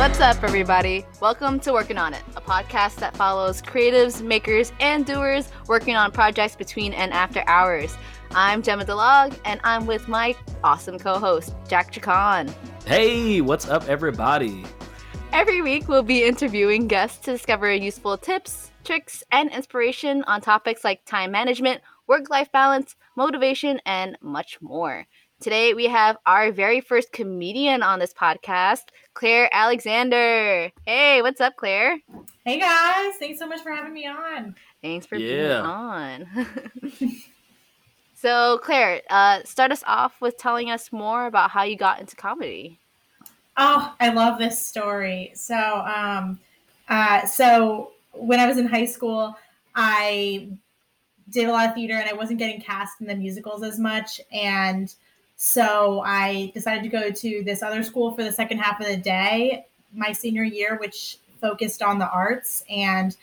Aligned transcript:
What's 0.00 0.18
up, 0.18 0.42
everybody? 0.42 1.04
Welcome 1.20 1.60
to 1.60 1.74
Working 1.74 1.98
On 1.98 2.14
It, 2.14 2.22
a 2.34 2.40
podcast 2.40 2.94
that 3.00 3.14
follows 3.14 3.60
creatives, 3.60 4.22
makers, 4.22 4.72
and 4.80 5.04
doers 5.04 5.52
working 5.66 5.94
on 5.94 6.10
projects 6.10 6.56
between 6.56 6.94
and 6.94 7.12
after 7.12 7.44
hours. 7.46 7.94
I'm 8.30 8.62
Gemma 8.62 8.86
DeLog, 8.86 9.38
and 9.44 9.60
I'm 9.62 9.86
with 9.86 10.08
my 10.08 10.34
awesome 10.64 10.98
co 10.98 11.18
host, 11.18 11.54
Jack 11.68 11.92
Chacon. 11.92 12.50
Hey, 12.86 13.42
what's 13.42 13.68
up, 13.68 13.90
everybody? 13.90 14.64
Every 15.34 15.60
week, 15.60 15.86
we'll 15.86 16.02
be 16.02 16.24
interviewing 16.24 16.88
guests 16.88 17.18
to 17.26 17.32
discover 17.32 17.70
useful 17.70 18.16
tips, 18.16 18.70
tricks, 18.84 19.22
and 19.30 19.52
inspiration 19.52 20.24
on 20.24 20.40
topics 20.40 20.82
like 20.82 21.04
time 21.04 21.30
management, 21.30 21.82
work 22.06 22.30
life 22.30 22.50
balance, 22.52 22.96
motivation, 23.16 23.78
and 23.84 24.16
much 24.22 24.62
more. 24.62 25.06
Today, 25.40 25.72
we 25.72 25.86
have 25.86 26.18
our 26.26 26.52
very 26.52 26.82
first 26.82 27.12
comedian 27.12 27.82
on 27.82 27.98
this 27.98 28.12
podcast, 28.12 28.82
Claire 29.14 29.48
Alexander. 29.52 30.70
Hey, 30.84 31.22
what's 31.22 31.40
up, 31.40 31.56
Claire? 31.56 31.98
Hey, 32.44 32.60
guys. 32.60 33.14
Thanks 33.18 33.38
so 33.38 33.46
much 33.46 33.62
for 33.62 33.72
having 33.72 33.94
me 33.94 34.06
on. 34.06 34.54
Thanks 34.82 35.06
for 35.06 35.16
Yeah. 35.16 35.38
being 35.38 35.50
on. 35.62 37.22
so, 38.14 38.58
Claire, 38.62 39.00
uh, 39.08 39.42
start 39.44 39.72
us 39.72 39.82
off 39.86 40.20
with 40.20 40.36
telling 40.36 40.70
us 40.70 40.92
more 40.92 41.24
about 41.24 41.50
how 41.50 41.62
you 41.62 41.74
got 41.74 42.00
into 42.00 42.16
comedy. 42.16 42.78
Oh, 43.56 43.94
I 43.98 44.10
love 44.10 44.38
this 44.38 44.62
story. 44.62 45.32
So, 45.34 45.56
um, 45.56 46.38
uh, 46.90 47.24
so 47.24 47.92
when 48.12 48.40
I 48.40 48.46
was 48.46 48.58
in 48.58 48.66
high 48.66 48.84
school, 48.84 49.34
I 49.74 50.50
did 51.30 51.48
a 51.48 51.52
lot 51.52 51.66
of 51.66 51.74
theater 51.74 51.94
and 51.94 52.10
I 52.10 52.12
wasn't 52.12 52.38
getting 52.38 52.60
cast 52.60 53.00
in 53.00 53.06
the 53.06 53.14
musicals 53.14 53.62
as 53.62 53.78
much. 53.78 54.20
And 54.30 54.94
so 55.42 56.02
I 56.04 56.52
decided 56.52 56.82
to 56.82 56.90
go 56.90 57.10
to 57.10 57.42
this 57.46 57.62
other 57.62 57.82
school 57.82 58.12
for 58.12 58.22
the 58.22 58.30
second 58.30 58.58
half 58.58 58.78
of 58.78 58.86
the 58.86 58.96
day, 58.98 59.64
my 59.94 60.12
senior 60.12 60.44
year, 60.44 60.76
which 60.76 61.16
focused 61.40 61.80
on 61.80 61.98
the 61.98 62.10
arts. 62.10 62.62
And 62.68 63.16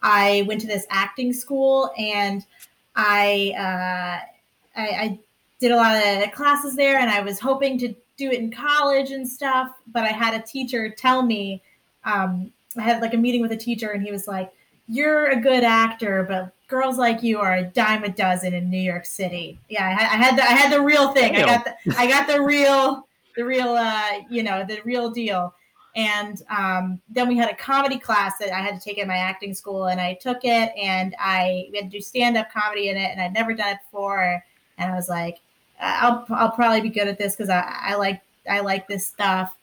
I 0.00 0.44
went 0.46 0.60
to 0.60 0.68
this 0.68 0.86
acting 0.88 1.32
school 1.32 1.90
and 1.98 2.46
I, 2.94 3.54
uh, 3.58 4.80
I, 4.80 4.86
I 4.86 5.18
did 5.58 5.72
a 5.72 5.76
lot 5.76 5.96
of 5.96 6.30
classes 6.30 6.76
there 6.76 7.00
and 7.00 7.10
I 7.10 7.22
was 7.22 7.40
hoping 7.40 7.76
to 7.80 7.88
do 8.16 8.30
it 8.30 8.38
in 8.38 8.52
college 8.52 9.10
and 9.10 9.26
stuff. 9.28 9.72
But 9.88 10.04
I 10.04 10.12
had 10.12 10.40
a 10.40 10.46
teacher 10.46 10.90
tell 10.90 11.22
me, 11.22 11.60
um, 12.04 12.52
I 12.78 12.82
had 12.82 13.02
like 13.02 13.14
a 13.14 13.18
meeting 13.18 13.42
with 13.42 13.50
a 13.50 13.56
teacher 13.56 13.90
and 13.90 14.00
he 14.00 14.12
was 14.12 14.28
like, 14.28 14.52
You're 14.88 15.30
a 15.30 15.40
good 15.40 15.64
actor, 15.64 16.24
but 16.28 16.52
girls 16.68 16.98
like 16.98 17.22
you 17.22 17.38
are 17.38 17.54
a 17.54 17.64
dime 17.64 18.04
a 18.04 18.08
dozen 18.08 18.52
in 18.52 18.70
New 18.70 18.80
York 18.80 19.06
City. 19.06 19.58
Yeah, 19.68 19.86
I 19.86 19.92
had, 19.92 20.12
I 20.12 20.16
had 20.16 20.38
the, 20.38 20.42
I 20.42 20.54
had 20.54 20.72
the 20.72 20.80
real 20.80 21.12
thing. 21.12 21.36
I 21.36 21.44
got 21.44 21.64
the, 21.64 21.74
I 21.96 22.06
got 22.06 22.26
the 22.26 22.40
real, 22.42 23.06
the 23.36 23.44
real, 23.44 23.68
uh, 23.68 24.20
you 24.28 24.42
know, 24.42 24.64
the 24.64 24.80
real 24.84 25.10
deal. 25.10 25.54
And 25.96 26.42
um, 26.50 27.00
then 27.08 27.28
we 27.28 27.36
had 27.36 27.50
a 27.50 27.54
comedy 27.54 27.98
class 27.98 28.38
that 28.40 28.52
I 28.52 28.60
had 28.60 28.74
to 28.74 28.80
take 28.80 28.98
at 28.98 29.06
my 29.06 29.16
acting 29.16 29.54
school, 29.54 29.86
and 29.86 30.00
I 30.00 30.14
took 30.14 30.44
it, 30.44 30.72
and 30.76 31.14
I 31.20 31.68
we 31.70 31.78
had 31.78 31.90
to 31.90 31.98
do 31.98 32.02
stand 32.02 32.36
up 32.36 32.50
comedy 32.52 32.88
in 32.88 32.96
it, 32.96 33.10
and 33.12 33.20
I'd 33.20 33.32
never 33.32 33.54
done 33.54 33.74
it 33.74 33.78
before, 33.88 34.42
and 34.76 34.90
I 34.90 34.94
was 34.96 35.08
like, 35.08 35.38
I'll 35.80 36.26
I'll 36.30 36.50
probably 36.50 36.80
be 36.80 36.90
good 36.90 37.06
at 37.06 37.16
this 37.16 37.36
because 37.36 37.48
I, 37.48 37.64
I 37.80 37.94
like 37.94 38.22
I 38.50 38.58
like 38.58 38.88
this 38.88 39.06
stuff, 39.06 39.54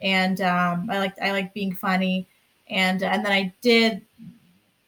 and 0.00 0.40
um, 0.42 0.88
I 0.88 0.98
like 0.98 1.20
I 1.20 1.32
like 1.32 1.52
being 1.54 1.74
funny, 1.74 2.28
and 2.68 3.02
and 3.02 3.24
then 3.24 3.32
I 3.32 3.52
did 3.60 4.00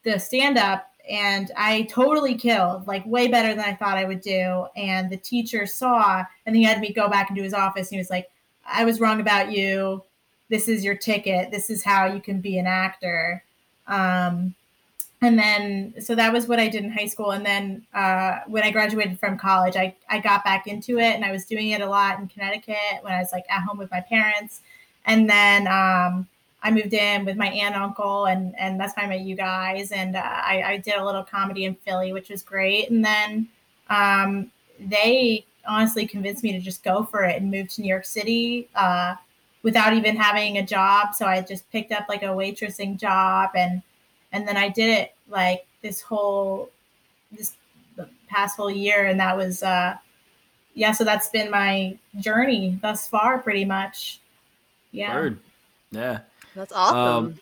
the 0.05 0.19
stand 0.19 0.59
up 0.59 0.93
and 1.09 1.51
I 1.57 1.83
totally 1.83 2.35
killed, 2.35 2.87
like 2.87 3.05
way 3.07 3.29
better 3.29 3.55
than 3.55 3.65
I 3.65 3.75
thought 3.75 3.99
I 3.99 4.05
would 4.05 4.21
do. 4.21 4.67
And 4.77 5.11
the 5.11 5.17
teacher 5.17 5.67
saw, 5.67 6.25
and 6.47 6.57
he 6.57 6.63
had 6.63 6.81
me 6.81 6.93
go 6.93 7.09
back 7.09 7.31
into 7.31 7.43
his 7.43 7.55
office. 7.55 7.89
And 7.89 7.97
he 7.97 7.99
was 7.99 8.11
like, 8.11 8.31
"I 8.67 8.85
was 8.85 9.01
wrong 9.01 9.21
about 9.21 9.51
you. 9.51 10.03
This 10.49 10.69
is 10.69 10.85
your 10.85 10.95
ticket. 10.95 11.51
This 11.51 11.71
is 11.71 11.83
how 11.83 12.07
you 12.07 12.21
can 12.21 12.41
be 12.41 12.59
an 12.59 12.67
actor." 12.67 13.43
Um, 13.89 14.55
and 15.21 15.39
then, 15.39 15.95
so 16.01 16.15
that 16.17 16.33
was 16.33 16.49
what 16.49 16.59
I 16.59 16.69
did 16.69 16.85
in 16.85 16.91
high 16.91 17.07
school. 17.07 17.31
And 17.31 17.47
then 17.47 17.85
uh, 17.95 18.41
when 18.47 18.65
I 18.65 18.71
graduated 18.71 19.19
from 19.19 19.39
college, 19.39 19.77
I 19.77 19.95
I 20.09 20.21
got 20.21 20.45
back 20.45 20.67
into 20.69 20.99
it, 20.99 21.15
and 21.15 21.25
I 21.25 21.33
was 21.33 21.45
doing 21.45 21.71
it 21.71 21.81
a 21.81 21.87
lot 21.89 22.21
in 22.21 22.29
Connecticut 22.29 23.03
when 23.03 23.13
I 23.13 23.19
was 23.19 23.33
like 23.33 23.45
at 23.51 23.63
home 23.63 23.79
with 23.79 23.91
my 23.91 24.01
parents. 24.01 24.61
And 25.05 25.29
then 25.29 25.67
um, 25.67 26.29
I 26.63 26.71
moved 26.71 26.93
in 26.95 27.25
with 27.25 27.37
my 27.37 27.49
aunt 27.49 27.75
and 27.75 27.83
uncle, 27.83 28.27
and 28.27 28.55
and 28.59 28.79
that's 28.79 28.95
how 28.95 29.03
I 29.03 29.09
met 29.09 29.21
you 29.21 29.35
guys. 29.35 29.91
And 29.91 30.17
uh, 30.17 30.21
I, 30.23 30.63
I 30.65 30.77
did 30.77 30.95
a 30.95 31.05
little 31.05 31.25
comedy 31.25 31.65
in 31.65 31.75
Philly, 31.75 32.13
which 32.13 32.31
was 32.31 32.43
great. 32.43 32.91
And 32.91 33.05
then 33.05 33.49
um, 33.91 34.51
they 34.79 35.45
honestly 35.67 36.07
convinced 36.07 36.43
me 36.43 36.53
to 36.53 36.61
just 36.61 36.83
go 36.85 37.03
for 37.05 37.25
it 37.25 37.41
and 37.41 37.51
move 37.51 37.69
to 37.69 37.83
New 37.83 37.89
York 37.89 38.05
City 38.05 38.69
uh, 38.75 39.17
without 39.63 39.93
even 39.93 40.17
having 40.17 40.59
a 40.59 40.65
job. 40.65 41.15
So 41.15 41.27
I 41.27 41.41
just 41.41 41.71
picked 41.73 41.93
up 41.93 42.07
like 42.09 42.23
a 42.23 42.27
waitressing 42.27 42.99
job, 42.99 43.51
and 43.57 43.83
and 44.31 44.47
then 44.47 44.57
I 44.57 44.69
did 44.69 44.89
it 44.89 45.15
like 45.29 45.67
this 45.83 46.01
whole 46.01 46.71
this 47.33 47.57
past 48.29 48.57
whole 48.57 48.71
year, 48.71 49.07
and 49.07 49.19
that 49.19 49.37
was 49.37 49.65
uh, 49.65 49.97
yeah. 50.75 50.93
So 50.93 51.03
that's 51.03 51.29
been 51.29 51.51
my 51.51 51.99
journey 52.21 52.79
thus 52.81 53.09
far, 53.09 53.39
pretty 53.39 53.65
much. 53.65 54.21
Yeah. 54.93 55.15
Word. 55.15 55.39
Yeah. 55.91 56.21
That's 56.55 56.73
awesome. 56.73 56.97
Um, 56.97 57.41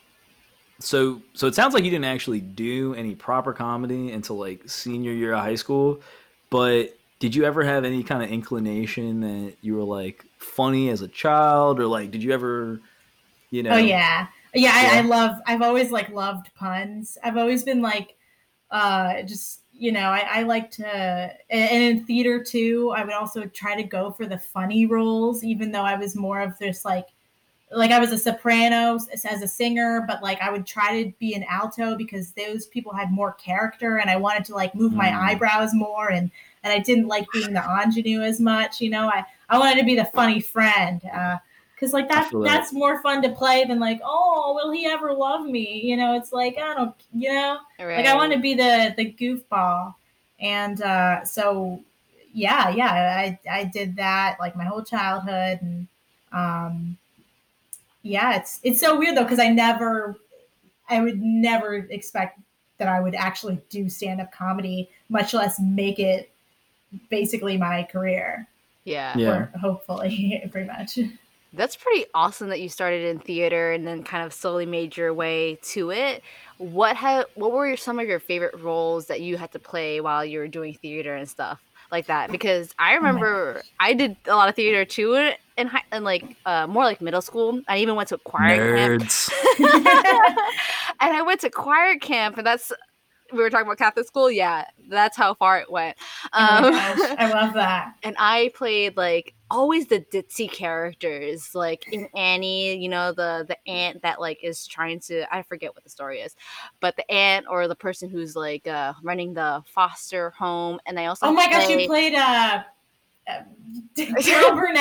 So, 0.81 1.21
so 1.34 1.47
it 1.47 1.54
sounds 1.54 1.75
like 1.75 1.84
you 1.84 1.91
didn't 1.91 2.06
actually 2.06 2.41
do 2.41 2.94
any 2.94 3.15
proper 3.15 3.53
comedy 3.53 4.12
until 4.12 4.37
like 4.37 4.69
senior 4.69 5.12
year 5.12 5.34
of 5.34 5.41
high 5.41 5.54
school. 5.54 6.00
But 6.48 6.97
did 7.19 7.34
you 7.34 7.44
ever 7.44 7.62
have 7.62 7.84
any 7.84 8.03
kind 8.03 8.22
of 8.22 8.31
inclination 8.31 9.21
that 9.21 9.56
you 9.60 9.76
were 9.76 9.84
like 9.84 10.25
funny 10.38 10.88
as 10.88 11.03
a 11.03 11.09
child, 11.09 11.81
or 11.81 11.87
like 11.87 12.10
did 12.10 12.22
you 12.22 12.32
ever, 12.32 12.81
you 13.50 13.62
know? 13.62 13.75
Oh 13.75 13.78
yeah, 13.78 14.26
yeah. 14.54 14.72
I, 14.75 14.98
I 14.98 15.00
love. 15.03 15.37
I've 15.47 15.62
always 15.62 15.91
like 15.91 16.09
loved 16.10 16.53
puns. 16.54 17.19
I've 17.22 17.37
always 17.37 17.62
been 17.62 17.82
like, 17.82 18.16
uh, 18.71 19.22
just 19.22 19.62
you 19.72 19.92
know, 19.92 20.10
I, 20.10 20.27
I 20.31 20.42
like 20.42 20.71
to, 20.72 20.87
and 21.50 21.98
in 21.98 22.04
theater 22.04 22.42
too. 22.42 22.92
I 22.94 23.04
would 23.04 23.15
also 23.15 23.47
try 23.47 23.77
to 23.77 23.82
go 23.82 24.10
for 24.10 24.27
the 24.27 24.38
funny 24.38 24.87
roles, 24.87 25.42
even 25.44 25.72
though 25.72 25.82
I 25.82 25.97
was 25.97 26.15
more 26.16 26.41
of 26.41 26.59
this 26.59 26.84
like, 26.84 27.09
like 27.72 27.91
I 27.92 27.98
was 28.00 28.10
a 28.12 28.19
soprano 28.19 28.97
as, 29.12 29.25
as 29.25 29.42
a 29.42 29.48
singer, 29.48 30.04
but 30.06 30.22
like 30.22 30.41
I 30.41 30.50
would 30.50 30.66
try 30.66 31.03
to 31.04 31.12
be 31.19 31.34
an 31.34 31.44
alto 31.48 31.97
because 31.97 32.32
those 32.32 32.66
people 32.66 32.92
had 32.92 33.12
more 33.12 33.32
character, 33.34 33.98
and 33.98 34.10
I 34.10 34.16
wanted 34.16 34.44
to 34.47 34.54
like 34.54 34.75
move 34.75 34.92
my 34.92 35.08
Mm. 35.08 35.20
eyebrows 35.20 35.72
more, 35.75 36.10
and 36.10 36.30
and 36.62 36.72
I 36.72 36.78
didn't 36.78 37.06
like 37.09 37.30
being 37.32 37.53
the 37.53 37.62
ingenue 37.82 38.22
as 38.22 38.41
much. 38.41 38.80
You 38.80 38.91
know, 38.91 39.09
I 39.09 39.25
I 39.48 39.59
wanted 39.59 39.78
to 39.80 39.84
be 39.86 39.94
the 39.97 40.04
funny 40.06 40.41
friend. 40.41 41.00
Uh, 41.12 41.38
because 41.75 41.94
like 41.94 42.09
that 42.10 42.28
feel 42.28 42.41
that. 42.42 42.50
that's 42.50 42.72
more 42.75 43.00
fun 43.00 43.22
to 43.22 43.30
play 43.30 43.64
than 43.64 43.80
like 43.80 44.00
oh 44.04 44.53
will 44.54 44.70
he 44.70 44.84
ever 44.84 45.14
love 45.14 45.47
me 45.47 45.80
you 45.82 45.97
know 45.97 46.14
it's 46.14 46.30
like 46.30 46.59
i 46.59 46.75
don't 46.75 46.94
you 47.14 47.32
know 47.32 47.56
like 47.97 48.04
i 48.04 48.14
want 48.14 48.30
to 48.30 48.38
be 48.38 48.53
the 48.53 48.92
the 48.98 49.10
goofball 49.14 49.94
and 50.41 50.82
uh 50.82 51.25
so 51.25 51.82
yeah 52.34 52.69
yeah 52.69 53.16
i 53.19 53.38
i 53.50 53.64
did 53.64 53.97
that 53.97 54.36
like 54.38 54.54
my 54.54 54.64
whole 54.64 54.82
childhood 54.82 55.59
and 55.62 55.88
um 56.32 56.98
yeah 58.03 58.37
it's 58.37 58.61
it's 58.62 58.81
so 58.81 58.99
weird 58.99 59.16
though 59.16 59.22
because 59.22 59.38
i 59.38 59.49
never 59.49 60.16
i 60.88 61.00
would 61.00 61.21
never 61.21 61.75
expect 61.75 62.41
that 62.78 62.88
i 62.88 63.00
would 63.00 63.15
actually 63.15 63.61
do 63.69 63.88
stand-up 63.88 64.33
comedy 64.33 64.88
much 65.09 65.34
less 65.34 65.61
make 65.61 65.99
it 65.99 66.31
basically 67.09 67.56
my 67.56 67.83
career 67.84 68.47
yeah. 68.84 69.16
Yeah. 69.16 69.31
or 69.31 69.53
hopefully 69.60 70.43
pretty 70.53 70.66
much 70.66 70.99
That's 71.53 71.77
pretty 71.77 72.06
awesome 72.15 72.49
that 72.49 72.60
you 72.60 72.69
started 72.69 73.05
in 73.05 73.19
theater 73.19 73.72
and 73.72 73.87
then 73.87 74.03
kind 74.03 74.25
of 74.25 74.33
slowly 74.33 74.66
made 74.66 74.97
your 74.97 75.12
way 75.12 75.59
to 75.62 75.91
it. 75.91 76.22
What 76.59 76.97
have 76.97 77.27
what 77.34 77.53
were 77.53 77.66
your, 77.66 77.77
some 77.77 77.99
of 77.99 78.06
your 78.06 78.21
favorite 78.21 78.59
roles 78.60 79.06
that 79.06 79.21
you 79.21 79.36
had 79.36 79.53
to 79.53 79.59
play 79.59 80.01
while 80.01 80.24
you 80.24 80.39
were 80.39 80.48
doing 80.48 80.74
theater 80.74 81.15
and 81.15 81.28
stuff 81.28 81.60
like 81.91 82.07
that? 82.07 82.30
Because 82.30 82.72
I 82.78 82.92
oh 82.92 82.97
remember 82.98 83.63
I 83.80 83.95
did 83.95 84.16
a 84.27 84.36
lot 84.36 84.48
of 84.48 84.54
theater 84.54 84.84
too 84.84 85.33
in 85.60 85.66
high, 85.68 85.83
in 85.92 86.04
like 86.04 86.36
uh, 86.47 86.66
more 86.66 86.84
like 86.84 87.01
middle 87.01 87.22
school. 87.22 87.60
I 87.68 87.78
even 87.78 87.95
went 87.95 88.09
to 88.09 88.18
choir 88.18 88.98
camp. 88.98 89.10
And 91.03 91.15
I 91.16 91.22
went 91.22 91.41
to 91.41 91.51
choir 91.51 91.97
camp, 91.97 92.36
and 92.36 92.47
that's 92.47 92.72
we 93.33 93.39
were 93.39 93.51
talking 93.51 93.66
about 93.66 93.78
Catholic 93.78 94.07
school. 94.07 94.30
Yeah, 94.30 94.65
that's 94.89 95.16
how 95.16 95.34
far 95.34 95.59
it 95.59 95.71
went. 95.71 95.97
Oh 96.34 96.41
my 96.41 96.68
Um, 96.68 96.72
gosh, 96.72 97.16
I 97.18 97.30
love 97.30 97.54
that. 97.54 97.95
and 98.03 98.16
I 98.18 98.51
played 98.54 98.97
like 98.97 99.34
always 99.51 99.86
the 99.86 100.01
ditzy 100.01 100.51
characters, 100.51 101.54
like 101.54 101.86
in 101.92 102.09
Annie, 102.15 102.77
you 102.77 102.89
know, 102.89 103.12
the 103.12 103.45
the 103.48 103.57
aunt 103.71 104.03
that 104.03 104.21
like 104.21 104.42
is 104.42 104.66
trying 104.66 105.01
to 105.01 105.33
I 105.34 105.42
forget 105.42 105.74
what 105.74 105.84
the 105.84 105.91
story 105.91 106.21
is, 106.21 106.34
but 106.80 106.97
the 106.97 107.10
aunt 107.10 107.47
or 107.48 107.68
the 107.68 107.77
person 107.77 108.10
who's 108.10 108.36
like 108.36 108.66
uh, 108.66 108.95
running 109.03 109.34
the 109.34 109.62
foster 109.66 110.30
home, 110.30 110.80
and 110.86 110.98
I 110.98 111.07
also 111.07 111.27
Oh 111.27 111.33
my 111.33 111.48
gosh, 111.48 111.71
you 111.71 111.86
played 111.86 112.15
uh 112.15 112.62
Carol 113.97 114.57
Burnett. 114.57 114.78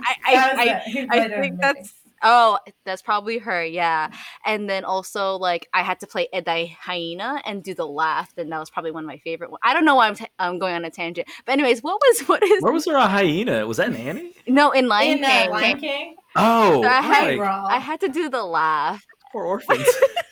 I 0.00 0.14
I, 0.26 0.34
I, 0.34 0.82
I 1.02 1.06
played 1.06 1.30
her 1.30 1.36
in 1.36 1.42
think 1.42 1.60
that's 1.60 1.92
Oh, 2.20 2.58
that's 2.84 3.00
probably 3.00 3.38
her, 3.38 3.64
yeah. 3.64 4.10
And 4.44 4.68
then 4.68 4.84
also 4.84 5.36
like 5.36 5.68
I 5.72 5.84
had 5.84 6.00
to 6.00 6.08
play 6.08 6.26
Eday 6.34 6.74
Hyena 6.74 7.40
and 7.46 7.62
do 7.62 7.74
the 7.74 7.86
laugh, 7.86 8.32
and 8.36 8.50
that 8.50 8.58
was 8.58 8.70
probably 8.70 8.90
one 8.90 9.04
of 9.04 9.06
my 9.06 9.18
favorite 9.18 9.50
ones. 9.52 9.60
I 9.62 9.72
don't 9.72 9.84
know 9.84 9.94
why 9.94 10.08
I'm, 10.08 10.16
t- 10.16 10.26
I'm 10.36 10.58
going 10.58 10.74
on 10.74 10.84
a 10.84 10.90
tangent, 10.90 11.28
but 11.46 11.52
anyways, 11.52 11.80
what 11.80 12.00
was 12.00 12.26
what 12.26 12.42
is? 12.42 12.60
Where 12.60 12.72
was 12.72 12.86
there 12.86 12.96
a 12.96 13.06
hyena? 13.06 13.64
Was 13.68 13.76
that 13.76 13.92
Nanny? 13.92 14.34
No, 14.48 14.72
in 14.72 14.88
Lion 14.88 15.18
In 15.18 15.24
uh, 15.24 15.28
King. 15.28 15.50
Lion 15.50 15.78
King, 15.78 16.16
Oh, 16.34 16.82
So 16.82 16.88
I 16.88 17.00
had- 17.00 17.38
right. 17.38 17.66
I 17.70 17.78
had 17.78 18.00
to 18.00 18.08
do 18.08 18.28
the 18.28 18.42
laugh. 18.42 19.06
poor 19.30 19.44
orphans. 19.44 19.86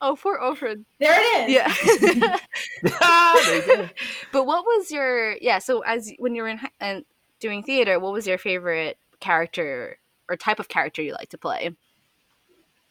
Oh, 0.00 0.16
poor 0.20 0.36
Orphan. 0.36 0.84
there 0.98 1.14
it 1.18 1.50
is. 1.50 1.54
Yeah. 1.54 2.36
there 2.82 3.90
but 4.32 4.46
what 4.46 4.64
was 4.64 4.90
your 4.90 5.36
yeah? 5.40 5.58
So 5.58 5.80
as 5.80 6.12
when 6.18 6.34
you 6.34 6.42
were 6.42 6.48
in 6.48 6.58
hi- 6.58 6.70
and 6.80 7.04
doing 7.40 7.62
theater, 7.62 7.98
what 7.98 8.12
was 8.12 8.26
your 8.26 8.38
favorite 8.38 8.98
character 9.20 9.98
or 10.28 10.36
type 10.36 10.60
of 10.60 10.68
character 10.68 11.02
you 11.02 11.12
like 11.12 11.30
to 11.30 11.38
play? 11.38 11.70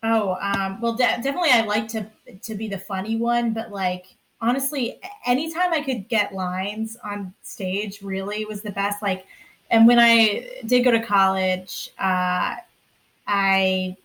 Oh, 0.04 0.38
um, 0.42 0.80
well, 0.82 0.94
de- 0.94 1.04
definitely 1.04 1.50
I 1.52 1.62
like 1.62 1.88
to 1.90 2.06
to 2.44 2.56
be 2.56 2.68
the 2.68 2.78
funny 2.78 3.18
one, 3.18 3.54
but 3.54 3.72
like 3.72 4.16
honestly, 4.42 5.00
anytime 5.26 5.74
I 5.74 5.82
could 5.82 6.08
get 6.08 6.34
lines 6.34 6.98
on 7.04 7.34
stage 7.42 8.02
really 8.02 8.46
was 8.46 8.62
the 8.62 8.72
best. 8.72 9.02
Like, 9.02 9.26
and 9.72 9.88
when 9.88 10.00
I 10.00 10.62
did 10.66 10.84
go 10.84 10.92
to 10.92 11.00
college, 11.00 11.90
uh, 12.00 12.56
I 13.28 13.98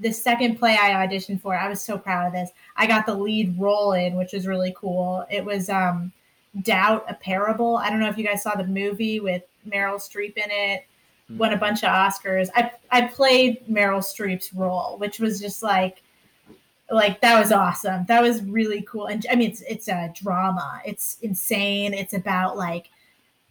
the 0.00 0.12
second 0.12 0.56
play 0.58 0.76
I 0.80 1.06
auditioned 1.06 1.40
for, 1.40 1.54
I 1.54 1.68
was 1.68 1.82
so 1.82 1.98
proud 1.98 2.26
of 2.26 2.32
this. 2.32 2.50
I 2.76 2.86
got 2.86 3.06
the 3.06 3.14
lead 3.14 3.58
role 3.58 3.92
in, 3.92 4.16
which 4.16 4.32
was 4.32 4.46
really 4.46 4.74
cool. 4.76 5.26
It 5.30 5.44
was 5.44 5.68
um, 5.68 6.12
Doubt, 6.62 7.04
a 7.08 7.14
Parable. 7.14 7.76
I 7.76 7.90
don't 7.90 8.00
know 8.00 8.08
if 8.08 8.18
you 8.18 8.24
guys 8.24 8.42
saw 8.42 8.54
the 8.54 8.66
movie 8.66 9.20
with 9.20 9.42
Meryl 9.68 9.96
Streep 9.96 10.36
in 10.36 10.50
it 10.50 10.84
won 11.36 11.52
a 11.52 11.56
bunch 11.56 11.82
of 11.82 11.90
Oscars. 11.90 12.48
I 12.54 12.72
I 12.90 13.08
played 13.08 13.66
Meryl 13.66 13.98
Streep's 13.98 14.52
role, 14.52 14.96
which 14.98 15.18
was 15.18 15.40
just 15.40 15.62
like 15.62 16.02
like 16.90 17.20
that 17.20 17.38
was 17.38 17.52
awesome. 17.52 18.06
That 18.06 18.22
was 18.22 18.42
really 18.42 18.82
cool. 18.82 19.06
And 19.06 19.26
I 19.30 19.36
mean 19.36 19.50
it's 19.50 19.62
it's 19.62 19.88
a 19.88 20.12
drama. 20.14 20.80
It's 20.86 21.18
insane. 21.22 21.92
It's 21.92 22.14
about 22.14 22.56
like 22.56 22.90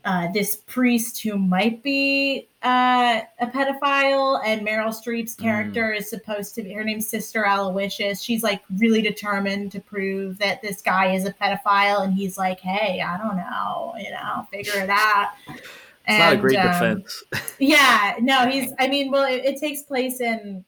uh, 0.05 0.31
this 0.31 0.55
priest 0.55 1.21
who 1.21 1.37
might 1.37 1.83
be 1.83 2.47
uh, 2.63 3.21
a 3.39 3.47
pedophile, 3.47 4.41
and 4.45 4.65
Meryl 4.65 4.93
Streep's 4.93 5.35
character 5.35 5.91
is 5.91 6.09
supposed 6.09 6.55
to 6.55 6.63
be 6.63 6.71
her 6.71 6.83
name's 6.83 7.07
Sister 7.07 7.45
Aloysius. 7.45 8.21
She's 8.21 8.41
like 8.43 8.61
really 8.77 9.01
determined 9.01 9.71
to 9.73 9.81
prove 9.81 10.37
that 10.37 10.61
this 10.61 10.81
guy 10.81 11.13
is 11.13 11.25
a 11.25 11.33
pedophile, 11.33 12.03
and 12.03 12.13
he's 12.13 12.37
like, 12.37 12.59
"Hey, 12.59 13.01
I 13.01 13.17
don't 13.17 13.35
know, 13.35 13.93
you 13.99 14.11
know, 14.11 14.47
figure 14.51 14.81
it 14.81 14.89
out." 14.89 15.29
It's 16.09 16.19
not 16.19 16.33
a 16.33 16.37
great 16.37 16.55
um, 16.55 16.71
defense. 16.71 17.23
yeah, 17.59 18.15
no, 18.21 18.47
he's. 18.47 18.71
I 18.79 18.87
mean, 18.87 19.11
well, 19.11 19.25
it, 19.25 19.43
it 19.43 19.59
takes 19.59 19.81
place 19.83 20.21
in, 20.21 20.63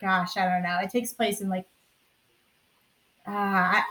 gosh, 0.00 0.38
I 0.38 0.46
don't 0.46 0.62
know. 0.62 0.78
It 0.82 0.88
takes 0.88 1.12
place 1.12 1.42
in 1.42 1.50
like, 1.50 1.66
uh, 3.26 3.82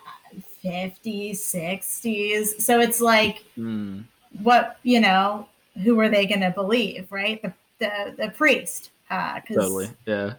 fifties, 0.60 1.44
sixties. 1.46 2.66
So 2.66 2.80
it's 2.80 3.00
like, 3.00 3.46
Hmm. 3.54 4.02
What 4.48 4.80
you 4.84 5.02
know, 5.02 5.48
who 5.84 6.00
are 6.00 6.08
they 6.10 6.26
going 6.26 6.40
to 6.40 6.52
believe, 6.52 7.12
right? 7.12 7.42
The 7.42 7.54
the 7.80 8.16
the 8.18 8.30
priest, 8.30 8.92
uh, 9.12 9.42
Totally. 9.42 9.90
Yeah. 10.06 10.34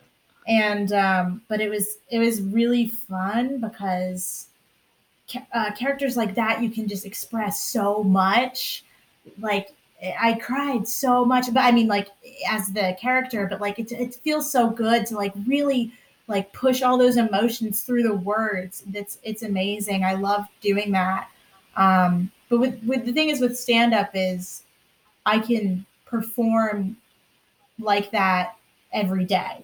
and 0.48 0.92
um, 0.92 1.42
but 1.48 1.60
it 1.60 1.68
was 1.68 1.98
it 2.10 2.18
was 2.18 2.40
really 2.40 2.88
fun 2.88 3.60
because 3.60 4.46
ca- 5.30 5.46
uh, 5.52 5.70
characters 5.72 6.16
like 6.16 6.34
that 6.34 6.62
you 6.62 6.70
can 6.70 6.88
just 6.88 7.04
express 7.04 7.62
so 7.62 8.02
much 8.02 8.82
like 9.40 9.74
i 10.20 10.32
cried 10.34 10.86
so 10.86 11.24
much 11.24 11.52
but 11.52 11.60
i 11.60 11.72
mean 11.72 11.88
like 11.88 12.08
as 12.48 12.68
the 12.68 12.96
character 13.00 13.48
but 13.50 13.60
like 13.60 13.80
it, 13.80 13.90
it 13.90 14.14
feels 14.14 14.48
so 14.50 14.70
good 14.70 15.04
to 15.04 15.16
like 15.16 15.32
really 15.44 15.92
like 16.28 16.52
push 16.52 16.82
all 16.82 16.96
those 16.96 17.16
emotions 17.16 17.82
through 17.82 18.04
the 18.04 18.14
words 18.14 18.84
it's 18.94 19.18
it's 19.24 19.42
amazing 19.42 20.04
i 20.04 20.14
love 20.14 20.46
doing 20.60 20.92
that 20.92 21.28
um 21.76 22.30
but 22.48 22.58
with, 22.58 22.82
with 22.84 23.04
the 23.04 23.12
thing 23.12 23.28
is 23.28 23.40
with 23.40 23.58
stand 23.58 23.94
up 23.94 24.10
is 24.14 24.62
i 25.26 25.38
can 25.38 25.84
perform 26.06 26.96
like 27.78 28.10
that 28.10 28.56
every 28.92 29.24
day. 29.24 29.62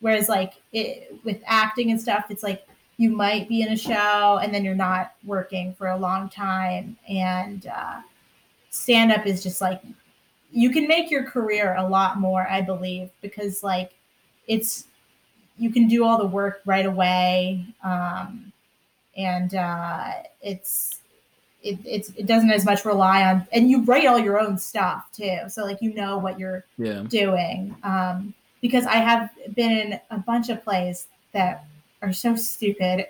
Whereas 0.00 0.28
like 0.28 0.54
it, 0.72 1.14
with 1.24 1.42
acting 1.46 1.90
and 1.90 2.00
stuff 2.00 2.26
it's 2.30 2.42
like 2.42 2.66
you 2.98 3.10
might 3.10 3.48
be 3.48 3.62
in 3.62 3.72
a 3.72 3.76
show 3.76 4.40
and 4.42 4.54
then 4.54 4.64
you're 4.64 4.74
not 4.74 5.14
working 5.24 5.74
for 5.74 5.88
a 5.88 5.96
long 5.96 6.28
time. 6.28 6.96
And 7.08 7.66
uh, 7.66 8.00
stand 8.70 9.12
up 9.12 9.26
is 9.26 9.42
just 9.42 9.60
like 9.60 9.82
you 10.52 10.70
can 10.70 10.86
make 10.86 11.10
your 11.10 11.24
career 11.24 11.74
a 11.76 11.86
lot 11.86 12.20
more 12.20 12.46
i 12.48 12.60
believe 12.60 13.10
because 13.20 13.64
like 13.64 13.92
it's 14.46 14.84
you 15.58 15.70
can 15.70 15.88
do 15.88 16.04
all 16.04 16.18
the 16.18 16.26
work 16.26 16.60
right 16.66 16.86
away. 16.86 17.64
Um, 17.82 18.52
and 19.16 19.54
uh, 19.54 20.12
it's 20.42 21.00
it, 21.62 21.78
it's 21.84 22.10
it 22.16 22.26
doesn't 22.26 22.50
as 22.50 22.64
much 22.64 22.84
rely 22.84 23.24
on 23.24 23.46
and 23.52 23.70
you 23.70 23.82
write 23.84 24.06
all 24.06 24.18
your 24.18 24.38
own 24.38 24.56
stuff 24.58 25.10
too 25.12 25.38
so 25.48 25.64
like 25.64 25.80
you 25.82 25.92
know 25.94 26.18
what 26.18 26.38
you're 26.38 26.64
Yeah. 26.78 27.02
doing 27.08 27.74
um, 27.82 28.34
because 28.60 28.86
I 28.86 28.96
have 28.96 29.30
been 29.54 29.72
in 29.72 30.00
a 30.10 30.18
bunch 30.18 30.48
of 30.48 30.62
plays 30.64 31.06
that 31.32 31.64
are 32.02 32.12
so 32.12 32.36
stupid. 32.36 33.06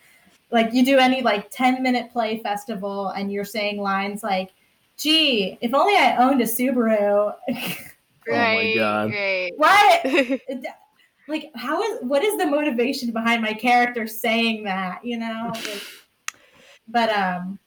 like 0.50 0.72
you 0.72 0.84
do 0.84 0.98
any 0.98 1.22
like 1.22 1.50
10 1.50 1.82
minute 1.82 2.12
play 2.12 2.38
festival 2.42 3.08
and 3.08 3.32
you're 3.32 3.44
saying 3.44 3.80
lines 3.80 4.22
like, 4.22 4.50
gee, 4.96 5.58
if 5.60 5.74
only 5.74 5.94
I 5.94 6.16
owned 6.16 6.40
a 6.40 6.44
Subaru. 6.44 7.34
Oh 8.30 8.34
my 8.34 8.74
God. 8.74 9.10
Right. 9.10 9.50
what? 9.56 10.30
Like, 11.28 11.50
how 11.54 11.82
is 11.82 11.98
what 12.02 12.24
is 12.24 12.38
the 12.38 12.46
motivation 12.46 13.10
behind 13.12 13.42
my 13.42 13.52
character 13.52 14.06
saying 14.06 14.64
that? 14.64 15.04
You 15.04 15.18
know? 15.18 15.50
Like, 15.54 15.82
but 16.88 17.10
um 17.10 17.58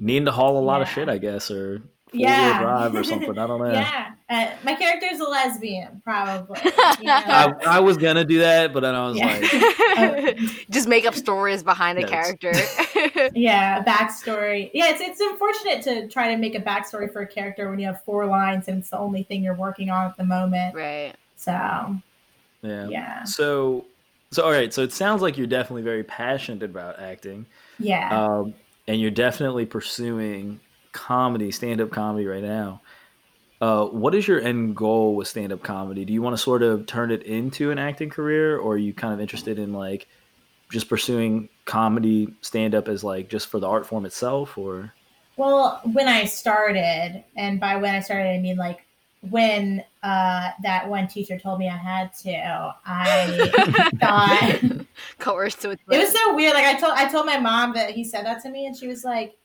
Needing 0.00 0.24
to 0.24 0.32
haul 0.32 0.58
a 0.58 0.64
lot 0.64 0.82
of 0.82 0.88
shit, 0.88 1.08
I 1.08 1.18
guess, 1.18 1.50
or 1.50 1.78
four-wheel 2.10 2.28
Yeah. 2.28 2.58
drive 2.60 2.94
or 2.96 3.04
something. 3.04 3.38
I 3.38 3.46
don't 3.46 3.60
know. 3.64 3.72
yeah. 3.72 4.12
Uh, 4.28 4.48
my 4.64 4.74
character's 4.74 5.20
a 5.20 5.24
lesbian, 5.24 6.00
probably. 6.02 6.58
you 6.64 6.70
know? 7.06 7.14
I, 7.26 7.52
I 7.66 7.80
was 7.80 7.96
gonna 7.96 8.24
do 8.24 8.38
that, 8.38 8.72
but 8.72 8.80
then 8.80 8.94
I 8.94 9.06
was 9.08 9.16
Yeah. 9.18 9.26
like, 9.96 10.38
Just 10.70 10.88
make 10.88 11.04
up 11.06 11.14
stories 11.14 11.62
behind 11.62 11.98
a 11.98 12.06
character. 12.06 12.52
yeah 13.34 13.80
a 13.80 13.84
backstory 13.84 14.70
yeah 14.74 14.88
it's, 14.90 15.00
it's 15.00 15.20
unfortunate 15.20 15.82
to 15.82 16.08
try 16.08 16.32
to 16.32 16.36
make 16.38 16.54
a 16.54 16.60
backstory 16.60 17.10
for 17.12 17.22
a 17.22 17.26
character 17.26 17.68
when 17.70 17.78
you 17.78 17.86
have 17.86 18.02
four 18.04 18.26
lines 18.26 18.68
and 18.68 18.78
it's 18.78 18.90
the 18.90 18.98
only 18.98 19.22
thing 19.22 19.42
you're 19.42 19.54
working 19.54 19.90
on 19.90 20.06
at 20.06 20.16
the 20.16 20.24
moment 20.24 20.74
right. 20.74 21.14
so 21.36 21.52
yeah. 22.62 22.86
yeah 22.88 23.24
So, 23.24 23.86
so 24.30 24.44
all 24.44 24.50
right. 24.52 24.72
So 24.72 24.82
it 24.82 24.92
sounds 24.92 25.22
like 25.22 25.36
you're 25.38 25.46
definitely 25.46 25.82
very 25.82 26.04
passionate 26.04 26.62
about 26.62 26.98
acting, 27.00 27.46
yeah 27.78 28.08
um, 28.26 28.54
and 28.90 29.00
you're 29.00 29.12
definitely 29.12 29.64
pursuing 29.64 30.58
comedy, 30.90 31.52
stand-up 31.52 31.92
comedy 31.92 32.26
right 32.26 32.42
now. 32.42 32.82
Uh, 33.60 33.84
what 33.86 34.16
is 34.16 34.26
your 34.26 34.40
end 34.40 34.74
goal 34.74 35.14
with 35.14 35.28
stand-up 35.28 35.62
comedy? 35.62 36.04
Do 36.04 36.12
you 36.12 36.20
want 36.22 36.36
to 36.36 36.42
sort 36.42 36.64
of 36.64 36.86
turn 36.86 37.12
it 37.12 37.22
into 37.22 37.70
an 37.70 37.78
acting 37.78 38.10
career, 38.10 38.58
or 38.58 38.72
are 38.72 38.78
you 38.78 38.92
kind 38.92 39.14
of 39.14 39.20
interested 39.20 39.60
in 39.60 39.72
like 39.72 40.08
just 40.72 40.88
pursuing 40.88 41.48
comedy 41.66 42.34
stand-up 42.40 42.88
as 42.88 43.04
like 43.04 43.30
just 43.30 43.46
for 43.46 43.60
the 43.60 43.68
art 43.68 43.86
form 43.86 44.04
itself, 44.06 44.58
or 44.58 44.92
well 45.36 45.80
when 45.92 46.08
i 46.08 46.24
started 46.24 47.24
and 47.36 47.60
by 47.60 47.76
when 47.76 47.94
i 47.94 48.00
started 48.00 48.28
i 48.28 48.38
mean 48.38 48.56
like 48.56 48.84
when 49.28 49.84
uh, 50.02 50.48
that 50.62 50.88
one 50.88 51.06
teacher 51.06 51.38
told 51.38 51.58
me 51.58 51.68
i 51.68 51.76
had 51.76 52.10
to 52.14 52.74
i 52.86 53.90
thought 54.00 54.86
Coerced 55.18 55.60
to 55.62 55.70
it 55.70 55.80
was 55.88 56.12
so 56.12 56.34
weird. 56.34 56.54
Like 56.54 56.64
I 56.64 56.78
told 56.78 56.92
I 56.94 57.08
told 57.08 57.26
my 57.26 57.38
mom 57.38 57.72
that 57.74 57.90
he 57.90 58.04
said 58.04 58.24
that 58.26 58.42
to 58.42 58.50
me, 58.50 58.66
and 58.66 58.76
she 58.76 58.86
was 58.86 59.04
like, 59.04 59.36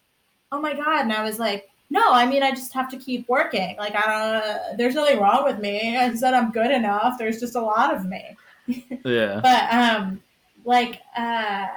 "Oh 0.51 0.60
my 0.60 0.74
god!" 0.74 1.01
And 1.01 1.13
I 1.13 1.24
was 1.24 1.39
like, 1.39 1.70
"No, 1.89 2.01
I 2.12 2.25
mean 2.25 2.44
I 2.44 2.51
just 2.51 2.74
have 2.74 2.89
to 2.89 2.98
keep 2.98 3.27
working. 3.27 3.75
Like 3.77 3.96
I 3.96 4.08
don't. 4.08 4.77
There's 4.77 4.96
nothing 4.96 5.20
wrong 5.20 5.44
with 5.44 5.60
me. 5.60 5.98
I 5.98 6.13
said 6.15 6.34
I'm 6.34 6.51
good 6.51 6.72
enough. 6.72 7.17
There's 7.17 7.39
just 7.39 7.55
a 7.55 7.62
lot 7.62 7.94
of 7.94 8.05
me." 8.05 8.36
yeah, 9.05 9.39
But 9.44 9.74
um, 9.74 10.22
like 10.63 11.01
uh, 11.17 11.67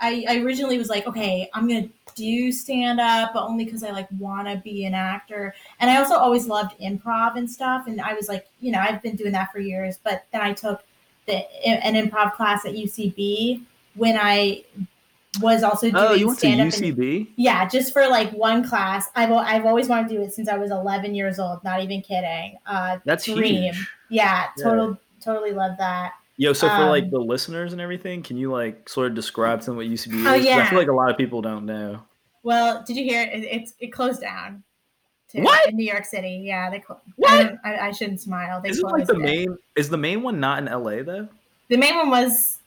I 0.00 0.24
I 0.28 0.38
originally 0.38 0.78
was 0.78 0.88
like, 0.88 1.06
okay, 1.06 1.48
I'm 1.54 1.66
gonna 1.68 1.88
do 2.14 2.50
stand 2.50 3.00
up, 3.00 3.32
but 3.34 3.44
only 3.44 3.64
because 3.64 3.82
I 3.82 3.90
like 3.90 4.08
want 4.18 4.48
to 4.48 4.56
be 4.56 4.84
an 4.84 4.94
actor. 4.94 5.54
And 5.80 5.90
I 5.90 5.98
also 5.98 6.14
always 6.14 6.46
loved 6.46 6.78
improv 6.80 7.36
and 7.36 7.48
stuff. 7.48 7.86
And 7.86 8.00
I 8.00 8.14
was 8.14 8.28
like, 8.28 8.46
you 8.60 8.72
know, 8.72 8.80
I've 8.80 9.02
been 9.02 9.16
doing 9.16 9.32
that 9.32 9.52
for 9.52 9.58
years. 9.58 9.98
But 10.02 10.24
then 10.32 10.40
I 10.40 10.52
took 10.52 10.82
the 11.26 11.44
an 11.66 11.94
improv 11.94 12.34
class 12.34 12.64
at 12.64 12.72
UCB 12.74 13.62
when 13.94 14.18
I 14.20 14.64
was 15.40 15.62
also 15.62 15.90
doing 15.90 15.96
oh, 15.96 16.12
you 16.14 16.26
went 16.28 16.38
to 16.38 16.46
stand 16.46 16.60
up. 16.60 16.68
UCB? 16.68 17.28
Yeah, 17.36 17.68
just 17.68 17.92
for 17.92 18.08
like 18.08 18.30
one 18.32 18.66
class. 18.66 19.08
I've 19.14 19.30
I've 19.32 19.66
always 19.66 19.88
wanted 19.88 20.08
to 20.08 20.14
do 20.14 20.22
it 20.22 20.32
since 20.32 20.48
I 20.48 20.56
was 20.56 20.70
11 20.70 21.14
years 21.14 21.38
old. 21.38 21.62
Not 21.64 21.82
even 21.82 22.00
kidding. 22.02 22.56
Uh, 22.66 22.98
That's 23.04 23.24
Dream. 23.24 23.74
huge. 23.74 23.88
yeah, 24.08 24.46
Yeah. 24.56 24.64
total 24.64 24.98
totally 25.20 25.52
love 25.52 25.76
that. 25.78 26.12
Yo, 26.38 26.52
so 26.52 26.68
for 26.68 26.84
like 26.86 27.04
Um, 27.04 27.10
the 27.10 27.18
listeners 27.20 27.72
and 27.72 27.80
everything, 27.80 28.22
can 28.22 28.36
you 28.36 28.52
like 28.52 28.88
sort 28.88 29.06
of 29.08 29.14
describe 29.14 29.60
to 29.60 29.66
them 29.66 29.76
what 29.76 29.86
UCB 29.86 30.14
is? 30.20 30.26
Oh, 30.26 30.30
'Cause 30.30 30.32
I 30.32 30.36
yeah. 30.44 30.68
feel 30.68 30.78
like 30.78 30.88
a 30.88 30.92
lot 30.92 31.10
of 31.10 31.16
people 31.16 31.40
don't 31.40 31.64
know. 31.64 32.02
Well, 32.42 32.84
did 32.86 32.96
you 32.96 33.04
hear 33.04 33.22
it? 33.22 33.30
It, 33.32 33.44
it's 33.44 33.74
it 33.80 33.88
closed 33.88 34.20
down. 34.20 34.62
too, 35.32 35.42
What? 35.42 35.68
in 35.70 35.76
New 35.76 35.84
York 35.90 36.04
City. 36.04 36.42
Yeah, 36.44 36.70
they 36.70 36.78
clo- 36.80 37.00
What? 37.16 37.56
I, 37.64 37.74
I, 37.74 37.86
I 37.88 37.90
shouldn't 37.92 38.20
smile. 38.20 38.60
They 38.60 38.68
Is 38.70 38.80
closed 38.80 38.94
like 38.98 39.06
the 39.06 39.14
it. 39.14 39.18
main? 39.18 39.58
Is 39.76 39.88
the 39.88 39.96
main 39.98 40.22
one 40.22 40.38
not 40.38 40.58
in 40.58 40.66
LA 40.66 41.02
though? 41.02 41.26
The 41.68 41.76
main 41.76 41.96
one 41.96 42.10
was. 42.10 42.58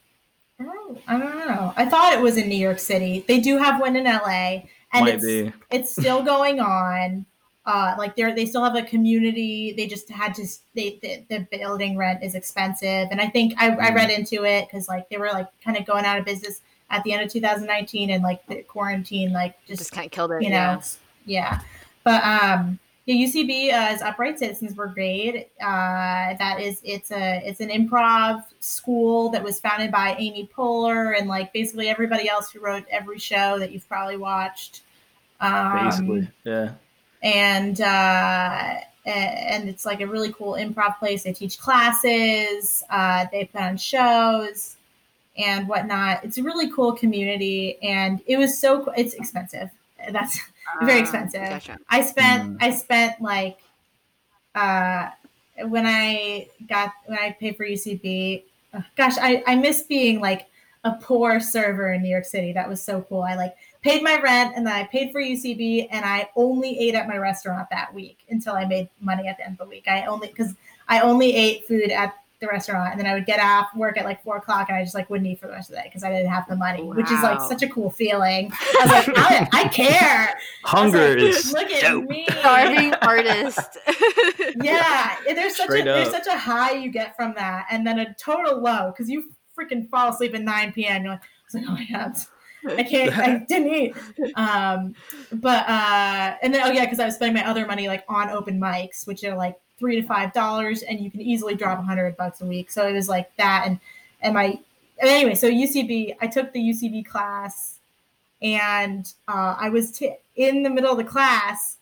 Oh, 0.62 0.98
I 1.08 1.18
don't 1.18 1.38
know. 1.48 1.74
I 1.78 1.86
thought 1.86 2.12
it 2.12 2.20
was 2.20 2.36
in 2.36 2.50
New 2.50 2.58
York 2.58 2.80
City. 2.80 3.24
They 3.30 3.40
do 3.40 3.58
have 3.58 3.80
one 3.80 3.96
in 3.96 4.04
LA, 4.04 4.64
and 4.92 5.06
Might 5.06 5.14
it's 5.16 5.26
be. 5.26 5.54
it's 5.72 5.92
still 5.94 6.22
going 6.22 6.60
on. 6.60 7.26
Uh, 7.66 7.94
like 7.98 8.16
they're 8.16 8.34
they 8.34 8.46
still 8.46 8.64
have 8.64 8.76
a 8.76 8.82
community. 8.82 9.74
They 9.76 9.86
just 9.86 10.10
had 10.10 10.34
to. 10.36 10.48
They 10.76 10.98
the, 11.02 11.26
the 11.30 11.48
building 11.52 11.98
rent 11.98 12.24
is 12.24 12.34
expensive, 12.34 13.10
and 13.12 13.22
I 13.22 13.28
think 13.28 13.54
I, 13.58 13.70
I 13.72 13.94
read 13.94 14.10
into 14.10 14.44
it 14.46 14.68
because 14.68 14.88
like 14.88 15.10
they 15.10 15.18
were 15.18 15.28
like 15.28 15.48
kind 15.64 15.78
of 15.78 15.86
going 15.86 16.06
out 16.06 16.18
of 16.18 16.26
business 16.26 16.62
at 16.90 17.04
the 17.04 17.14
end 17.14 17.22
of 17.22 17.32
2019, 17.32 18.10
and 18.10 18.24
like 18.24 18.46
the 18.48 18.64
quarantine 18.64 19.32
like 19.32 19.56
Just, 19.68 19.80
just 19.80 19.92
kind 19.92 20.06
of 20.06 20.12
killed 20.12 20.32
it. 20.32 20.42
you 20.42 20.50
know 20.50 20.56
yeah. 20.56 20.80
yeah 21.26 21.62
but 22.04 22.24
um 22.24 22.80
yeah 23.06 23.26
ucb 23.28 23.74
uh, 23.74 23.94
is 23.94 24.02
upright 24.02 24.40
citizens 24.40 24.74
brigade 24.74 25.46
uh 25.62 26.34
that 26.38 26.58
is 26.60 26.80
it's 26.84 27.12
a 27.12 27.42
it's 27.46 27.60
an 27.60 27.70
improv 27.70 28.44
school 28.60 29.30
that 29.30 29.44
was 29.44 29.60
founded 29.60 29.92
by 29.92 30.16
amy 30.18 30.50
poehler 30.56 31.18
and 31.20 31.28
like 31.28 31.52
basically 31.54 31.90
everybody 31.90 32.30
else 32.30 32.52
who 32.52 32.60
wrote 32.60 32.86
every 32.90 33.20
show 33.20 33.60
that 33.60 33.72
you've 33.72 33.88
probably 33.88 34.18
watched 34.18 34.82
um 35.42 35.86
Basically, 35.86 36.28
yeah. 36.44 36.72
And 37.24 37.82
uh 37.82 38.76
and 39.06 39.68
it's 39.70 39.86
like 39.86 40.02
a 40.02 40.08
really 40.08 40.32
cool 40.34 40.54
improv 40.54 40.98
place 41.00 41.24
they 41.24 41.34
teach 41.34 41.58
classes 41.60 42.84
uh 42.90 43.26
they 43.32 43.46
put 43.46 43.62
on 43.62 43.78
shows 43.78 44.78
and 45.38 45.68
whatnot 45.68 46.24
it's 46.24 46.38
a 46.38 46.44
really 46.44 46.72
cool 46.72 46.94
community 46.94 47.78
and 47.82 48.22
it 48.28 48.38
was 48.38 48.58
so 48.60 48.92
it's 48.98 49.14
expensive 49.16 49.70
that's 50.12 50.40
very 50.84 51.00
Ah, 51.00 51.02
expensive. 51.02 51.42
Gotcha. 51.50 51.78
I 51.90 52.02
spent 52.02 52.44
Mm. 52.44 52.58
I 52.62 52.70
spent 52.72 53.22
like 53.22 53.60
uh 54.56 55.10
when 55.68 55.86
I 55.86 56.48
got 56.68 56.94
when 57.06 57.18
I 57.20 57.32
paid 57.40 57.58
for 57.58 57.66
UCB. 57.66 58.44
uh, 58.74 58.82
gosh, 58.96 59.16
I 59.20 59.44
I 59.48 59.56
miss 59.56 59.84
being 59.84 60.22
like 60.22 60.48
a 60.84 60.94
poor 60.94 61.40
server 61.40 61.92
in 61.94 62.02
New 62.02 62.10
York 62.10 62.26
City. 62.26 62.54
That 62.54 62.70
was 62.70 62.82
so 62.82 63.02
cool. 63.10 63.22
I 63.24 63.36
like 63.36 63.56
paid 63.82 64.04
my 64.04 64.20
rent 64.22 64.54
and 64.56 64.66
then 64.66 64.74
I 64.74 64.84
paid 64.86 65.12
for 65.12 65.22
UCB 65.22 65.88
and 65.92 66.06
I 66.06 66.30
only 66.36 66.78
ate 66.80 66.96
at 66.96 67.08
my 67.08 67.18
restaurant 67.18 67.68
that 67.72 67.94
week 67.94 68.20
until 68.30 68.56
I 68.56 68.66
made 68.66 68.90
money 69.00 69.28
at 69.28 69.38
the 69.38 69.46
end 69.46 69.54
of 69.60 69.66
the 69.66 69.70
week. 69.70 69.88
I 69.88 70.06
only 70.06 70.28
because 70.28 70.54
I 70.88 71.00
only 71.02 71.34
ate 71.34 71.68
food 71.68 71.90
at 71.92 72.16
the 72.40 72.48
restaurant 72.48 72.92
and 72.92 73.00
then 73.00 73.06
I 73.06 73.14
would 73.14 73.26
get 73.26 73.40
off 73.40 73.76
work 73.76 73.98
at 73.98 74.06
like 74.06 74.24
four 74.24 74.38
o'clock 74.38 74.70
and 74.70 74.78
I 74.78 74.84
just 74.84 74.96
like 74.96 75.10
wouldn't 75.10 75.30
eat 75.30 75.40
for 75.40 75.48
the 75.48 75.54
rest 75.54 75.70
of 75.70 75.76
the 75.76 75.82
day 75.82 75.88
because 75.88 76.04
I 76.04 76.10
didn't 76.10 76.30
have 76.30 76.48
the 76.48 76.56
money, 76.56 76.84
which 76.84 77.12
is 77.12 77.22
like 77.22 77.42
such 77.42 77.64
a 77.64 77.68
cool 77.68 77.90
feeling. 77.90 78.52
I 78.52 78.82
was 78.82 79.08
like, 79.08 79.18
I, 79.18 79.50
I 79.52 79.68
care. 79.68 80.38
Hunger 80.64 81.10
like, 81.10 81.20
is 81.20 81.52
Look 81.52 81.70
at 81.70 81.82
dope. 81.82 82.10
me. 82.10 82.26
Starving 82.40 82.94
artist. 83.02 83.78
Yeah, 84.62 85.16
there's 85.26 85.56
such 85.56 85.68
a 85.68 85.72
Straight 85.72 85.86
there's 85.86 86.10
such 86.10 86.28
a 86.28 86.38
high 86.38 86.72
you 86.72 86.90
get 86.90 87.16
from 87.16 87.34
that, 87.36 87.68
and 87.70 87.86
then 87.86 88.00
a 88.00 88.14
total 88.16 88.60
low 88.60 88.92
because 88.92 89.10
you 89.10 89.32
freaking 89.58 89.88
fall 89.90 90.10
asleep 90.12 90.34
at 90.34 90.42
9 90.42 90.74
p.m. 90.74 91.04
You're 91.04 91.14
like, 91.14 91.22
I 91.22 91.26
was 91.46 91.54
like, 91.54 91.66
oh 91.70 91.74
my 91.74 91.86
god, 91.86 92.18
I 92.68 92.84
can't, 92.84 93.18
I 93.18 93.38
didn't 93.48 93.74
eat. 93.74 93.96
Um, 94.36 94.96
but 95.32 95.68
uh, 95.68 96.36
and 96.42 96.54
then 96.54 96.62
oh 96.66 96.72
yeah, 96.72 96.86
because 96.86 97.00
I 97.00 97.06
was 97.06 97.16
spending 97.16 97.42
my 97.42 97.48
other 97.48 97.66
money 97.66 97.88
like 97.88 98.04
on 98.08 98.30
open 98.30 98.60
mics, 98.60 99.08
which 99.08 99.24
are 99.24 99.36
like 99.36 99.60
three 99.78 100.00
to 100.02 100.08
five 100.08 100.34
dollars, 100.34 100.82
and 100.84 101.00
you 101.00 101.10
can 101.10 101.22
easily 101.22 101.56
drop 101.56 101.80
a 101.80 101.84
hundred 101.84 102.18
bucks 102.18 102.42
a 102.42 102.46
week. 102.46 102.72
So 102.72 102.88
it 102.88 102.94
was 102.94 103.08
like 103.08 103.36
that, 103.38 103.64
and 103.66 103.80
and 104.22 104.34
my 104.34 104.60
anyway, 105.00 105.36
so 105.36 105.50
UCB, 105.50 106.16
I 106.22 106.28
took 106.28 106.52
the 106.54 106.60
UCB 106.60 107.06
class, 107.06 107.80
and 108.42 109.12
uh, 109.28 109.56
I 109.58 109.70
was 109.70 109.92
t- 109.92 110.16
in 110.36 110.64
the 110.64 110.70
middle 110.70 110.92
of 110.92 110.98
the 110.98 111.04
class. 111.04 111.78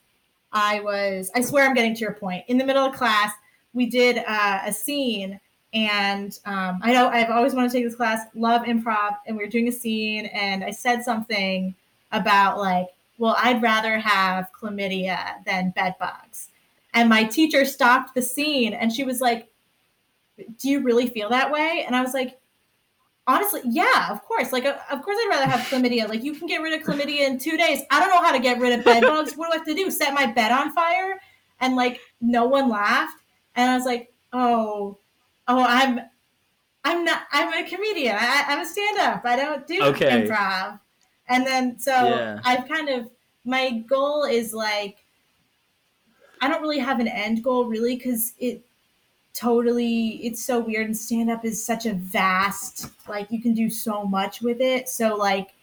I 0.53 0.79
was, 0.79 1.29
I 1.35 1.41
swear 1.41 1.65
I'm 1.65 1.73
getting 1.73 1.93
to 1.95 1.99
your 1.99 2.13
point. 2.13 2.45
In 2.47 2.57
the 2.57 2.65
middle 2.65 2.85
of 2.85 2.95
class, 2.95 3.33
we 3.73 3.85
did 3.85 4.23
uh, 4.25 4.61
a 4.65 4.71
scene, 4.71 5.39
and 5.73 6.39
um, 6.45 6.79
I 6.81 6.93
know 6.93 7.09
I've 7.09 7.29
always 7.29 7.53
wanted 7.53 7.71
to 7.71 7.77
take 7.77 7.85
this 7.85 7.95
class, 7.95 8.25
love 8.35 8.63
improv, 8.63 9.17
and 9.25 9.37
we 9.37 9.43
were 9.43 9.49
doing 9.49 9.67
a 9.67 9.71
scene, 9.71 10.27
and 10.27 10.63
I 10.63 10.71
said 10.71 11.03
something 11.03 11.75
about 12.11 12.57
like, 12.57 12.87
well, 13.17 13.35
I'd 13.37 13.61
rather 13.61 13.97
have 13.97 14.49
chlamydia 14.51 15.43
than 15.45 15.71
bed 15.71 15.95
bugs. 15.99 16.49
And 16.93 17.09
my 17.09 17.23
teacher 17.23 17.65
stopped 17.65 18.15
the 18.15 18.21
scene 18.21 18.73
and 18.73 18.91
she 18.91 19.03
was 19.03 19.21
like, 19.21 19.49
Do 20.57 20.69
you 20.69 20.81
really 20.81 21.07
feel 21.07 21.29
that 21.29 21.51
way? 21.51 21.83
And 21.85 21.95
I 21.95 22.01
was 22.01 22.13
like, 22.13 22.39
honestly, 23.27 23.61
yeah, 23.65 24.09
of 24.09 24.23
course. 24.23 24.51
Like, 24.51 24.65
uh, 24.65 24.77
of 24.91 25.03
course, 25.03 25.17
I'd 25.19 25.29
rather 25.29 25.51
have 25.51 25.59
chlamydia. 25.61 26.07
Like, 26.07 26.23
you 26.23 26.33
can 26.33 26.47
get 26.47 26.61
rid 26.61 26.79
of 26.79 26.87
chlamydia 26.87 27.27
in 27.27 27.37
two 27.37 27.57
days. 27.57 27.81
I 27.91 27.99
don't 27.99 28.09
know 28.09 28.21
how 28.21 28.31
to 28.31 28.39
get 28.39 28.59
rid 28.59 28.77
of 28.77 28.85
bed 28.85 29.01
bugs. 29.03 29.35
What 29.35 29.47
do 29.47 29.53
I 29.53 29.57
have 29.57 29.65
to 29.65 29.75
do? 29.75 29.91
Set 29.91 30.13
my 30.13 30.27
bed 30.27 30.51
on 30.51 30.73
fire? 30.73 31.19
And 31.59 31.75
like, 31.75 31.99
no 32.21 32.45
one 32.45 32.69
laughed. 32.69 33.17
And 33.55 33.69
I 33.69 33.75
was 33.75 33.85
like, 33.85 34.13
oh, 34.33 34.97
oh, 35.47 35.63
I'm, 35.67 35.99
I'm 36.83 37.03
not. 37.03 37.23
I'm 37.31 37.65
a 37.65 37.67
comedian. 37.67 38.15
I, 38.17 38.43
I'm 38.47 38.59
a 38.59 38.65
stand-up. 38.65 39.25
I 39.25 39.35
don't 39.35 39.67
do 39.67 39.83
Okay. 39.83 40.27
improv. 40.27 40.79
And 41.29 41.45
then 41.45 41.77
so 41.79 41.91
Yeah. 41.91 42.39
I've 42.45 42.67
kind 42.67 42.89
of 42.89 43.09
my 43.45 43.79
goal 43.87 44.23
is 44.23 44.53
like, 44.53 45.03
I 46.41 46.47
don't 46.47 46.61
really 46.61 46.79
have 46.79 46.99
an 46.99 47.07
end 47.07 47.43
goal 47.43 47.65
really 47.65 47.95
because 47.95 48.33
it 48.39 48.63
totally 49.33 50.19
it's 50.25 50.43
so 50.43 50.59
weird 50.59 50.87
and 50.87 50.97
stand 50.97 51.29
up 51.29 51.45
is 51.45 51.63
such 51.63 51.85
a 51.85 51.93
vast 51.93 52.89
like 53.07 53.31
you 53.31 53.39
can 53.39 53.53
do 53.53 53.69
so 53.69 54.03
much 54.03 54.41
with 54.41 54.61
it 54.61 54.89
so 54.89 55.15
like 55.15 55.53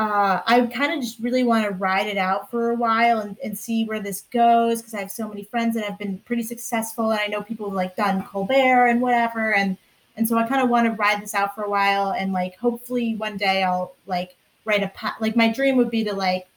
uh, 0.00 0.40
I 0.46 0.62
kind 0.62 0.94
of 0.94 1.00
just 1.00 1.20
really 1.20 1.42
want 1.42 1.66
to 1.66 1.72
ride 1.72 2.06
it 2.06 2.16
out 2.16 2.50
for 2.50 2.70
a 2.70 2.74
while 2.74 3.20
and, 3.20 3.36
and 3.44 3.58
see 3.58 3.84
where 3.84 4.00
this 4.00 4.22
goes 4.32 4.78
because 4.78 4.94
I 4.94 5.00
have 5.00 5.10
so 5.10 5.28
many 5.28 5.44
friends 5.44 5.74
that 5.74 5.84
have 5.84 5.98
been 5.98 6.16
pretty 6.20 6.42
successful 6.42 7.10
and 7.10 7.20
I 7.20 7.26
know 7.26 7.42
people 7.42 7.66
have 7.66 7.74
like 7.74 7.96
done 7.96 8.24
Colbert 8.24 8.86
and 8.86 9.02
whatever 9.02 9.52
and 9.52 9.76
and 10.16 10.26
so 10.26 10.38
I 10.38 10.48
kind 10.48 10.62
of 10.62 10.70
want 10.70 10.86
to 10.86 10.92
ride 10.92 11.22
this 11.22 11.34
out 11.34 11.54
for 11.54 11.64
a 11.64 11.68
while 11.68 12.12
and 12.12 12.32
like 12.32 12.56
hopefully 12.56 13.14
one 13.16 13.36
day 13.36 13.62
I'll 13.62 13.92
like 14.06 14.36
write 14.64 14.82
a 14.82 14.88
pi- 14.88 15.12
like 15.20 15.36
my 15.36 15.52
dream 15.52 15.76
would 15.76 15.90
be 15.90 16.02
to 16.04 16.14
like 16.14 16.48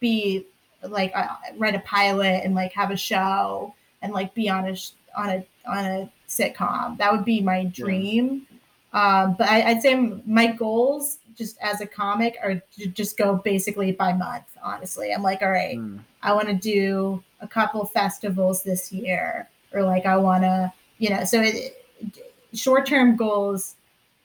be 0.00 0.46
like 0.82 1.12
uh, 1.14 1.28
write 1.58 1.74
a 1.74 1.80
pilot 1.80 2.40
and 2.42 2.54
like 2.54 2.72
have 2.72 2.90
a 2.90 2.96
show 2.96 3.74
and 4.00 4.14
like 4.14 4.32
be 4.32 4.48
on 4.48 4.66
a 4.68 4.74
sh- 4.74 4.92
on 5.14 5.28
a 5.28 5.46
on 5.68 5.84
a 5.84 6.12
sitcom. 6.26 6.96
That 6.96 7.12
would 7.12 7.26
be 7.26 7.42
my 7.42 7.64
dream. 7.66 8.46
Um, 8.92 9.34
but 9.38 9.48
I, 9.48 9.62
I'd 9.70 9.82
say 9.82 9.94
my 10.26 10.48
goals 10.48 11.18
just 11.34 11.56
as 11.62 11.80
a 11.80 11.86
comic 11.86 12.36
are 12.42 12.62
to 12.78 12.86
just 12.88 13.16
go 13.16 13.36
basically 13.36 13.92
by 13.92 14.12
month. 14.12 14.44
Honestly, 14.62 15.12
I'm 15.12 15.22
like, 15.22 15.42
all 15.42 15.50
right, 15.50 15.78
Mm. 15.78 16.00
I 16.22 16.32
want 16.34 16.48
to 16.48 16.54
do 16.54 17.22
a 17.40 17.48
couple 17.48 17.84
festivals 17.86 18.62
this 18.62 18.92
year, 18.92 19.48
or 19.72 19.82
like 19.82 20.06
I 20.06 20.16
want 20.16 20.44
to, 20.44 20.72
you 20.98 21.10
know. 21.10 21.24
So 21.24 21.40
it, 21.40 21.84
short 22.54 22.86
term 22.86 23.16
goals, 23.16 23.76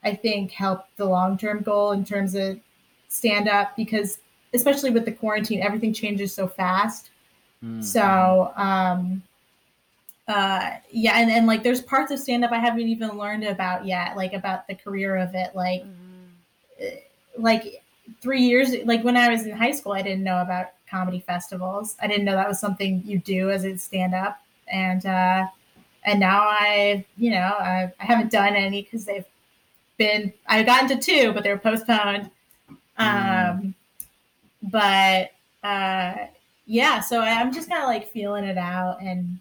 I 0.03 0.13
think, 0.13 0.51
help 0.51 0.85
the 0.97 1.05
long 1.05 1.37
term 1.37 1.61
goal 1.61 1.91
in 1.91 2.05
terms 2.05 2.35
of 2.35 2.59
stand 3.07 3.47
up 3.47 3.75
because 3.75 4.19
especially 4.53 4.91
with 4.91 5.05
the 5.05 5.11
quarantine, 5.11 5.61
everything 5.61 5.93
changes 5.93 6.33
so 6.33 6.47
fast. 6.47 7.09
Mm. 7.63 7.83
So, 7.83 8.53
um, 8.55 9.23
uh, 10.27 10.71
yeah, 10.91 11.13
and, 11.19 11.31
and 11.31 11.47
like 11.47 11.63
there's 11.63 11.81
parts 11.81 12.11
of 12.11 12.19
stand 12.19 12.43
up 12.43 12.51
I 12.51 12.59
haven't 12.59 12.87
even 12.87 13.17
learned 13.17 13.45
about 13.45 13.85
yet, 13.85 14.17
like 14.17 14.33
about 14.33 14.67
the 14.67 14.75
career 14.75 15.15
of 15.15 15.33
it. 15.35 15.55
Like, 15.55 15.83
Mhm. 15.83 16.99
like 17.37 17.83
three 18.21 18.41
years, 18.41 18.75
like 18.85 19.03
when 19.03 19.15
I 19.17 19.29
was 19.29 19.45
in 19.45 19.55
high 19.55 19.71
school, 19.71 19.93
I 19.93 20.01
didn't 20.01 20.23
know 20.23 20.41
about 20.41 20.67
comedy 20.89 21.19
festivals. 21.19 21.95
I 22.01 22.07
didn't 22.07 22.25
know 22.25 22.35
that 22.35 22.47
was 22.47 22.59
something 22.59 23.01
you 23.05 23.19
do 23.19 23.49
as 23.51 23.63
a 23.65 23.77
stand 23.77 24.13
up. 24.13 24.41
And, 24.67 25.05
uh, 25.05 25.47
and 26.03 26.19
now 26.19 26.41
I, 26.41 27.05
you 27.17 27.31
know, 27.31 27.55
I, 27.59 27.91
I 27.99 28.03
haven't 28.05 28.31
done 28.31 28.55
any 28.55 28.81
because 28.81 29.05
they've 29.05 29.25
been, 29.97 30.33
I 30.47 30.63
got 30.63 30.83
into 30.83 30.97
two, 30.97 31.33
but 31.33 31.43
they 31.43 31.51
were 31.51 31.57
postponed. 31.57 32.29
Um, 32.97 33.75
but, 34.63 35.31
uh, 35.63 36.15
yeah, 36.65 36.99
so 36.99 37.21
I- 37.21 37.39
I'm 37.39 37.53
just 37.53 37.69
kind 37.69 37.81
of 37.81 37.87
like 37.87 38.11
feeling 38.11 38.43
it 38.43 38.57
out 38.57 39.01
and 39.01 39.39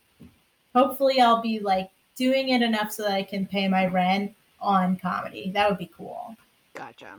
hopefully 0.76 1.20
I'll 1.20 1.40
be 1.40 1.58
like 1.58 1.90
doing 2.16 2.50
it 2.50 2.60
enough 2.60 2.92
so 2.92 3.04
that 3.04 3.12
I 3.12 3.22
can 3.22 3.46
pay 3.46 3.66
my 3.66 3.86
rent 3.86 4.34
on 4.60 4.96
comedy. 4.96 5.50
That 5.54 5.70
would 5.70 5.78
be 5.78 5.90
cool. 5.96 6.36
Gotcha. 6.74 7.14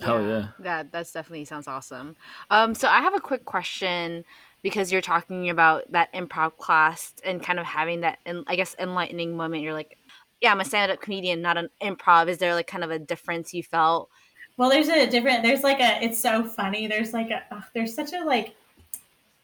Hell 0.00 0.24
yeah. 0.24 0.48
That 0.60 0.92
that's 0.92 1.12
definitely 1.12 1.44
sounds 1.44 1.66
awesome. 1.66 2.16
Um, 2.50 2.74
so 2.74 2.88
I 2.88 3.00
have 3.00 3.14
a 3.14 3.20
quick 3.20 3.44
question 3.44 4.24
because 4.62 4.92
you're 4.92 5.00
talking 5.00 5.50
about 5.50 5.90
that 5.90 6.12
improv 6.14 6.56
class 6.56 7.12
and 7.24 7.42
kind 7.42 7.58
of 7.58 7.66
having 7.66 8.00
that, 8.02 8.18
en- 8.26 8.44
I 8.46 8.56
guess, 8.56 8.76
enlightening 8.78 9.36
moment. 9.36 9.62
You're 9.62 9.74
like, 9.74 9.98
yeah, 10.40 10.52
I'm 10.52 10.60
a 10.60 10.64
stand-up 10.64 11.00
comedian, 11.00 11.42
not 11.42 11.58
an 11.58 11.68
improv. 11.82 12.28
Is 12.28 12.38
there 12.38 12.54
like 12.54 12.66
kind 12.66 12.84
of 12.84 12.90
a 12.90 12.98
difference 12.98 13.52
you 13.52 13.62
felt? 13.62 14.08
Well, 14.56 14.70
there's 14.70 14.88
a 14.88 15.06
different. 15.06 15.42
There's 15.42 15.62
like 15.62 15.80
a. 15.80 16.02
It's 16.02 16.20
so 16.20 16.44
funny. 16.44 16.86
There's 16.86 17.12
like 17.12 17.30
a. 17.30 17.42
ugh, 17.50 17.64
there's 17.74 17.94
such 17.94 18.12
a 18.12 18.24
like. 18.24 18.54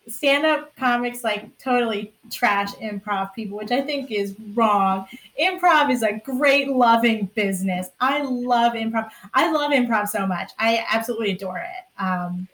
Stand-up 0.08 0.75
comics 0.76 1.25
like 1.25 1.56
totally 1.58 2.12
trash 2.30 2.72
improv 2.75 3.34
people, 3.34 3.58
which 3.58 3.72
I 3.72 3.80
think 3.80 4.10
is 4.10 4.36
wrong. 4.54 5.06
Improv 5.40 5.90
is 5.90 6.02
a 6.02 6.12
great 6.25 6.68
loving 6.68 7.28
business. 7.34 7.88
I 8.00 8.22
love 8.22 8.75
improv. 8.75 9.10
I 9.34 9.50
love 9.50 9.72
improv 9.72 10.08
so 10.08 10.26
much. 10.26 10.52
I 10.58 10.84
absolutely 10.92 11.32
adore 11.32 11.58
it. 11.58 12.02
Um, 12.02 12.46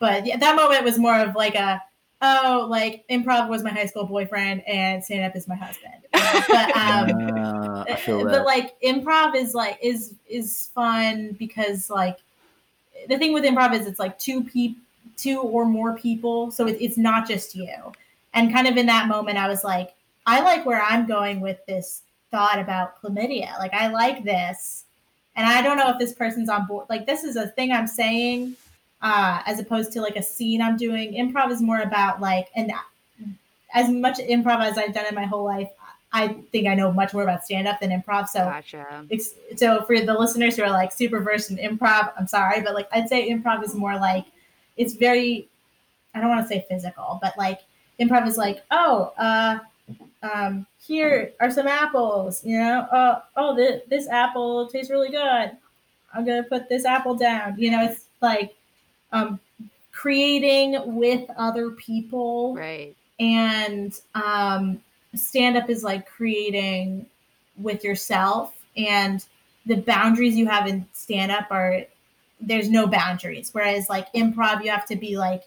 but 0.00 0.24
yeah, 0.24 0.38
that 0.38 0.56
moment 0.56 0.82
was 0.84 0.98
more 0.98 1.18
of 1.18 1.34
like 1.34 1.54
a, 1.54 1.82
oh, 2.22 2.66
like 2.70 3.04
improv 3.08 3.48
was 3.48 3.62
my 3.62 3.70
high 3.70 3.86
school 3.86 4.04
boyfriend 4.06 4.66
and 4.66 5.04
stand 5.04 5.24
up 5.24 5.36
is 5.36 5.46
my 5.46 5.56
husband. 5.56 5.94
but 6.12 6.76
um, 6.76 7.34
Uh, 7.74 7.84
I 7.88 7.96
feel 7.96 8.24
but 8.24 8.44
like 8.44 8.80
improv 8.80 9.34
is 9.34 9.54
like 9.54 9.78
is 9.82 10.14
is 10.28 10.70
fun 10.74 11.36
because 11.38 11.90
like 11.90 12.18
the 13.08 13.18
thing 13.18 13.32
with 13.34 13.44
improv 13.44 13.74
is 13.74 13.86
it's 13.86 13.98
like 13.98 14.18
two 14.18 14.42
people 14.42 14.80
two 15.16 15.40
or 15.40 15.64
more 15.64 15.96
people. 15.96 16.50
So 16.50 16.66
it, 16.66 16.76
it's 16.80 16.96
not 16.98 17.28
just 17.28 17.54
you. 17.54 17.92
And 18.32 18.52
kind 18.52 18.66
of 18.66 18.76
in 18.76 18.86
that 18.86 19.06
moment 19.06 19.38
i 19.38 19.46
was 19.46 19.62
like 19.62 19.94
i 20.26 20.40
like 20.40 20.66
where 20.66 20.82
i'm 20.82 21.06
going 21.06 21.40
with 21.40 21.64
this 21.66 22.02
thought 22.30 22.58
about 22.58 23.00
chlamydia. 23.00 23.56
Like 23.58 23.74
i 23.74 23.88
like 23.88 24.24
this. 24.24 24.84
And 25.36 25.46
i 25.46 25.62
don't 25.62 25.76
know 25.76 25.90
if 25.90 25.98
this 25.98 26.12
person's 26.12 26.48
on 26.48 26.66
board. 26.66 26.86
Like 26.88 27.06
this 27.06 27.24
is 27.24 27.36
a 27.36 27.48
thing 27.48 27.72
i'm 27.72 27.86
saying 27.86 28.56
uh 29.02 29.42
as 29.46 29.60
opposed 29.60 29.92
to 29.92 30.00
like 30.00 30.16
a 30.16 30.22
scene 30.22 30.60
i'm 30.60 30.76
doing. 30.76 31.14
Improv 31.14 31.50
is 31.50 31.62
more 31.62 31.80
about 31.80 32.20
like 32.20 32.48
and 32.56 32.72
as 33.74 33.88
much 33.90 34.18
improv 34.18 34.60
as 34.60 34.78
i've 34.78 34.94
done 34.94 35.06
in 35.06 35.14
my 35.14 35.24
whole 35.24 35.44
life 35.44 35.68
i 36.12 36.28
think 36.52 36.68
i 36.68 36.74
know 36.74 36.92
much 36.92 37.12
more 37.12 37.24
about 37.24 37.44
stand 37.44 37.68
up 37.68 37.80
than 37.80 37.90
improv. 37.90 38.28
So 38.28 38.38
Gotcha. 38.38 39.04
so 39.56 39.82
for 39.82 40.00
the 40.00 40.14
listeners 40.14 40.56
who 40.56 40.62
are 40.62 40.70
like 40.70 40.92
super 40.92 41.20
versed 41.20 41.50
in 41.50 41.56
improv, 41.58 42.12
I'm 42.16 42.26
sorry, 42.26 42.62
but 42.62 42.74
like 42.74 42.88
I'd 42.92 43.08
say 43.08 43.28
improv 43.28 43.62
is 43.64 43.74
more 43.74 43.96
like 43.96 44.24
it's 44.76 44.94
very 44.94 45.48
I 46.14 46.20
don't 46.20 46.28
want 46.30 46.42
to 46.42 46.48
say 46.48 46.64
physical, 46.68 47.18
but 47.22 47.36
like 47.36 47.60
improv 48.00 48.26
is 48.26 48.36
like, 48.38 48.62
oh, 48.70 49.12
uh 49.18 49.58
um 50.22 50.66
here 50.86 51.32
are 51.40 51.50
some 51.50 51.66
apples, 51.66 52.44
you 52.44 52.58
know, 52.58 52.80
uh, 52.92 53.20
oh 53.36 53.54
this, 53.54 53.82
this 53.88 54.08
apple 54.08 54.68
tastes 54.68 54.90
really 54.90 55.10
good. 55.10 55.52
I'm 56.14 56.24
gonna 56.24 56.44
put 56.44 56.68
this 56.68 56.84
apple 56.84 57.14
down. 57.14 57.56
You 57.58 57.70
know, 57.72 57.84
it's 57.84 58.06
like 58.20 58.54
um 59.12 59.40
creating 59.92 60.96
with 60.96 61.28
other 61.36 61.70
people 61.70 62.54
Right. 62.54 62.94
and 63.20 63.98
um, 64.14 64.82
stand 65.14 65.56
up 65.56 65.70
is 65.70 65.84
like 65.84 66.06
creating 66.08 67.06
with 67.56 67.84
yourself 67.84 68.52
and 68.76 69.24
the 69.66 69.76
boundaries 69.76 70.36
you 70.36 70.46
have 70.46 70.66
in 70.66 70.84
stand 70.92 71.30
up 71.30 71.46
are 71.50 71.84
there's 72.46 72.68
no 72.68 72.86
boundaries 72.86 73.50
whereas 73.52 73.88
like 73.88 74.12
improv 74.12 74.62
you 74.64 74.70
have 74.70 74.86
to 74.86 74.96
be 74.96 75.16
like 75.16 75.44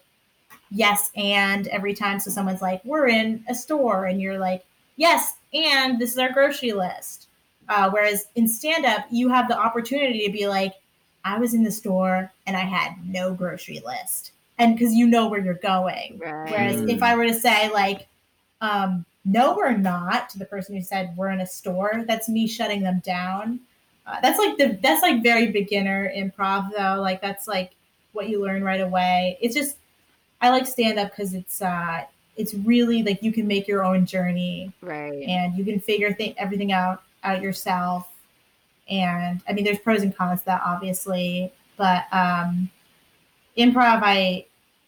yes 0.70 1.10
and 1.16 1.66
every 1.68 1.94
time 1.94 2.20
so 2.20 2.30
someone's 2.30 2.62
like 2.62 2.84
we're 2.84 3.08
in 3.08 3.42
a 3.48 3.54
store 3.54 4.06
and 4.06 4.20
you're 4.20 4.38
like 4.38 4.64
yes 4.96 5.36
and 5.52 5.98
this 5.98 6.12
is 6.12 6.18
our 6.18 6.32
grocery 6.32 6.72
list 6.72 7.28
uh, 7.68 7.90
whereas 7.90 8.26
in 8.34 8.46
stand 8.48 8.84
up 8.84 9.06
you 9.10 9.28
have 9.28 9.48
the 9.48 9.58
opportunity 9.58 10.26
to 10.26 10.32
be 10.32 10.46
like 10.46 10.74
i 11.24 11.38
was 11.38 11.54
in 11.54 11.62
the 11.62 11.70
store 11.70 12.30
and 12.46 12.56
i 12.56 12.60
had 12.60 12.92
no 13.04 13.32
grocery 13.32 13.80
list 13.84 14.32
and 14.58 14.76
because 14.76 14.92
you 14.94 15.06
know 15.06 15.28
where 15.28 15.40
you're 15.40 15.54
going 15.54 16.18
Right. 16.48 16.50
Whereas 16.50 16.80
if 16.88 17.02
I 17.02 17.14
were 17.14 17.26
to 17.26 17.34
say 17.34 17.70
like, 17.70 18.06
um, 18.60 19.04
no, 19.24 19.54
we're 19.56 19.76
not 19.76 20.28
to 20.30 20.38
the 20.38 20.44
person 20.44 20.74
who 20.74 20.82
said 20.82 21.14
we're 21.16 21.30
in 21.30 21.40
a 21.40 21.46
store, 21.46 22.04
that's 22.06 22.28
me 22.28 22.46
shutting 22.46 22.82
them 22.82 23.00
down. 23.04 23.60
Uh, 24.08 24.20
that's 24.22 24.38
like 24.38 24.56
the 24.56 24.78
that's 24.82 25.02
like 25.02 25.22
very 25.22 25.48
beginner 25.52 26.10
improv 26.16 26.70
though. 26.76 27.00
Like 27.00 27.20
that's 27.20 27.46
like 27.46 27.72
what 28.12 28.28
you 28.28 28.42
learn 28.42 28.64
right 28.64 28.80
away. 28.80 29.38
It's 29.40 29.54
just 29.54 29.76
I 30.40 30.50
like 30.50 30.66
stand 30.66 30.98
up 30.98 31.10
because 31.10 31.34
it's 31.34 31.60
uh 31.60 32.04
it's 32.36 32.54
really 32.54 33.02
like 33.02 33.22
you 33.22 33.32
can 33.32 33.46
make 33.46 33.66
your 33.68 33.84
own 33.84 34.06
journey 34.06 34.72
Right. 34.80 35.22
and 35.24 35.56
you 35.58 35.64
can 35.64 35.80
figure 35.80 36.12
th- 36.12 36.36
everything 36.38 36.72
out 36.72 37.02
out 37.24 37.42
yourself. 37.42 38.08
And 38.88 39.42
I 39.48 39.52
mean, 39.52 39.64
there's 39.64 39.80
pros 39.80 40.02
and 40.02 40.16
cons 40.16 40.40
to 40.40 40.46
that 40.46 40.62
obviously, 40.64 41.52
but 41.76 42.04
um, 42.12 42.70
improv, 43.56 44.00
I 44.02 44.46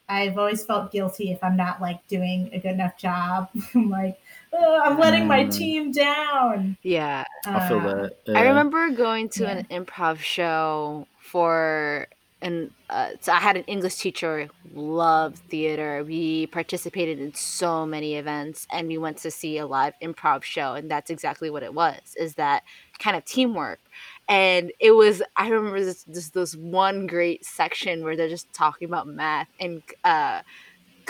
I've 0.09 0.39
always 0.39 0.65
felt 0.65 0.91
guilty 0.93 1.31
if 1.31 1.43
I'm 1.43 1.57
not 1.57 1.81
like 1.81 2.07
doing 2.09 2.51
a 2.53 2.59
good 2.59 2.73
enough 2.73 2.97
job. 2.97 3.49
I'm 3.75 3.91
like, 4.01 4.20
oh, 4.53 4.81
I'm 4.85 4.99
letting 4.99 5.27
my 5.27 5.45
Mm. 5.45 5.53
team 5.53 5.93
down. 5.93 6.77
Yeah. 6.83 7.25
I 7.47 7.69
feel 7.69 7.79
Uh, 7.79 8.09
that. 8.27 8.37
I 8.37 8.43
remember 8.43 8.91
going 8.91 9.29
to 9.31 9.47
an 9.47 9.67
improv 9.71 10.19
show 10.19 11.07
for 11.21 12.09
and 12.43 12.71
uh, 12.89 13.11
so 13.21 13.33
I 13.33 13.37
had 13.37 13.59
an 13.59 13.65
English 13.65 13.97
teacher 13.97 14.49
who 14.75 14.81
loved 14.81 15.37
theater. 15.51 16.03
We 16.03 16.47
participated 16.47 17.21
in 17.21 17.35
so 17.35 17.85
many 17.85 18.15
events, 18.15 18.67
and 18.73 18.89
we 18.89 18.97
went 18.97 19.19
to 19.19 19.31
see 19.31 19.59
a 19.59 19.67
live 19.67 19.93
improv 20.03 20.43
show, 20.43 20.73
and 20.73 20.91
that's 20.91 21.11
exactly 21.11 21.51
what 21.51 21.63
it 21.63 21.75
was. 21.75 22.01
Is 22.19 22.37
that 22.37 22.63
kind 22.99 23.15
of 23.15 23.27
teamwork? 23.27 23.79
And 24.27 24.73
it 24.81 24.93
was. 24.93 25.23
I 25.37 25.49
remember 25.49 25.85
this 25.85 26.05
this, 26.05 26.31
this 26.31 26.57
one 26.57 27.07
great 27.07 27.45
section 27.45 28.05
where 28.05 28.17
they're 28.17 28.29
just 28.31 28.51
talking 28.55 28.89
about 28.89 29.07
math 29.07 29.49
and 29.61 29.83
uh, 30.05 30.41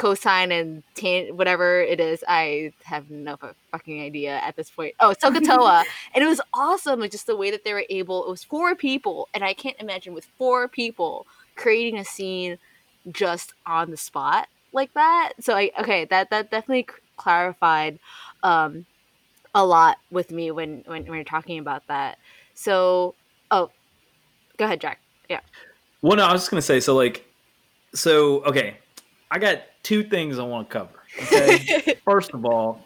cosine 0.01 0.51
and 0.53 0.83
tan 0.95 1.37
whatever 1.37 1.81
it 1.81 2.01
is. 2.01 2.25
I 2.27 2.73
have 2.85 3.11
no 3.11 3.37
fucking 3.71 4.03
idea 4.03 4.39
at 4.39 4.57
this 4.57 4.71
point. 4.71 4.95
Oh, 5.01 5.15
SOHCAHTOA 5.23 5.85
and 6.15 6.25
it 6.25 6.27
was 6.27 6.41
awesome 6.55 7.01
like 7.01 7.11
just 7.11 7.27
the 7.27 7.37
way 7.37 7.51
that 7.51 7.65
they 7.65 7.73
were 7.73 7.85
able 7.91 8.25
it 8.25 8.31
was 8.31 8.45
four 8.45 8.75
people 8.75 9.29
and 9.35 9.45
i 9.45 9.53
can't 9.53 9.77
imagine 9.81 10.15
with 10.15 10.27
four 10.39 10.69
people 10.69 11.27
creating 11.57 11.99
a 11.99 12.05
scene 12.05 12.59
just 13.11 13.53
on 13.67 13.91
the 13.91 13.97
spot 13.97 14.49
like 14.73 14.93
that 14.95 15.33
so 15.41 15.55
i 15.57 15.71
okay 15.79 16.05
that 16.07 16.31
that 16.31 16.51
definitely 16.51 16.87
clarified 17.17 17.99
um 18.43 18.85
a 19.55 19.65
lot 19.65 19.99
with 20.11 20.31
me 20.31 20.51
when 20.51 20.83
when, 20.87 21.05
when 21.05 21.15
you're 21.15 21.25
talking 21.25 21.59
about 21.59 21.87
that 21.89 22.19
so 22.55 23.15
oh 23.51 23.71
go 24.57 24.65
ahead 24.65 24.81
jack 24.81 25.01
Yeah. 25.29 25.41
Well, 26.03 26.17
no, 26.17 26.25
I 26.25 26.33
was 26.33 26.43
just 26.43 26.51
gonna 26.51 26.63
say. 26.63 26.81
So, 26.81 26.97
like, 26.97 27.27
so 27.95 28.43
okay, 28.45 28.79
I 29.31 29.39
got 29.39 29.63
two 29.83 30.03
things 30.03 30.39
I 30.39 30.43
want 30.43 30.69
to 30.69 30.73
cover. 30.73 31.03
Okay, 31.23 31.97
first 32.05 32.33
of 32.33 32.45
all, 32.45 32.85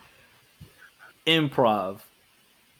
improv. 1.26 2.00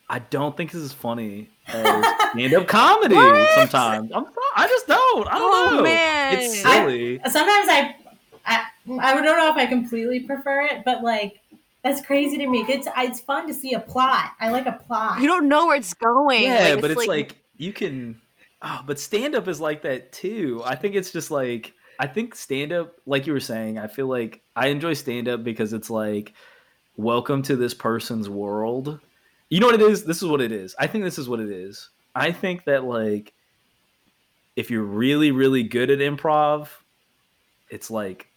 I 0.09 0.19
don't 0.19 0.55
think 0.57 0.71
this 0.71 0.83
is 0.83 0.93
funny 0.93 1.49
as 1.67 2.05
stand-up 2.33 2.67
comedy. 2.69 3.15
What? 3.15 3.51
Sometimes 3.55 4.13
I'm, 4.15 4.27
I 4.55 4.69
just 4.69 4.87
don't. 4.87 5.27
I 5.29 5.39
don't 5.39 5.73
Oh, 5.73 5.77
know. 5.77 5.83
man. 5.83 6.39
It's 6.39 6.61
silly. 6.61 7.21
Sometimes 7.25 7.69
I, 7.71 7.97
I 8.45 8.67
I 9.01 9.15
don't 9.15 9.25
know 9.25 9.51
if 9.51 9.57
I 9.57 9.65
completely 9.67 10.21
prefer 10.21 10.63
it, 10.63 10.83
but 10.85 11.03
like 11.03 11.41
that's 11.83 12.03
crazy 12.03 12.37
to 12.39 12.47
me. 12.47 12.67
It's 12.69 12.87
it's 12.99 13.21
fun 13.21 13.47
to 13.49 13.55
see 13.55 13.73
a 13.73 13.81
plot. 13.81 14.33
I 14.41 14.51
like 14.51 14.67
a 14.67 14.73
plot. 14.73 15.21
you 15.21 15.27
don't 15.27 15.49
know 15.49 15.67
where 15.67 15.77
it's 15.77 15.95
going 15.95 16.43
yeah, 16.43 16.73
like, 16.75 16.81
but 16.83 16.91
it's 16.91 17.07
like, 17.07 17.37
you 17.57 17.73
can. 17.73 18.21
Oh, 18.61 18.81
but 18.87 18.99
stand-up 18.99 19.49
is 19.49 19.61
like 19.61 19.83
that 19.83 20.13
too. 20.13 20.63
I 20.65 20.75
think 20.75 20.95
it's 20.95 21.13
just 21.13 21.31
like 21.31 21.73
I 21.99 22.07
think 22.07 22.35
stand-up, 22.35 22.95
like 23.07 23.27
you 23.27 23.33
were 23.33 23.41
saying. 23.41 23.79
I 23.79 23.87
feel 23.87 24.07
like 24.07 24.43
I 24.57 24.69
enjoy 24.69 24.95
stand-up 24.95 25.45
because 25.45 25.73
it's 25.73 25.91
like 25.91 26.35
welcome 26.97 27.43
to 27.43 27.57
this 27.57 27.75
person's 27.75 28.29
world. 28.29 29.01
You 29.49 29.61
know 29.61 29.67
what 29.67 29.75
it 29.75 29.83
is? 29.83 30.05
This 30.05 30.23
is 30.23 30.29
what 30.29 30.41
it 30.41 30.53
is. 30.53 30.75
I 30.79 30.87
think 30.87 31.05
this 31.05 31.19
is 31.19 31.29
what 31.29 31.41
it 31.41 31.51
is. 31.51 31.91
I 32.15 32.33
think 32.33 32.65
that 32.65 32.85
like 32.85 33.33
if 34.57 34.71
you're 34.71 34.83
really 34.83 35.31
really 35.31 35.63
good 35.63 35.91
at 35.91 35.99
improv, 35.99 36.69
it's 37.71 37.91
like 37.91 38.29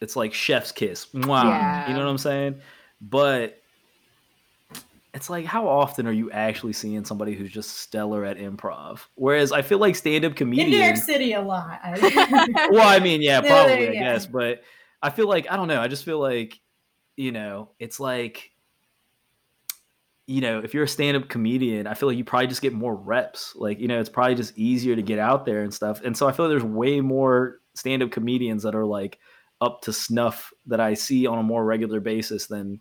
it's 0.00 0.16
like 0.16 0.34
chef's 0.34 0.72
kiss. 0.72 1.12
Wow. 1.14 1.48
Yeah. 1.48 1.88
You 1.88 1.94
know 1.94 2.00
what 2.00 2.10
I'm 2.10 2.18
saying? 2.18 2.60
But 3.00 3.60
it's 5.14 5.30
like 5.30 5.44
how 5.46 5.68
often 5.68 6.06
are 6.06 6.12
you 6.12 6.30
actually 6.32 6.72
seeing 6.72 7.04
somebody 7.04 7.34
who's 7.34 7.52
just 7.52 7.78
stellar 7.78 8.24
at 8.24 8.36
improv? 8.36 9.00
Whereas 9.14 9.52
I 9.52 9.62
feel 9.62 9.78
like 9.78 9.94
stand-up 9.94 10.34
comedians 10.34 10.74
in 10.74 10.80
New 10.80 10.84
York 10.84 10.96
City 10.96 11.32
a 11.32 11.40
lot. 11.40 11.80
well, 12.70 12.86
I 12.86 12.98
mean, 12.98 13.22
yeah, 13.22 13.40
probably, 13.46 13.88
I 13.88 13.92
guess, 13.92 14.26
but 14.26 14.62
I 15.00 15.10
feel 15.10 15.28
like 15.28 15.46
I 15.48 15.56
don't 15.56 15.68
know. 15.68 15.80
I 15.80 15.88
just 15.88 16.04
feel 16.04 16.18
like 16.18 16.60
you 17.16 17.30
know, 17.30 17.70
it's 17.78 18.00
like 18.00 18.50
you 20.26 20.40
know, 20.40 20.60
if 20.60 20.72
you're 20.74 20.84
a 20.84 20.88
stand-up 20.88 21.28
comedian, 21.28 21.86
I 21.86 21.94
feel 21.94 22.08
like 22.08 22.16
you 22.16 22.24
probably 22.24 22.46
just 22.46 22.62
get 22.62 22.72
more 22.72 22.94
reps. 22.94 23.54
Like, 23.56 23.78
you 23.78 23.88
know, 23.88 24.00
it's 24.00 24.08
probably 24.08 24.34
just 24.34 24.56
easier 24.56 24.96
to 24.96 25.02
get 25.02 25.18
out 25.18 25.44
there 25.44 25.62
and 25.62 25.72
stuff. 25.72 26.00
And 26.02 26.16
so 26.16 26.26
I 26.26 26.32
feel 26.32 26.46
like 26.46 26.52
there's 26.52 26.64
way 26.64 27.02
more 27.02 27.60
stand-up 27.74 28.10
comedians 28.10 28.62
that 28.62 28.74
are 28.74 28.86
like 28.86 29.18
up 29.60 29.82
to 29.82 29.92
snuff 29.92 30.50
that 30.66 30.80
I 30.80 30.94
see 30.94 31.26
on 31.26 31.38
a 31.38 31.42
more 31.42 31.62
regular 31.62 32.00
basis 32.00 32.46
than 32.46 32.80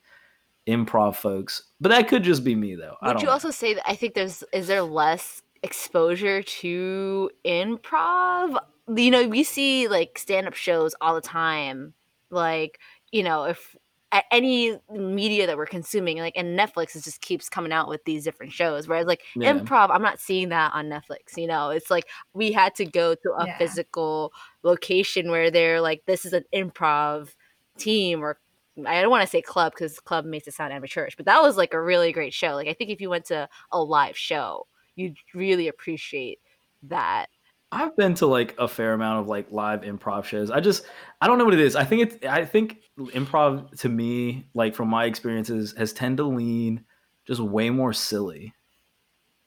improv 0.67 1.15
folks. 1.15 1.63
But 1.81 1.89
that 1.89 2.07
could 2.07 2.23
just 2.23 2.43
be 2.43 2.55
me 2.55 2.75
though. 2.75 2.95
I 3.01 3.07
Would 3.07 3.13
don't 3.13 3.21
you 3.21 3.25
know. 3.27 3.33
also 3.33 3.51
say 3.51 3.73
that 3.73 3.89
I 3.89 3.95
think 3.95 4.13
there's 4.13 4.43
is 4.53 4.67
there 4.67 4.81
less 4.81 5.41
exposure 5.61 6.41
to 6.43 7.29
improv? 7.45 8.57
You 8.95 9.11
know, 9.11 9.27
we 9.27 9.43
see 9.43 9.87
like 9.87 10.17
stand 10.17 10.47
up 10.47 10.53
shows 10.53 10.93
all 11.01 11.15
the 11.15 11.21
time. 11.21 11.93
Like, 12.29 12.79
you 13.11 13.23
know, 13.23 13.45
if 13.45 13.75
a- 14.11 14.33
any 14.33 14.77
media 14.91 15.47
that 15.47 15.57
we're 15.57 15.65
consuming, 15.65 16.17
like 16.17 16.33
and 16.35 16.57
Netflix 16.57 16.95
is 16.95 17.03
just 17.03 17.21
keeps 17.21 17.49
coming 17.49 17.71
out 17.71 17.87
with 17.89 18.03
these 18.05 18.23
different 18.23 18.51
shows. 18.53 18.87
Whereas 18.87 19.05
like 19.07 19.21
Yeah. 19.35 19.53
improv, 19.53 19.89
I'm 19.89 20.01
not 20.01 20.19
seeing 20.19 20.49
that 20.49 20.71
on 20.73 20.87
Netflix. 20.89 21.35
You 21.37 21.47
know, 21.47 21.69
it's 21.69 21.89
like 21.89 22.05
we 22.33 22.51
had 22.51 22.75
to 22.75 22.85
go 22.85 23.15
to 23.15 23.31
a 23.37 23.45
Yeah. 23.47 23.57
physical 23.57 24.31
location 24.63 25.29
where 25.31 25.49
they're 25.51 25.81
like, 25.81 26.03
this 26.05 26.25
is 26.25 26.33
an 26.33 26.43
improv 26.53 27.29
team 27.77 28.23
or 28.23 28.37
I 28.85 29.01
don't 29.01 29.11
want 29.11 29.21
to 29.21 29.29
say 29.29 29.41
club 29.41 29.73
because 29.73 29.99
club 29.99 30.25
makes 30.25 30.47
it 30.47 30.53
sound 30.53 30.73
amateurish, 30.73 31.15
but 31.15 31.25
that 31.25 31.41
was 31.41 31.57
like 31.57 31.73
a 31.73 31.81
really 31.81 32.11
great 32.11 32.33
show. 32.33 32.55
Like 32.55 32.67
I 32.67 32.73
think 32.73 32.89
if 32.89 32.99
you 32.99 33.09
went 33.09 33.25
to 33.25 33.47
a 33.71 33.81
live 33.81 34.17
show, 34.17 34.67
you'd 34.95 35.17
really 35.33 35.67
appreciate 35.67 36.39
that. 36.83 37.27
I've 37.71 37.95
been 37.97 38.13
to 38.15 38.27
like 38.27 38.55
a 38.59 38.67
fair 38.67 38.93
amount 38.93 39.21
of 39.21 39.27
like 39.27 39.51
live 39.51 39.81
improv 39.81 40.25
shows. 40.25 40.51
I 40.51 40.59
just 40.59 40.85
I 41.21 41.27
don't 41.27 41.37
know 41.37 41.45
what 41.45 41.55
it 41.55 41.59
is. 41.59 41.75
I 41.75 41.83
think 41.83 42.01
it's 42.03 42.25
I 42.25 42.45
think 42.45 42.81
improv 42.97 43.79
to 43.79 43.89
me, 43.89 44.47
like 44.53 44.75
from 44.75 44.89
my 44.89 45.05
experiences, 45.05 45.73
has 45.77 45.93
tend 45.93 46.17
to 46.17 46.23
lean 46.23 46.83
just 47.25 47.41
way 47.41 47.69
more 47.69 47.93
silly. 47.93 48.53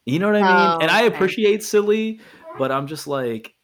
You 0.07 0.19
know 0.19 0.27
what 0.27 0.37
I 0.37 0.45
mean? 0.45 0.71
Oh, 0.71 0.79
and 0.81 0.91
I 0.91 1.05
okay. 1.05 1.15
appreciate 1.15 1.63
silly, 1.63 2.21
but 2.59 2.71
I'm 2.71 2.87
just 2.87 3.07
like, 3.07 3.55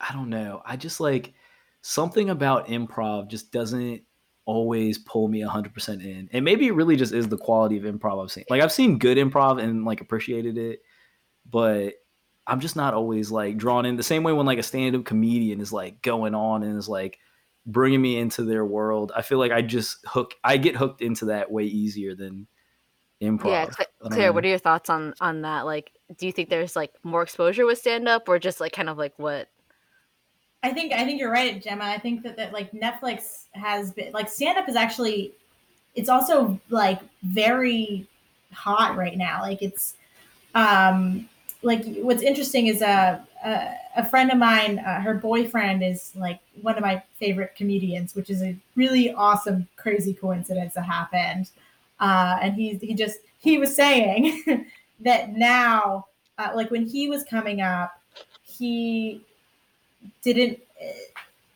I 0.00 0.12
don't 0.12 0.30
know. 0.30 0.62
I 0.64 0.76
just 0.76 1.00
like 1.00 1.32
something 1.80 2.30
about 2.30 2.68
improv 2.68 3.28
just 3.28 3.52
doesn't 3.52 4.02
always 4.44 4.98
pull 4.98 5.28
me 5.28 5.40
100% 5.40 6.04
in. 6.04 6.28
And 6.32 6.44
maybe 6.44 6.66
it 6.66 6.74
really 6.74 6.96
just 6.96 7.12
is 7.12 7.28
the 7.28 7.36
quality 7.36 7.76
of 7.76 7.84
improv 7.84 8.22
I've 8.22 8.32
seen. 8.32 8.44
Like 8.50 8.62
I've 8.62 8.72
seen 8.72 8.98
good 8.98 9.18
improv 9.18 9.62
and 9.62 9.84
like 9.84 10.00
appreciated 10.00 10.58
it, 10.58 10.82
but 11.48 11.94
I'm 12.46 12.60
just 12.60 12.74
not 12.74 12.94
always 12.94 13.30
like 13.30 13.56
drawn 13.56 13.86
in 13.86 13.96
the 13.96 14.02
same 14.02 14.24
way 14.24 14.32
when 14.32 14.46
like 14.46 14.58
a 14.58 14.64
stand-up 14.64 15.04
comedian 15.04 15.60
is 15.60 15.72
like 15.72 16.02
going 16.02 16.34
on 16.34 16.64
and 16.64 16.76
is 16.76 16.88
like 16.88 17.18
bringing 17.66 18.02
me 18.02 18.18
into 18.18 18.42
their 18.42 18.64
world. 18.64 19.12
I 19.14 19.22
feel 19.22 19.38
like 19.38 19.52
I 19.52 19.62
just 19.62 19.98
hook 20.06 20.34
I 20.42 20.56
get 20.56 20.76
hooked 20.76 21.02
into 21.02 21.26
that 21.26 21.52
way 21.52 21.64
easier 21.64 22.16
than 22.16 22.48
improv. 23.22 23.46
Yeah, 23.46 23.66
Claire, 24.08 24.32
what 24.32 24.44
are 24.44 24.48
your 24.48 24.58
thoughts 24.58 24.90
on 24.90 25.14
on 25.20 25.42
that? 25.42 25.66
Like, 25.66 25.92
do 26.18 26.26
you 26.26 26.32
think 26.32 26.48
there's 26.48 26.74
like 26.74 26.92
more 27.04 27.22
exposure 27.22 27.64
with 27.64 27.78
stand 27.78 28.08
up, 28.08 28.28
or 28.28 28.40
just 28.40 28.60
like 28.60 28.72
kind 28.72 28.88
of 28.88 28.98
like 28.98 29.16
what? 29.18 29.48
I 30.62 30.72
think 30.72 30.92
I 30.92 31.04
think 31.04 31.18
you're 31.18 31.30
right, 31.30 31.60
Gemma. 31.62 31.84
I 31.84 31.98
think 31.98 32.22
that, 32.22 32.36
that 32.36 32.52
like 32.52 32.70
Netflix 32.72 33.44
has 33.52 33.92
been 33.92 34.12
like 34.12 34.28
stand 34.28 34.58
up 34.58 34.68
is 34.68 34.76
actually 34.76 35.32
it's 35.94 36.08
also 36.08 36.60
like 36.70 37.00
very 37.22 38.06
hot 38.52 38.96
right 38.96 39.16
now. 39.16 39.42
Like 39.42 39.62
it's 39.62 39.94
um 40.54 41.28
like 41.62 41.84
what's 41.96 42.22
interesting 42.22 42.68
is 42.68 42.80
a 42.82 43.26
a, 43.44 43.74
a 43.96 44.04
friend 44.04 44.30
of 44.30 44.38
mine, 44.38 44.78
uh, 44.78 45.00
her 45.00 45.14
boyfriend 45.14 45.82
is 45.82 46.12
like 46.14 46.40
one 46.60 46.76
of 46.76 46.82
my 46.82 47.02
favorite 47.18 47.54
comedians, 47.56 48.14
which 48.14 48.30
is 48.30 48.42
a 48.42 48.56
really 48.76 49.12
awesome, 49.14 49.66
crazy 49.76 50.14
coincidence 50.14 50.74
that 50.74 50.84
happened. 50.84 51.50
Uh, 51.98 52.38
and 52.40 52.54
he 52.54 52.76
he 52.76 52.94
just 52.94 53.18
he 53.40 53.58
was 53.58 53.74
saying 53.74 54.66
that 55.00 55.32
now, 55.36 56.06
uh, 56.38 56.50
like 56.54 56.70
when 56.70 56.86
he 56.86 57.08
was 57.08 57.24
coming 57.24 57.60
up, 57.60 58.00
he 58.44 59.22
didn't 60.22 60.58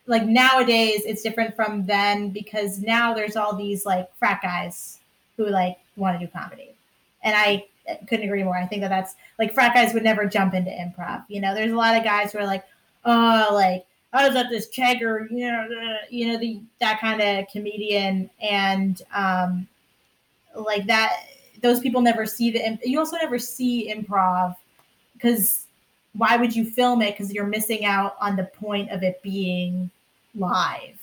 like 0.07 0.25
nowadays 0.25 1.03
it's 1.05 1.23
different 1.23 1.55
from 1.57 1.85
then 1.85 2.31
because 2.31 2.81
now 2.81 3.13
there's 3.13 3.37
all 3.37 3.55
these 3.55 3.85
like 3.85 4.09
frat 4.17 4.41
guys 4.43 5.01
who 5.37 5.49
like 5.49 5.79
want 5.97 6.19
to 6.19 6.25
do 6.25 6.31
comedy. 6.31 6.71
And 7.23 7.35
i 7.37 7.67
couldn't 8.09 8.25
agree 8.25 8.43
more. 8.43 8.57
I 8.57 8.67
think 8.67 8.83
that 8.83 8.89
that's 8.89 9.15
like 9.39 9.55
frat 9.55 9.75
guys 9.75 9.95
would 9.95 10.03
never 10.03 10.27
jump 10.27 10.55
into 10.55 10.71
improv 10.71 11.25
you 11.29 11.41
know? 11.41 11.55
There's 11.55 11.73
a 11.73 11.77
lot 11.77 11.97
of 11.97 12.05
guys 12.05 12.33
who 12.33 12.39
are 12.39 12.47
like 12.47 12.65
oh 13.05 13.49
like 13.53 13.87
i 14.13 14.27
was 14.27 14.37
at 14.37 14.49
this 14.49 14.69
kegger 14.69 15.31
you 15.31 15.51
know 15.51 15.97
you 16.11 16.29
know 16.29 16.39
the 16.39 16.61
that 16.81 17.01
kind 17.01 17.21
of 17.21 17.47
comedian. 17.49 18.31
And 18.41 19.03
um 19.15 19.67
like 20.55 20.87
that 20.87 21.13
those 21.63 21.81
people 21.81 22.01
never 22.01 22.27
see 22.27 22.51
the 22.51 22.79
you 22.85 22.99
also 22.99 23.17
never 23.17 23.39
see 23.39 23.93
improv 23.93 24.57
because 25.15 25.66
why 26.17 26.37
would 26.37 26.55
you 26.55 26.65
film 26.65 27.03
it? 27.03 27.13
Because 27.13 27.33
you're 27.33 27.47
missing 27.47 27.85
out 27.85 28.17
on 28.21 28.37
the 28.37 28.45
point 28.45 28.91
of 28.91 29.03
it 29.03 29.23
being 29.23 29.91
live. 30.35 30.99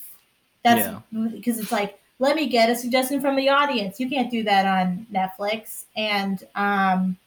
That's 0.63 0.87
because 1.31 1.59
it's 1.59 1.71
like 1.71 1.99
let 2.19 2.35
me 2.35 2.47
get 2.47 2.69
a 2.69 2.75
suggestion 2.75 3.19
from 3.19 3.35
the 3.35 3.49
audience. 3.49 3.99
You 3.99 4.09
can't 4.09 4.31
do 4.31 4.43
that 4.43 4.65
on 4.65 5.05
netflix. 5.13 5.85
And 5.95 6.43
um 6.55 7.17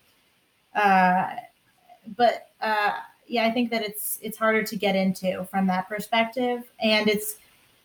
uh 0.75 1.31
but 2.17 2.51
uh 2.61 2.93
yeah 3.27 3.47
i 3.47 3.51
think 3.51 3.71
that 3.71 3.83
it's 3.83 4.19
it's 4.23 4.39
harder 4.39 4.63
to 4.63 4.77
get 4.77 4.97
into 4.97 5.45
from 5.45 5.67
that 5.67 5.89
perspective. 5.89 6.65
And 6.81 7.09
it's 7.09 7.37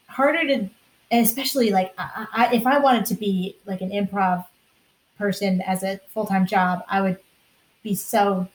harder 0.08 0.46
to 0.48 0.70
especially 1.12 1.72
like 1.72 1.94
I, 1.98 2.28
I, 2.34 2.56
if 2.56 2.66
i 2.66 2.80
wanted 2.80 3.06
to 3.08 3.16
be 3.16 3.58
like 3.66 3.82
an 3.82 3.92
improv 3.92 4.46
person 5.18 5.62
as 5.62 5.84
a 5.84 6.00
full-time 6.14 6.46
job 6.46 6.84
i 6.90 7.02
would 7.02 7.18
be 7.84 7.94
so 7.96 8.48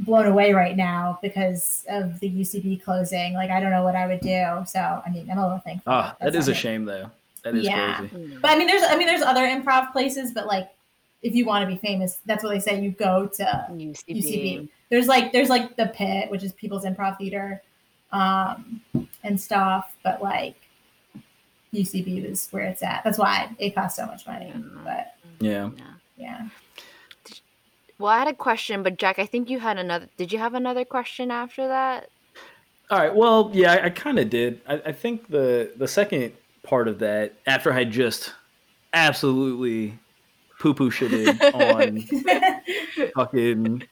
blown 0.00 0.26
away 0.26 0.52
right 0.52 0.76
now 0.76 1.18
because 1.22 1.84
of 1.88 2.18
the 2.20 2.28
UCB 2.30 2.82
closing. 2.82 3.34
Like 3.34 3.50
I 3.50 3.60
don't 3.60 3.70
know 3.70 3.84
what 3.84 3.96
I 3.96 4.06
would 4.06 4.20
do. 4.20 4.44
So 4.66 4.80
I 5.04 5.10
mean, 5.10 5.30
I'm 5.30 5.38
a 5.38 5.42
little 5.42 5.58
thankful. 5.58 5.92
Ah, 5.92 6.16
that's 6.20 6.34
a 6.36 6.38
not 6.40 6.48
it. 6.48 6.54
shame 6.54 6.84
though. 6.84 7.10
That 7.44 7.54
is 7.54 7.64
Yeah. 7.64 7.98
crazy. 7.98 8.36
But 8.40 8.50
I 8.50 8.58
mean, 8.58 8.66
there's 8.66 8.82
I 8.82 8.96
mean, 8.96 9.06
there's 9.06 9.22
other 9.22 9.42
improv 9.46 9.92
places, 9.92 10.32
but 10.32 10.46
like 10.46 10.68
if 11.22 11.34
you 11.34 11.44
want 11.44 11.68
to 11.68 11.74
be 11.74 11.78
famous, 11.78 12.18
that's 12.26 12.42
what 12.42 12.50
they 12.50 12.60
say. 12.60 12.80
You 12.80 12.90
go 12.92 13.26
to 13.26 13.66
UCB. 13.70 14.04
UCB. 14.08 14.68
There's 14.88 15.06
like 15.06 15.32
there's 15.32 15.48
like 15.50 15.76
the 15.76 15.86
Pit, 15.86 16.30
which 16.30 16.42
is 16.42 16.52
People's 16.54 16.84
Improv 16.84 17.18
Theater, 17.18 17.62
um, 18.12 18.80
and 19.22 19.38
stuff. 19.40 19.94
But 20.02 20.22
like 20.22 20.56
UCB 21.74 22.24
is 22.30 22.48
where 22.50 22.64
it's 22.64 22.82
at. 22.82 23.02
That's 23.04 23.18
why 23.18 23.50
it 23.58 23.74
costs 23.74 23.96
so 23.96 24.06
much 24.06 24.26
money. 24.26 24.52
But 24.84 25.14
Yeah. 25.40 25.70
Yeah. 25.76 25.84
yeah. 26.16 26.48
Well, 28.00 28.10
I 28.10 28.18
had 28.18 28.28
a 28.28 28.34
question, 28.34 28.82
but 28.82 28.96
Jack, 28.96 29.18
I 29.18 29.26
think 29.26 29.50
you 29.50 29.58
had 29.58 29.76
another. 29.76 30.08
Did 30.16 30.32
you 30.32 30.38
have 30.38 30.54
another 30.54 30.86
question 30.86 31.30
after 31.30 31.68
that? 31.68 32.08
All 32.90 32.98
right. 32.98 33.14
Well, 33.14 33.50
yeah, 33.52 33.74
I, 33.74 33.84
I 33.84 33.90
kind 33.90 34.18
of 34.18 34.30
did. 34.30 34.62
I, 34.66 34.80
I 34.86 34.92
think 34.92 35.28
the 35.28 35.72
the 35.76 35.86
second 35.86 36.32
part 36.62 36.88
of 36.88 36.98
that, 37.00 37.34
after 37.46 37.70
I 37.70 37.84
just 37.84 38.32
absolutely 38.94 39.98
poo 40.58 40.72
poo 40.72 40.90
shitted 40.90 41.38
on 41.52 43.10
fucking 43.14 43.82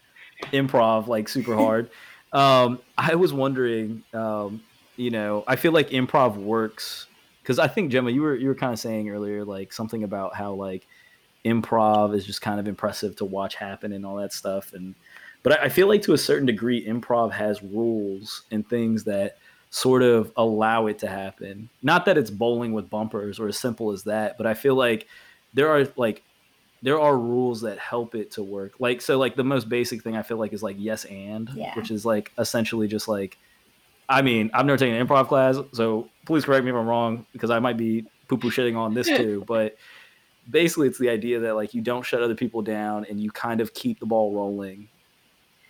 improv 0.55 1.07
like 1.07 1.29
super 1.29 1.55
hard, 1.55 1.91
um, 2.33 2.81
I 2.97 3.15
was 3.15 3.35
wondering, 3.35 4.05
um, 4.15 4.63
you 4.97 5.11
know, 5.11 5.45
I 5.47 5.57
feel 5.57 5.73
like 5.73 5.91
improv 5.91 6.37
works 6.37 7.09
because 7.43 7.59
I 7.59 7.69
think 7.69 7.93
Gemma, 7.93 8.11
you 8.11 8.23
were 8.23 8.35
you 8.35 8.49
were 8.49 8.55
kind 8.55 8.73
of 8.73 8.79
saying 8.79 9.11
earlier 9.11 9.45
like 9.45 9.71
something 9.71 10.03
about 10.03 10.35
how 10.35 10.55
like 10.55 10.87
improv 11.45 12.15
is 12.15 12.27
just 12.27 12.43
kind 12.43 12.59
of 12.61 12.67
impressive 12.69 13.17
to 13.17 13.25
watch 13.25 13.55
happen 13.55 13.93
and 13.93 14.05
all 14.05 14.17
that 14.17 14.33
stuff. 14.33 14.73
And 14.73 14.95
but 15.43 15.61
I, 15.61 15.65
I 15.65 15.69
feel 15.69 15.87
like 15.89 16.03
to 16.03 16.13
a 16.13 16.19
certain 16.19 16.47
degree 16.47 16.85
improv 16.87 17.33
has 17.33 17.63
rules 17.63 18.43
and 18.51 18.69
things 18.69 19.05
that 19.05 19.39
sort 19.71 20.03
of 20.03 20.33
allow 20.37 20.87
it 20.87 20.99
to 21.01 21.07
happen. 21.09 21.69
Not 21.83 22.07
that 22.07 22.17
it's 22.19 22.31
bowling 22.31 22.73
with 22.73 22.89
bumpers 22.91 23.39
or 23.39 23.49
as 23.49 23.59
simple 23.59 23.93
as 23.93 24.05
that 24.05 24.37
but 24.39 24.47
i 24.47 24.55
feel 24.55 24.75
like 24.75 25.07
there 25.55 25.69
are 25.69 25.87
like 25.97 26.23
there 26.81 27.01
are 27.01 27.19
rules 27.19 27.63
that 27.63 27.77
help 27.79 28.15
it 28.15 28.31
to 28.33 28.43
work. 28.43 28.73
Like 28.79 29.01
so 29.01 29.19
like 29.19 29.35
the 29.35 29.43
most 29.45 29.69
basic 29.69 30.03
thing 30.03 30.17
i 30.17 30.23
feel 30.23 30.37
like 30.39 30.53
is 30.53 30.63
like 30.63 30.77
yes 30.79 31.05
and 31.07 31.51
Yeah. 31.55 31.75
which 31.75 31.91
is 31.91 32.05
like 32.07 32.33
essentially 32.39 32.89
just 32.89 33.09
like 33.09 33.37
i 34.09 34.23
mean 34.23 34.51
i've 34.55 34.65
never 34.65 34.79
taken 34.79 34.95
an 34.97 35.07
improv 35.07 35.29
class 35.29 35.57
so 35.73 36.09
please 36.25 36.45
correct 36.45 36.65
me 36.65 36.71
if 36.71 36.77
i'm 36.77 36.87
wrong 36.87 37.27
because 37.33 37.51
i 37.51 37.59
might 37.59 37.77
be 37.77 38.07
poo-poo 38.29 38.51
shitting 38.51 38.77
on 38.77 38.95
this 38.95 39.07
too 39.19 39.45
but 39.47 39.77
basically 40.51 40.89
it's 40.89 40.99
the 40.99 41.09
idea 41.11 41.39
that 41.41 41.55
like 41.55 41.75
you 41.75 41.81
don't 41.83 42.05
shut 42.05 42.23
other 42.23 42.35
people 42.35 42.63
down 42.63 43.05
and 43.09 43.21
you 43.21 43.31
kind 43.31 43.61
of 43.61 43.75
keep 43.75 44.01
the 44.01 44.07
ball 44.07 44.35
rolling 44.35 44.89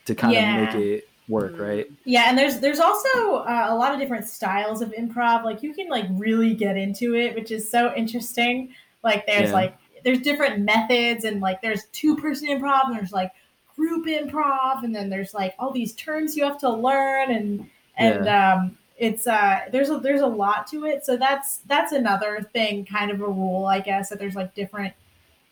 to 0.04 0.14
kind 0.14 0.34
Yeah. 0.34 0.66
of 0.68 0.74
make 0.74 0.84
it 0.84 1.08
work 1.28 1.56
Mm. 1.56 1.68
right 1.68 1.86
Yeah, 2.04 2.24
and 2.28 2.38
there's 2.38 2.58
there's 2.60 2.80
also 2.80 3.36
uh, 3.36 3.66
a 3.68 3.74
lot 3.74 3.92
of 3.92 4.00
different 4.00 4.26
styles 4.26 4.80
of 4.80 4.92
improv. 4.92 5.44
Like 5.44 5.62
you 5.62 5.74
can 5.74 5.88
like 5.88 6.06
really 6.12 6.54
get 6.54 6.76
into 6.76 7.14
it, 7.16 7.34
which 7.34 7.50
is 7.50 7.70
so 7.70 7.92
interesting. 7.94 8.72
Like 9.04 9.26
there's 9.26 9.48
Yeah. 9.50 9.54
like 9.54 9.76
there's 10.04 10.20
different 10.20 10.60
methods, 10.60 11.24
and 11.24 11.40
like 11.40 11.60
there's 11.60 11.86
two 11.92 12.16
person 12.16 12.48
improv, 12.48 12.86
and 12.86 12.96
there's 12.96 13.12
like 13.12 13.32
group 13.76 14.06
improv, 14.06 14.84
and 14.84 14.94
then 14.94 15.10
there's 15.10 15.34
like 15.34 15.54
all 15.58 15.70
these 15.72 15.92
terms 15.94 16.36
you 16.36 16.44
have 16.44 16.58
to 16.58 16.70
learn, 16.70 17.30
and 17.30 17.68
and 17.96 18.28
um, 18.28 18.78
it's 18.98 19.26
uh 19.26 19.61
there's 19.70 19.90
a 19.90 19.98
there's 19.98 20.20
a 20.20 20.26
lot 20.26 20.66
to 20.68 20.84
it. 20.84 21.06
So 21.06 21.16
that's 21.16 21.58
that's 21.66 21.92
another 21.92 22.48
thing, 22.52 22.84
kind 22.84 23.11
of 23.11 23.20
a 23.20 23.26
rule, 23.26 23.66
I 23.66 23.80
guess, 23.80 24.08
that 24.11 24.18
there's 24.18 24.34
like 24.34 24.54
different 24.54 24.92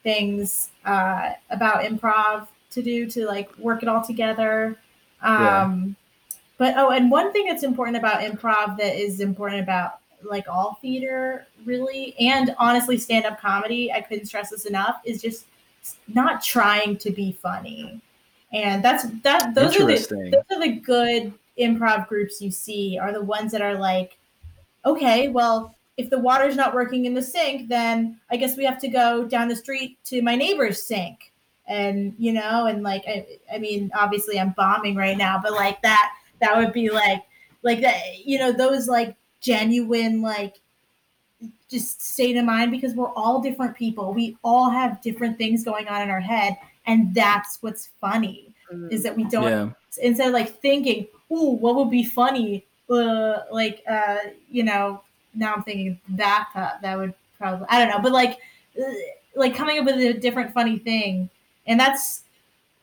things 0.02 0.70
uh, 0.84 1.32
about 1.50 1.84
improv 1.84 2.48
to 2.70 2.82
do 2.82 3.08
to 3.10 3.26
like 3.26 3.56
work 3.58 3.82
it 3.82 3.88
all 3.88 4.04
together. 4.04 4.76
Yeah. 5.22 5.62
Um, 5.62 5.96
But 6.58 6.74
oh, 6.76 6.90
and 6.90 7.10
one 7.10 7.32
thing 7.32 7.46
that's 7.46 7.62
important 7.62 7.96
about 7.96 8.20
improv 8.22 8.78
that 8.78 8.96
is 8.96 9.20
important 9.20 9.62
about 9.62 10.00
like 10.22 10.48
all 10.48 10.78
theater, 10.80 11.46
really, 11.64 12.14
and 12.18 12.54
honestly, 12.58 12.96
stand 12.96 13.26
up 13.26 13.38
comedy, 13.40 13.92
I 13.92 14.00
couldn't 14.00 14.26
stress 14.26 14.50
this 14.50 14.64
enough, 14.64 15.00
is 15.04 15.20
just 15.20 15.44
not 16.08 16.42
trying 16.42 16.96
to 16.98 17.10
be 17.10 17.32
funny. 17.32 18.00
And 18.52 18.82
that's 18.82 19.04
that. 19.22 19.54
Those 19.54 19.76
are 19.76 19.84
the 19.84 20.32
those 20.32 20.56
are 20.56 20.60
the 20.60 20.72
good 20.80 21.32
improv 21.58 22.08
groups 22.08 22.40
you 22.40 22.50
see 22.50 22.98
are 23.00 23.12
the 23.12 23.22
ones 23.22 23.52
that 23.52 23.62
are 23.62 23.74
like, 23.74 24.18
okay, 24.84 25.28
well, 25.28 25.74
if 25.96 26.10
the 26.10 26.18
water's 26.18 26.56
not 26.56 26.74
working 26.74 27.06
in 27.06 27.14
the 27.14 27.22
sink, 27.22 27.68
then 27.68 28.20
I 28.30 28.36
guess 28.36 28.56
we 28.56 28.64
have 28.64 28.78
to 28.80 28.88
go 28.88 29.24
down 29.24 29.48
the 29.48 29.56
street 29.56 29.98
to 30.04 30.22
my 30.22 30.36
neighbor's 30.36 30.82
sink. 30.82 31.32
And 31.66 32.14
you 32.18 32.32
know, 32.32 32.66
and 32.66 32.82
like 32.82 33.02
I, 33.08 33.26
I 33.52 33.58
mean, 33.58 33.90
obviously 33.98 34.38
I'm 34.38 34.50
bombing 34.50 34.94
right 34.94 35.16
now, 35.16 35.40
but 35.42 35.52
like 35.52 35.82
that 35.82 36.12
that 36.40 36.56
would 36.56 36.72
be 36.72 36.90
like 36.90 37.22
like 37.62 37.80
that, 37.80 38.24
you 38.24 38.38
know, 38.38 38.52
those 38.52 38.86
like 38.86 39.16
genuine 39.40 40.22
like 40.22 40.60
just 41.68 42.00
state 42.00 42.36
of 42.36 42.44
mind 42.44 42.70
because 42.70 42.94
we're 42.94 43.12
all 43.14 43.40
different 43.40 43.74
people. 43.74 44.14
We 44.14 44.36
all 44.44 44.70
have 44.70 45.02
different 45.02 45.38
things 45.38 45.64
going 45.64 45.88
on 45.88 46.02
in 46.02 46.10
our 46.10 46.20
head, 46.20 46.56
and 46.86 47.12
that's 47.12 47.58
what's 47.62 47.88
funny 48.00 48.54
is 48.90 49.00
mm. 49.00 49.02
that 49.02 49.16
we 49.16 49.24
don't 49.24 49.44
yeah 49.44 49.70
instead 50.02 50.28
of 50.28 50.32
like 50.32 50.60
thinking, 50.60 51.06
ooh, 51.30 51.50
what 51.52 51.76
would 51.76 51.90
be 51.90 52.04
funny? 52.04 52.64
Uh, 52.88 53.42
like, 53.50 53.82
uh, 53.88 54.18
you 54.50 54.62
know, 54.62 55.02
now 55.34 55.54
I'm 55.54 55.62
thinking 55.62 56.00
that 56.10 56.48
uh, 56.54 56.72
that 56.82 56.96
would 56.98 57.14
probably 57.38 57.66
I 57.68 57.80
don't 57.80 57.90
know, 57.90 58.00
but 58.00 58.12
like, 58.12 58.38
uh, 58.78 58.92
like 59.34 59.54
coming 59.54 59.78
up 59.78 59.84
with 59.84 59.96
a 59.96 60.14
different 60.14 60.52
funny 60.54 60.78
thing, 60.78 61.28
and 61.66 61.78
that's 61.78 62.22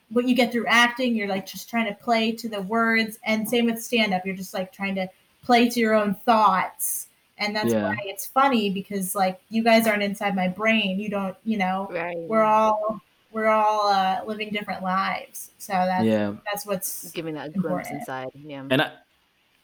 what 0.09 0.27
you 0.27 0.35
get 0.35 0.51
through 0.51 0.67
acting. 0.67 1.15
You're 1.15 1.27
like 1.27 1.45
just 1.45 1.69
trying 1.69 1.87
to 1.87 1.93
play 1.93 2.31
to 2.33 2.49
the 2.49 2.61
words, 2.61 3.17
and 3.25 3.47
same 3.47 3.65
with 3.65 3.81
stand 3.81 4.13
up. 4.13 4.25
You're 4.25 4.35
just 4.35 4.53
like 4.53 4.71
trying 4.71 4.95
to 4.95 5.07
play 5.43 5.69
to 5.69 5.79
your 5.79 5.93
own 5.93 6.15
thoughts, 6.25 7.07
and 7.37 7.55
that's 7.55 7.73
Yeah. 7.73 7.81
why 7.81 7.95
it's 8.05 8.25
funny 8.27 8.69
because 8.69 9.15
like 9.15 9.39
you 9.49 9.63
guys 9.63 9.87
aren't 9.87 10.03
inside 10.03 10.35
my 10.35 10.47
brain. 10.47 10.99
You 10.99 11.09
don't, 11.09 11.35
you 11.43 11.57
know, 11.57 11.87
Right. 11.89 12.17
we're 12.27 12.43
all 12.43 13.01
we're 13.33 13.47
all 13.47 13.87
uh, 13.87 14.21
living 14.25 14.51
different 14.51 14.83
lives. 14.83 15.51
So 15.57 15.73
that's 15.73 16.05
Yeah, 16.05 16.33
that's 16.45 16.65
what's 16.65 17.11
giving 17.11 17.33
that 17.35 17.53
glimpse 17.53 17.89
inside. 17.89 18.29
Yeah. 18.35 18.63
and 18.69 18.81
I, 18.81 18.91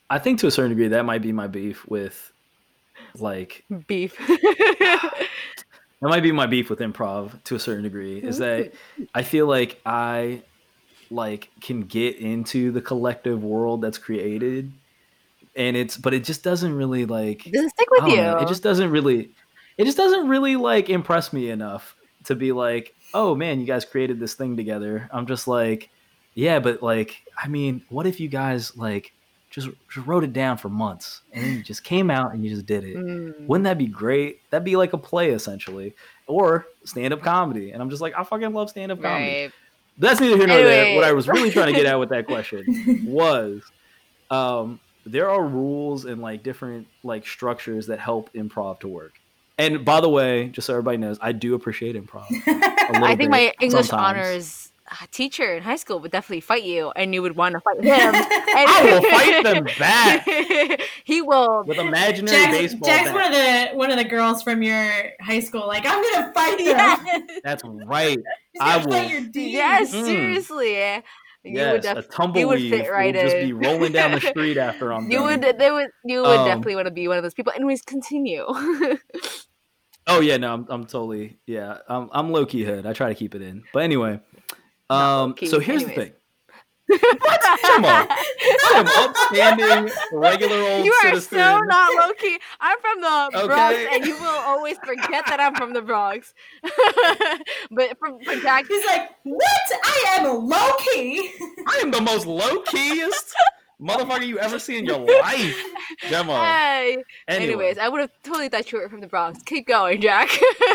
I 0.09 0.19
think 0.19 0.39
to 0.39 0.47
a 0.47 0.51
certain 0.51 0.71
degree 0.71 0.87
that 0.89 1.05
might 1.05 1.21
be 1.21 1.31
my 1.31 1.47
beef 1.47 1.87
with, 1.87 2.31
like, 3.15 3.63
Beef. 3.87 4.17
that 4.27 5.27
might 6.01 6.23
be 6.23 6.31
my 6.31 6.47
beef 6.47 6.69
with 6.69 6.79
improv 6.79 7.41
to 7.43 7.55
a 7.55 7.59
certain 7.59 7.83
degree. 7.83 8.17
Is 8.19 8.39
that 8.39 8.73
I 9.13 9.23
feel 9.23 9.45
like 9.45 9.79
I, 9.85 10.41
like, 11.11 11.49
can 11.61 11.81
get 11.81 12.17
into 12.17 12.71
the 12.71 12.81
collective 12.81 13.43
world 13.43 13.81
that's 13.81 13.97
created, 13.97 14.71
and 15.55 15.77
it's 15.77 15.95
but 15.97 16.13
it 16.13 16.23
just 16.23 16.43
doesn't 16.43 16.73
really 16.73 17.05
like 17.05 17.43
Does 17.43 17.65
it 17.65 17.69
stick 17.71 17.89
with 17.91 18.07
you? 18.07 18.17
know, 18.17 18.37
It 18.39 18.47
just 18.47 18.63
doesn't 18.63 18.89
really, 18.89 19.29
it 19.77 19.85
just 19.85 19.97
doesn't 19.97 20.27
really 20.27 20.55
like 20.55 20.89
impress 20.89 21.33
me 21.33 21.49
enough 21.49 21.95
to 22.25 22.35
be 22.35 22.51
like, 22.51 22.95
oh 23.13 23.35
man, 23.35 23.59
you 23.59 23.65
guys 23.65 23.85
created 23.85 24.19
this 24.19 24.33
thing 24.33 24.57
together. 24.57 25.09
I'm 25.11 25.25
just 25.25 25.47
like, 25.47 25.89
yeah, 26.33 26.59
but 26.59 26.81
like, 26.83 27.21
I 27.41 27.47
mean, 27.47 27.83
what 27.89 28.05
if 28.05 28.19
you 28.19 28.27
guys 28.27 28.75
like 28.77 29.13
just, 29.49 29.69
just 29.91 30.05
wrote 30.05 30.23
it 30.23 30.33
down 30.33 30.57
for 30.57 30.69
months 30.69 31.21
and 31.33 31.43
then 31.43 31.57
you 31.57 31.63
just 31.63 31.83
came 31.83 32.11
out 32.11 32.33
and 32.33 32.43
you 32.43 32.49
just 32.49 32.65
did 32.65 32.83
it? 32.83 32.95
Mm. 32.95 33.47
Wouldn't 33.47 33.65
that 33.65 33.77
be 33.77 33.87
great? 33.87 34.41
That'd 34.49 34.65
be 34.65 34.75
like 34.75 34.93
a 34.93 34.97
play 34.97 35.31
essentially, 35.31 35.95
or 36.27 36.67
stand 36.83 37.13
up 37.13 37.21
comedy. 37.21 37.71
And 37.71 37.81
I'm 37.81 37.89
just 37.89 38.01
like, 38.01 38.13
I 38.17 38.23
fucking 38.23 38.53
love 38.53 38.69
stand 38.69 38.91
up 38.91 39.01
comedy. 39.01 39.43
Right. 39.43 39.51
That's 39.97 40.21
neither 40.21 40.37
here 40.37 40.47
nor 40.47 40.57
there. 40.57 40.95
What 40.95 41.03
I 41.03 41.11
was 41.11 41.27
really 41.27 41.51
trying 41.51 41.67
to 41.67 41.73
get 41.73 41.85
at 41.85 41.99
with 41.99 42.09
that 42.09 42.25
question 42.25 43.03
was 43.05 43.61
um, 44.31 44.79
there 45.05 45.29
are 45.29 45.43
rules 45.43 46.05
and 46.05 46.21
like 46.21 46.41
different 46.41 46.87
like 47.03 47.27
structures 47.27 47.87
that 47.87 47.99
help 47.99 48.31
improv 48.33 48.79
to 48.79 48.87
work. 48.87 49.18
And 49.59 49.83
by 49.85 50.01
the 50.01 50.09
way, 50.09 50.47
just 50.47 50.65
so 50.67 50.73
everybody 50.73 50.97
knows, 50.97 51.17
I 51.21 51.31
do 51.33 51.53
appreciate 51.53 51.95
improv. 51.95 52.25
a 52.31 53.05
I 53.05 53.15
think 53.15 53.29
my 53.29 53.53
English 53.59 53.87
sometimes. 53.89 54.17
honors 54.17 54.65
uh, 54.91 55.05
teacher 55.11 55.53
in 55.55 55.61
high 55.61 55.75
school 55.75 55.99
would 55.99 56.11
definitely 56.11 56.39
fight 56.41 56.63
you, 56.63 56.91
and 56.95 57.13
you 57.13 57.21
would 57.21 57.35
want 57.35 57.53
to 57.53 57.59
fight 57.59 57.77
him. 57.83 58.11
I 58.15 58.81
will 58.83 59.01
fight 59.11 59.43
them 59.43 59.67
back 59.77 60.81
he 61.03 61.21
will. 61.21 61.63
with 61.67 61.77
imaginary 61.77 62.35
Jack's, 62.37 62.57
baseball 62.57 62.89
Jack's 62.89 63.11
one 63.11 63.25
of 63.25 63.31
the 63.33 63.77
one 63.77 63.91
of 63.91 63.97
the 63.97 64.05
girls 64.05 64.41
from 64.41 64.63
your 64.63 64.89
high 65.21 65.41
school. 65.41 65.67
Like 65.67 65.85
I'm 65.85 66.01
gonna 66.01 66.33
fight 66.33 66.57
them. 66.57 66.65
Yes, 66.65 67.21
That's 67.43 67.63
right. 67.85 68.17
I 68.59 68.79
gonna 68.79 68.89
fight 68.91 69.11
will- 69.11 69.21
your 69.21 69.29
yes 69.47 69.93
Mm. 69.93 70.05
seriously. 70.05 70.73
You 71.43 71.53
yes, 71.55 71.71
would 71.71 71.85
a 71.85 72.01
def- 72.01 72.09
tumbleweed 72.11 72.69
fit 72.69 72.89
right 72.91 73.15
will 73.15 73.21
just 73.23 73.35
in. 73.37 73.45
be 73.47 73.53
rolling 73.53 73.91
down 73.93 74.11
the 74.11 74.19
street 74.19 74.57
after 74.57 74.91
I'm 74.91 75.09
you 75.09 75.19
done. 75.19 75.39
would. 75.41 75.57
They 75.59 75.71
would. 75.71 75.87
You 76.03 76.21
would 76.21 76.37
Um, 76.37 76.45
definitely 76.47 76.75
want 76.75 76.87
to 76.87 76.91
be 76.93 77.07
one 77.07 77.15
of 77.17 77.23
those 77.23 77.33
people. 77.33 77.53
Anyways, 77.55 77.81
continue. 77.83 78.45
Oh 80.09 80.21
yeah, 80.21 80.37
no, 80.37 80.53
I'm, 80.53 80.65
I'm 80.69 80.85
totally 80.85 81.37
yeah. 81.45 81.77
I'm 81.87 82.09
I'm 82.11 82.31
low 82.31 82.45
key 82.45 82.63
hood. 82.63 82.85
I 82.85 82.93
try 82.93 83.09
to 83.09 83.15
keep 83.15 83.35
it 83.35 83.41
in. 83.41 83.63
But 83.73 83.83
anyway, 83.83 84.19
um, 84.89 85.35
so 85.45 85.59
here's 85.59 85.83
anyways. 85.83 85.95
the 85.95 86.01
thing. 86.03 86.13
Come 87.61 87.85
on. 87.85 88.07
I 88.09 88.73
am 88.75 88.87
upstanding, 88.87 89.93
regular 90.11 90.55
old 90.55 90.85
You 90.85 90.91
are 90.91 91.09
citizen. 91.09 91.37
so 91.37 91.59
not 91.59 91.93
low 91.95 92.13
key. 92.13 92.39
I'm 92.59 92.77
from 92.79 93.01
the 93.01 93.45
Bronx, 93.45 93.77
and 93.91 94.05
you 94.05 94.15
will 94.15 94.25
always 94.27 94.77
forget 94.79 95.25
that 95.27 95.39
I'm 95.39 95.53
from 95.53 95.73
the 95.73 95.83
Bronx. 95.83 96.33
but 97.71 97.97
from, 97.99 98.19
from 98.23 98.41
Jack, 98.41 98.65
He's 98.67 98.85
like, 98.87 99.11
what? 99.23 99.71
I 99.83 100.17
am 100.19 100.47
low 100.47 100.71
key. 100.79 101.31
I 101.67 101.79
am 101.83 101.91
the 101.91 102.01
most 102.01 102.25
low 102.25 102.61
keyest 102.63 103.35
motherfucker 103.81 104.25
you 104.25 104.39
ever 104.39 104.59
see 104.59 104.77
in 104.77 104.85
your 104.85 104.99
life, 105.21 105.63
Demo. 106.09 106.33
hey. 106.33 106.97
Anyway, 107.27 107.45
Anyways, 107.45 107.77
I 107.77 107.89
would 107.89 108.01
have 108.01 108.11
totally 108.23 108.49
thought 108.49 108.71
you 108.71 108.79
were 108.79 108.89
from 108.89 109.01
the 109.01 109.07
Bronx. 109.07 109.41
Keep 109.43 109.67
going, 109.67 110.01
Jack. 110.01 110.29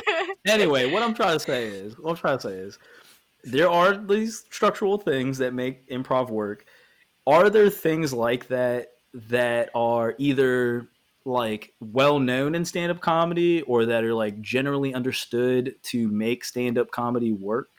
anyway, 0.47 0.91
what 0.91 1.03
I'm 1.03 1.15
trying 1.15 1.35
to 1.35 1.41
say 1.41 1.67
is, 1.67 1.99
what 1.99 2.11
I'm 2.11 2.17
trying 2.17 2.39
to 2.39 2.49
say 2.49 2.55
is, 2.55 2.79
there 3.45 3.71
are 3.71 3.97
these 3.97 4.45
structural 4.51 4.99
things 4.99 5.39
that 5.39 5.53
make 5.53 5.89
improv 5.91 6.31
work. 6.31 6.65
Are 7.27 7.51
there 7.51 7.71
things 7.71 8.13
like 8.13 8.49
that 8.49 8.89
that 9.15 9.71
are 9.75 10.15
either 10.19 10.89
like 11.27 11.73
well 11.81 12.19
known 12.19 12.55
in 12.55 12.65
stand 12.65 12.91
up 12.91 13.01
comedy 13.01 13.63
or 13.63 13.87
that 13.87 14.05
are 14.05 14.13
like 14.15 14.41
generally 14.43 14.93
understood 14.93 15.75
to 15.83 16.09
make 16.09 16.45
stand 16.45 16.77
up 16.77 16.91
comedy 16.91 17.33
work 17.33 17.71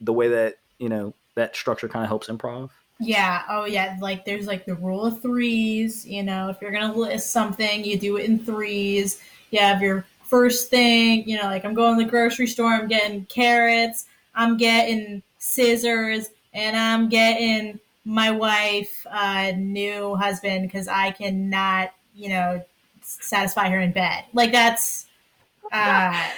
the 0.00 0.12
way 0.12 0.28
that, 0.28 0.56
you 0.78 0.88
know, 0.88 1.14
that 1.36 1.54
structure 1.54 1.88
kind 1.88 2.04
of 2.04 2.08
helps 2.08 2.28
improv? 2.28 2.70
Yeah. 3.00 3.42
Oh, 3.48 3.64
yeah. 3.64 3.96
Like, 4.00 4.24
there's 4.24 4.46
like 4.46 4.66
the 4.66 4.74
rule 4.74 5.06
of 5.06 5.22
threes. 5.22 6.06
You 6.06 6.22
know, 6.22 6.48
if 6.50 6.58
you're 6.60 6.70
gonna 6.70 6.94
list 6.94 7.30
something, 7.30 7.84
you 7.84 7.98
do 7.98 8.16
it 8.18 8.26
in 8.26 8.38
threes. 8.38 9.20
You 9.50 9.60
have 9.60 9.80
your 9.82 10.04
first 10.24 10.70
thing. 10.70 11.28
You 11.28 11.38
know, 11.38 11.44
like 11.44 11.64
I'm 11.64 11.74
going 11.74 11.98
to 11.98 12.04
the 12.04 12.10
grocery 12.10 12.46
store. 12.46 12.72
I'm 12.72 12.88
getting 12.88 13.24
carrots. 13.26 14.06
I'm 14.34 14.56
getting 14.56 15.22
scissors, 15.38 16.28
and 16.54 16.76
I'm 16.76 17.08
getting 17.08 17.80
my 18.04 18.30
wife 18.30 19.06
uh, 19.10 19.52
new 19.56 20.14
husband 20.16 20.62
because 20.68 20.86
I 20.88 21.10
cannot, 21.12 21.92
you 22.14 22.28
know, 22.28 22.62
satisfy 23.02 23.68
her 23.70 23.80
in 23.80 23.92
bed. 23.92 24.24
Like 24.34 24.52
that's 24.52 25.06
uh, 25.72 26.28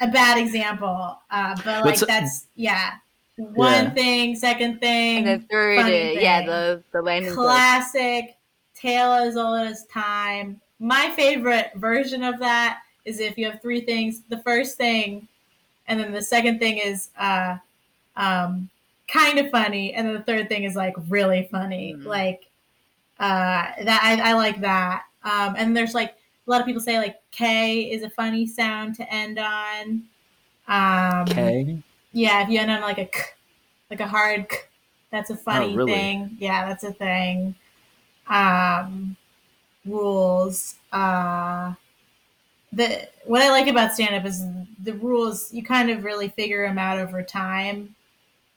a 0.00 0.08
bad 0.08 0.38
example. 0.38 1.18
Uh, 1.30 1.56
but 1.64 1.84
like 1.84 1.98
so- 1.98 2.06
that's 2.06 2.46
yeah. 2.56 2.94
One 3.40 3.72
Yeah. 3.86 3.90
thing, 3.90 4.36
second 4.36 4.80
thing, 4.80 5.26
and 5.26 5.40
the 5.42 5.46
third, 5.46 5.80
funny 5.80 6.16
uh, 6.16 6.20
yeah, 6.20 6.40
the 6.46 6.82
the 6.92 7.02
landing. 7.02 7.30
zone. 7.30 7.36
classic 7.44 8.36
tale 8.74 9.12
as 9.12 9.36
old 9.36 9.60
as 9.60 9.84
time 9.86 10.60
my 10.78 11.10
favorite 11.10 11.70
version 11.74 12.22
of 12.22 12.38
that 12.38 12.80
is 13.04 13.20
if 13.20 13.36
you 13.36 13.44
have 13.50 13.60
three 13.60 13.82
things 13.82 14.22
the 14.30 14.38
first 14.38 14.78
thing 14.78 15.28
and 15.86 16.00
then 16.00 16.12
the 16.12 16.22
second 16.22 16.58
thing 16.58 16.78
is 16.78 17.10
uh 17.18 17.58
um 18.16 18.70
kind 19.06 19.38
of 19.38 19.50
funny 19.50 19.92
and 19.92 20.06
then 20.06 20.14
the 20.14 20.22
third 20.22 20.48
thing 20.48 20.64
is 20.64 20.76
like 20.76 20.94
really 21.08 21.46
funny 21.50 21.94
Mhm. 21.98 22.06
like 22.06 22.46
uh 23.18 23.68
that 23.84 24.00
I, 24.02 24.30
I 24.30 24.32
like 24.32 24.60
that 24.62 25.02
um 25.24 25.54
and 25.58 25.76
there's 25.76 25.92
like 25.94 26.14
a 26.46 26.50
lot 26.50 26.60
of 26.60 26.66
people 26.66 26.80
say 26.80 26.96
like 26.98 27.16
k 27.32 27.90
is 27.92 28.02
a 28.02 28.08
funny 28.10 28.46
sound 28.46 28.94
to 28.96 29.12
end 29.12 29.38
on 29.38 30.04
um 30.68 31.28
Okay. 31.30 31.82
Yeah, 32.12 32.42
if 32.42 32.48
you 32.48 32.58
end 32.60 32.70
on 32.70 32.80
like 32.80 32.98
a 32.98 33.06
k, 33.06 33.20
like 33.90 34.00
a 34.00 34.06
hard 34.08 34.48
k, 34.48 34.56
that's 35.10 35.30
a 35.30 35.36
funny 35.36 35.72
Oh, 35.74 35.76
really? 35.76 35.92
thing. 35.92 36.36
Yeah, 36.38 36.68
that's 36.68 36.84
a 36.84 36.92
thing. 36.92 37.54
Um, 38.28 39.16
rules. 39.86 40.76
Uh, 40.92 41.74
the 42.72 43.08
what 43.24 43.42
I 43.42 43.50
like 43.50 43.66
about 43.66 43.92
stand 43.94 44.14
up 44.14 44.24
is 44.24 44.44
the 44.82 44.92
rules. 44.94 45.52
You 45.52 45.62
kind 45.62 45.90
of 45.90 46.04
really 46.04 46.28
figure 46.28 46.66
them 46.66 46.78
out 46.78 46.98
over 46.98 47.22
time, 47.22 47.94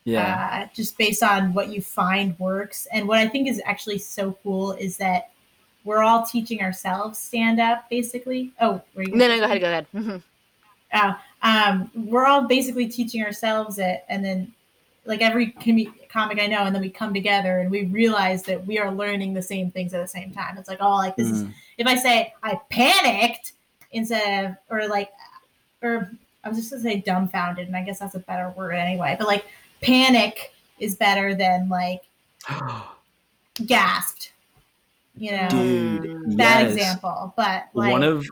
Yeah. 0.04 0.66
uh, 0.66 0.74
just 0.76 0.98
based 0.98 1.24
on 1.24 1.54
what 1.54 1.70
you 1.70 1.82
find 1.82 2.38
works. 2.40 2.88
And 2.94 3.08
what 3.08 3.18
I 3.20 3.28
think 3.28 3.48
is 3.48 3.62
actually 3.66 3.98
so 3.98 4.38
cool 4.44 4.74
is 4.74 4.98
that 4.98 5.32
we're 5.84 6.04
all 6.04 6.24
teaching 6.26 6.62
ourselves 6.62 7.18
stand 7.20 7.60
up, 7.60 7.90
basically. 7.90 8.52
Oh, 8.62 8.82
were 8.96 9.04
you 9.04 9.16
No, 9.16 9.28
no, 9.28 9.38
go 9.40 9.46
ahead, 9.46 9.62
go 9.62 9.68
ahead. 9.68 9.88
Mhm. 9.94 10.22
Oh, 10.96 11.16
um, 11.44 11.92
we're 11.94 12.26
all 12.26 12.48
basically 12.48 12.88
teaching 12.88 13.22
ourselves 13.24 13.78
it, 13.78 14.04
and 14.10 14.24
then 14.26 14.52
like 15.06 15.22
every 15.22 15.52
com- 15.52 15.94
comic 16.10 16.40
I 16.42 16.48
know, 16.48 16.64
and 16.64 16.74
then 16.74 16.82
we 16.82 16.90
come 16.90 17.14
together 17.14 17.60
and 17.60 17.70
we 17.70 17.84
realize 17.86 18.44
that 18.44 18.66
we 18.66 18.80
are 18.80 18.92
learning 18.92 19.34
the 19.34 19.42
same 19.42 19.70
things 19.70 19.94
at 19.94 20.02
the 20.02 20.08
same 20.08 20.32
time. 20.32 20.58
It's 20.58 20.70
like, 20.70 20.80
oh, 20.82 20.96
like 20.96 21.16
this 21.18 21.28
is 21.30 21.44
Mm. 21.44 21.54
if 21.78 21.88
I 21.88 21.96
say 21.96 22.34
I 22.42 22.60
panicked 22.70 23.52
instead 23.92 24.46
of 24.46 24.56
or 24.70 24.88
like 24.88 25.12
or 25.82 26.10
I 26.46 26.50
was 26.50 26.58
just 26.58 26.72
gonna 26.72 26.82
say 26.84 27.02
dumbfounded, 27.02 27.68
and 27.68 27.76
I 27.76 27.84
guess 27.84 28.00
that's 28.00 28.16
a 28.16 28.20
better 28.20 28.50
word 28.56 28.74
anyway. 28.74 29.16
But 29.20 29.28
like 29.28 29.46
panic 29.82 30.54
is 30.80 30.96
better 30.96 31.36
than 31.36 31.68
like 31.68 32.04
gasped. 33.66 34.32
You 35.16 35.32
know, 35.32 35.48
Dude, 35.50 36.38
bad 36.38 36.68
yes. 36.68 36.74
example, 36.74 37.34
but 37.38 37.66
like 37.74 37.92
one 37.92 38.02
of 38.04 38.26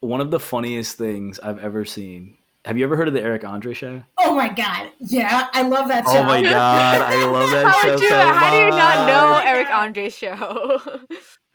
one 0.00 0.20
of 0.20 0.30
the 0.30 0.40
funniest 0.40 0.98
things 0.98 1.38
I've 1.38 1.58
ever 1.62 1.84
seen. 1.84 2.36
Have 2.66 2.76
you 2.76 2.84
ever 2.84 2.96
heard 2.96 3.06
of 3.08 3.14
the 3.14 3.22
Eric 3.22 3.44
Andre 3.44 3.72
show? 3.74 4.02
oh 4.18 4.34
my 4.34 4.48
god, 4.48 4.90
yeah, 4.98 5.48
I 5.52 5.62
love 5.62 5.86
that 5.88 6.04
oh 6.06 6.12
show. 6.12 6.18
Oh 6.20 6.24
my 6.24 6.42
god, 6.42 7.00
I 7.00 7.24
love 7.26 7.50
that 7.52 7.66
How, 7.72 7.80
show 7.82 7.92
would 7.92 8.00
you, 8.00 8.08
so 8.08 8.18
how 8.32 8.50
do 8.50 8.56
you 8.56 8.70
not 8.70 9.06
know 9.06 9.26
oh 9.26 9.30
much. 9.30 9.46
Eric 9.46 9.68
Andre 9.70 10.10
show? 10.10 10.80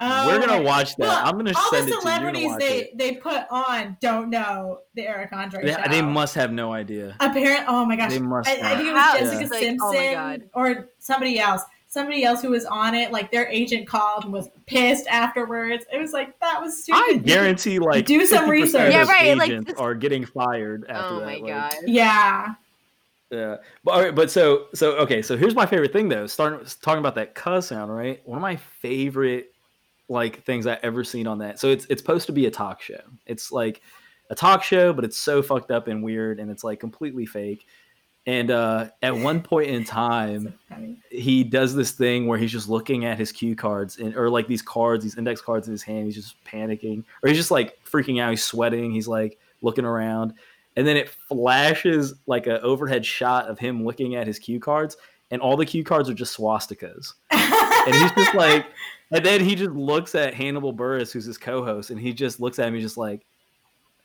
Oh 0.04 0.26
We're 0.26 0.44
gonna 0.44 0.64
watch 0.64 0.96
that. 0.96 1.06
Look, 1.06 1.26
I'm 1.28 1.38
gonna 1.38 1.54
all 1.56 1.70
send 1.70 1.88
the 1.88 1.92
it 1.92 2.02
to 2.02 2.10
you. 2.10 2.10
You're 2.10 2.20
gonna 2.32 2.50
celebrities 2.50 2.58
they 2.58 2.80
it. 2.86 2.98
they 2.98 3.16
put 3.18 3.44
on 3.52 3.96
don't 4.02 4.32
know 4.32 4.80
the 4.96 5.04
Eric 5.08 5.32
Andre 5.32 5.64
They, 5.64 5.74
show. 5.74 5.84
they 5.92 6.02
must 6.02 6.34
have 6.34 6.52
no 6.52 6.74
idea. 6.74 7.16
apparent. 7.20 7.66
Oh 7.68 7.86
my 7.86 7.96
gosh, 7.96 8.10
They 8.14 8.18
must 8.18 8.50
I, 8.50 8.54
I 8.54 8.76
think 8.78 8.90
it 8.90 8.94
was 8.94 9.00
How- 9.04 9.18
Jessica 9.20 9.42
it's 9.44 9.52
like, 9.52 9.62
Simpson 9.62 9.80
oh 9.88 9.94
my 9.94 10.14
God. 10.16 10.42
or 10.56 10.90
somebody 10.98 11.38
else 11.40 11.62
somebody 11.92 12.24
else 12.24 12.42
who 12.42 12.50
was 12.52 12.64
on 12.66 12.96
it, 12.96 13.12
like 13.12 13.32
their 13.32 13.48
agent 13.50 13.86
called 13.86 14.24
and 14.24 14.32
was 14.32 14.48
pissed 14.66 15.06
afterwards. 15.08 15.86
It 15.92 15.98
was 16.00 16.14
like 16.14 16.40
that 16.40 16.60
was 16.62 16.84
stupid. 16.84 17.00
I 17.04 17.18
guarantee, 17.18 17.80
like, 17.80 18.06
Do 18.06 18.26
some 18.26 18.50
research. 18.50 18.94
Yeah, 18.94 19.00
those 19.00 19.10
right, 19.10 19.38
like, 19.38 19.66
this- 19.66 19.76
are 19.78 19.94
getting 19.94 20.26
fired 20.26 20.86
after 20.88 21.16
oh 21.16 21.20
that. 21.20 21.26
my 21.26 21.36
like- 21.36 21.48
god. 21.48 21.76
Yeah. 21.86 22.54
Yeah, 23.30 23.58
but 23.86 23.92
all 23.92 24.02
right, 24.02 24.14
but 24.14 24.30
so 24.30 24.68
so 24.74 24.94
okay, 24.98 25.22
so 25.22 25.38
here's 25.38 25.56
my 25.56 25.66
favorite 25.66 25.94
thing 25.94 26.10
though. 26.10 26.28
Starting 26.28 26.66
talking 26.82 27.00
about 27.00 27.16
that 27.16 27.34
cuss 27.34 27.68
sound, 27.68 27.94
right? 27.96 28.22
One 28.26 28.38
of 28.38 28.42
my 28.42 28.58
favorite 28.58 29.54
like 30.10 30.44
things 30.44 30.68
I 30.68 30.78
ever 30.84 31.06
seen 31.06 31.28
on 31.28 31.38
that. 31.40 31.58
So 31.58 31.70
it's 31.70 31.86
it's 31.86 32.02
supposed 32.02 32.26
to 32.26 32.34
be 32.34 32.48
a 32.48 32.52
talk 32.52 32.82
show. 32.82 33.00
It's 33.26 33.50
like 33.50 33.82
a 34.32 34.36
talk 34.36 34.64
show, 34.64 34.92
but 34.92 35.06
it's 35.06 35.18
so 35.18 35.42
fucked 35.42 35.72
up 35.72 35.88
and 35.88 36.04
weird, 36.04 36.42
and 36.42 36.52
it's 36.52 36.66
like 36.66 36.82
completely 36.82 37.26
fake. 37.26 37.68
And 38.28 38.52
uh, 38.52 38.90
at 39.02 39.16
one 39.16 39.42
point 39.42 39.70
in 39.70 39.84
time, 39.84 40.54
So 40.70 40.96
he 41.10 41.44
does 41.44 41.76
this 41.76 41.92
thing 41.92 42.28
where 42.28 42.38
he's 42.38 42.52
just 42.52 42.70
looking 42.70 43.06
at 43.06 43.18
his 43.18 43.32
cue 43.32 43.56
cards 43.56 43.98
and 43.98 44.16
or 44.16 44.30
like 44.30 44.48
these 44.48 44.62
cards, 44.62 45.04
these 45.04 45.18
index 45.18 45.42
cards 45.42 45.68
in 45.68 45.72
his 45.72 45.84
hand. 45.84 46.06
He's 46.06 46.16
just 46.16 46.44
panicking, 46.46 47.04
or 47.22 47.30
he's 47.30 47.38
just 47.38 47.52
like 47.52 47.78
freaking 47.86 48.22
out. 48.22 48.30
He's 48.30 48.44
sweating. 48.44 48.92
He's 48.92 49.08
like 49.08 49.38
looking 49.62 49.86
around, 49.86 50.34
and 50.76 50.88
then 50.88 50.98
it 50.98 51.10
flashes 51.10 52.14
like 52.28 52.48
an 52.48 52.60
overhead 52.62 53.06
shot 53.06 53.48
of 53.48 53.60
him 53.60 53.84
looking 53.84 54.16
at 54.16 54.28
his 54.28 54.40
cue 54.40 54.60
cards, 54.60 54.98
and 55.32 55.42
all 55.42 55.58
the 55.58 55.66
cue 55.66 55.84
cards 55.84 56.10
are 56.10 56.14
just 56.14 56.38
swastikas. 56.38 57.14
And 57.32 57.96
he's 57.96 58.12
just 58.12 58.36
like, 58.36 58.66
and 59.12 59.26
then 59.26 59.44
he 59.44 59.56
just 59.56 59.72
looks 59.72 60.16
at 60.16 60.34
Hannibal 60.34 60.74
Buress, 60.74 61.12
who's 61.12 61.26
his 61.26 61.38
co-host, 61.38 61.90
and 61.90 62.00
he 62.00 62.14
just 62.14 62.40
looks 62.40 62.60
at 62.60 62.72
me 62.72 62.82
just 62.82 62.98
like. 62.98 63.26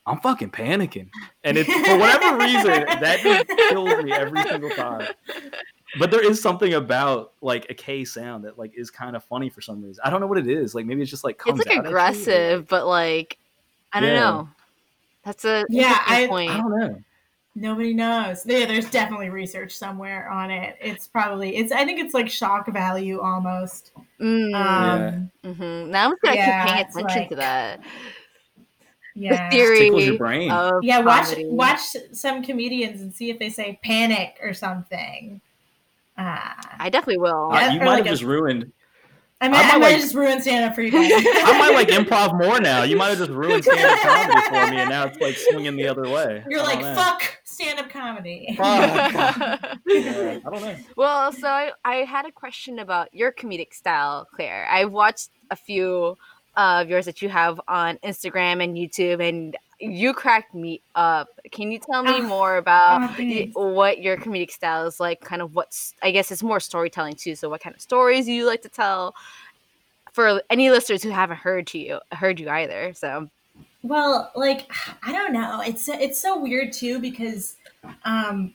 I'm 0.07 0.21
fucking 0.21 0.51
panicking, 0.51 1.09
and 1.45 1.59
it's 1.59 1.73
for 1.73 1.99
whatever 1.99 2.37
reason 2.39 2.85
that 3.01 3.21
just 3.23 3.49
kills 3.71 4.05
me 4.05 4.13
every 4.13 4.43
single 4.45 4.71
time 4.71 5.09
but 5.99 6.11
there 6.11 6.23
is 6.29 6.41
something 6.43 6.75
about 6.75 7.33
like 7.41 7.67
a 7.71 7.75
K 7.75 8.05
sound 8.05 8.45
that 8.45 8.59
like 8.59 8.73
is 8.77 8.91
kind 8.91 9.17
of 9.17 9.25
funny 9.25 9.49
for 9.49 9.61
some 9.63 9.83
reason. 9.83 10.03
I 10.05 10.11
don't 10.11 10.21
know 10.21 10.27
what 10.27 10.37
it 10.37 10.49
is. 10.49 10.75
Like 10.75 10.85
maybe 10.85 11.01
it's 11.01 11.11
just 11.11 11.25
like 11.25 11.39
comes 11.39 11.61
It's 11.61 11.69
like 11.69 11.79
out 11.79 11.87
at 11.87 11.91
you, 11.91 11.97
or- 11.97 11.99
aggressive, 11.99 12.69
but 12.69 12.87
like 12.87 13.39
I 13.93 14.01
don't 14.01 14.11
Yeah. 14.11 14.21
know. 14.21 14.49
That's 15.25 15.45
a 15.45 15.65
Yeah, 15.71 15.91
interesting 15.93 16.25
I- 16.25 16.27
point. 16.29 16.51
I 16.51 16.57
don't 16.59 16.79
know. 16.79 17.03
Nobody 17.55 17.95
knows. 17.95 18.45
Yeah, 18.45 18.67
there's 18.67 18.91
definitely 18.91 19.31
research 19.31 19.73
somewhere 19.75 20.29
on 20.29 20.51
it. 20.51 20.77
It's 20.81 21.07
probably 21.07 21.57
it's 21.57 21.73
I 21.73 21.85
think 21.87 21.99
it's 22.01 22.13
like 22.13 22.29
shock 22.29 22.67
value 22.71 23.21
almost. 23.21 23.93
Mm, 24.21 24.55
Um 24.55 25.31
mhm. 25.45 25.89
Now 25.89 26.07
I'm 26.07 26.11
just 26.11 26.23
gonna 26.23 26.37
yeah, 26.37 26.65
keep 26.65 26.75
paying 26.75 26.87
attention 26.89 27.21
like- 27.21 27.29
to 27.31 27.37
that. 27.37 27.81
Yeah. 29.17 29.49
The 29.49 29.57
theory 29.57 29.79
Tickles 29.81 30.05
your 30.05 30.19
brain. 30.19 30.51
of 30.51 30.85
Yeah, 30.85 31.01
watch 31.01 31.25
comedy. 31.25 31.47
watch 31.47 31.81
some 32.13 32.43
comedians 32.43 33.01
and 33.01 33.13
see 33.15 33.31
if 33.31 33.39
they 33.39 33.49
say 33.51 33.79
panic 33.83 34.37
or 34.43 34.53
something. 34.55 35.41
Uh, 36.19 36.39
I 36.79 36.89
definitely 36.91 37.19
will. 37.19 37.51
Uh, 37.53 37.71
you 37.73 37.81
or 37.81 37.85
might 37.85 37.91
like 37.91 37.97
have 37.99 38.07
a- 38.07 38.11
just 38.11 38.23
ruined. 38.23 38.73
I 39.39 39.49
might, 39.49 39.59
I 39.59 39.61
I 39.61 39.65
might 39.73 39.79
might 39.81 39.93
like- 39.93 40.01
just 40.01 40.15
ruin 40.15 40.41
stand 40.41 40.65
up 40.65 40.75
for 40.75 40.81
you 40.81 40.91
guys. 40.91 41.11
I 41.13 41.59
might 41.59 41.75
like 41.75 41.89
improv 41.89 42.39
more 42.43 42.59
now. 42.59 42.85
You 42.85 42.97
might 42.97 43.09
have 43.11 43.19
just 43.19 43.31
ruined 43.31 43.65
stand-up 43.65 43.99
comedy 44.03 44.41
for 44.47 44.71
me, 44.75 44.81
and 44.81 44.89
now 44.89 45.05
it's 45.05 45.19
like 45.21 45.37
swinging 45.37 45.77
the 45.77 45.87
other 45.89 46.09
way. 46.09 46.43
You're 46.49 46.63
like, 46.63 46.81
know. 46.81 46.95
fuck 46.95 47.37
stand 47.45 47.79
up 47.79 47.91
comedy. 47.91 48.55
Fuck. 48.57 48.65
Yeah, 49.87 50.39
I 50.47 50.51
don't 50.51 50.63
know. 50.63 50.77
well, 50.97 51.33
so 51.33 51.49
I, 51.49 51.71
I 51.85 51.97
had 51.97 52.25
a 52.25 52.33
question 52.33 52.79
about 52.79 53.13
your 53.13 53.31
comedic 53.31 53.75
style, 53.75 54.27
Claire. 54.35 54.67
I've 54.71 54.91
watched 54.93 55.29
a 55.51 55.57
few 55.57 56.17
of 56.57 56.89
yours 56.89 57.05
that 57.05 57.21
you 57.23 57.29
have 57.29 57.61
on 57.69 57.99
Instagram 57.99 58.63
and 58.63 58.77
YouTube, 58.77 59.27
and 59.27 59.57
you 59.79 60.15
cracked 60.15 60.55
me 60.55 60.81
up. 60.95 61.29
Can 61.53 61.71
you 61.71 61.79
tell 61.79 62.03
me 62.03 62.21
Ah, 62.21 62.27
more 62.27 62.57
about 62.57 63.11
oh, 63.55 63.69
what 63.69 64.01
your 64.01 64.17
comedic 64.17 64.51
style 64.51 64.87
is 64.87 64.99
like? 64.99 65.21
Kind 65.21 65.43
of 65.43 65.55
what's, 65.55 65.93
I 66.03 66.11
guess 66.11 66.31
it's 66.33 66.43
more 66.43 66.61
storytelling 66.61 67.15
too. 67.15 67.35
So, 67.35 67.49
what 67.51 67.61
kind 67.61 67.75
of 67.77 67.83
stories 67.83 68.27
you 68.27 68.47
like 68.47 68.63
to 68.63 68.69
tell? 68.71 69.15
For 70.13 70.43
any 70.49 70.71
listeners 70.71 71.03
who 71.03 71.11
haven't 71.11 71.37
heard 71.37 71.67
to 71.69 71.79
you, 71.79 72.01
heard 72.13 72.41
you 72.41 72.49
either. 72.49 72.95
So, 72.95 73.29
Well, 73.83 74.31
like 74.35 74.71
I 75.03 75.13
don't 75.13 75.33
know. 75.35 75.61
It's 75.61 75.89
it's 75.89 76.19
so 76.19 76.41
weird 76.41 76.73
too 76.73 76.99
because 77.01 77.57
um 78.07 78.55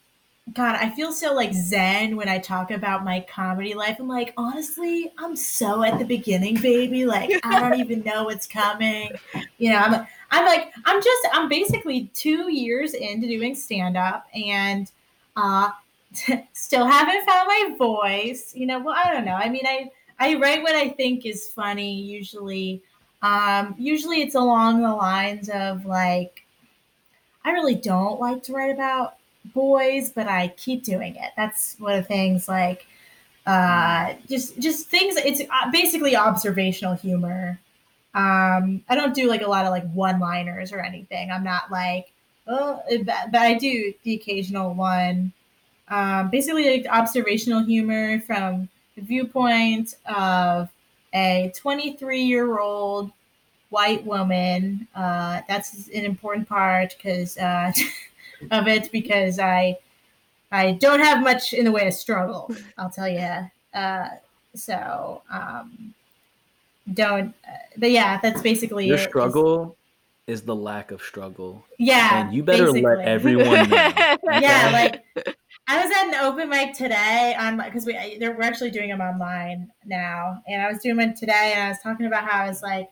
God, 0.54 0.76
I 0.76 0.90
feel 0.90 1.14
so 1.14 1.34
like 1.34 1.54
zen 1.54 2.16
when 2.16 2.28
I 2.28 2.40
talk 2.40 2.72
about 2.72 3.06
my 3.06 3.26
comedy 3.30 3.74
life. 3.74 3.98
I'm 4.00 4.08
like, 4.08 4.34
honestly, 4.38 5.12
I'm 5.18 5.36
so 5.36 5.84
at 5.84 6.00
the 6.00 6.06
beginning, 6.06 6.56
baby. 6.62 7.06
Like, 7.06 7.32
I 7.44 7.60
don't 7.60 7.80
even 7.80 8.02
know 8.02 8.24
what's 8.26 8.48
coming. 8.48 9.12
You 9.60 9.72
know, 9.72 9.78
I'm 9.78 10.08
I'm 10.32 10.46
like, 10.46 10.74
I'm 10.86 11.02
just 11.02 11.28
I'm 11.32 11.48
basically 11.48 12.10
two 12.14 12.52
years 12.52 12.94
into 12.94 13.28
doing 13.28 13.54
stand-up 13.54 14.26
and 14.34 14.92
uh 15.36 15.70
still 16.54 16.86
haven't 16.86 17.26
found 17.26 17.48
my 17.48 17.76
voice. 17.78 18.54
You 18.56 18.66
know, 18.66 18.80
well, 18.80 18.96
I 18.98 19.14
don't 19.14 19.26
know. 19.26 19.36
I 19.36 19.48
mean, 19.48 19.66
I 19.66 19.92
I 20.20 20.36
write 20.36 20.64
what 20.64 20.76
I 20.76 20.90
think 20.90 21.26
is 21.26 21.50
funny 21.50 22.02
usually. 22.02 22.82
Um, 23.22 23.76
usually 23.78 24.22
it's 24.22 24.36
along 24.36 24.82
the 24.82 24.94
lines 24.94 25.50
of 25.50 25.86
like, 25.86 26.46
I 27.46 27.52
really 27.52 27.76
don't 27.76 28.20
like 28.20 28.42
to 28.44 28.54
write 28.54 28.74
about 28.74 29.16
boys, 29.46 30.10
but 30.10 30.28
I 30.28 30.50
keep 30.58 30.84
doing 30.84 31.16
it. 31.16 31.32
That's 31.36 31.76
one 31.80 31.94
of 31.94 32.04
the 32.04 32.08
things 32.08 32.48
like, 32.48 32.86
uh, 33.46 34.14
just 34.30 34.60
just 34.60 34.88
things. 34.88 35.16
It's 35.18 35.42
uh, 35.42 35.72
basically 35.72 36.16
observational 36.16 36.94
humor. 36.94 37.60
Um, 38.14 38.84
I 38.90 38.96
don't 38.96 39.16
do 39.16 39.28
like 39.28 39.42
a 39.42 39.48
lot 39.48 39.66
of 39.66 39.72
like 39.72 39.90
one-liners 39.94 40.72
or 40.72 40.80
anything. 40.80 41.32
I'm 41.32 41.44
not 41.44 41.72
like, 41.72 42.12
oh, 42.48 42.82
but, 43.06 43.32
but 43.32 43.42
I 43.42 43.56
do 43.56 43.94
the 44.04 44.16
occasional 44.16 44.74
one. 44.74 45.34
Um, 45.88 46.30
basically, 46.30 46.70
like 46.70 46.86
observational 46.90 47.64
humor 47.64 48.20
from 48.22 48.70
the 48.96 49.02
viewpoint 49.02 49.96
of 50.06 50.70
a 51.14 51.52
23 51.56 52.22
year 52.22 52.60
old 52.60 53.12
white 53.70 54.06
woman. 54.06 54.88
Uh, 54.96 55.42
that's 55.48 55.88
an 55.90 56.06
important 56.06 56.48
part 56.48 56.96
because 56.98 57.38
uh, 57.38 57.72
of 58.50 58.68
it 58.68 58.92
because 58.92 59.40
I 59.40 59.78
I 60.52 60.74
don't 60.74 61.00
have 61.00 61.24
much 61.24 61.54
in 61.54 61.66
the 61.66 61.72
way 61.72 61.88
of 61.88 61.94
struggle. 61.94 62.54
I'll 62.78 62.90
tell 62.90 63.08
you. 63.08 63.50
Uh, 63.74 64.08
so 64.56 65.22
um, 65.32 65.94
don't. 66.94 67.34
Uh, 67.48 67.58
but 67.78 67.92
yeah, 67.92 68.20
that's 68.22 68.42
basically 68.42 68.88
Your 68.88 68.98
it. 68.98 69.08
struggle 69.10 69.78
is 70.28 70.42
the 70.44 70.56
lack 70.56 70.92
of 70.92 71.02
struggle, 71.02 71.66
Yeah, 71.78 72.26
and 72.26 72.34
you 72.34 72.44
better 72.44 72.66
basically. 72.72 72.96
let 72.96 73.08
everyone 73.08 73.70
know. 73.70 73.76
yeah, 74.24 74.70
like 74.72 75.28
I 75.68 75.84
was 75.84 75.92
at 75.96 76.08
an 76.08 76.16
open 76.16 76.50
mic 76.50 76.74
today 76.74 77.36
on 77.40 77.58
because 77.58 77.86
we 77.86 77.96
I- 77.98 78.18
they're, 78.20 78.34
we're 78.34 78.44
actually 78.44 78.72
doing 78.72 78.90
them 78.90 79.02
online 79.02 79.72
now, 79.86 80.42
and 80.48 80.62
I 80.62 80.70
was 80.72 80.80
doing 80.82 80.98
one 80.98 81.14
today, 81.16 81.54
and 81.56 81.64
I 81.64 81.70
was 81.70 81.80
talking 81.80 82.06
about 82.06 82.26
how 82.28 82.44
I 82.44 82.48
was 82.50 82.62
like 82.62 82.90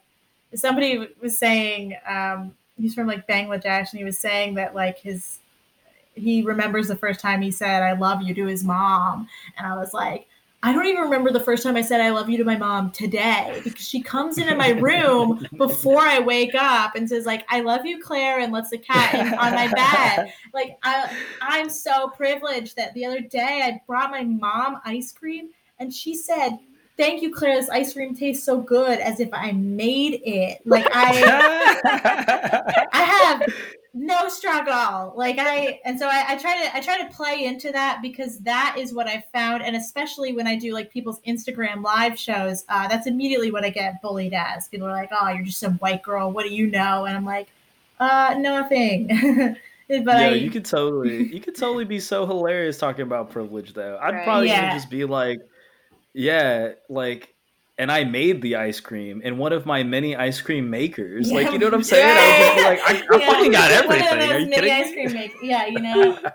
somebody 0.56 1.08
was 1.22 1.38
saying 1.38 1.96
um, 2.08 2.56
he's 2.80 2.94
from 2.94 3.08
like 3.08 3.28
Bangladesh, 3.28 3.92
and 3.92 4.00
he 4.00 4.04
was 4.04 4.20
saying 4.20 4.56
that 4.56 4.76
like 4.76 5.00
his 5.00 5.40
he 6.16 6.42
remembers 6.42 6.88
the 6.88 6.96
first 6.96 7.20
time 7.20 7.42
he 7.42 7.52
said 7.52 7.84
"I 7.84 7.94
love 7.94 8.22
you" 8.22 8.34
to 8.36 8.46
his 8.46 8.64
mom, 8.64 9.28
and 9.58 9.68
I 9.68 9.76
was 9.76 9.94
like. 9.94 10.28
I 10.62 10.74
don't 10.74 10.88
even 10.88 11.04
remember 11.04 11.32
the 11.32 11.40
first 11.40 11.64
time 11.64 11.78
I 11.78 11.82
said 11.82 12.02
I 12.02 12.10
love 12.10 12.30
you 12.30 12.38
to 12.38 12.44
my 12.44 12.58
mom 12.58 12.92
today 12.92 13.62
because 13.64 13.88
she 13.88 14.02
comes 14.02 14.38
into 14.38 14.56
my 14.56 14.72
room 14.72 15.48
before 15.56 16.02
I 16.02 16.20
wake 16.20 16.54
up 16.54 16.96
and 16.96 17.08
says 17.08 17.26
like 17.26 17.46
I 17.48 17.62
love 17.62 17.86
you 17.86 18.04
Claire 18.04 18.42
and 18.42 18.52
lets 18.52 18.70
the 18.70 18.78
cat 18.78 19.16
on 19.40 19.54
my 19.54 19.68
bed 19.72 20.34
like 20.54 20.78
I, 20.84 21.18
I'm 21.42 21.70
so 21.70 22.10
privileged 22.10 22.76
that 22.76 22.94
the 22.94 23.06
other 23.06 23.22
day 23.22 23.62
I 23.64 23.80
brought 23.88 24.12
my 24.12 24.26
mom 24.26 24.82
ice 24.84 25.14
cream 25.14 25.52
and 25.80 25.94
she 25.94 26.14
said, 26.14 26.58
"Thank 27.00 27.22
you, 27.22 27.34
Claire. 27.34 27.56
This 27.56 27.70
ice 27.70 27.94
cream 27.94 28.14
tastes 28.14 28.46
so 28.46 28.60
good, 28.60 29.00
as 29.00 29.22
if 29.22 29.30
I 29.32 29.54
made 29.54 30.22
it. 30.26 30.60
Like 30.66 30.86
I, 30.92 31.80
I 32.94 33.02
have 33.02 33.48
no 33.94 34.28
struggle. 34.28 35.14
Like 35.16 35.38
I, 35.40 35.80
and 35.86 35.98
so 35.98 36.08
I, 36.08 36.26
I 36.28 36.38
try 36.38 36.62
to, 36.62 36.76
I 36.76 36.82
try 36.82 37.02
to 37.02 37.14
play 37.16 37.46
into 37.46 37.72
that 37.72 38.00
because 38.02 38.40
that 38.40 38.76
is 38.78 38.94
what 38.94 39.08
I 39.08 39.24
found, 39.34 39.64
and 39.64 39.78
especially 39.78 40.34
when 40.34 40.46
I 40.46 40.58
do 40.58 40.74
like 40.74 40.92
people's 40.92 41.22
Instagram 41.22 41.84
live 41.84 42.20
shows, 42.20 42.66
uh, 42.68 42.88
that's 42.90 43.08
immediately 43.08 43.50
what 43.50 43.64
I 43.64 43.70
get 43.70 44.02
bullied 44.02 44.34
as. 44.34 44.68
People 44.68 44.88
are 44.88 44.92
like, 44.92 45.10
"Oh, 45.12 45.30
you're 45.30 45.46
just 45.46 45.60
some 45.60 45.76
white 45.76 46.04
girl. 46.04 46.32
What 46.32 46.44
do 46.46 46.54
you 46.54 46.68
know?" 46.68 47.06
And 47.06 47.16
I'm 47.16 47.26
like, 47.26 47.48
"Uh, 48.00 48.36
nothing." 48.38 49.08
but 49.88 50.20
yeah, 50.20 50.28
I, 50.28 50.34
you 50.34 50.52
could 50.52 50.66
totally, 50.66 51.34
you 51.34 51.40
could 51.40 51.56
totally 51.56 51.86
be 51.86 52.02
so 52.02 52.26
hilarious 52.26 52.78
talking 52.78 53.04
about 53.04 53.32
privilege, 53.32 53.74
though. 53.74 53.98
I'd 54.02 54.16
Right. 54.16 54.24
probably 54.26 54.48
Yeah. 54.50 54.74
just 54.74 54.90
be 54.90 55.06
like, 55.06 55.40
yeah, 56.14 56.72
like, 56.90 57.34
and 57.78 57.92
I 57.92 58.04
made 58.04 58.42
the 58.42 58.56
ice 58.58 58.80
cream 58.80 59.22
in 59.22 59.38
one 59.38 59.54
of 59.54 59.66
my 59.66 59.84
many 59.84 60.16
ice 60.16 60.42
cream 60.42 60.70
makers. 60.70 61.32
Like, 61.32 61.52
you 61.52 61.60
know 61.60 61.68
what 61.68 61.74
I'm 61.74 61.84
saying? 61.84 62.08
I 62.10 62.40
would 62.40 62.56
just 62.56 62.66
like, 62.66 63.12
I, 63.12 63.16
I 63.16 63.20
Yeah. 63.20 63.32
fucking 63.34 63.52
got 63.54 63.72
everything. 63.72 64.20
those 64.20 64.30
Are 64.32 64.40
you 64.40 64.46
mini 64.48 64.56
kidding 64.56 64.74
ice 64.74 64.92
cream 64.94 65.14
make- 65.14 65.36
Yeah, 65.42 65.66
you 65.68 65.80
know. 65.80 66.20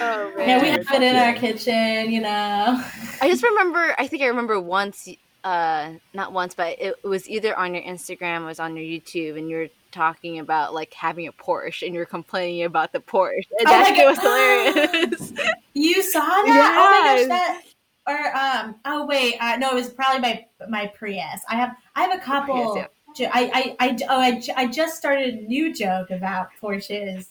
Oh, 0.00 0.32
Yeah, 0.38 0.62
we 0.62 0.70
man. 0.70 0.82
have 0.84 1.02
it 1.02 1.02
in 1.02 1.16
our 1.16 1.34
kitchen, 1.34 2.10
you 2.10 2.22
know. 2.22 2.82
I 3.20 3.28
just 3.28 3.42
remember. 3.42 3.94
I 3.98 4.06
think 4.06 4.22
I 4.22 4.26
remember 4.26 4.58
once. 4.58 5.06
Uh, 5.44 5.92
not 6.14 6.32
once, 6.32 6.54
but 6.54 6.74
it 6.80 7.04
was 7.04 7.28
either 7.28 7.54
on 7.58 7.74
your 7.74 7.82
Instagram 7.82 8.40
it 8.40 8.46
was 8.46 8.58
on 8.58 8.74
your 8.74 8.82
YouTube, 8.86 9.36
and 9.36 9.50
you 9.50 9.56
were 9.58 9.68
talking 9.92 10.38
about 10.38 10.72
like 10.72 10.94
having 10.94 11.26
a 11.26 11.32
Porsche, 11.32 11.84
and 11.84 11.94
you're 11.94 12.06
complaining 12.06 12.62
about 12.64 12.92
the 12.92 13.00
Porsche. 13.00 13.44
And 13.58 13.68
Oh 13.68 13.70
that 13.70 13.90
my 13.90 13.94
shit 13.94 14.06
was 14.06 14.18
hilarious. 14.18 15.32
You 15.74 16.02
saw 16.02 16.20
that? 16.24 16.38
Oh 16.78 17.02
my 17.02 17.14
Yes. 17.16 17.28
gosh, 17.28 17.28
that 17.28 17.60
or 18.06 18.36
um 18.36 18.74
oh 18.84 19.06
wait 19.06 19.36
uh, 19.40 19.56
no 19.56 19.70
it 19.70 19.74
was 19.74 19.90
probably 19.90 20.20
my 20.20 20.44
my 20.68 20.86
Prius. 20.88 21.40
I 21.48 21.56
have 21.56 21.76
I 21.94 22.02
have 22.02 22.14
a 22.14 22.22
couple. 22.22 22.74
Prius, 22.74 22.86
jo- 23.16 23.30
I 23.32 23.76
I 23.80 23.86
I 23.88 23.98
oh 24.08 24.20
I, 24.20 24.42
I 24.56 24.66
just 24.66 24.96
started 24.96 25.34
a 25.34 25.42
new 25.42 25.74
joke 25.74 26.10
about 26.10 26.48
Porsches, 26.60 27.28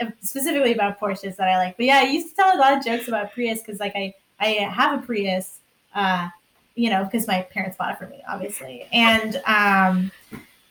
uh, 0.00 0.06
specifically 0.20 0.72
about 0.72 0.98
Porsches 0.98 1.36
that 1.36 1.48
I 1.48 1.58
like. 1.58 1.76
But 1.76 1.86
yeah, 1.86 1.98
I 1.98 2.04
used 2.04 2.30
to 2.30 2.34
tell 2.34 2.56
a 2.56 2.58
lot 2.58 2.76
of 2.76 2.84
jokes 2.84 3.08
about 3.08 3.32
Prius 3.32 3.60
because 3.60 3.80
like 3.80 3.94
I 3.96 4.14
I 4.40 4.48
have 4.70 5.02
a 5.02 5.06
Prius, 5.06 5.58
uh, 5.94 6.28
you 6.74 6.88
know, 6.90 7.04
because 7.04 7.26
my 7.26 7.42
parents 7.42 7.76
bought 7.76 7.92
it 7.92 7.98
for 7.98 8.06
me, 8.06 8.22
obviously, 8.28 8.86
and 8.92 9.36
um. 9.46 10.10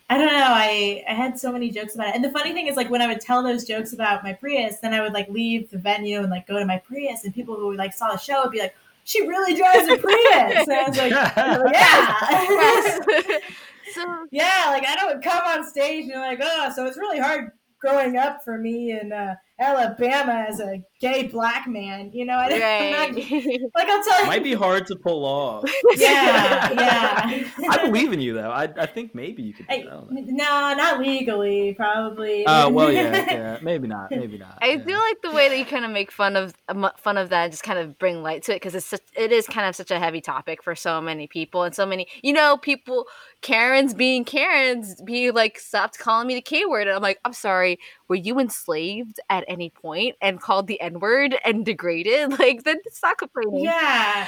I 0.10 0.18
don't 0.18 0.28
know. 0.28 0.44
I, 0.46 1.06
I 1.08 1.14
had 1.14 1.40
so 1.40 1.54
many 1.54 1.72
jokes 1.72 1.96
about 1.96 2.10
it. 2.10 2.16
And 2.16 2.24
the 2.26 2.32
funny 2.32 2.52
thing 2.52 2.68
is, 2.68 2.76
like, 2.76 2.90
when 2.90 3.02
I 3.02 3.08
would 3.08 3.22
tell 3.22 3.42
those 3.42 3.64
jokes 3.64 3.94
about 3.94 4.26
my 4.26 4.34
Prius, 4.34 4.80
then 4.80 4.94
I 4.94 5.00
would 5.00 5.14
like 5.14 5.30
leave 5.30 5.70
the 5.70 5.78
venue 5.78 6.20
and 6.20 6.30
like 6.30 6.46
go 6.48 6.60
to 6.60 6.66
my 6.66 6.80
Prius, 6.80 7.24
and 7.24 7.34
people 7.34 7.56
who 7.56 7.74
like 7.76 7.94
saw 7.94 8.12
the 8.12 8.18
show 8.18 8.44
would 8.44 8.52
be 8.52 8.60
like, 8.60 8.76
"She 9.04 9.28
really 9.28 9.56
drives 9.56 9.88
a 9.88 9.98
Prius." 9.98 10.68
And 10.68 10.74
I 10.74 10.88
was 10.88 10.98
like, 10.98 11.12
"Yeah." 11.74 13.40
so 13.94 14.28
yeah, 14.32 14.66
like 14.68 14.86
I 14.88 14.96
don't 14.96 15.24
come 15.24 15.46
on 15.46 15.68
stage 15.68 16.04
and 16.04 16.12
you're 16.12 16.20
like, 16.20 16.40
oh, 16.42 16.72
so 16.76 16.86
it's 16.86 16.98
really 16.98 17.20
hard 17.20 17.52
growing 17.80 18.18
up 18.18 18.44
for 18.44 18.58
me 18.58 18.92
and 18.92 19.12
uh, 19.12 19.36
Alabama 19.62 20.46
as 20.50 20.60
a 20.60 20.82
gay 21.00 21.28
black 21.28 21.68
man. 21.68 22.12
You 22.14 22.26
know, 22.26 22.34
I, 22.34 22.46
I'm 22.46 23.14
not, 23.14 23.32
like 23.76 23.88
I'll 23.88 24.04
tell 24.04 24.22
you. 24.22 24.28
Might 24.28 24.44
be 24.44 24.54
hard 24.54 24.88
to 24.88 24.96
pull 24.96 25.24
off. 25.26 25.64
yeah, 25.96 26.72
yeah. 26.72 27.50
I 27.70 27.86
believe 27.86 28.12
in 28.12 28.20
you 28.20 28.34
though. 28.34 28.52
I, 28.52 28.64
I 28.78 28.86
think 28.86 29.14
maybe 29.14 29.44
you 29.44 29.54
could 29.54 29.68
do 29.68 29.74
I, 29.74 29.78
it. 29.78 29.88
I 29.88 29.90
don't 29.90 30.12
know. 30.12 30.22
no, 30.26 30.74
not 30.76 31.00
legally, 31.00 31.74
probably. 31.76 32.46
Oh 32.48 32.70
well, 32.70 32.92
yeah, 32.92 33.12
yeah, 33.32 33.58
maybe 33.62 33.88
not, 33.88 34.12
maybe 34.12 34.38
not. 34.38 34.58
I 34.62 34.72
yeah. 34.72 34.78
do 34.78 34.94
like 34.94 35.22
the 35.22 35.32
way 35.32 35.50
that 35.50 35.58
you 35.58 35.66
kind 35.66 35.86
of 35.86 35.92
make 35.92 36.12
fun 36.12 36.36
of 36.36 36.54
fun 36.98 37.18
of 37.18 37.30
that, 37.30 37.44
and 37.44 37.54
just 37.54 37.64
kind 37.64 37.80
of 37.80 37.98
bring 38.00 38.24
light 38.24 38.44
to 38.44 38.54
it 38.54 38.56
because 38.56 38.76
it's 38.76 38.88
such, 38.88 39.02
it 39.16 39.32
is 39.32 39.48
kind 39.48 39.68
of 39.68 39.76
such 39.76 39.92
a 39.92 40.00
heavy 40.00 40.22
topic 40.22 40.64
for 40.64 40.76
so 40.76 41.02
many 41.02 41.28
people 41.28 41.64
and 41.64 41.76
so 41.76 41.86
many 41.86 42.08
you 42.24 42.34
know 42.34 42.58
people 42.58 43.06
Karens 43.42 43.94
being 43.94 44.24
Karens 44.24 45.02
be 45.02 45.32
like 45.32 45.60
stopped 45.60 46.00
calling 46.00 46.28
me 46.28 46.36
the 46.36 46.42
K 46.42 46.66
word 46.66 46.88
and 46.88 46.96
I'm 46.96 47.02
like 47.02 47.20
I'm 47.26 47.34
sorry 47.34 47.80
were 48.12 48.16
you 48.16 48.40
enslaved 48.40 49.22
at 49.30 49.46
any 49.48 49.70
point 49.70 50.18
and 50.22 50.42
called 50.42 50.68
the 50.68 50.82
N 50.82 51.00
word 51.00 51.34
and 51.46 51.66
degraded? 51.66 52.34
Like 52.42 52.64
then 52.64 52.80
stop 52.92 53.20
complaining. 53.20 53.64
Yeah. 53.64 54.28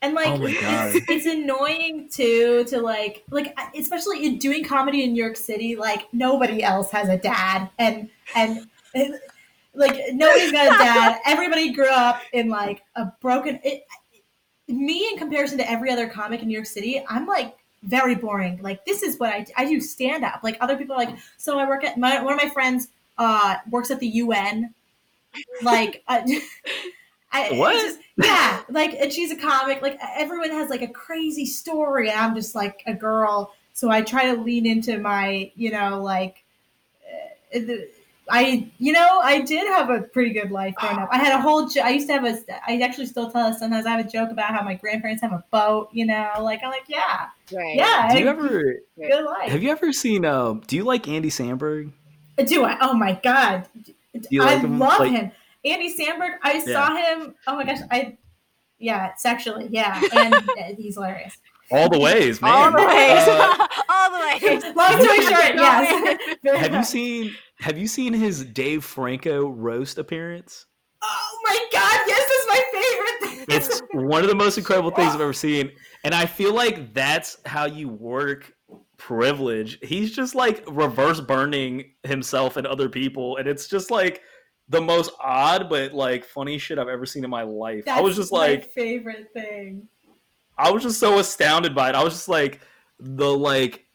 And 0.00 0.14
like 0.14 0.40
Oh 0.40 0.44
it's, 0.46 1.06
it's 1.08 1.26
annoying 1.26 2.08
too 2.08 2.64
to 2.64 2.80
like 2.80 3.24
like 3.30 3.58
especially 3.76 4.24
in 4.26 4.38
doing 4.38 4.62
comedy 4.62 5.02
in 5.02 5.12
New 5.12 5.22
York 5.24 5.36
City 5.36 5.74
like 5.74 6.06
nobody 6.12 6.62
else 6.62 6.90
has 6.92 7.08
a 7.08 7.16
dad 7.16 7.68
and 7.78 8.10
and, 8.36 8.68
and, 8.94 9.18
like 9.74 10.00
nobody's 10.12 10.52
got 10.52 10.66
a 10.66 10.78
dad. 10.78 11.20
Everybody 11.26 11.72
grew 11.72 11.90
up 11.90 12.20
in 12.32 12.48
like 12.48 12.82
a 12.94 13.06
broken 13.20 13.58
it, 13.64 13.86
me 14.68 15.08
in 15.10 15.18
comparison 15.18 15.58
to 15.58 15.68
every 15.68 15.90
other 15.90 16.06
comic 16.06 16.42
in 16.42 16.48
New 16.48 16.54
York 16.54 16.66
City 16.66 17.02
I'm 17.08 17.26
like 17.26 17.56
very 17.82 18.14
boring. 18.14 18.60
Like 18.62 18.84
this 18.84 19.02
is 19.02 19.18
what 19.18 19.30
I, 19.30 19.46
I 19.56 19.64
do 19.64 19.80
stand 19.80 20.24
up. 20.24 20.40
Like 20.44 20.58
other 20.60 20.76
people 20.76 20.94
are 20.94 21.04
like 21.04 21.16
so 21.38 21.58
I 21.58 21.66
work 21.66 21.82
at 21.82 21.98
my 21.98 22.22
one 22.22 22.34
of 22.34 22.40
my 22.40 22.50
friends 22.50 22.88
uh 23.18 23.56
works 23.70 23.90
at 23.90 24.00
the 24.00 24.06
UN 24.08 24.72
like 25.62 26.02
uh, 26.08 26.22
I, 27.32 27.50
What? 27.52 27.74
just- 27.74 27.98
yeah, 28.18 28.62
like, 28.70 28.94
and 28.94 29.12
she's 29.12 29.30
a 29.30 29.36
comic. 29.36 29.82
Like, 29.82 29.98
everyone 30.16 30.48
has 30.52 30.70
like 30.70 30.80
a 30.80 30.88
crazy 30.88 31.44
story, 31.44 32.08
and 32.08 32.18
I'm 32.18 32.34
just 32.34 32.54
like 32.54 32.82
a 32.86 32.94
girl. 32.94 33.52
So 33.74 33.90
I 33.90 34.00
try 34.00 34.34
to 34.34 34.40
lean 34.40 34.64
into 34.64 34.96
my, 34.98 35.50
you 35.54 35.70
know, 35.70 36.00
like, 36.02 36.42
uh, 37.54 37.58
the- 37.58 37.88
I, 38.30 38.70
you 38.78 38.92
know, 38.92 39.20
I 39.22 39.42
did 39.42 39.66
have 39.68 39.90
a 39.90 40.00
pretty 40.00 40.30
good 40.32 40.50
life 40.50 40.74
growing 40.76 40.96
up. 40.98 41.08
I 41.12 41.18
had 41.18 41.38
a 41.38 41.40
whole. 41.42 41.68
Jo- 41.68 41.82
I 41.82 41.90
used 41.90 42.06
to 42.08 42.14
have 42.14 42.24
a. 42.24 42.38
I 42.66 42.80
actually 42.80 43.06
still 43.06 43.30
tell 43.30 43.46
us 43.46 43.58
sometimes. 43.60 43.84
I 43.86 43.90
have 43.90 44.04
a 44.04 44.08
joke 44.08 44.30
about 44.30 44.52
how 44.54 44.64
my 44.64 44.74
grandparents 44.74 45.20
have 45.22 45.32
a 45.32 45.44
boat. 45.52 45.90
You 45.92 46.06
know, 46.06 46.30
like 46.40 46.60
I'm 46.64 46.70
like, 46.70 46.86
yeah, 46.88 47.26
right 47.52 47.76
yeah, 47.76 48.12
Do 48.12 48.18
you 48.18 48.28
ever 48.28 48.76
good 48.96 49.24
life. 49.26 49.50
have 49.52 49.62
you 49.62 49.70
ever 49.70 49.92
seen? 49.92 50.24
Um, 50.24 50.62
do 50.66 50.74
you 50.74 50.82
like 50.84 51.06
Andy 51.06 51.28
Samberg? 51.28 51.92
Do 52.44 52.64
I? 52.64 52.76
Oh 52.80 52.92
my 52.94 53.18
god, 53.22 53.66
you 54.30 54.42
I 54.42 54.46
like 54.54 54.60
him? 54.62 54.78
love 54.78 55.00
Like- 55.00 55.10
him. 55.12 55.30
Andy 55.64 55.96
Samberg. 55.96 56.36
I 56.42 56.62
Yeah. 56.66 56.86
saw 56.86 56.96
him. 56.96 57.34
Oh 57.46 57.56
my 57.56 57.64
gosh, 57.64 57.78
I. 57.90 58.16
Yeah, 58.78 59.14
sexually, 59.16 59.68
yeah, 59.70 60.00
and 60.14 60.76
he's 60.76 60.94
hilarious. 60.96 61.36
All 61.70 61.88
the 61.88 61.98
ways, 61.98 62.40
man. 62.42 62.52
all 62.52 62.70
the 62.70 62.76
ways 62.86 63.26
Uh, 63.26 63.66
all 63.88 64.10
the 64.10 64.18
ways 64.46 64.62
Long 64.76 64.92
story 65.02 65.22
short, 65.22 65.54
yes. 65.56 66.18
Very 66.44 66.58
have 66.58 66.72
you 66.74 66.84
seen 66.84 67.34
Have 67.60 67.78
you 67.78 67.88
seen 67.88 68.12
his 68.12 68.44
Dave 68.44 68.84
Franco 68.84 69.48
roast 69.48 69.98
appearance? 69.98 70.66
Oh 71.02 71.38
my 71.44 71.58
god, 71.72 72.00
yes, 72.06 72.28
that's 72.30 72.46
my 72.48 72.62
favorite 72.72 73.46
thing. 73.48 73.56
It's 73.56 73.82
one 73.94 74.22
of 74.22 74.28
the 74.28 74.34
most 74.36 74.58
incredible 74.58 74.90
things 74.90 75.14
I've 75.14 75.20
ever 75.20 75.32
seen, 75.32 75.72
and 76.04 76.14
I 76.14 76.26
feel 76.26 76.52
like 76.54 76.92
that's 76.94 77.38
how 77.46 77.64
you 77.64 77.88
work 77.88 78.52
privilege. 79.06 79.78
He's 79.82 80.10
just 80.10 80.34
like 80.34 80.64
reverse 80.68 81.20
burning 81.20 81.92
himself 82.02 82.56
and 82.56 82.66
other 82.66 82.88
people, 82.88 83.36
and 83.36 83.46
it's 83.46 83.68
just 83.68 83.88
like 83.90 84.22
the 84.68 84.80
most 84.80 85.12
odd 85.20 85.70
but 85.70 85.94
like 85.94 86.24
funny 86.24 86.58
shit 86.58 86.76
I've 86.76 86.88
ever 86.88 87.06
seen 87.06 87.22
in 87.22 87.30
my 87.30 87.42
life. 87.42 87.86
I 87.86 88.00
was 88.00 88.16
just 88.16 88.32
my 88.32 88.38
like, 88.38 88.72
favorite 88.72 89.28
thing. 89.32 89.86
I 90.58 90.72
was 90.72 90.82
just 90.82 90.98
so 90.98 91.20
astounded 91.20 91.72
by 91.72 91.90
it. 91.90 91.94
I 91.94 92.02
was 92.02 92.14
just 92.14 92.28
like 92.28 92.60
the 92.98 93.30
like 93.30 93.86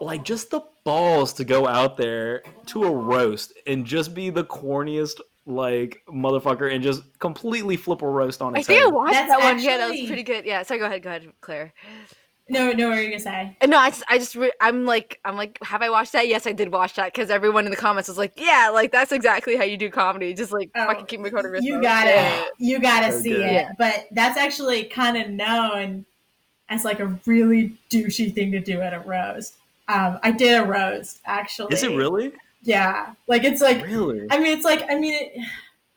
like 0.00 0.24
just 0.24 0.50
the 0.50 0.62
balls 0.84 1.32
to 1.34 1.44
go 1.44 1.68
out 1.68 1.96
there 1.96 2.42
to 2.66 2.82
a 2.84 2.90
roast 2.90 3.52
and 3.68 3.86
just 3.86 4.12
be 4.12 4.28
the 4.28 4.44
corniest 4.44 5.20
like 5.46 6.02
motherfucker 6.08 6.74
and 6.74 6.82
just 6.82 7.02
completely 7.20 7.76
flip 7.76 8.02
a 8.02 8.08
roast 8.08 8.42
on 8.42 8.56
I 8.56 8.58
its 8.58 8.66
think 8.66 8.82
I 8.82 8.88
watched 8.88 9.12
That's 9.12 9.28
that 9.28 9.40
one 9.40 9.62
yeah 9.62 9.76
that 9.76 9.90
was 9.90 10.00
pretty 10.06 10.24
good 10.24 10.44
yeah 10.44 10.62
so 10.62 10.76
go 10.78 10.86
ahead 10.86 11.02
go 11.02 11.10
ahead 11.10 11.32
Claire 11.40 11.72
No, 12.48 12.72
no, 12.72 12.88
what 12.90 12.96
were 12.96 13.02
you 13.02 13.08
gonna 13.08 13.20
say? 13.20 13.56
No, 13.66 13.78
I 13.78 13.88
just, 13.90 14.02
I 14.08 14.18
just, 14.18 14.34
re- 14.34 14.52
I'm 14.60 14.84
like, 14.84 15.18
I'm 15.24 15.34
like, 15.36 15.58
have 15.62 15.80
I 15.80 15.88
watched 15.88 16.12
that? 16.12 16.28
Yes, 16.28 16.46
I 16.46 16.52
did 16.52 16.70
watch 16.70 16.94
that 16.96 17.12
because 17.14 17.30
everyone 17.30 17.64
in 17.64 17.70
the 17.70 17.76
comments 17.76 18.08
was 18.08 18.18
like, 18.18 18.34
yeah, 18.36 18.70
like 18.72 18.92
that's 18.92 19.12
exactly 19.12 19.56
how 19.56 19.64
you 19.64 19.78
do 19.78 19.88
comedy. 19.90 20.34
Just 20.34 20.52
like 20.52 20.70
Oh, 20.74 20.86
fucking 20.86 21.06
keep 21.06 21.20
me 21.20 21.30
quoting 21.30 21.54
You 21.62 21.80
gotta, 21.80 22.10
Yeah. 22.10 22.44
you 22.58 22.78
gotta 22.80 23.12
So 23.12 23.20
see 23.20 23.30
good. 23.30 23.40
it. 23.40 23.52
Yeah. 23.52 23.72
But 23.78 24.06
that's 24.10 24.36
actually 24.36 24.84
kind 24.84 25.16
of 25.16 25.30
known 25.30 26.04
as 26.68 26.84
like 26.84 27.00
a 27.00 27.18
really 27.24 27.78
douchey 27.90 28.34
thing 28.34 28.52
to 28.52 28.60
do 28.60 28.80
at 28.82 28.92
a 28.92 29.00
roast. 29.00 29.54
Um, 29.88 30.18
I 30.22 30.30
did 30.30 30.60
a 30.60 30.64
roast 30.64 31.20
actually. 31.24 31.72
Is 31.74 31.82
it 31.82 31.96
really? 31.96 32.32
Yeah, 32.62 33.12
like 33.26 33.44
it's 33.44 33.60
like 33.62 33.82
Really? 33.82 34.26
I 34.30 34.38
mean, 34.38 34.56
it's 34.56 34.64
like 34.64 34.84
I 34.90 34.98
mean, 34.98 35.14
it, 35.14 35.32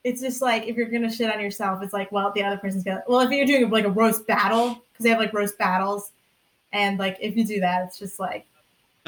it's 0.04 0.22
just 0.22 0.42
like 0.42 0.66
if 0.68 0.76
you're 0.78 0.90
gonna 0.90 1.12
shit 1.14 1.34
on 1.34 1.42
yourself, 1.42 1.82
it's 1.84 1.94
like 1.94 2.10
well, 2.12 2.32
the 2.36 2.44
other 2.44 2.58
person's 2.58 2.84
gonna. 2.84 3.04
Well, 3.08 3.20
if 3.22 3.32
you're 3.32 3.46
doing 3.46 3.70
like 3.70 3.86
a 3.86 3.90
roast 3.90 4.28
battle, 4.28 4.82
because 4.94 5.04
they 5.04 5.10
have 5.10 5.20
like 5.20 5.34
roast 5.34 5.58
battles, 5.58 6.12
and 6.74 7.00
like 7.00 7.18
if 7.22 7.36
you 7.36 7.46
do 7.46 7.60
that, 7.60 7.86
it's 7.86 8.00
just 8.00 8.20
like 8.20 8.46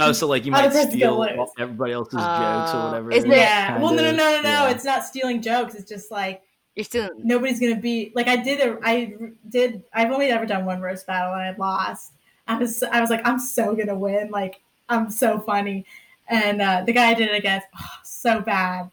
Oh, 0.02 0.14
so 0.14 0.28
like 0.28 0.46
you 0.46 0.52
might 0.52 0.72
steal 0.72 1.18
gonna 1.18 1.46
everybody 1.58 1.92
else's 1.92 2.14
jokes 2.14 2.74
or 2.74 2.86
whatever. 2.86 3.12
Isn't 3.12 3.32
it- 3.32 3.36
yeah. 3.36 3.78
Well, 3.80 3.94
no, 3.94 4.02
no, 4.02 4.12
no, 4.12 4.18
no, 4.18 4.42
no. 4.42 4.50
yeah. 4.50 4.70
It's 4.70 4.86
not 4.86 5.04
stealing 5.04 5.42
jokes. 5.42 5.76
It's 5.76 5.90
just 5.90 6.10
like 6.10 6.42
You're 6.76 6.86
still, 6.86 7.10
nobody's 7.18 7.60
gonna 7.60 7.76
be 7.76 8.14
like 8.16 8.28
I 8.28 8.38
did. 8.38 8.62
A, 8.62 8.78
I 8.82 9.14
did. 9.50 9.84
I've 9.94 10.12
only 10.12 10.28
ever 10.28 10.46
done 10.46 10.66
one 10.66 10.80
roast 10.80 11.06
battle 11.06 11.34
and 11.34 11.42
I 11.42 11.56
lost. 11.58 12.14
I 12.48 12.58
was 12.58 12.82
I 12.82 13.02
was 13.02 13.10
like 13.10 13.28
I'm 13.28 13.40
so 13.40 13.76
gonna 13.76 13.98
win. 13.98 14.30
Like 14.32 14.62
I'm 14.88 15.12
so 15.12 15.40
funny, 15.40 15.86
and 16.30 16.62
uh, 16.62 16.84
the 16.86 16.94
guy 16.94 17.10
I 17.10 17.14
did 17.14 17.30
it 17.30 17.36
against, 17.36 17.68
oh, 17.78 17.86
so 18.04 18.40
bad. 18.40 18.90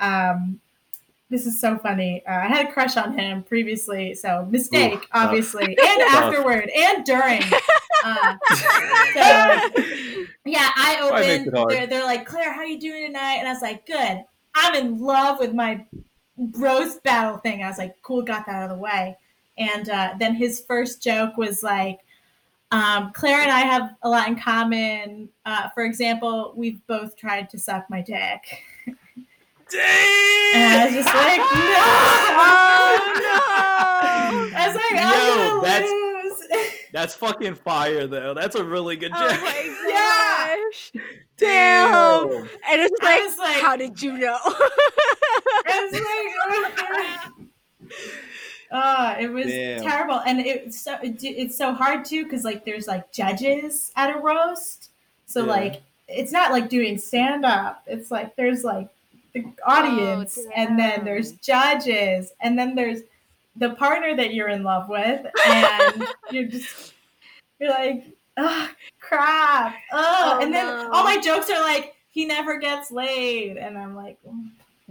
Um, 0.00 0.58
this 1.28 1.46
is 1.46 1.60
so 1.60 1.78
funny. 1.78 2.22
Uh, 2.26 2.32
I 2.32 2.46
had 2.48 2.68
a 2.68 2.72
crush 2.72 2.96
on 2.96 3.18
him 3.18 3.42
previously, 3.42 4.14
so 4.14 4.46
mistake, 4.50 4.94
Ooh, 4.94 4.98
tough. 4.98 5.08
obviously, 5.12 5.64
and 5.66 5.76
Tough. 5.78 6.22
afterward 6.24 6.70
and 6.74 7.04
during. 7.04 7.42
Uh, 8.04 8.36
so, 8.54 9.80
yeah, 10.44 10.70
I 10.76 10.98
opened. 11.02 11.48
it. 11.48 11.68
They're, 11.68 11.86
they're 11.88 12.04
like, 12.04 12.24
Claire, 12.24 12.52
how 12.52 12.62
you 12.62 12.78
doing 12.78 13.06
tonight? 13.06 13.36
And 13.38 13.48
I 13.48 13.52
was 13.52 13.62
like, 13.62 13.84
good. 13.84 14.22
I'm 14.54 14.74
in 14.76 15.00
love 15.00 15.40
with 15.40 15.54
my 15.54 15.84
roast 16.36 17.02
battle 17.02 17.38
thing. 17.38 17.64
I 17.64 17.68
was 17.68 17.78
like, 17.78 17.96
cool, 18.02 18.22
got 18.22 18.46
that 18.46 18.54
out 18.54 18.70
of 18.70 18.76
the 18.76 18.80
way. 18.80 19.16
And 19.58 19.88
uh, 19.88 20.14
then 20.20 20.36
his 20.36 20.60
first 20.68 21.02
joke 21.02 21.36
was 21.36 21.64
like, 21.64 21.98
um, 22.70 23.10
Claire 23.12 23.40
and 23.40 23.50
I 23.50 23.60
have 23.60 23.94
a 24.02 24.08
lot 24.08 24.28
in 24.28 24.38
common. 24.38 25.28
Uh, 25.44 25.70
for 25.74 25.84
example, 25.84 26.52
we've 26.54 26.86
both 26.86 27.16
tried 27.16 27.48
to 27.50 27.58
suck 27.58 27.86
my 27.90 28.02
dick. 28.02 28.62
And 29.74 30.80
I 30.80 30.84
was 30.86 30.94
just 30.94 31.12
like, 31.14 31.38
no. 31.38 31.44
oh 32.38 32.42
I 34.54 34.66
was 34.68 34.76
like, 34.76 34.92
Yo, 34.92 34.98
I'm 35.02 35.48
gonna 35.50 35.62
that's- 35.62 35.90
lose. 35.90 36.02
That's 36.92 37.14
fucking 37.14 37.56
fire 37.56 38.06
though. 38.06 38.32
That's 38.32 38.54
a 38.56 38.64
really 38.64 38.96
good 38.96 39.12
no! 39.12 39.18
joke. 39.28 39.38
Oh 39.38 39.44
my 39.44 39.86
Yeah. 39.88 40.56
gosh! 40.70 40.92
Damn! 41.36 42.28
Damn. 42.30 42.48
And 42.70 42.80
it's 42.80 43.02
like, 43.02 43.36
like- 43.38 43.60
how 43.62 43.76
did 43.76 44.00
you 44.00 44.16
know? 44.16 44.38
I 45.68 45.90
was 45.90 46.00
like, 47.90 47.98
uh, 48.70 49.16
it 49.20 49.28
was 49.30 49.46
Damn. 49.46 49.82
terrible, 49.82 50.20
and 50.26 50.40
it's 50.40 50.80
so 50.80 50.96
it, 51.02 51.22
it's 51.22 51.56
so 51.58 51.74
hard 51.74 52.04
too 52.06 52.24
because 52.24 52.44
like 52.44 52.64
there's 52.64 52.86
like 52.86 53.12
judges 53.12 53.92
at 53.96 54.16
a 54.16 54.18
roast, 54.18 54.90
so 55.26 55.40
Yeah. 55.44 55.50
like 55.52 55.82
it's 56.08 56.32
not 56.32 56.50
like 56.50 56.70
doing 56.70 56.96
stand 56.98 57.44
up. 57.44 57.82
It's 57.86 58.10
like 58.10 58.36
there's 58.36 58.64
like 58.64 58.88
the 59.42 59.52
audience, 59.66 60.38
and 60.54 60.78
then 60.78 61.04
there's 61.04 61.32
judges, 61.32 62.32
and 62.40 62.58
then 62.58 62.74
there's 62.74 63.00
the 63.56 63.70
partner 63.74 64.14
that 64.16 64.34
you're 64.34 64.48
in 64.48 64.62
love 64.62 64.88
with, 64.88 65.26
and 65.46 66.06
you're 66.30 66.44
just 66.48 66.94
you're 67.58 67.70
like, 67.70 68.04
oh 68.36 68.68
crap, 69.00 69.76
oh, 69.92 70.38
Oh, 70.38 70.42
and 70.42 70.52
then 70.52 70.66
no. 70.66 70.90
all 70.92 71.04
my 71.04 71.18
jokes 71.18 71.50
are 71.50 71.60
like, 71.62 71.94
he 72.10 72.24
never 72.26 72.58
gets 72.58 72.90
laid, 72.90 73.56
and 73.56 73.76
I'm 73.78 73.94
like, 73.94 74.18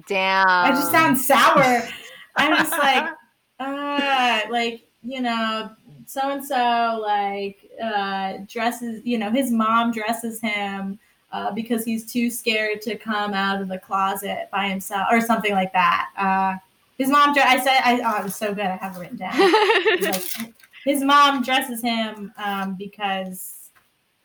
Damn. 0.07 0.47
I 0.47 0.69
just 0.71 0.91
sound 0.91 1.17
sour. 1.17 1.87
I'm 2.35 2.55
just 2.57 2.71
like, 2.71 3.13
uh, 3.59 4.41
like 4.51 4.81
you 5.03 5.21
know, 5.21 5.71
so 6.05 6.31
and 6.31 6.43
so 6.45 6.99
like 7.01 7.57
uh, 7.83 8.39
dresses. 8.47 9.01
You 9.05 9.17
know, 9.17 9.31
his 9.31 9.51
mom 9.51 9.91
dresses 9.91 10.41
him 10.41 10.99
uh, 11.31 11.51
because 11.51 11.83
he's 11.83 12.11
too 12.11 12.29
scared 12.29 12.81
to 12.81 12.95
come 12.95 13.33
out 13.33 13.61
of 13.61 13.67
the 13.67 13.77
closet 13.77 14.47
by 14.51 14.67
himself, 14.69 15.07
or 15.11 15.21
something 15.21 15.53
like 15.53 15.73
that. 15.73 16.09
Uh, 16.17 16.55
his 16.97 17.09
mom. 17.09 17.35
I 17.37 17.59
said, 17.59 17.81
I, 17.83 18.01
oh, 18.05 18.19
it 18.21 18.23
was 18.23 18.35
so 18.35 18.53
good. 18.53 18.65
I 18.65 18.77
have 18.77 18.95
it 18.95 18.99
written 18.99 19.17
down. 19.17 19.35
Like, 20.01 20.53
his 20.85 21.03
mom 21.03 21.41
dresses 21.41 21.81
him 21.81 22.31
um, 22.37 22.75
because 22.75 23.54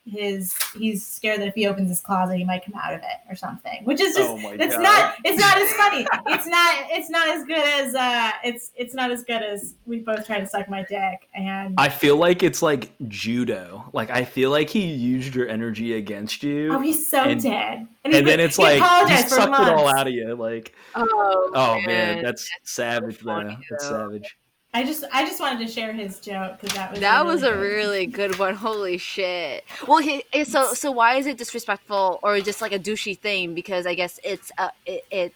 his 0.06 0.56
he's 0.76 1.06
scared 1.06 1.40
that 1.40 1.46
if 1.48 1.54
he 1.54 1.66
opens 1.66 1.88
his 1.88 2.00
closet 2.00 2.36
he 2.36 2.44
might 2.44 2.64
come 2.64 2.74
out 2.74 2.92
of 2.94 3.00
it 3.00 3.18
or 3.28 3.36
something 3.36 3.84
which 3.84 4.00
is 4.00 4.16
just 4.16 4.30
Oh 4.30 4.50
it's 4.58 4.74
God. 4.74 4.82
not 4.82 5.14
it's 5.24 5.38
not 5.38 5.58
as 5.58 5.72
funny 5.74 6.06
it's 6.34 6.46
not 6.46 6.74
it's 6.90 7.10
not 7.10 7.28
as 7.28 7.44
good 7.44 7.58
as 7.86 7.94
uh 7.94 8.30
it's 8.42 8.72
it's 8.76 8.94
not 8.94 9.10
as 9.10 9.22
good 9.24 9.42
as 9.42 9.74
we 9.86 9.98
both 9.98 10.26
try 10.26 10.40
to 10.40 10.46
suck 10.46 10.68
my 10.70 10.82
dick 10.84 11.28
and 11.34 11.74
I 11.78 11.90
feel 11.90 12.16
like 12.16 12.42
it's 12.42 12.62
like 12.62 12.92
judo. 13.08 13.84
Like 13.92 14.10
I 14.10 14.24
feel 14.24 14.50
like 14.50 14.70
he 14.70 14.86
used 14.86 15.34
your 15.34 15.48
energy 15.48 15.94
against 15.94 16.42
you. 16.42 16.72
oh 16.72 16.80
he's 16.80 17.06
so 17.06 17.22
and- 17.24 17.40
dead 17.42 17.86
and 18.04 18.14
he- 18.14 18.20
then 18.22 18.40
it's 18.40 18.56
he 18.56 18.62
like 18.62 18.74
he 18.76 18.80
apologized 18.80 19.28
for 19.28 19.34
sucked 19.34 19.60
it 19.68 19.74
all 19.74 19.86
out 19.88 20.06
of 20.06 20.14
you. 20.14 20.34
Like, 20.34 20.74
oh, 20.94 21.50
oh 21.54 21.80
man, 21.86 22.22
that's 22.22 22.48
savage, 22.62 23.18
funny. 23.18 23.58
That's 23.68 23.86
savage. 23.86 24.36
I 24.72 24.84
just 24.84 25.04
i 25.12 25.24
just 25.24 25.40
wanted 25.40 25.64
to 25.66 25.72
share 25.72 25.92
his 25.92 26.20
joke 26.20 26.58
because 26.60 26.76
that 26.76 26.90
was 26.90 27.00
that 27.00 27.24
was 27.26 27.42
a 27.42 27.50
good. 27.50 27.58
really 27.60 28.06
good 28.06 28.38
one. 28.38 28.54
Holy 28.54 28.98
shit! 28.98 29.64
Well, 29.86 29.98
he, 29.98 30.22
eh, 30.32 30.44
so 30.44 30.74
so 30.74 30.90
why 30.90 31.16
is 31.16 31.26
it 31.26 31.38
disrespectful 31.38 32.20
or 32.22 32.40
just 32.40 32.60
like 32.60 32.72
a 32.72 32.78
douchey 32.78 33.18
thing? 33.18 33.54
Because 33.54 33.86
I 33.86 33.94
guess 33.94 34.20
it's 34.22 34.52
uh, 34.58 34.70
it, 34.86 35.04
it 35.10 35.34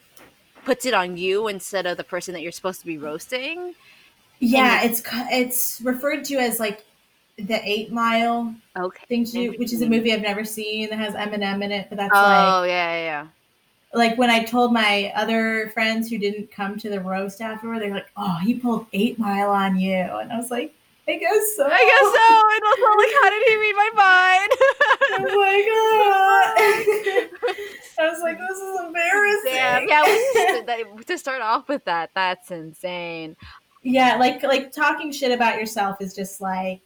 puts 0.64 0.87
it 0.87 0.95
on 0.95 1.16
you 1.16 1.49
instead 1.49 1.87
of 1.87 1.97
the 1.97 2.05
person 2.05 2.32
that 2.35 2.43
you're 2.43 2.53
supposed 2.53 2.80
to 2.80 2.87
be 2.87 2.97
roasting. 2.99 3.74
yeah 4.41 4.82
it's 4.82 5.03
it's 5.30 5.80
referred 5.82 6.24
to 6.24 6.37
as 6.37 6.59
like 6.61 6.85
the 7.37 7.61
eight 7.68 7.93
mile 7.93 8.55
Okay. 8.76 9.05
which 9.59 9.72
is 9.72 9.82
a 9.82 9.89
movie 9.89 10.12
i've 10.12 10.22
never 10.22 10.45
seen 10.45 10.89
that 10.91 10.99
has 10.99 11.14
eminem 11.14 11.62
in 11.64 11.72
it 11.72 11.87
but 11.89 11.97
that's 11.99 12.14
Oh 12.14 12.62
like 12.62 12.68
yeah, 12.68 12.95
yeah. 13.09 13.26
Like 13.95 14.18
when 14.18 14.30
I 14.30 14.42
told 14.45 14.72
my 14.72 15.12
other 15.14 15.70
friends 15.72 16.11
who 16.11 16.18
didn't 16.18 16.51
come 16.51 16.76
to 16.78 16.88
the 16.90 17.01
roast 17.01 17.40
afterward, 17.40 17.80
they're 17.80 17.90
like, 17.95 18.11
"Oh, 18.16 18.38
he 18.42 18.55
pulled 18.55 18.86
Eight 18.92 19.18
Mile 19.18 19.51
on 19.51 19.78
you," 19.78 19.95
and 19.95 20.32
I 20.32 20.36
was 20.36 20.51
like, 20.51 20.74
"I 21.09 21.16
guess 21.16 21.57
so." 21.57 21.64
I 21.66 21.84
guess 21.84 22.09
so. 22.12 22.28
And 22.55 22.64
also, 22.70 22.97
like, 22.99 23.14
how 23.22 23.30
did 23.30 23.42
he 23.47 23.57
read 23.57 23.76
my 23.76 23.90
mind? 23.95 24.51
I 25.12 25.18
was 25.20 25.34
like, 25.47 25.66
"Ah." 25.70 26.55
I 28.05 28.09
was 28.11 28.20
like, 28.22 28.38
"This 28.38 28.59
is 28.59 28.80
embarrassing." 28.80 29.53
Damn. 29.53 29.88
Yeah. 29.88 30.03
we- 30.97 31.05
to 31.05 31.16
start 31.18 31.40
off 31.42 31.68
with 31.68 31.84
that, 31.84 32.11
that's 32.14 32.51
insane. 32.51 33.36
yeah, 33.82 34.16
like 34.16 34.42
like 34.42 34.72
talking 34.72 35.12
shit 35.12 35.30
about 35.32 35.57
yourself 35.59 36.01
is 36.01 36.14
just 36.14 36.40
like, 36.40 36.80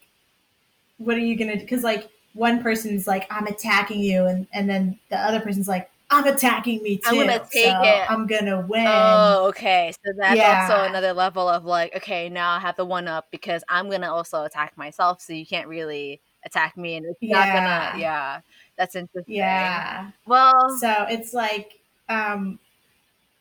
what 0.98 1.16
are 1.16 1.20
you 1.20 1.36
gonna? 1.36 1.54
do? 1.54 1.60
Because 1.60 1.82
like 1.84 2.10
one 2.34 2.62
person's 2.62 3.06
like, 3.06 3.26
"I'm 3.32 3.46
attacking 3.46 4.00
you," 4.00 4.26
and 4.26 4.46
and 4.52 4.68
then 4.68 4.98
the 5.10 5.16
other 5.16 5.40
person's 5.40 5.68
like, 5.68 5.90
"I'm 6.10 6.26
attacking 6.26 6.82
me 6.82 6.98
too." 6.98 7.02
I'm 7.10 7.16
gonna 7.16 7.38
take 7.52 7.72
so 7.74 7.82
it. 7.82 8.10
I'm 8.10 8.26
gonna 8.26 8.60
win. 8.60 8.86
Oh, 8.86 9.46
okay. 9.48 9.92
So 10.04 10.12
that's 10.16 10.38
Yeah. 10.38 10.68
also 10.68 10.84
another 10.84 11.12
level 11.12 11.48
of 11.48 11.64
like, 11.64 11.94
okay, 11.96 12.28
now 12.28 12.52
I 12.52 12.60
have 12.60 12.76
the 12.76 12.84
one 12.84 13.08
up 13.08 13.26
because 13.30 13.62
I'm 13.68 13.90
gonna 13.90 14.12
also 14.12 14.44
attack 14.44 14.76
myself, 14.76 15.20
so 15.20 15.32
you 15.32 15.46
can't 15.46 15.68
really 15.68 16.20
attack 16.44 16.76
me, 16.76 16.96
and 16.96 17.06
it's 17.06 17.18
not 17.22 17.46
Yeah. 17.48 17.52
gonna. 17.52 17.98
Yeah, 18.00 18.40
that's 18.76 18.94
interesting. 18.96 19.34
yeah. 19.34 20.10
Well, 20.26 20.78
So 20.80 21.06
it's 21.08 21.34
like, 21.34 21.80
um, 22.08 22.58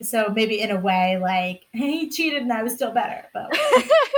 so 0.01 0.29
maybe 0.35 0.61
in 0.61 0.71
a 0.71 0.79
way, 0.79 1.17
like 1.17 1.65
he 1.73 2.09
cheated 2.09 2.43
and 2.43 2.53
I 2.53 2.63
was 2.63 2.73
still 2.73 2.91
better, 2.91 3.25
but 3.33 3.57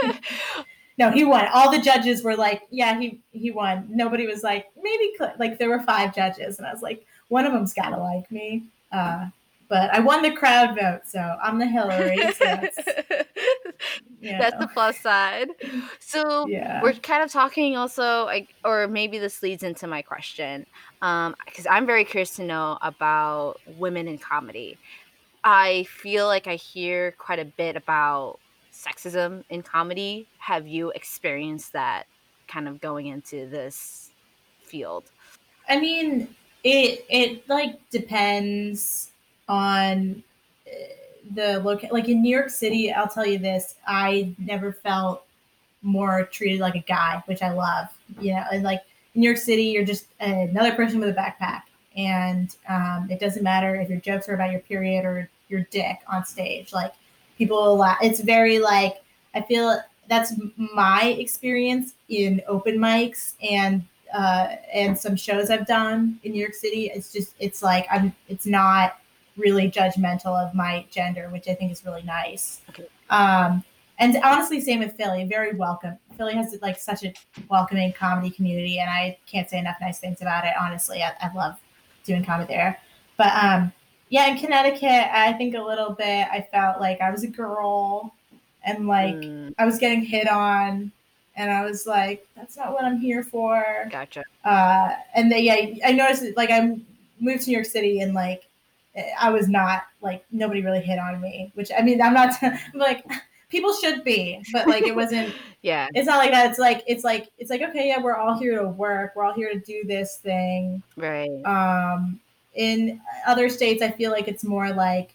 no, 0.98 1.12
he 1.12 1.24
won. 1.24 1.48
All 1.54 1.72
the 1.72 1.80
judges 1.80 2.24
were 2.24 2.36
like, 2.36 2.64
yeah, 2.72 3.00
he 3.00 3.22
he 3.32 3.52
won. 3.52 3.88
Nobody 3.90 4.28
was 4.28 4.44
like, 4.44 4.68
maybe 4.82 5.12
like 5.40 5.58
there 5.60 5.70
were 5.70 5.82
five 5.84 6.14
judges, 6.16 6.58
and 6.58 6.68
I 6.68 6.74
was 6.74 6.82
like, 6.82 7.06
one 7.30 7.46
of 7.46 7.54
them's 7.54 7.74
gotta 7.74 7.98
like 7.98 8.30
me. 8.32 8.66
Uh, 8.92 9.30
but 9.70 9.94
I 9.94 10.00
won 10.00 10.24
the 10.24 10.32
crowd 10.32 10.76
vote, 10.76 11.02
so 11.06 11.20
I'm 11.44 11.60
the 11.60 11.68
Hillary. 11.68 12.18
So 12.34 12.34
that's, 12.46 12.78
you 14.20 14.32
that's 14.32 14.58
the 14.60 14.68
plus 14.68 15.00
side. 15.00 15.50
So 16.00 16.48
yeah. 16.48 16.82
we're 16.82 16.94
kind 16.94 17.24
of 17.24 17.32
talking 17.32 17.78
also 17.78 18.26
like 18.26 18.50
or 18.66 18.88
maybe 18.88 19.20
this 19.20 19.42
leads 19.42 19.64
into 19.64 19.88
my 19.88 20.02
question 20.02 20.66
um 21.02 21.36
because 21.46 21.66
i'm 21.70 21.86
very 21.86 22.04
curious 22.04 22.36
to 22.36 22.44
know 22.44 22.78
about 22.82 23.56
women 23.78 24.08
in 24.08 24.18
comedy 24.18 24.78
i 25.44 25.84
feel 25.84 26.28
like 26.28 26.48
i 26.48 26.56
hear 26.56 27.14
quite 27.14 27.40
a 27.40 27.46
bit 27.46 27.78
about 27.78 28.38
sexism 28.74 29.44
in 29.50 29.64
comedy 29.64 30.28
have 30.40 30.68
you 30.68 30.92
experienced 30.92 31.72
that 31.72 32.06
kind 32.48 32.68
of 32.68 32.82
going 32.82 33.08
into 33.08 33.48
this 33.48 34.12
field 34.62 35.10
I 35.70 35.80
mean, 35.80 36.28
it 36.64 37.06
it 37.10 37.48
like 37.50 37.80
depends 37.90 39.12
on 39.48 40.24
uh, 40.68 40.72
the 41.34 41.60
look. 41.60 41.84
Like 41.92 42.10
in 42.10 42.22
New 42.22 42.36
York 42.36 42.50
City, 42.50 42.92
I'll 42.92 43.08
tell 43.08 43.26
you 43.26 43.38
this: 43.38 43.76
I 43.88 44.34
never 44.38 44.74
felt 44.74 45.26
more 45.82 46.24
treated 46.26 46.60
like 46.60 46.76
a 46.76 46.80
guy, 46.80 47.24
which 47.26 47.42
I 47.42 47.52
love. 47.52 47.88
You 48.20 48.34
know, 48.34 48.44
and 48.52 48.64
like 48.64 48.82
in 49.16 49.22
New 49.22 49.28
York 49.28 49.38
City, 49.40 49.64
you're 49.64 49.86
just 49.86 50.06
another 50.20 50.74
person 50.74 51.00
with 51.00 51.10
a 51.10 51.14
backpack, 51.14 51.64
and 51.96 52.56
um, 52.68 53.08
it 53.10 53.20
doesn't 53.20 53.44
matter 53.44 53.76
if 53.76 53.90
your 53.90 54.00
jokes 54.00 54.28
are 54.30 54.34
about 54.34 54.52
your 54.52 54.62
period 54.62 55.06
or 55.06 55.30
your 55.48 55.62
dick 55.72 56.00
on 56.12 56.26
stage. 56.26 56.74
Like 56.74 56.94
people 57.38 57.76
laugh. 57.78 57.98
It's 58.02 58.20
very 58.20 58.60
like 58.60 59.02
I 59.34 59.42
feel 59.42 59.82
that's 60.10 60.34
my 60.58 61.16
experience 61.20 61.94
in 62.10 62.42
open 62.48 62.78
mics 62.78 63.34
and 63.50 63.84
uh, 64.14 64.56
and 64.74 64.98
some 64.98 65.16
shows 65.16 65.50
I've 65.50 65.68
done 65.68 66.20
in 66.24 66.32
New 66.32 66.40
York 66.40 66.54
City. 66.54 66.92
It's 66.94 67.12
just 67.12 67.36
it's 67.40 67.62
like 67.62 67.88
I'm 67.92 68.14
it's 68.28 68.46
not 68.46 69.00
really 69.38 69.70
judgmental 69.72 70.36
of 70.38 70.54
my 70.54 70.86
gender, 70.92 71.30
which 71.30 71.48
I 71.48 71.54
think 71.56 71.72
is 71.72 71.86
really 71.86 72.04
nice. 72.04 72.62
Okay. 72.70 72.88
Um, 73.10 73.64
and 74.00 74.18
honestly, 74.24 74.62
same 74.62 74.80
with 74.80 74.96
Philly. 74.96 75.26
Very 75.26 75.56
welcome. 75.56 75.98
Philly 76.18 76.34
has 76.34 76.58
like 76.62 76.80
such 76.80 77.04
a 77.04 77.14
welcoming 77.50 77.94
comedy 77.94 78.30
community, 78.30 78.80
and 78.80 78.90
I 78.90 79.18
can't 79.26 79.50
say 79.50 79.60
enough 79.60 79.78
nice 79.82 80.00
things 80.00 80.22
about 80.22 80.46
it. 80.46 80.54
Honestly, 80.60 81.04
I, 81.04 81.12
I 81.22 81.34
love 81.34 81.60
doing 82.06 82.24
comedy 82.24 82.54
there. 82.54 82.80
But 83.18 83.34
um, 83.42 83.74
yeah, 84.10 84.28
in 84.28 84.38
Connecticut, 84.38 85.14
I 85.14 85.34
think 85.34 85.56
a 85.56 85.62
little 85.62 85.92
bit. 85.92 86.28
I 86.32 86.48
felt 86.52 86.80
like 86.80 87.02
I 87.02 87.12
was 87.12 87.24
a 87.24 87.28
girl, 87.28 88.14
and 88.64 88.88
like 88.88 89.16
Mm, 89.16 89.54
I 89.58 89.66
was 89.66 89.78
getting 89.78 90.02
hit 90.02 90.30
on, 90.30 90.92
and 91.40 91.50
I 91.50 91.64
was 91.64 91.88
like, 91.88 92.28
"That's 92.36 92.58
not 92.58 92.74
what 92.74 92.84
I'm 92.84 93.00
here 93.00 93.24
for." 93.24 93.64
gotcha 93.90 94.24
Uh, 94.44 94.94
and 95.16 95.32
they, 95.32 95.40
yeah, 95.40 95.88
I 95.88 95.94
noticed 95.94 96.22
that, 96.22 96.38
like 96.38 96.52
I 96.52 96.78
moved 97.20 97.44
to 97.44 97.50
New 97.50 97.56
York 97.56 97.66
City, 97.66 98.02
and 98.02 98.14
like 98.14 98.44
I 99.20 99.30
was 99.30 99.48
not 99.48 99.84
like 100.02 100.24
nobody 100.32 100.62
really 100.62 100.82
hit 100.82 101.00
on 101.00 101.22
me. 101.22 101.52
Which 101.56 101.72
I 101.78 101.82
mean, 101.82 102.02
I'm 102.02 102.14
not 102.14 102.36
I'm 102.42 102.60
like 102.74 103.06
people 103.50 103.74
should 103.74 104.04
be, 104.04 104.44
but 104.52 104.68
like 104.68 104.84
it 104.84 104.96
wasn't. 104.96 105.34
yeah 105.62 105.88
It's 105.94 106.08
not 106.08 106.18
like 106.18 106.32
that. 106.32 106.50
It's 106.50 106.60
like 106.60 106.84
it's 106.88 107.04
like 107.04 107.30
it's 107.38 107.50
like 107.50 107.62
okay, 107.62 107.88
yeah, 107.88 108.02
we're 108.02 108.16
all 108.16 108.38
here 108.38 108.60
to 108.60 108.68
work. 108.68 109.14
We're 109.16 109.24
all 109.24 109.34
here 109.34 109.52
to 109.52 109.60
do 109.60 109.84
this 109.86 110.18
thing. 110.18 110.84
right 110.98 111.44
Um, 111.46 112.20
in 112.56 113.00
other 113.26 113.48
states, 113.50 113.82
I 113.82 113.92
feel 113.92 114.12
like 114.12 114.28
it's 114.28 114.44
more 114.44 114.72
like 114.72 115.14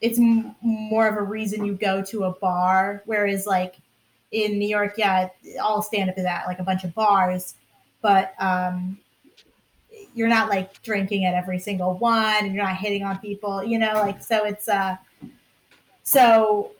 it's 0.00 0.18
m- 0.18 0.54
more 0.62 1.08
of 1.08 1.16
a 1.16 1.22
reason 1.22 1.64
you 1.64 1.74
go 1.74 2.02
to 2.04 2.24
a 2.24 2.32
bar. 2.32 3.02
Whereas, 3.06 3.46
like 3.46 3.76
in 4.30 4.58
New 4.58 4.68
York, 4.68 4.94
yeah, 4.96 5.28
all 5.62 5.82
stand 5.82 6.10
up 6.10 6.18
is 6.18 6.24
at 6.24 6.46
like 6.46 6.58
a 6.58 6.62
bunch 6.62 6.84
of 6.84 6.94
bars, 6.94 7.54
but 8.02 8.34
um, 8.38 8.98
you're 10.14 10.28
not 10.28 10.48
like 10.48 10.82
drinking 10.82 11.24
at 11.24 11.34
every 11.34 11.58
single 11.58 11.94
one, 11.94 12.44
and 12.44 12.54
you're 12.54 12.64
not 12.64 12.76
hitting 12.76 13.04
on 13.04 13.18
people, 13.18 13.64
you 13.64 13.78
know. 13.78 13.94
Like 13.94 14.22
so, 14.22 14.44
it's 14.44 14.68
uh, 14.68 14.96
so 16.02 16.72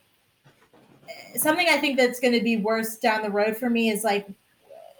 something 1.36 1.66
I 1.68 1.78
think 1.78 1.96
that's 1.96 2.20
going 2.20 2.34
to 2.34 2.42
be 2.42 2.56
worse 2.56 2.96
down 2.96 3.22
the 3.22 3.30
road 3.30 3.56
for 3.56 3.70
me 3.70 3.90
is 3.90 4.04
like 4.04 4.28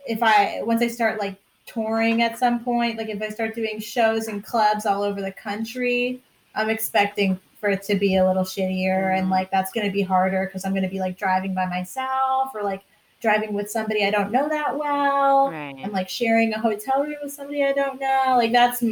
if 0.07 0.23
I 0.23 0.63
once 0.63 0.83
I 0.83 0.89
start 0.89 1.19
like 1.19 1.37
touring 1.67 2.23
at 2.23 2.39
some 2.39 2.65
point, 2.65 2.97
like 2.97 3.09
if 3.09 3.21
I 3.21 3.29
start 3.29 3.55
doing 3.55 3.79
shows 3.79 4.29
in 4.29 4.41
clubs 4.41 4.87
all 4.87 5.03
over 5.03 5.21
the 5.21 5.33
country, 5.33 6.23
I'm 6.55 6.71
expecting 6.71 7.39
for 7.61 7.69
it 7.71 7.83
to 7.85 7.95
be 7.97 8.17
a 8.17 8.27
little 8.27 8.45
shittier 8.45 9.17
and 9.17 9.27
Mhm. 9.27 9.31
like 9.31 9.51
that's 9.51 9.73
going 9.73 9.87
to 9.87 9.93
be 9.93 10.03
harder 10.03 10.47
because 10.47 10.65
I'm 10.65 10.73
going 10.73 10.83
to 10.85 10.89
be 10.89 11.01
like 11.01 11.19
driving 11.19 11.55
by 11.55 11.67
myself 11.67 12.51
or 12.55 12.63
like 12.63 12.83
driving 13.21 13.53
with 13.53 13.69
somebody 13.71 14.05
I 14.07 14.11
don't 14.11 14.31
know 14.31 14.49
that 14.49 14.77
well. 14.79 15.51
right 15.51 15.75
I'm 15.83 15.91
like 15.93 16.09
sharing 16.09 16.53
a 16.55 16.61
hotel 16.61 17.03
room 17.03 17.17
with 17.23 17.33
somebody 17.33 17.65
I 17.65 17.73
don't 17.73 18.01
know. 18.01 18.35
Like 18.37 18.53
that's 18.53 18.83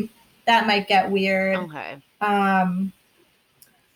that 0.47 0.67
might 0.67 0.89
get 0.89 1.11
weird. 1.11 1.57
okay 1.59 1.97
Um, 2.21 2.93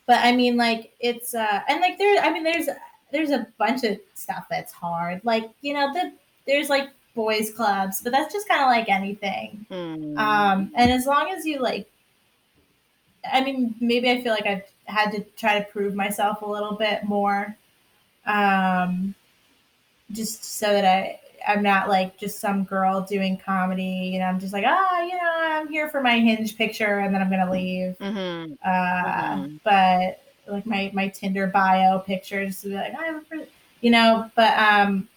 but 0.07 0.19
I 0.25 0.33
mean, 0.33 0.57
like 0.57 0.93
it's 1.01 1.35
uh, 1.35 1.61
and 1.69 1.81
like 1.81 1.97
there. 1.99 2.21
I 2.23 2.33
mean, 2.33 2.43
there's 2.43 2.69
there's 3.13 3.31
a 3.31 3.47
bunch 3.59 3.85
of 3.85 3.99
stuff 4.15 4.47
that's 4.51 4.73
hard. 4.73 5.21
Like 5.25 5.51
you 5.63 5.73
know, 5.75 5.93
the 5.93 6.13
there's 6.47 6.69
like 6.69 6.89
boys 7.15 7.53
clubs, 7.53 8.01
but 8.01 8.11
that's 8.13 8.33
just 8.33 8.49
kind 8.49 8.61
of 8.63 8.67
like 8.69 8.89
anything. 8.89 9.67
Mm. 9.71 10.19
Um, 10.19 10.73
and 10.75 10.91
as 10.91 11.07
long 11.07 11.31
as 11.31 11.45
you 11.47 11.61
like, 11.61 11.89
I 13.31 13.43
mean, 13.43 13.75
maybe 13.81 14.11
I 14.11 14.23
feel 14.23 14.33
like 14.33 14.47
I've 14.47 14.65
had 14.85 15.11
to 15.13 15.21
try 15.37 15.59
to 15.59 15.65
prove 15.67 15.95
myself 15.95 16.43
a 16.43 16.47
little 16.47 16.75
bit 16.75 17.05
more, 17.05 17.57
um, 18.27 19.15
just 20.13 20.45
so 20.45 20.73
that 20.73 20.85
I 20.85 21.21
I'm 21.47 21.63
not 21.63 21.89
like 21.89 22.19
just 22.19 22.39
some 22.39 22.65
girl 22.65 23.01
doing 23.01 23.39
comedy. 23.39 24.11
You 24.13 24.19
know, 24.19 24.27
I'm 24.27 24.39
just 24.39 24.53
like, 24.53 24.65
ah, 24.67 25.01
you 25.03 25.15
know, 25.15 25.33
I'm 25.35 25.69
here 25.69 25.89
for 25.89 26.03
my 26.03 26.19
hinge 26.19 26.57
picture, 26.57 26.99
and 26.99 27.15
then 27.15 27.23
I'm 27.23 27.31
gonna 27.31 27.51
leave. 27.51 27.97
Mhm. 27.99 28.59
Uh, 28.63 29.37
Mhm. 29.37 29.61
But 29.65 30.23
like 30.47 30.67
my 30.67 30.91
my 30.93 31.09
Tinder 31.09 31.47
bio 31.47 31.99
pictures, 32.01 32.61
to 32.63 32.69
be 32.69 32.75
like, 32.75 32.93
I'm, 32.99 33.25
you 33.81 33.91
know, 33.91 34.31
but 34.35 34.57
um, 34.59 35.09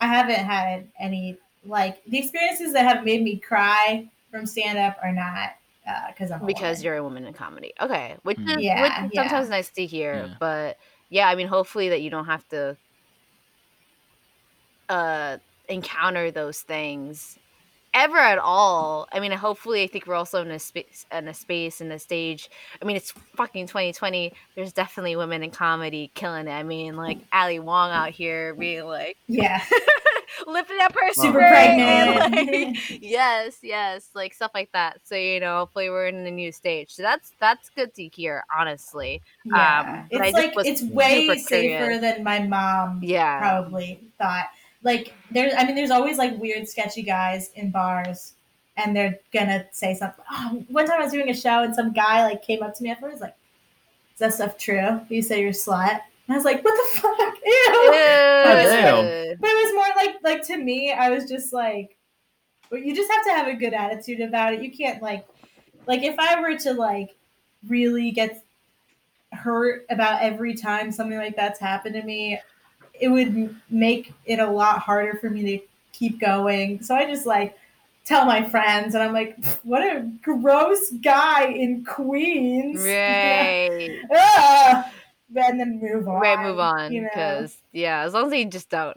I 0.00 0.06
haven't 0.06 0.44
had 0.44 0.86
any 0.98 1.36
like 1.64 2.04
the 2.04 2.18
experiences 2.18 2.72
that 2.74 2.84
have 2.84 3.04
made 3.04 3.22
me 3.22 3.36
cry 3.38 4.06
from 4.30 4.46
stand 4.46 4.78
up 4.78 4.98
are 5.02 5.12
not 5.12 5.56
because 6.08 6.30
I'm 6.30 6.42
a 6.42 6.46
because 6.46 6.78
woman. 6.78 6.84
you're 6.84 6.96
a 6.96 7.02
woman 7.02 7.26
in 7.26 7.32
comedy. 7.34 7.72
Okay, 7.80 8.16
which 8.22 8.38
Mm. 8.38 8.50
is, 8.50 8.56
which 8.56 8.64
Yeah, 8.64 9.04
is 9.06 9.10
yeah. 9.12 9.22
sometimes 9.22 9.48
nice 9.48 9.70
to 9.70 9.86
hear. 9.86 10.26
Yeah. 10.28 10.34
But 10.40 10.76
yeah, 11.10 11.28
I 11.28 11.34
mean, 11.34 11.46
hopefully 11.48 11.90
that 11.90 12.02
you 12.02 12.10
don't 12.10 12.26
have 12.26 12.46
to 12.48 12.76
uh 14.88 15.38
encounter 15.68 16.30
those 16.30 16.60
things 16.60 17.38
ever 17.94 18.18
at 18.18 18.38
all. 18.38 19.08
I 19.12 19.20
mean, 19.20 19.32
hopefully, 19.32 19.82
I 19.82 19.86
think 19.86 20.06
we're 20.06 20.14
also 20.14 20.42
in 20.42 20.50
a 20.50 20.58
space, 20.58 21.06
in 21.10 21.28
a 21.28 21.34
space, 21.34 21.80
in 21.80 21.90
a 21.90 21.98
stage. 21.98 22.50
I 22.80 22.84
mean, 22.84 22.96
it's 22.96 23.12
fucking 23.36 23.66
2020. 23.68 24.32
There's 24.54 24.72
definitely 24.72 25.16
women 25.16 25.42
in 25.42 25.50
comedy 25.50 26.10
killing 26.14 26.46
it. 26.46 26.52
I 26.52 26.62
mean, 26.62 26.96
like 26.96 27.18
Ali 27.32 27.58
Wong 27.58 27.90
out 27.90 28.10
here 28.10 28.54
being 28.54 28.84
like 28.84 29.16
yeah, 29.28 29.62
lifting 30.46 30.78
up 30.80 30.94
her 30.94 31.12
super 31.12 31.38
pregnant. 31.38 32.34
like, 32.34 32.76
yes, 33.02 33.58
yes, 33.62 34.10
like 34.14 34.34
stuff 34.34 34.50
like 34.54 34.70
that. 34.72 35.00
So 35.04 35.14
you 35.14 35.40
know, 35.40 35.58
hopefully 35.58 35.90
we're 35.90 36.06
in 36.06 36.26
a 36.26 36.30
new 36.30 36.52
stage. 36.52 36.92
So 36.92 37.02
that's 37.02 37.32
that's 37.40 37.70
good 37.70 37.94
to 37.94 38.08
hear, 38.08 38.44
honestly. 38.56 39.22
Um, 39.46 39.52
yeah. 39.54 40.06
but 40.10 40.20
it's 40.22 40.34
like 40.34 40.52
it's 40.66 40.82
way 40.82 41.36
safer 41.38 41.76
curious. 41.76 42.00
than 42.00 42.22
my 42.22 42.40
mom 42.40 43.00
Yeah, 43.02 43.38
probably 43.40 44.00
thought. 44.18 44.46
Like 44.82 45.14
there's, 45.30 45.52
I 45.56 45.64
mean, 45.64 45.74
there's 45.74 45.90
always 45.90 46.18
like 46.18 46.38
weird, 46.38 46.68
sketchy 46.68 47.02
guys 47.02 47.50
in 47.54 47.70
bars, 47.70 48.34
and 48.76 48.94
they're 48.94 49.18
gonna 49.32 49.66
say 49.72 49.94
something. 49.94 50.24
Oh, 50.30 50.64
one 50.68 50.86
time 50.86 51.00
I 51.00 51.04
was 51.04 51.12
doing 51.12 51.30
a 51.30 51.34
show, 51.34 51.62
and 51.62 51.74
some 51.74 51.92
guy 51.92 52.22
like 52.22 52.42
came 52.42 52.62
up 52.62 52.74
to 52.76 52.82
me 52.82 52.90
afterwards, 52.90 53.20
like, 53.20 53.34
"Is 54.14 54.20
that 54.20 54.34
stuff 54.34 54.58
true? 54.58 55.00
You 55.08 55.22
say 55.22 55.40
you're 55.40 55.50
a 55.50 55.52
slut?" 55.52 56.02
And 56.26 56.34
I 56.34 56.36
was 56.36 56.44
like, 56.44 56.64
"What 56.64 56.74
the 56.74 57.00
fuck?" 57.00 57.36
Ew. 57.44 57.82
Ew, 57.84 57.90
damn. 57.92 59.38
But 59.38 59.50
it 59.50 59.64
was 59.64 59.74
more 59.74 59.86
like, 59.96 60.16
like 60.22 60.46
to 60.48 60.56
me, 60.56 60.92
I 60.92 61.10
was 61.10 61.28
just 61.28 61.52
like, 61.52 61.96
well, 62.70 62.80
you 62.80 62.94
just 62.94 63.10
have 63.12 63.24
to 63.24 63.32
have 63.32 63.46
a 63.48 63.54
good 63.54 63.74
attitude 63.74 64.20
about 64.20 64.54
it. 64.54 64.62
You 64.62 64.70
can't 64.70 65.02
like, 65.02 65.26
like 65.86 66.02
if 66.02 66.16
I 66.18 66.40
were 66.40 66.56
to 66.58 66.72
like 66.72 67.14
really 67.68 68.10
get 68.10 68.42
hurt 69.32 69.86
about 69.90 70.22
every 70.22 70.54
time 70.54 70.90
something 70.90 71.18
like 71.18 71.36
that's 71.36 71.60
happened 71.60 71.94
to 71.94 72.02
me, 72.02 72.40
it 72.98 73.08
would 73.08 73.54
make 73.70 74.12
it 74.24 74.38
a 74.38 74.50
lot 74.50 74.80
harder 74.80 75.18
for 75.18 75.30
me 75.30 75.58
to 75.58 75.64
keep 75.92 76.18
going. 76.18 76.82
So 76.82 76.94
I 76.94 77.06
just 77.06 77.26
like 77.26 77.56
tell 78.04 78.24
my 78.24 78.48
friends, 78.48 78.94
and 78.94 79.02
I'm 79.02 79.12
like, 79.12 79.44
what 79.64 79.82
a 79.82 80.08
gross 80.22 80.90
guy 81.02 81.46
in 81.46 81.84
Queens. 81.84 82.80
Right. 82.86 84.00
Ugh. 84.10 84.84
And 85.34 85.58
then 85.60 85.80
move 85.80 86.06
on. 86.08 86.20
Right, 86.20 86.40
move 86.40 86.58
on. 86.58 86.92
you 86.92 87.02
know? 87.02 87.08
Because 87.12 87.56
yeah, 87.72 88.02
as 88.02 88.14
long 88.14 88.32
as 88.32 88.38
you 88.38 88.44
just 88.46 88.70
don't 88.70 88.96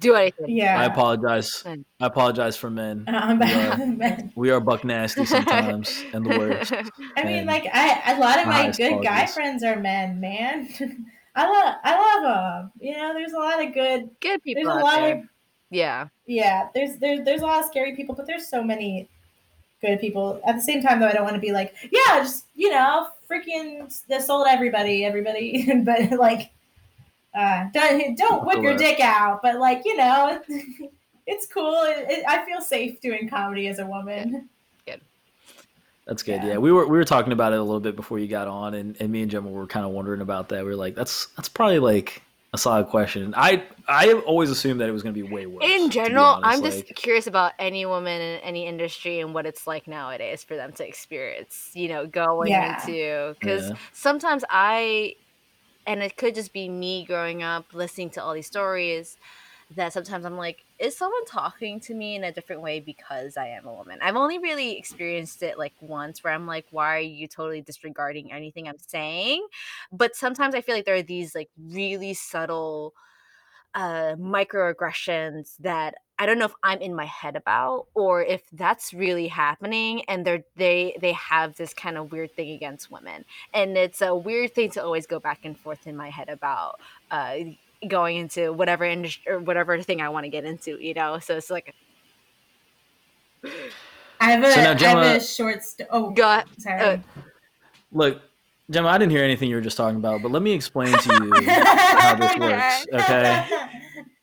do 0.00 0.14
anything. 0.14 0.48
yeah. 0.48 0.80
I 0.80 0.86
apologize. 0.86 1.62
I 1.66 1.76
apologize 2.00 2.56
for 2.56 2.70
men. 2.70 3.04
Um, 3.08 3.40
Yeah. 3.40 4.20
We 4.34 4.50
are 4.50 4.60
buck 4.60 4.84
nasty 4.84 5.24
sometimes 5.24 6.02
and 6.12 6.26
the 6.26 6.38
worst. 6.38 6.72
I 7.16 7.24
mean, 7.24 7.36
And 7.38 7.46
like 7.46 7.66
I, 7.72 8.14
a 8.14 8.18
lot 8.18 8.38
of 8.40 8.46
my 8.46 8.52
highest 8.62 8.78
good 8.78 9.02
guy 9.02 9.26
friends 9.26 9.62
are 9.62 9.78
men, 9.78 10.20
man. 10.20 10.68
I 11.34 11.48
love, 11.48 11.74
I 11.84 11.96
love 11.96 12.22
them. 12.62 12.72
You 12.80 12.96
know, 12.98 13.14
there's 13.14 13.32
a 13.32 13.38
lot 13.38 13.64
of 13.64 13.72
good. 13.72 14.10
Good 14.20 14.42
people 14.42 14.64
There's 14.64 14.74
a 14.76 14.78
out 14.80 14.84
lot 14.84 15.00
there. 15.00 15.16
of 15.18 15.24
yeah. 15.70 16.08
yeah. 16.26 16.68
There's 16.74 16.98
there's 16.98 17.24
there's 17.24 17.40
a 17.40 17.46
lot 17.46 17.60
of 17.60 17.66
scary 17.66 17.94
people, 17.96 18.14
but 18.14 18.26
there's 18.26 18.48
so 18.48 18.62
many 18.62 19.08
good 19.82 20.00
people. 20.00 20.40
At 20.46 20.54
the 20.54 20.62
same 20.62 20.82
time, 20.82 21.00
though, 21.00 21.08
I 21.08 21.12
don't 21.12 21.24
want 21.24 21.34
to 21.34 21.40
be 21.40 21.52
like, 21.52 21.74
yeah, 21.90 22.20
just 22.20 22.46
you 22.54 22.70
know, 22.70 23.08
freaking 23.30 24.00
they 24.06 24.20
sold 24.20 24.46
everybody, 24.48 25.04
everybody, 25.04 25.72
but 25.84 26.12
like, 26.12 26.50
uh, 27.34 27.66
don't 27.74 28.16
don't 28.16 28.46
whip 28.46 28.62
your 28.62 28.76
dick 28.76 29.00
out, 29.00 29.42
but 29.42 29.58
like 29.58 29.82
you 29.84 29.96
know, 29.96 30.40
it's 31.26 31.46
cool. 31.46 31.82
It, 31.82 32.06
it, 32.08 32.24
I 32.26 32.44
feel 32.46 32.60
safe 32.60 33.00
doing 33.00 33.28
comedy 33.28 33.68
as 33.68 33.78
a 33.78 33.86
woman. 33.86 34.48
Good. 34.86 35.00
That's 36.06 36.22
good. 36.22 36.42
Yeah. 36.42 36.52
Yeah. 36.52 36.58
we 36.58 36.72
were 36.72 36.86
we 36.86 36.96
were 36.96 37.04
talking 37.04 37.32
about 37.32 37.52
it 37.52 37.58
a 37.58 37.62
little 37.62 37.80
bit 37.80 37.96
before 37.96 38.18
you 38.18 38.28
got 38.28 38.48
on, 38.48 38.74
and, 38.74 38.96
and 39.00 39.10
me 39.10 39.22
and 39.22 39.30
Gemma 39.30 39.50
were 39.50 39.66
kind 39.66 39.84
of 39.84 39.92
wondering 39.92 40.20
about 40.20 40.48
that. 40.50 40.64
We 40.64 40.70
were 40.70 40.76
like, 40.76 40.94
that's 40.94 41.26
that's 41.36 41.48
probably 41.48 41.80
like 41.80 42.22
a 42.54 42.58
solid 42.58 42.88
question. 42.88 43.32
I 43.36 43.64
I 43.88 44.12
always 44.12 44.50
assumed 44.50 44.80
that 44.80 44.88
it 44.88 44.92
was 44.92 45.02
going 45.02 45.14
to 45.14 45.22
be 45.22 45.28
way 45.28 45.46
worse. 45.46 45.64
In 45.64 45.90
general, 45.90 46.38
I'm 46.42 46.62
just 46.62 46.86
like- 46.86 46.96
curious 46.96 47.26
about 47.26 47.52
any 47.58 47.86
woman 47.86 48.20
in 48.20 48.40
any 48.40 48.66
industry 48.66 49.20
and 49.20 49.32
what 49.34 49.46
it's 49.46 49.66
like 49.66 49.88
nowadays 49.88 50.44
for 50.44 50.54
them 50.56 50.72
to 50.74 50.86
experience, 50.86 51.70
you 51.74 51.88
know, 51.88 52.06
going 52.06 52.50
Yeah. 52.50 52.74
into 52.80 53.34
because 53.40 53.70
Yeah. 53.70 53.76
sometimes 53.92 54.44
I, 54.50 55.16
and 55.86 56.02
it 56.02 56.16
could 56.16 56.34
just 56.34 56.52
be 56.52 56.68
me 56.68 57.04
growing 57.04 57.42
up 57.42 57.64
listening 57.72 58.10
to 58.10 58.22
all 58.22 58.34
these 58.34 58.46
stories, 58.46 59.16
that 59.76 59.92
sometimes 59.92 60.24
I'm 60.24 60.36
like, 60.36 60.64
is 60.78 60.96
someone 60.96 61.24
talking 61.24 61.80
to 61.80 61.94
me 61.94 62.16
in 62.16 62.24
a 62.24 62.32
different 62.32 62.62
way 62.62 62.80
because 62.80 63.36
I 63.36 63.48
am 63.48 63.66
a 63.66 63.72
woman? 63.72 63.98
I've 64.02 64.16
only 64.16 64.38
really 64.38 64.78
experienced 64.78 65.42
it 65.42 65.58
like 65.58 65.74
once 65.80 66.22
where 66.22 66.32
I'm 66.32 66.46
like, 66.46 66.66
why 66.70 66.96
are 66.96 67.00
you 67.00 67.28
totally 67.28 67.60
disregarding 67.60 68.32
anything 68.32 68.68
I'm 68.68 68.78
saying? 68.78 69.46
But 69.92 70.16
sometimes 70.16 70.54
I 70.54 70.60
feel 70.60 70.74
like 70.74 70.84
there 70.84 70.96
are 70.96 71.02
these 71.02 71.34
like 71.34 71.50
really 71.58 72.14
subtle 72.14 72.94
uh 73.74 74.16
microaggressions 74.16 75.56
that 75.60 75.94
I 76.18 76.26
don't 76.26 76.38
know 76.38 76.44
if 76.44 76.54
I'm 76.62 76.80
in 76.80 76.94
my 76.94 77.06
head 77.06 77.36
about 77.36 77.86
or 77.94 78.22
if 78.22 78.42
that's 78.52 78.92
really 78.92 79.28
happening 79.28 80.04
and 80.08 80.24
they're 80.26 80.44
they 80.56 80.96
they 81.00 81.12
have 81.12 81.56
this 81.56 81.72
kind 81.72 81.96
of 81.96 82.12
weird 82.12 82.36
thing 82.36 82.50
against 82.50 82.90
women. 82.90 83.24
And 83.54 83.76
it's 83.76 84.02
a 84.02 84.14
weird 84.14 84.54
thing 84.54 84.70
to 84.72 84.84
always 84.84 85.06
go 85.06 85.18
back 85.18 85.40
and 85.44 85.58
forth 85.58 85.86
in 85.86 85.96
my 85.96 86.10
head 86.10 86.28
about 86.28 86.80
uh 87.10 87.36
going 87.88 88.16
into 88.16 88.52
whatever 88.52 88.84
industry 88.84 89.32
or 89.32 89.38
whatever 89.40 89.80
thing 89.82 90.00
I 90.00 90.08
want 90.08 90.24
to 90.24 90.30
get 90.30 90.44
into, 90.44 90.82
you 90.82 90.94
know. 90.94 91.18
So 91.18 91.36
it's 91.36 91.50
like 91.50 91.74
I 93.44 94.30
have 94.30 94.44
a, 94.44 94.52
So 94.52 94.62
now, 94.62 94.72
I 94.72 95.04
have 95.04 95.22
a 95.22 95.24
short. 95.24 95.62
St- 95.62 95.88
oh, 95.90 96.10
God. 96.10 96.44
sorry. 96.58 96.80
uh, 96.80 96.96
Look, 97.90 98.22
Gemma, 98.70 98.88
I 98.88 98.98
didn't 98.98 99.10
hear 99.10 99.24
anything 99.24 99.50
you 99.50 99.56
were 99.56 99.62
just 99.62 99.76
talking 99.76 99.96
about, 99.98 100.22
but 100.22 100.30
let 100.30 100.42
me 100.42 100.52
explain 100.52 100.96
to 100.96 101.12
you 101.12 101.50
how 101.50 102.14
this 102.14 102.36
works, 102.38 102.86
okay? 102.92 103.46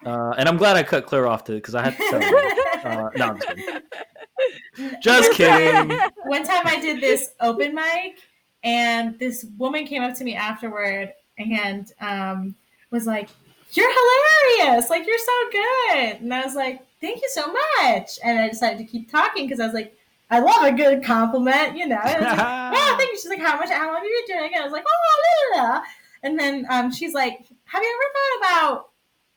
Uh, 0.06 0.34
and 0.38 0.48
I'm 0.48 0.58
glad 0.58 0.78
I 0.78 0.84
cut 0.84 1.06
Claire 1.06 1.28
off 1.28 1.44
to 1.46 1.52
because 1.54 1.76
I 1.76 1.84
had 1.84 1.98
to 1.98 2.04
tell 2.10 2.22
you. 2.22 2.54
Uh, 2.84 3.10
no, 3.18 3.26
I'm 3.26 3.40
just 3.40 3.48
kidding. 3.48 5.02
Just 5.02 5.32
kidding. 5.34 6.00
One 6.24 6.44
time 6.44 6.62
I 6.66 6.80
did 6.80 7.02
this 7.02 7.32
open 7.42 7.76
mic, 7.76 8.20
and 8.64 9.20
this 9.20 9.46
woman 9.58 9.86
came 9.86 10.02
up 10.02 10.16
to 10.16 10.24
me 10.24 10.36
afterward 10.36 11.14
and 11.38 11.92
um, 12.00 12.56
was 12.92 13.06
like, 13.06 13.30
"You're 13.72 13.92
hilarious! 13.92 14.90
Like 14.90 15.06
you're 15.06 15.18
so 15.18 15.50
good!" 15.52 16.22
And 16.22 16.34
I 16.34 16.44
was 16.44 16.56
like, 16.56 16.82
"Thank 17.02 17.22
you 17.22 17.30
so 17.32 17.52
much!" 17.82 18.20
And 18.24 18.40
I 18.40 18.50
decided 18.50 18.78
to 18.80 18.86
keep 18.86 19.12
talking 19.12 19.46
because 19.46 19.60
I 19.60 19.66
was 19.66 19.74
like, 19.74 19.96
"I 20.32 20.40
love 20.40 20.64
a 20.64 20.72
good 20.72 21.04
compliment," 21.04 21.78
you 21.78 21.88
know. 21.88 22.02
And 22.04 22.26
I 22.26 22.30
was 22.30 22.38
like, 22.38 22.40
"Oh, 22.76 22.96
thank 22.98 23.12
you." 23.12 23.18
She's 23.18 23.30
like, 23.30 23.40
"How 23.40 23.58
much? 23.58 23.70
How 23.70 23.88
long 23.88 23.98
have 23.98 24.06
you 24.06 24.24
been 24.28 24.38
doing?" 24.38 24.52
it?" 24.54 24.60
I 24.60 24.64
was 24.64 24.72
like, 24.72 24.86
"Oh, 24.88 25.56
la, 25.56 25.64
la, 25.64 25.70
la." 25.74 25.82
And 26.24 26.38
then 26.38 26.66
um, 26.70 26.92
she's 26.92 27.14
like, 27.14 27.46
"Have 27.66 27.84
you 27.84 28.00
ever 28.00 28.14
thought 28.14 28.70
about 28.72 28.90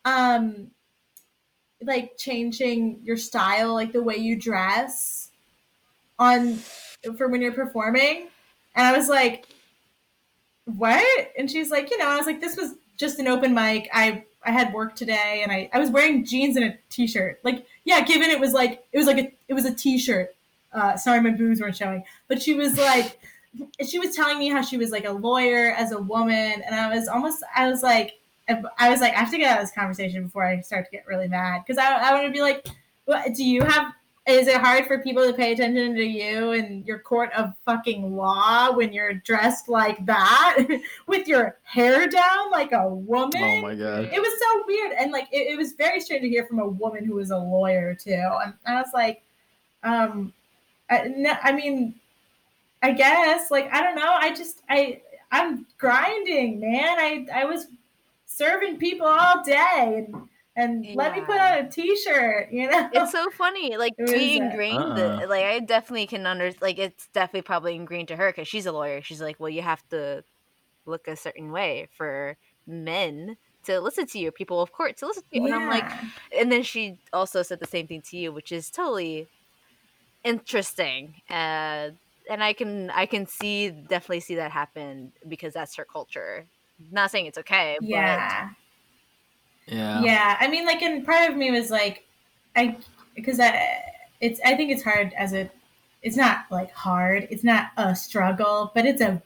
um, 0.05 0.70
like 1.83 2.16
changing 2.16 3.01
your 3.03 3.16
style, 3.16 3.74
like 3.74 3.93
the 3.93 4.03
way 4.03 4.16
you 4.16 4.37
dress 4.37 5.30
on 6.18 6.55
for 7.16 7.28
when 7.28 7.43
you're 7.43 7.53
performing?" 7.53 8.28
And 8.74 8.87
I 8.87 8.97
was 8.97 9.09
like, 9.09 9.47
"What?" 10.64 11.33
And 11.39 11.51
she's 11.51 11.70
like, 11.70 11.91
"You 11.91 11.99
know," 11.99 12.09
I 12.09 12.16
was 12.16 12.26
like, 12.26 12.41
"This 12.41 12.57
was 12.57 12.74
just 12.97 13.18
an 13.18 13.28
open 13.28 13.55
mic. 13.55 13.88
I 13.93 14.24
I 14.45 14.51
had 14.51 14.72
work 14.72 14.95
today, 14.97 15.40
and 15.43 15.53
I 15.53 15.70
I 15.72 15.78
was 15.78 15.90
wearing 15.90 16.24
jeans 16.24 16.57
and 16.57 16.64
a 16.64 16.78
t-shirt. 16.90 17.40
Like, 17.43 17.66
yeah, 17.84 18.01
given 18.03 18.30
it 18.30 18.40
was 18.40 18.53
like 18.53 18.84
it 18.93 18.99
was 18.99 19.07
like 19.07 19.18
a 19.18 19.32
it 19.49 19.55
was 19.55 19.64
a 19.64 19.74
t-shirt. 19.74 20.34
Uh, 20.72 20.97
sorry, 20.97 21.20
my 21.20 21.30
boobs 21.30 21.61
weren't 21.61 21.76
showing, 21.76 22.05
but 22.28 22.43
she 22.43 22.55
was 22.55 22.78
like." 22.78 23.18
She 23.86 23.99
was 23.99 24.16
telling 24.16 24.38
me 24.38 24.49
how 24.49 24.62
she 24.62 24.78
was 24.78 24.90
like 24.93 25.05
a 25.05 25.12
lawyer 25.12 25.72
as 25.72 25.93
a 25.93 26.01
woman, 26.01 26.62
and 26.64 26.74
I 26.74 26.88
was 26.88 27.07
almost, 27.07 27.45
I 27.55 27.68
was 27.68 27.82
like, 27.82 28.14
I 28.49 28.88
was 28.88 29.03
like, 29.03 29.12
I 29.12 29.18
have 29.18 29.30
to 29.30 29.36
get 29.36 29.51
out 29.51 29.59
of 29.59 29.64
this 29.66 29.74
conversation 29.74 30.24
before 30.24 30.45
I 30.45 30.61
start 30.61 30.86
to 30.86 30.90
get 30.90 31.07
really 31.07 31.28
mad 31.28 31.62
because 31.62 31.78
I, 31.78 31.93
I 31.93 32.14
want 32.14 32.26
to 32.26 32.32
be 32.32 32.40
like, 32.40 32.66
what, 33.05 33.34
do 33.34 33.45
you 33.45 33.62
have 33.62 33.93
is 34.27 34.47
it 34.47 34.61
hard 34.61 34.87
for 34.87 34.99
people 34.99 35.27
to 35.27 35.33
pay 35.33 35.53
attention 35.53 35.97
to 35.97 36.05
you 36.05 36.53
and 36.53 36.87
your 36.87 37.01
court 37.01 37.31
of 37.37 37.55
fucking 37.64 38.16
law 38.16 38.70
when 38.70 38.93
you're 38.93 39.14
dressed 39.14 39.68
like 39.68 40.05
that 40.07 40.59
with 41.09 41.27
your 41.27 41.59
hair 41.64 42.07
down 42.07 42.51
like 42.53 42.70
a 42.70 42.89
woman? 42.89 43.43
Oh 43.43 43.62
my 43.62 43.75
god. 43.75 44.11
It 44.12 44.20
was 44.20 44.39
so 44.41 44.64
weird. 44.66 44.93
And 44.93 45.11
like 45.11 45.27
it, 45.33 45.53
it 45.53 45.59
was 45.59 45.73
very 45.73 46.01
strange 46.01 46.23
to 46.23 46.29
hear 46.29 46.47
from 46.47 46.61
a 46.61 46.66
woman 46.66 47.05
who 47.05 47.16
was 47.16 47.33
a 47.33 47.37
lawyer 47.37 47.95
too. 47.97 48.12
And 48.12 48.55
I 48.64 48.75
was 48.75 48.91
like, 48.95 49.23
um 49.83 50.33
I, 50.89 51.09
no, 51.09 51.35
I 51.43 51.53
mean, 51.53 51.95
I 52.81 52.93
guess 52.93 53.51
like 53.51 53.73
I 53.73 53.83
don't 53.83 53.97
know. 53.97 54.12
I 54.12 54.33
just 54.35 54.62
I 54.70 55.01
I'm 55.33 55.66
grinding, 55.79 56.61
man. 56.61 56.99
I 56.99 57.27
I 57.35 57.45
was 57.45 57.66
serving 58.27 58.79
people 58.79 59.07
all 59.07 59.43
day 59.43 60.07
and 60.07 60.29
and 60.57 60.84
yeah. 60.84 60.94
let 60.96 61.12
me 61.14 61.20
put 61.20 61.38
on 61.38 61.59
a 61.59 61.70
t-shirt 61.70 62.48
you 62.50 62.70
know 62.70 62.90
it's 62.92 63.12
so 63.12 63.30
funny 63.30 63.76
like 63.76 63.94
we 63.98 64.36
ingrained 64.36 64.98
uh-uh. 64.98 65.26
like 65.28 65.44
i 65.44 65.59
definitely 65.59 66.07
can 66.07 66.26
under 66.26 66.53
like 66.61 66.78
it's 66.78 67.09
definitely 67.09 67.42
probably 67.42 67.74
ingrained 67.74 68.09
to 68.09 68.16
her 68.16 68.30
because 68.30 68.46
she's 68.46 68.66
a 68.66 68.72
lawyer 68.72 69.00
she's 69.00 69.20
like 69.20 69.38
well 69.40 69.48
you 69.48 69.62
have 69.62 69.86
to 69.88 70.22
look 70.84 71.09
a 71.09 71.16
certain 71.16 71.53
way 71.53 71.88
for 71.96 72.36
men 72.66 73.36
to 73.64 73.80
listen 73.80 74.07
to 74.07 74.18
you 74.18 74.30
people 74.30 74.61
of 74.61 74.72
court 74.72 74.96
to 74.96 75.07
listen 75.07 75.22
to 75.22 75.38
you 75.38 75.46
yeah. 75.46 75.55
and 75.55 75.64
i'm 75.64 75.68
like 75.68 75.90
and 76.36 76.53
then 76.53 76.62
she 76.62 76.98
also 77.12 77.42
said 77.42 77.61
the 77.61 77.66
same 77.66 77.86
thing 77.86 78.03
to 78.03 78.16
you 78.16 78.30
which 78.30 78.53
is 78.53 78.70
totally 78.70 79.26
interesting 80.24 81.14
uh, 81.30 81.88
and 82.30 82.42
i 82.42 82.53
can 82.53 82.90
i 82.90 83.07
can 83.07 83.26
see 83.26 83.70
definitely 83.70 84.20
see 84.20 84.34
that 84.34 84.50
happen 84.50 85.12
because 85.26 85.55
that's 85.55 85.76
her 85.76 85.84
culture 85.84 86.46
not 86.90 87.11
saying 87.11 87.26
it's 87.26 87.38
okay 87.38 87.76
yeah 87.80 88.48
but 88.48 88.57
yeah. 89.83 90.03
Yeah. 90.03 90.37
I 90.41 90.49
mean, 90.49 90.64
like, 90.66 90.83
and 90.83 91.05
part 91.05 91.30
of 91.30 91.37
me 91.37 91.51
was 91.51 91.70
like, 91.70 92.07
I, 92.57 92.76
because 93.14 93.41
I, 93.41 93.83
it's, 94.20 94.41
I 94.45 94.57
think 94.57 94.70
it's 94.70 94.83
hard 94.83 95.12
as 95.16 95.33
a, 95.33 95.51
it's 96.03 96.16
not 96.16 96.47
like 96.51 96.72
hard. 96.72 97.28
It's 97.30 97.45
not 97.45 97.70
a 97.76 97.95
struggle, 97.95 98.72
but 98.74 98.87
it's 98.87 99.01
a 99.01 99.22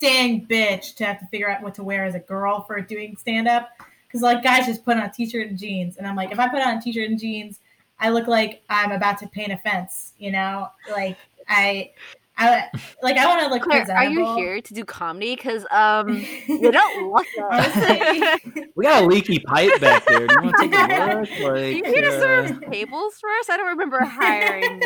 dang 0.00 0.46
bitch 0.46 0.94
to 0.96 1.04
have 1.04 1.18
to 1.20 1.26
figure 1.26 1.50
out 1.50 1.62
what 1.62 1.74
to 1.76 1.82
wear 1.82 2.04
as 2.04 2.14
a 2.14 2.20
girl 2.20 2.62
for 2.64 2.80
doing 2.80 3.16
stand 3.16 3.48
up. 3.48 3.70
Because, 4.06 4.22
like, 4.22 4.42
guys 4.42 4.66
just 4.66 4.84
put 4.84 4.96
on 4.96 5.04
a 5.04 5.12
t 5.12 5.28
shirt 5.28 5.48
and 5.48 5.58
jeans. 5.58 5.96
And 5.96 6.06
I'm 6.06 6.16
like, 6.16 6.32
if 6.32 6.38
I 6.40 6.48
put 6.48 6.60
on 6.60 6.78
a 6.78 6.80
t 6.82 6.92
shirt 6.92 7.08
and 7.08 7.18
jeans, 7.18 7.60
I 8.00 8.08
look 8.10 8.26
like 8.26 8.62
I'm 8.68 8.92
about 8.92 9.18
to 9.18 9.28
paint 9.28 9.52
a 9.52 9.56
fence, 9.56 10.14
you 10.18 10.32
know? 10.32 10.68
Like, 10.90 11.16
I, 11.48 11.92
I 12.40 12.70
like 13.02 13.18
I 13.18 13.26
want 13.26 13.42
to 13.42 13.48
look 13.48 13.62
Claire, 13.62 13.86
Are 13.94 14.06
you 14.06 14.34
here 14.34 14.62
to 14.62 14.74
do 14.74 14.82
comedy? 14.82 15.36
Because 15.36 15.66
um, 15.70 16.08
you 16.48 16.72
don't 16.72 17.12
look 17.12 17.26
we 18.76 18.84
got 18.84 19.02
a 19.02 19.06
leaky 19.06 19.40
pipe 19.40 19.78
back 19.78 20.06
there. 20.06 20.26
Do 20.26 20.34
you 20.34 20.42
want 20.42 20.56
to 20.56 20.62
take 20.62 20.74
a 20.74 21.14
look? 21.20 21.52
Like, 21.52 21.76
you 21.76 21.84
here 21.84 22.00
to 22.00 22.18
serve 22.18 22.50
uh... 22.50 22.70
tables 22.70 23.18
for 23.20 23.28
us? 23.28 23.50
I 23.50 23.58
don't 23.58 23.66
remember 23.66 24.02
hiring 24.02 24.80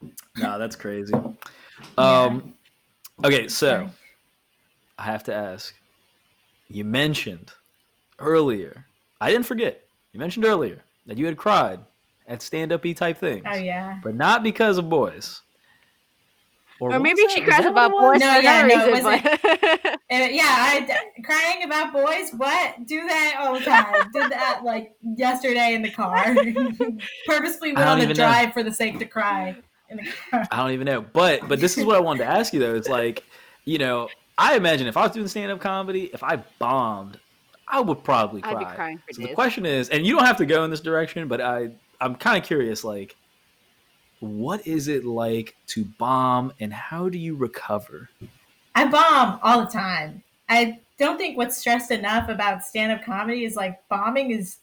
you. 0.00 0.10
no, 0.38 0.58
that's 0.58 0.74
crazy. 0.74 1.14
Um, 1.98 2.54
okay, 3.22 3.46
so 3.48 3.90
I 4.98 5.02
have 5.02 5.22
to 5.24 5.34
ask. 5.34 5.74
You 6.68 6.84
mentioned 6.84 7.52
earlier. 8.18 8.86
I 9.20 9.30
didn't 9.30 9.46
forget. 9.46 9.82
You 10.14 10.20
mentioned 10.20 10.46
earlier 10.46 10.82
that 11.04 11.18
you 11.18 11.26
had 11.26 11.36
cried 11.36 11.80
at 12.28 12.42
stand 12.42 12.72
up 12.72 12.84
y 12.84 12.92
type 12.92 13.18
things. 13.18 13.44
Oh 13.46 13.56
yeah. 13.56 13.98
But 14.04 14.14
not 14.14 14.42
because 14.42 14.78
of 14.78 14.88
boys. 14.88 15.42
Or, 16.80 16.92
or 16.92 17.00
maybe 17.00 17.26
she 17.28 17.40
cries 17.40 17.64
about 17.64 17.90
boys. 17.90 18.20
No, 18.20 18.38
yeah, 18.38 18.62
no, 18.62 18.92
reason, 18.92 19.02
but... 19.02 19.26
uh, 19.86 19.98
yeah, 20.10 20.44
I, 20.44 21.00
crying 21.24 21.64
about 21.64 21.92
boys. 21.92 22.30
What? 22.36 22.86
Do 22.86 23.04
that 23.04 23.36
all 23.40 23.54
the 23.54 23.64
time. 23.64 24.10
Did 24.12 24.30
that 24.30 24.60
like 24.64 24.94
yesterday 25.16 25.74
in 25.74 25.82
the 25.82 25.90
car. 25.90 26.34
Purposely 27.26 27.72
went 27.72 27.88
on 27.88 27.98
the 27.98 28.14
drive 28.14 28.48
know. 28.48 28.52
for 28.52 28.62
the 28.62 28.72
sake 28.72 29.00
to 29.00 29.04
cry. 29.06 29.56
In 29.90 29.96
the 29.96 30.04
car. 30.30 30.46
I 30.52 30.56
don't 30.58 30.70
even 30.70 30.84
know. 30.84 31.00
But 31.00 31.48
but 31.48 31.58
this 31.58 31.76
is 31.76 31.84
what 31.84 31.96
I 31.96 32.00
wanted 32.00 32.20
to 32.20 32.30
ask 32.30 32.52
you 32.52 32.60
though. 32.60 32.76
It's 32.76 32.88
like, 32.88 33.24
you 33.64 33.78
know, 33.78 34.08
I 34.36 34.54
imagine 34.54 34.86
if 34.86 34.96
I 34.96 35.02
was 35.02 35.10
doing 35.10 35.26
stand 35.26 35.50
up 35.50 35.58
comedy, 35.58 36.10
if 36.14 36.22
I 36.22 36.36
bombed, 36.60 37.18
I 37.66 37.80
would 37.80 38.04
probably 38.04 38.40
cry. 38.40 38.52
I'd 38.52 38.58
be 38.60 38.76
crying 38.76 38.98
for 38.98 39.14
so 39.14 39.22
days. 39.22 39.30
the 39.30 39.34
question 39.34 39.66
is, 39.66 39.88
and 39.88 40.06
you 40.06 40.14
don't 40.14 40.26
have 40.26 40.36
to 40.36 40.46
go 40.46 40.62
in 40.62 40.70
this 40.70 40.80
direction, 40.80 41.26
but 41.26 41.40
I 41.40 41.70
I'm 42.00 42.14
kind 42.14 42.40
of 42.40 42.46
curious, 42.46 42.84
like, 42.84 43.16
what 44.20 44.66
is 44.66 44.88
it 44.88 45.04
like 45.04 45.56
to 45.68 45.84
bomb, 45.98 46.52
and 46.60 46.72
how 46.72 47.08
do 47.08 47.18
you 47.18 47.36
recover? 47.36 48.08
I 48.74 48.86
bomb 48.86 49.40
all 49.42 49.60
the 49.64 49.70
time. 49.70 50.22
I 50.48 50.80
don't 50.98 51.18
think 51.18 51.36
what's 51.36 51.56
stressed 51.56 51.90
enough 51.90 52.28
about 52.28 52.64
stand-up 52.64 53.04
comedy 53.04 53.44
is 53.44 53.54
like 53.54 53.80
bombing 53.88 54.30
is 54.30 54.58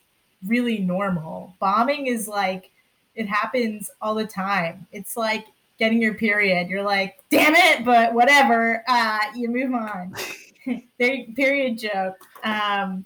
really 0.45 0.79
normal. 0.79 1.53
Bombing 1.59 2.07
is 2.07 2.27
like 2.27 2.71
it 3.15 3.27
happens 3.27 3.89
all 4.01 4.15
the 4.15 4.27
time. 4.27 4.85
It's 4.91 5.15
like 5.15 5.45
getting 5.79 6.01
your 6.01 6.13
period. 6.13 6.69
You're 6.69 6.83
like, 6.83 7.19
damn 7.29 7.55
it, 7.55 7.85
but 7.85 8.13
whatever. 8.13 8.83
Uh, 8.87 9.19
you 9.35 9.49
move 9.49 9.73
on. 9.73 10.13
period 10.97 11.79
joke. 11.79 12.15
Um, 12.43 13.05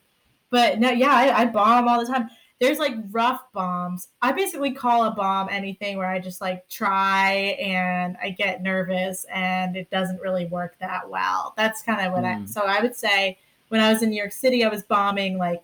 but 0.50 0.80
no, 0.80 0.90
yeah, 0.90 1.14
I, 1.14 1.42
I 1.42 1.46
bomb 1.46 1.88
all 1.88 2.00
the 2.04 2.12
time 2.12 2.30
there's 2.60 2.78
like 2.78 2.94
rough 3.12 3.42
bombs. 3.54 4.10
I 4.22 4.34
basically 4.34 4.72
call 4.72 5.06
a 5.06 5.12
bomb 5.12 5.48
anything 5.50 5.98
where 5.98 6.10
I 6.10 6.20
just 6.20 6.42
like 6.42 6.68
try 6.68 7.58
and 7.60 8.18
I 8.22 8.32
get 8.32 8.62
nervous 8.62 9.26
and 9.34 9.78
it 9.78 9.90
doesn't 9.90 10.20
really 10.20 10.46
work 10.46 10.76
that 10.80 11.10
well. 11.10 11.54
That's 11.56 11.82
kind 11.82 12.06
of 12.06 12.12
what 12.12 12.24
mm. 12.24 12.44
I 12.44 12.46
so 12.46 12.62
I 12.62 12.82
would 12.82 12.96
say 12.96 13.38
when 13.70 13.80
I 13.80 13.94
was 13.94 14.04
in 14.04 14.10
New 14.10 14.18
York 14.18 14.34
City, 14.34 14.66
I 14.66 14.68
was 14.68 14.84
bombing 14.84 15.38
like 15.38 15.64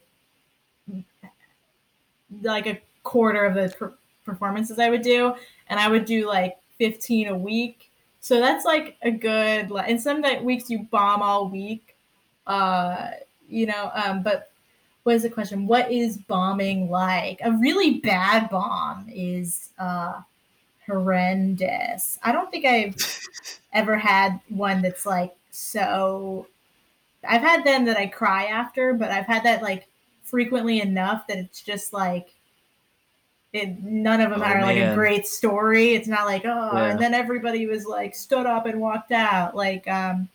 like 2.42 2.68
a 2.68 2.80
quarter 3.04 3.46
of 3.46 3.56
the 3.56 3.76
per- 3.78 3.94
performances 4.24 4.80
I 4.80 4.90
would 4.90 5.02
do, 5.02 5.34
and 5.68 5.80
I 5.80 5.90
would 5.90 6.06
do 6.06 6.28
like 6.28 6.58
15 6.78 7.28
a 7.28 7.38
week. 7.38 7.92
So 8.22 8.40
that's 8.40 8.66
like 8.66 8.98
a 9.02 9.12
good. 9.12 9.72
And 9.72 10.02
some 10.02 10.24
weeks 10.44 10.70
you 10.70 10.88
bomb 10.92 11.22
all 11.22 11.50
week, 11.50 11.96
uh, 12.48 13.12
you 13.48 13.66
know. 13.68 13.92
Um, 13.94 14.24
but 14.24 14.52
what 15.06 15.16
is 15.16 15.22
the 15.22 15.30
question? 15.30 15.68
What 15.68 15.92
is 15.92 16.18
bombing 16.18 16.90
like? 16.90 17.40
A 17.44 17.52
really 17.52 18.00
bad 18.00 18.50
bomb 18.50 19.06
is 19.08 19.70
uh, 19.78 20.20
horrendous. 20.88 22.18
I 22.24 22.32
don't 22.32 22.50
think 22.50 22.66
I've 22.66 22.96
ever 23.74 23.98
had 23.98 24.40
one 24.50 24.82
that's 24.82 25.06
like 25.06 25.36
so. 25.52 26.48
I've 27.24 27.44
had 27.44 27.64
them 27.64 27.86
that 27.86 27.98
I 27.98 28.08
cry 28.08 28.46
after, 28.46 28.96
but 28.96 29.12
I've 29.12 29.28
had 29.28 29.44
that 29.44 29.62
like 29.62 29.88
frequently 30.24 30.82
enough 30.82 31.28
that 31.28 31.38
it's 31.38 31.62
just 31.62 31.94
like 31.94 32.34
it, 33.54 33.84
none 33.84 34.22
of 34.22 34.32
them 34.32 34.42
oh, 34.42 34.46
are 34.46 34.56
man. 34.56 34.64
like 34.64 34.78
a 34.78 34.96
great 34.96 35.28
story. 35.28 35.94
It's 35.94 36.08
not 36.08 36.26
like 36.26 36.46
oh, 36.46 36.72
yeah. 36.74 36.86
and 36.86 37.00
then 37.00 37.14
everybody 37.14 37.68
was 37.68 37.86
like 37.86 38.16
stood 38.16 38.48
up 38.48 38.66
and 38.66 38.82
walked 38.82 39.12
out. 39.12 39.56
Like 39.56 39.88
um, 39.88 40.30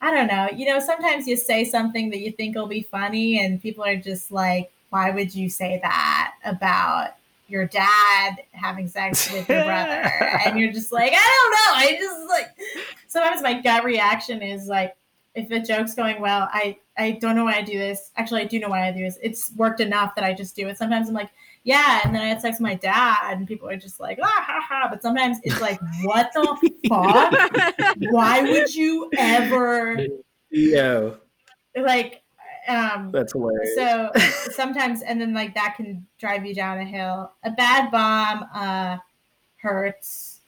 I 0.00 0.12
don't 0.12 0.28
know. 0.28 0.48
You 0.54 0.66
know, 0.66 0.78
sometimes 0.78 1.26
you 1.26 1.36
say 1.36 1.64
something 1.64 2.10
that 2.10 2.18
you 2.18 2.30
think 2.32 2.54
will 2.54 2.66
be 2.66 2.82
funny, 2.82 3.44
and 3.44 3.60
people 3.60 3.84
are 3.84 3.96
just 3.96 4.30
like, 4.30 4.70
why 4.90 5.10
would 5.10 5.34
you 5.34 5.50
say 5.50 5.80
that 5.82 6.34
about 6.44 7.14
your 7.48 7.66
dad 7.66 8.36
having 8.52 8.88
sex 8.88 9.30
with 9.32 9.48
your 9.48 9.64
brother? 9.64 10.10
and 10.46 10.58
you're 10.58 10.72
just 10.72 10.92
like, 10.92 11.12
I 11.14 11.16
don't 11.16 11.50
know. 11.52 11.74
I 11.74 11.96
just 12.00 12.28
like, 12.28 12.84
sometimes 13.08 13.42
my 13.42 13.60
gut 13.60 13.84
reaction 13.84 14.40
is 14.42 14.68
like, 14.68 14.96
if 15.34 15.50
a 15.50 15.60
joke's 15.60 15.94
going 15.94 16.20
well, 16.20 16.48
I, 16.52 16.78
I 16.96 17.12
don't 17.12 17.36
know 17.36 17.44
why 17.44 17.56
I 17.56 17.62
do 17.62 17.78
this. 17.78 18.10
Actually, 18.16 18.42
I 18.42 18.44
do 18.44 18.58
know 18.58 18.68
why 18.68 18.88
I 18.88 18.92
do 18.92 19.00
this. 19.00 19.18
It's 19.22 19.52
worked 19.56 19.80
enough 19.80 20.14
that 20.14 20.24
I 20.24 20.32
just 20.32 20.56
do 20.56 20.68
it. 20.68 20.78
Sometimes 20.78 21.08
I'm 21.08 21.14
like, 21.14 21.30
yeah, 21.68 22.00
and 22.02 22.14
then 22.14 22.22
I 22.22 22.28
had 22.28 22.40
sex 22.40 22.54
with 22.54 22.62
my 22.62 22.76
dad, 22.76 23.36
and 23.36 23.46
people 23.46 23.68
are 23.68 23.76
just 23.76 24.00
like, 24.00 24.18
ah, 24.22 24.44
ha, 24.46 24.58
ha. 24.66 24.88
But 24.90 25.02
sometimes 25.02 25.36
it's 25.42 25.60
like, 25.60 25.78
what 26.02 26.30
the 26.32 26.72
fuck? 26.88 27.96
Why 28.10 28.40
would 28.40 28.74
you 28.74 29.10
ever? 29.18 29.98
Yeah. 30.50 31.10
Like, 31.76 32.22
um, 32.68 33.10
that's 33.12 33.34
hilarious. 33.34 33.74
So 33.74 34.10
sometimes, 34.50 35.02
and 35.02 35.20
then 35.20 35.34
like 35.34 35.54
that 35.56 35.74
can 35.76 36.06
drive 36.18 36.46
you 36.46 36.54
down 36.54 36.78
a 36.78 36.86
hill. 36.86 37.32
A 37.44 37.50
bad 37.50 37.90
bomb 37.90 38.46
uh, 38.54 38.96
hurts, 39.56 40.40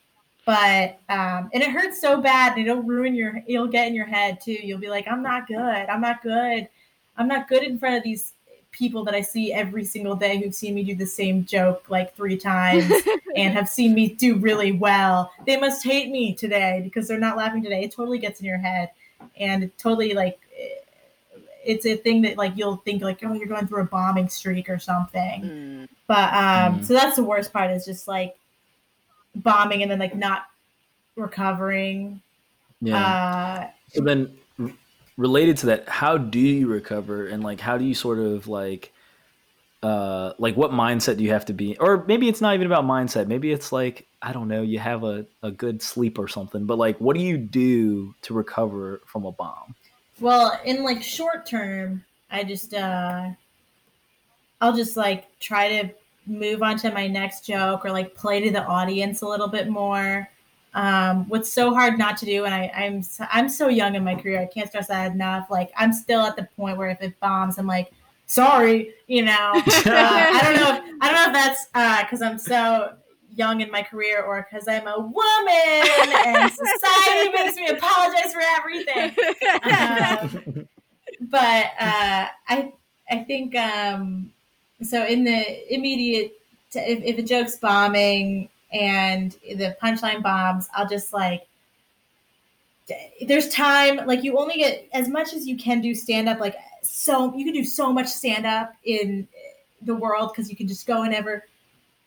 but 0.46 1.00
um, 1.10 1.50
and 1.52 1.62
it 1.62 1.70
hurts 1.70 2.00
so 2.00 2.22
bad, 2.22 2.56
and 2.56 2.66
it'll 2.66 2.82
ruin 2.82 3.14
your. 3.14 3.42
It'll 3.46 3.68
get 3.68 3.88
in 3.88 3.94
your 3.94 4.06
head 4.06 4.40
too. 4.40 4.52
You'll 4.52 4.80
be 4.80 4.88
like, 4.88 5.06
I'm 5.06 5.22
not 5.22 5.46
good. 5.46 5.58
I'm 5.58 6.00
not 6.00 6.22
good. 6.22 6.66
I'm 7.18 7.28
not 7.28 7.46
good 7.46 7.62
in 7.62 7.78
front 7.78 7.98
of 7.98 8.04
these 8.04 8.32
people 8.80 9.04
that 9.04 9.14
I 9.14 9.20
see 9.20 9.52
every 9.52 9.84
single 9.84 10.16
day 10.16 10.40
who've 10.40 10.54
seen 10.54 10.74
me 10.74 10.82
do 10.82 10.94
the 10.94 11.06
same 11.06 11.44
joke 11.44 11.84
like 11.90 12.16
three 12.16 12.38
times 12.38 12.90
and 13.36 13.52
have 13.52 13.68
seen 13.68 13.94
me 13.94 14.08
do 14.08 14.36
really 14.36 14.72
well. 14.72 15.30
They 15.46 15.58
must 15.58 15.84
hate 15.84 16.10
me 16.10 16.34
today 16.34 16.80
because 16.82 17.06
they're 17.06 17.18
not 17.18 17.36
laughing 17.36 17.62
today. 17.62 17.84
It 17.84 17.92
totally 17.92 18.18
gets 18.18 18.40
in 18.40 18.46
your 18.46 18.56
head 18.56 18.90
and 19.38 19.62
it 19.62 19.76
totally 19.76 20.14
like 20.14 20.40
it's 21.62 21.84
a 21.84 21.94
thing 21.94 22.22
that 22.22 22.38
like 22.38 22.54
you'll 22.56 22.76
think 22.78 23.02
like 23.02 23.20
oh 23.22 23.34
you're 23.34 23.46
going 23.46 23.66
through 23.66 23.82
a 23.82 23.84
bombing 23.84 24.30
streak 24.30 24.70
or 24.70 24.78
something. 24.78 25.42
Mm. 25.42 25.88
But 26.06 26.32
um 26.32 26.80
mm. 26.80 26.84
so 26.84 26.94
that's 26.94 27.16
the 27.16 27.22
worst 27.22 27.52
part 27.52 27.70
is 27.70 27.84
just 27.84 28.08
like 28.08 28.34
bombing 29.34 29.82
and 29.82 29.90
then 29.90 29.98
like 29.98 30.16
not 30.16 30.46
recovering. 31.16 32.22
Yeah. 32.80 32.96
Uh, 32.96 33.70
so 33.92 34.00
then 34.00 34.38
related 35.20 35.58
to 35.58 35.66
that, 35.66 35.86
how 35.86 36.16
do 36.16 36.38
you 36.38 36.66
recover? 36.66 37.26
And 37.26 37.44
like 37.44 37.60
how 37.60 37.76
do 37.76 37.84
you 37.84 37.94
sort 37.94 38.18
of 38.18 38.48
like 38.48 38.92
uh 39.82 40.32
like 40.38 40.56
what 40.56 40.70
mindset 40.72 41.18
do 41.18 41.24
you 41.24 41.30
have 41.30 41.44
to 41.46 41.52
be? 41.52 41.76
Or 41.78 42.04
maybe 42.06 42.26
it's 42.28 42.40
not 42.40 42.54
even 42.54 42.66
about 42.66 42.84
mindset. 42.84 43.26
Maybe 43.28 43.52
it's 43.52 43.70
like 43.70 44.06
i 44.22 44.34
don't 44.34 44.48
know 44.48 44.60
you 44.60 44.78
have 44.78 45.02
a, 45.02 45.24
a 45.42 45.50
good 45.50 45.82
sleep 45.82 46.18
or 46.18 46.26
something. 46.26 46.64
But 46.64 46.78
like 46.78 46.98
what 47.00 47.16
do 47.16 47.22
you 47.22 47.36
do 47.36 48.14
to 48.22 48.34
recover 48.34 49.02
from 49.04 49.26
a 49.26 49.32
bomb? 49.32 49.74
Well, 50.20 50.58
in 50.64 50.82
like 50.82 51.02
short 51.02 51.44
term, 51.44 52.02
I 52.30 52.42
just 52.42 52.72
uh 52.72 53.28
I'll 54.62 54.74
just 54.74 54.96
like 54.96 55.38
try 55.38 55.82
to 55.82 55.90
move 56.26 56.62
on 56.62 56.78
to 56.78 56.92
my 56.92 57.06
next 57.06 57.44
joke 57.44 57.84
or 57.84 57.90
like 57.90 58.14
play 58.14 58.40
to 58.40 58.50
the 58.50 58.64
audience 58.64 59.20
a 59.20 59.26
little 59.26 59.48
bit 59.48 59.68
more. 59.68 60.30
Um, 60.72 61.28
what's 61.28 61.52
so 61.52 61.74
hard 61.74 61.98
not 61.98 62.16
to 62.18 62.26
do, 62.26 62.44
and 62.44 62.54
I, 62.54 62.70
I'm 62.74 63.04
I'm 63.32 63.48
so 63.48 63.68
young 63.68 63.96
in 63.96 64.04
my 64.04 64.14
career, 64.14 64.40
I 64.40 64.46
can't 64.46 64.68
stress 64.68 64.86
that 64.88 65.12
enough. 65.12 65.50
Like 65.50 65.72
I'm 65.76 65.92
still 65.92 66.20
at 66.20 66.36
the 66.36 66.48
point 66.56 66.78
where 66.78 66.90
if 66.90 67.02
it 67.02 67.18
bombs, 67.18 67.58
I'm 67.58 67.66
like, 67.66 67.92
sorry, 68.26 68.94
you 69.06 69.22
know. 69.24 69.62
Uh, 69.86 69.92
I 69.92 70.40
don't 70.44 70.56
know. 70.56 70.76
If, 70.76 70.94
I 71.00 71.10
don't 71.10 71.14
know 71.16 71.26
if 71.26 71.32
that's 71.32 72.04
because 72.04 72.22
I'm 72.22 72.38
so 72.38 72.92
young 73.34 73.60
in 73.60 73.70
my 73.70 73.82
career 73.82 74.22
or 74.22 74.46
because 74.48 74.68
I'm 74.68 74.86
a 74.86 74.98
woman 74.98 76.26
and 76.26 76.52
society 76.64 77.30
makes 77.32 77.56
me 77.56 77.68
apologize 77.68 78.32
for 78.32 78.42
everything. 78.56 79.16
Um, 79.64 80.68
but 81.22 81.66
uh, 81.80 82.26
I 82.48 82.72
I 83.10 83.24
think 83.24 83.56
um, 83.56 84.30
so. 84.82 85.04
In 85.04 85.24
the 85.24 85.74
immediate, 85.74 86.32
t- 86.70 86.78
if, 86.80 87.02
if 87.02 87.18
a 87.18 87.22
joke's 87.22 87.56
bombing 87.56 88.48
and 88.72 89.32
the 89.42 89.76
punchline 89.82 90.22
bombs, 90.22 90.68
I'll 90.74 90.88
just 90.88 91.12
like. 91.12 91.46
There's 93.24 93.48
time, 93.50 94.04
like 94.04 94.24
you 94.24 94.36
only 94.36 94.56
get 94.56 94.88
as 94.92 95.08
much 95.08 95.32
as 95.32 95.46
you 95.46 95.56
can 95.56 95.80
do 95.80 95.94
stand 95.94 96.28
up. 96.28 96.40
Like 96.40 96.56
so, 96.82 97.32
you 97.36 97.44
can 97.44 97.54
do 97.54 97.64
so 97.64 97.92
much 97.92 98.08
stand 98.08 98.46
up 98.46 98.72
in 98.82 99.28
the 99.82 99.94
world 99.94 100.32
because 100.32 100.50
you 100.50 100.56
can 100.56 100.66
just 100.66 100.86
go 100.86 101.02
and 101.04 101.14
ever 101.14 101.44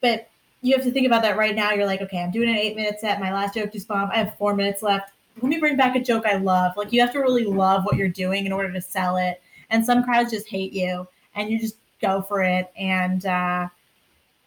But 0.01 0.27
you 0.61 0.75
have 0.75 0.83
to 0.85 0.91
think 0.91 1.07
about 1.07 1.21
that 1.21 1.37
right 1.37 1.55
now. 1.55 1.71
You're 1.71 1.85
like, 1.85 2.01
okay, 2.01 2.21
I'm 2.21 2.31
doing 2.31 2.49
an 2.49 2.57
eight 2.57 2.75
minute 2.75 2.99
set. 2.99 3.19
My 3.19 3.33
last 3.33 3.53
joke 3.53 3.71
just 3.71 3.87
bombed. 3.87 4.11
I 4.11 4.17
have 4.17 4.37
four 4.37 4.55
minutes 4.55 4.81
left. 4.81 5.11
Let 5.41 5.49
me 5.49 5.57
bring 5.57 5.77
back 5.77 5.95
a 5.95 6.01
joke 6.01 6.25
I 6.25 6.35
love. 6.37 6.73
Like 6.77 6.91
you 6.91 7.01
have 7.01 7.13
to 7.13 7.19
really 7.19 7.45
love 7.45 7.85
what 7.85 7.95
you're 7.95 8.09
doing 8.09 8.45
in 8.45 8.51
order 8.51 8.71
to 8.71 8.81
sell 8.81 9.17
it. 9.17 9.41
And 9.69 9.85
some 9.85 10.03
crowds 10.03 10.31
just 10.31 10.47
hate 10.47 10.73
you, 10.73 11.07
and 11.35 11.49
you 11.49 11.59
just 11.59 11.77
go 12.01 12.21
for 12.21 12.43
it. 12.43 12.71
And 12.77 13.25
uh, 13.25 13.67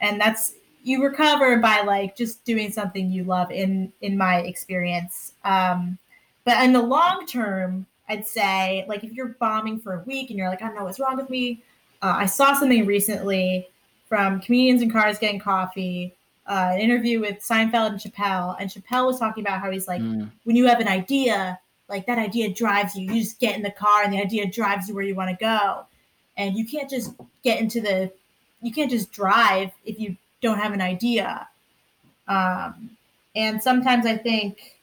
and 0.01 0.21
that's 0.21 0.55
you 0.87 1.03
recover 1.03 1.59
by 1.59 1.83
like 1.83 2.17
just 2.17 2.45
doing 2.45 2.71
something 2.71 3.11
you 3.11 3.25
love. 3.25 3.51
In 3.51 3.93
in 4.01 4.17
my 4.17 4.39
experience, 4.39 5.33
um, 5.45 5.99
but 6.45 6.63
in 6.65 6.73
the 6.73 6.83
long 6.83 7.27
term, 7.27 7.87
I'd 8.09 8.27
say 8.27 8.85
like 8.89 9.05
if 9.05 9.13
you're 9.13 9.37
bombing 9.41 9.81
for 9.81 9.95
a 9.95 10.03
week 10.05 10.31
and 10.31 10.39
you're 10.39 10.49
like, 10.49 10.63
I 10.63 10.67
don't 10.67 10.77
know 10.77 10.85
what's 10.85 11.01
wrong 11.01 11.17
with 11.17 11.29
me. 11.31 11.63
Uh, 12.03 12.15
I 12.19 12.27
saw 12.27 12.55
something 12.55 12.87
recently 12.87 13.69
from 14.09 14.41
comedians 14.41 14.83
in 14.83 14.91
cars 14.91 15.19
getting 15.19 15.41
coffee 15.41 16.15
uh, 16.47 16.71
an 16.75 16.81
interview 16.81 17.19
with 17.21 17.41
Seinfeld 17.41 17.91
and 17.91 17.99
Chappelle, 17.99 18.57
and 18.61 18.71
Chappelle 18.71 19.07
was 19.07 19.19
talking 19.19 19.43
about 19.45 19.61
how 19.61 19.71
he's 19.71 19.89
like, 19.89 20.01
Mm. 20.01 20.31
when 20.45 20.55
you 20.55 20.67
have 20.67 20.79
an 20.79 20.87
idea, 20.87 21.59
like 21.89 22.07
that 22.07 22.19
idea 22.19 22.53
drives 22.55 22.95
you. 22.95 23.13
You 23.13 23.21
just 23.21 23.41
get 23.41 23.57
in 23.57 23.63
the 23.63 23.71
car, 23.73 24.05
and 24.05 24.13
the 24.13 24.21
idea 24.21 24.47
drives 24.47 24.89
you 24.89 24.95
where 24.95 25.03
you 25.03 25.17
want 25.17 25.31
to 25.31 25.37
go, 25.45 25.87
and 26.37 26.57
you 26.57 26.65
can't 26.65 26.89
just 26.89 27.15
get 27.43 27.59
into 27.61 27.81
the, 27.81 28.13
you 28.63 28.73
can't 28.73 28.91
just 28.91 29.11
drive 29.11 29.73
if 29.85 29.99
you 29.99 30.17
don't 30.41 30.59
have 30.59 30.73
an 30.73 30.81
idea. 30.81 31.49
Um, 32.29 32.91
and 33.35 33.63
sometimes 33.63 34.07
I 34.07 34.17
think, 34.17 34.77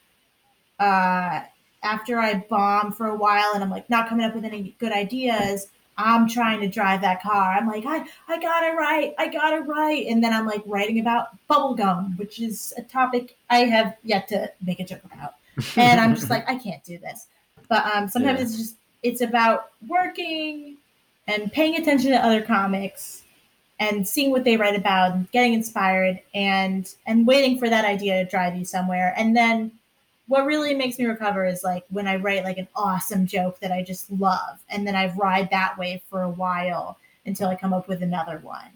uh, 0.80 1.42
after 1.84 2.18
I 2.18 2.36
bomb 2.50 2.94
for 2.94 3.08
a 3.08 3.16
while 3.16 3.52
and 3.54 3.64
I'm 3.64 3.70
like 3.70 3.90
not 3.90 4.08
coming 4.08 4.26
up 4.26 4.34
with 4.36 4.46
any 4.46 4.74
good 4.80 4.92
ideas, 4.94 5.68
I'm 5.98 6.28
trying 6.28 6.62
to 6.62 6.68
drive 6.68 7.02
that 7.02 7.22
car. 7.22 7.54
I'm 7.54 7.68
like, 7.68 7.86
I, 7.86 8.06
I 8.28 8.40
got 8.40 8.64
it 8.64 8.76
right. 8.76 9.14
I 9.18 9.28
got 9.28 9.54
it 9.54 9.68
right. 9.68 10.06
And 10.08 10.24
then 10.24 10.34
I'm 10.34 10.46
like 10.46 10.64
writing 10.66 11.00
about 11.00 11.28
bubblegum, 11.50 12.18
which 12.18 12.40
is 12.42 12.74
a 12.78 12.82
topic 12.82 13.36
I 13.50 13.60
have 13.66 13.96
yet 14.04 14.28
to 14.30 14.52
make 14.66 14.80
a 14.80 14.86
joke 14.86 15.02
about. 15.06 15.36
And 15.78 16.00
I'm 16.00 16.16
just 16.16 16.30
like, 16.32 16.50
I 16.50 16.56
can't 16.56 16.84
do 16.84 16.98
this. 16.98 17.28
But 17.70 17.86
um, 17.86 18.08
sometimes 18.08 18.40
Yeah. 18.40 18.46
it's 18.46 18.58
just, 18.58 18.76
it's 19.04 19.22
about 19.22 19.70
working 19.88 20.78
and 21.28 21.52
paying 21.52 21.76
attention 21.76 22.12
to 22.12 22.18
other 22.18 22.42
comics 22.42 23.23
and 23.84 24.08
seeing 24.08 24.32
what 24.32 24.44
they 24.44 24.56
write 24.58 24.76
about 24.76 25.14
and 25.14 25.30
getting 25.32 25.54
inspired 25.54 26.20
and 26.34 26.94
and 27.06 27.28
waiting 27.28 27.60
for 27.60 27.70
that 27.70 27.86
idea 27.86 28.24
to 28.24 28.30
drive 28.30 28.56
you 28.56 28.66
somewhere. 28.66 29.14
And 29.18 29.36
then 29.36 29.72
what 30.28 30.46
really 30.46 30.74
makes 30.74 30.98
me 30.98 31.06
recover 31.06 31.46
is 31.46 31.64
like 31.64 31.84
when 31.90 32.08
I 32.08 32.16
write 32.16 32.44
like 32.46 32.58
an 32.58 32.68
awesome 32.76 33.28
joke 33.28 33.60
that 33.60 33.72
I 33.72 33.84
just 33.84 34.10
love, 34.12 34.60
and 34.70 34.88
then 34.88 34.96
I 34.96 35.14
ride 35.16 35.50
that 35.52 35.78
wave 35.78 36.02
for 36.10 36.22
a 36.24 36.30
while 36.30 36.98
until 37.26 37.50
I 37.50 37.56
come 37.56 37.74
up 37.74 37.88
with 37.88 38.02
another 38.04 38.40
one. 38.40 38.72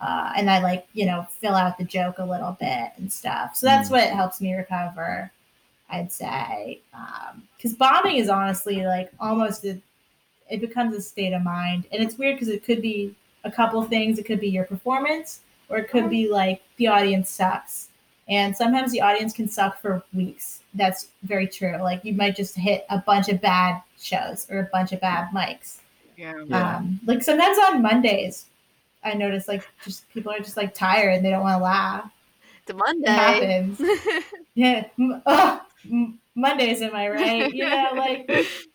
Uh, 0.00 0.32
and 0.36 0.48
I 0.48 0.62
like 0.62 0.86
you 0.92 1.06
know 1.06 1.26
fill 1.40 1.54
out 1.54 1.76
the 1.78 1.84
joke 1.84 2.18
a 2.18 2.24
little 2.24 2.56
bit 2.60 2.90
and 2.96 3.12
stuff. 3.12 3.56
So 3.56 3.66
that's 3.66 3.88
Mm. 3.88 3.92
what 3.92 4.10
helps 4.10 4.40
me 4.40 4.54
recover. 4.54 5.30
I'd 5.90 6.12
say 6.12 6.80
because 7.56 7.74
bombing 7.74 8.16
is 8.18 8.28
honestly 8.28 8.84
like 8.84 9.10
almost 9.18 9.64
a, 9.64 9.80
it 10.50 10.60
becomes 10.60 10.94
a 10.94 11.00
state 11.00 11.32
of 11.32 11.42
mind, 11.42 11.86
and 11.90 12.02
it's 12.02 12.16
weird 12.18 12.36
because 12.36 12.48
it 12.48 12.62
could 12.62 12.82
be 12.82 13.14
a 13.44 13.50
couple 13.50 13.82
things. 13.84 14.18
It 14.18 14.24
could 14.26 14.40
be 14.40 14.48
your 14.48 14.64
performance, 14.64 15.40
or 15.68 15.78
it 15.78 15.88
could 15.90 16.08
be 16.10 16.28
like 16.28 16.62
the 16.76 16.86
audience 16.88 17.30
sucks. 17.30 17.88
And 18.28 18.54
sometimes 18.54 18.92
the 18.92 19.00
audience 19.00 19.32
can 19.32 19.48
suck 19.48 19.80
for 19.80 20.02
weeks. 20.14 20.60
That's 20.74 21.08
very 21.22 21.46
true. 21.46 21.76
Like 21.78 22.04
you 22.04 22.12
might 22.12 22.36
just 22.36 22.54
hit 22.54 22.84
a 22.90 22.98
bunch 22.98 23.28
of 23.30 23.40
bad 23.40 23.82
shows 23.98 24.46
or 24.50 24.60
a 24.60 24.64
bunch 24.72 24.92
of 24.92 25.00
bad 25.00 25.28
mics. 25.34 25.78
Yeah. 26.16 26.34
Yeah. 26.46 26.76
Um, 26.76 27.00
like 27.06 27.22
sometimes 27.22 27.56
on 27.58 27.80
Mondays, 27.80 28.46
I 29.04 29.14
notice 29.14 29.48
like 29.48 29.66
just 29.84 30.08
people 30.12 30.30
are 30.32 30.40
just 30.40 30.56
like 30.56 30.74
tired 30.74 31.14
and 31.14 31.24
they 31.24 31.30
don't 31.30 31.42
want 31.42 31.58
to 31.58 31.64
laugh. 31.64 32.10
It's 32.60 32.70
a 32.70 32.74
It 32.74 32.76
Monday. 32.76 33.10
happens. 33.10 33.80
Yeah. 34.54 34.88
Oh, 35.24 35.62
M- 35.90 36.18
Mondays, 36.34 36.82
am 36.82 36.94
I 36.94 37.08
right? 37.08 37.54
You 37.54 37.64
know, 37.70 37.90
like 37.94 38.28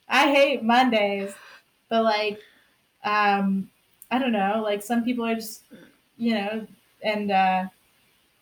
I 0.07 0.32
hate 0.32 0.64
Mondays, 0.64 1.34
but 1.89 2.03
like, 2.03 2.39
um, 3.03 3.70
I 4.14 4.20
don't 4.20 4.32
know. 4.32 4.61
Like 4.64 4.84
some 4.84 5.03
people 5.03 5.26
are 5.26 5.34
just, 5.34 5.64
you 6.18 6.36
know, 6.36 6.68
and 7.01 7.32
uh, 7.32 7.66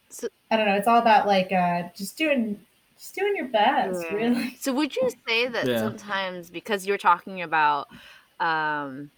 So- 0.10 0.28
I 0.52 0.58
don't 0.58 0.66
know. 0.68 0.76
It's 0.76 0.88
all 0.88 1.00
about 1.00 1.28
like 1.28 1.52
uh, 1.54 1.84
just 1.96 2.18
doing, 2.18 2.60
just 2.98 3.16
doing 3.16 3.36
your 3.38 3.48
best, 3.48 4.04
Yeah. 4.04 4.16
really. 4.16 4.58
So 4.60 4.74
would 4.74 4.94
you 4.96 5.10
say 5.28 5.48
that 5.48 5.66
Yeah. 5.66 5.80
sometimes 5.80 6.50
because 6.50 6.86
you're 6.86 6.98
talking 6.98 7.42
about 7.42 7.88
um 8.42 9.12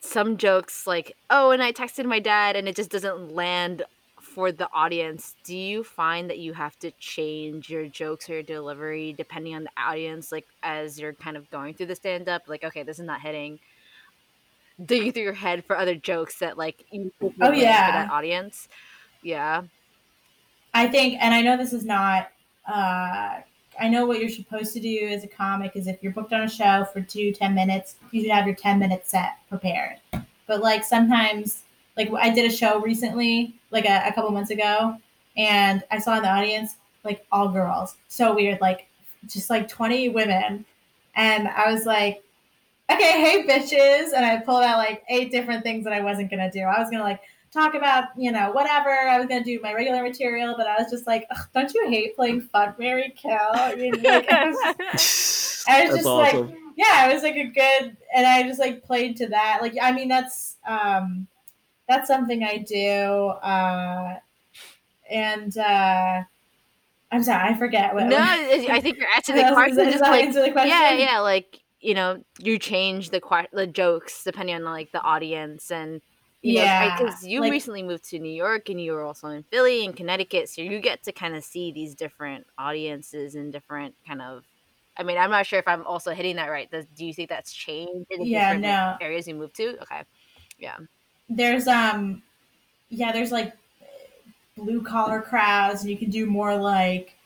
some 0.00 0.36
jokes 0.36 0.86
like, 0.86 1.14
oh, 1.30 1.50
and 1.50 1.62
I 1.62 1.72
texted 1.72 2.06
my 2.06 2.20
dad 2.20 2.56
and 2.56 2.68
it 2.68 2.76
just 2.76 2.90
doesn't 2.90 3.34
land 3.34 3.82
for 4.20 4.50
the 4.50 4.68
audience, 4.72 5.34
do 5.44 5.56
you 5.56 5.84
find 5.84 6.28
that 6.30 6.38
you 6.38 6.52
have 6.54 6.78
to 6.80 6.90
change 6.92 7.70
your 7.70 7.86
jokes 7.86 8.28
or 8.28 8.34
your 8.34 8.42
delivery 8.42 9.12
depending 9.12 9.54
on 9.54 9.64
the 9.64 9.70
audience, 9.76 10.32
like 10.32 10.46
as 10.62 10.98
you're 10.98 11.12
kind 11.12 11.36
of 11.36 11.50
going 11.50 11.74
through 11.74 11.86
the 11.86 11.94
stand 11.94 12.28
up? 12.28 12.42
Like, 12.48 12.64
okay, 12.64 12.82
this 12.82 12.98
is 12.98 13.04
not 13.04 13.20
hitting. 13.20 13.60
Digging 14.84 15.12
through 15.12 15.22
your 15.22 15.32
head 15.32 15.64
for 15.64 15.76
other 15.76 15.94
jokes 15.94 16.38
that 16.38 16.58
like 16.58 16.84
you 16.90 17.12
Oh, 17.40 17.52
yeah. 17.52 17.86
for 17.86 17.92
that 17.92 18.10
audience. 18.10 18.68
Yeah. 19.22 19.62
I 20.74 20.88
think, 20.88 21.18
and 21.20 21.32
I 21.32 21.40
know 21.42 21.56
this 21.56 21.72
is 21.72 21.84
not. 21.84 22.28
Uh, 22.66 23.40
I 23.80 23.88
know 23.88 24.06
what 24.06 24.18
you're 24.20 24.28
supposed 24.28 24.72
to 24.74 24.80
do 24.80 25.08
as 25.08 25.22
a 25.22 25.28
comic 25.28 25.72
is 25.76 25.86
if 25.86 26.02
you're 26.02 26.12
booked 26.12 26.32
on 26.32 26.42
a 26.42 26.48
show 26.48 26.84
for 26.92 27.00
two 27.00 27.32
ten 27.32 27.54
minutes, 27.54 27.96
you 28.10 28.22
should 28.22 28.30
have 28.30 28.46
your 28.46 28.54
10 28.56 28.78
minute 28.78 29.06
set 29.06 29.38
prepared. 29.48 29.98
But 30.46 30.60
like 30.60 30.82
sometimes, 30.84 31.62
like 31.96 32.10
I 32.12 32.30
did 32.30 32.50
a 32.50 32.54
show 32.54 32.80
recently, 32.80 33.54
like 33.70 33.84
a, 33.84 34.02
a 34.08 34.12
couple 34.12 34.30
months 34.32 34.50
ago, 34.50 34.96
and 35.36 35.84
I 35.90 35.98
saw 36.00 36.16
in 36.16 36.22
the 36.22 36.28
audience 36.30 36.76
like 37.04 37.24
all 37.30 37.48
girls. 37.48 37.96
So 38.08 38.34
weird, 38.34 38.60
like 38.60 38.88
just 39.26 39.50
like 39.50 39.68
20 39.68 40.08
women. 40.08 40.64
And 41.14 41.46
I 41.46 41.72
was 41.72 41.86
like, 41.86 42.23
okay, 42.90 43.20
hey 43.20 43.44
bitches. 43.46 44.12
And 44.14 44.24
I 44.24 44.38
pulled 44.38 44.62
out 44.62 44.78
like 44.78 45.02
eight 45.08 45.30
different 45.30 45.62
things 45.62 45.84
that 45.84 45.92
I 45.92 46.00
wasn't 46.00 46.30
gonna 46.30 46.50
do. 46.50 46.60
I 46.60 46.78
was 46.80 46.90
gonna 46.90 47.02
like 47.04 47.20
talk 47.52 47.74
about, 47.74 48.04
you 48.16 48.32
know, 48.32 48.50
whatever. 48.52 48.90
I 48.90 49.18
was 49.18 49.26
gonna 49.26 49.44
do 49.44 49.60
my 49.62 49.72
regular 49.72 50.02
material, 50.02 50.54
but 50.56 50.66
I 50.66 50.76
was 50.82 50.90
just 50.90 51.06
like, 51.06 51.26
Ugh, 51.30 51.46
don't 51.54 51.72
you 51.72 51.88
hate 51.88 52.16
playing 52.16 52.42
fuck 52.52 52.78
Mary 52.78 53.12
Kill? 53.16 53.76
You 53.76 53.92
know, 53.92 54.10
like, 54.10 54.30
I 54.30 54.46
was 54.48 54.56
just- 54.92 55.68
I 55.68 55.80
was 55.86 55.90
That's 55.90 56.04
just 56.04 56.06
like- 56.06 56.56
yeah, 56.76 57.08
it 57.08 57.14
was 57.14 57.22
like 57.22 57.36
a 57.36 57.44
good, 57.44 57.96
and 58.14 58.26
I 58.26 58.42
just 58.42 58.58
like 58.58 58.82
played 58.82 59.16
to 59.18 59.28
that. 59.28 59.60
Like, 59.62 59.74
I 59.80 59.92
mean, 59.92 60.08
that's 60.08 60.56
um, 60.66 61.28
that's 61.88 62.08
something 62.08 62.42
I 62.42 62.58
do. 62.58 62.80
Uh, 63.40 64.16
and 65.08 65.56
uh, 65.56 66.22
I'm 67.12 67.22
sorry, 67.22 67.48
I 67.48 67.54
forget 67.56 67.94
what. 67.94 68.06
no, 68.06 68.16
I 68.20 68.66
I 68.70 68.80
think 68.80 68.98
you're 68.98 69.06
answering 69.14 69.38
the 69.46 69.52
question. 69.52 69.76
that- 69.76 69.84
does 69.84 69.92
Just 69.94 70.02
like, 70.10 70.32
the 70.34 70.50
question? 70.50 70.68
yeah, 70.70 70.92
yeah, 70.94 71.18
like 71.20 71.60
you 71.84 71.94
know, 71.94 72.24
you 72.38 72.58
change 72.58 73.10
the 73.10 73.20
que- 73.20 73.48
the 73.52 73.66
jokes 73.66 74.24
depending 74.24 74.54
on 74.56 74.64
like 74.64 74.90
the 74.92 75.02
audience 75.02 75.70
and 75.70 76.00
you 76.42 76.54
Yeah, 76.54 76.96
because 76.96 77.24
you 77.26 77.40
like- 77.40 77.50
recently 77.52 77.82
moved 77.82 78.04
to 78.10 78.18
New 78.18 78.32
York 78.32 78.68
and 78.70 78.80
you 78.80 78.92
were 78.92 79.02
also 79.02 79.28
in 79.28 79.42
Philly 79.44 79.84
and 79.84 79.94
Connecticut, 79.94 80.48
so 80.48 80.62
you 80.62 80.80
get 80.80 81.02
to 81.04 81.12
kind 81.12 81.36
of 81.36 81.44
see 81.44 81.72
these 81.72 81.94
different 81.94 82.46
audiences 82.58 83.34
and 83.34 83.52
different 83.52 83.94
kind 84.06 84.22
of. 84.22 84.44
I 84.96 85.02
mean, 85.02 85.18
I'm 85.18 85.30
not 85.30 85.44
sure 85.46 85.58
if 85.58 85.66
I'm 85.68 85.84
also 85.86 86.12
hitting 86.12 86.36
that 86.36 86.46
right. 86.48 86.70
Does, 86.70 86.86
do 86.96 87.04
you 87.04 87.12
think 87.12 87.28
that's 87.28 87.52
changed 87.52 88.06
in 88.10 88.20
the 88.20 88.24
Yeah, 88.26 88.40
different 88.40 88.62
no. 88.62 88.96
areas 89.00 89.26
you 89.28 89.34
moved 89.34 89.56
to? 89.56 89.80
Okay, 89.82 90.02
yeah, 90.58 90.76
there's 91.28 91.66
um 91.66 92.22
yeah 92.88 93.10
there's 93.12 93.32
like 93.32 93.52
blue 94.56 94.82
collar 94.82 95.20
crowds 95.20 95.82
and 95.82 95.90
you 95.90 95.96
can 95.96 96.10
do 96.10 96.26
more 96.26 96.56
like 96.56 97.16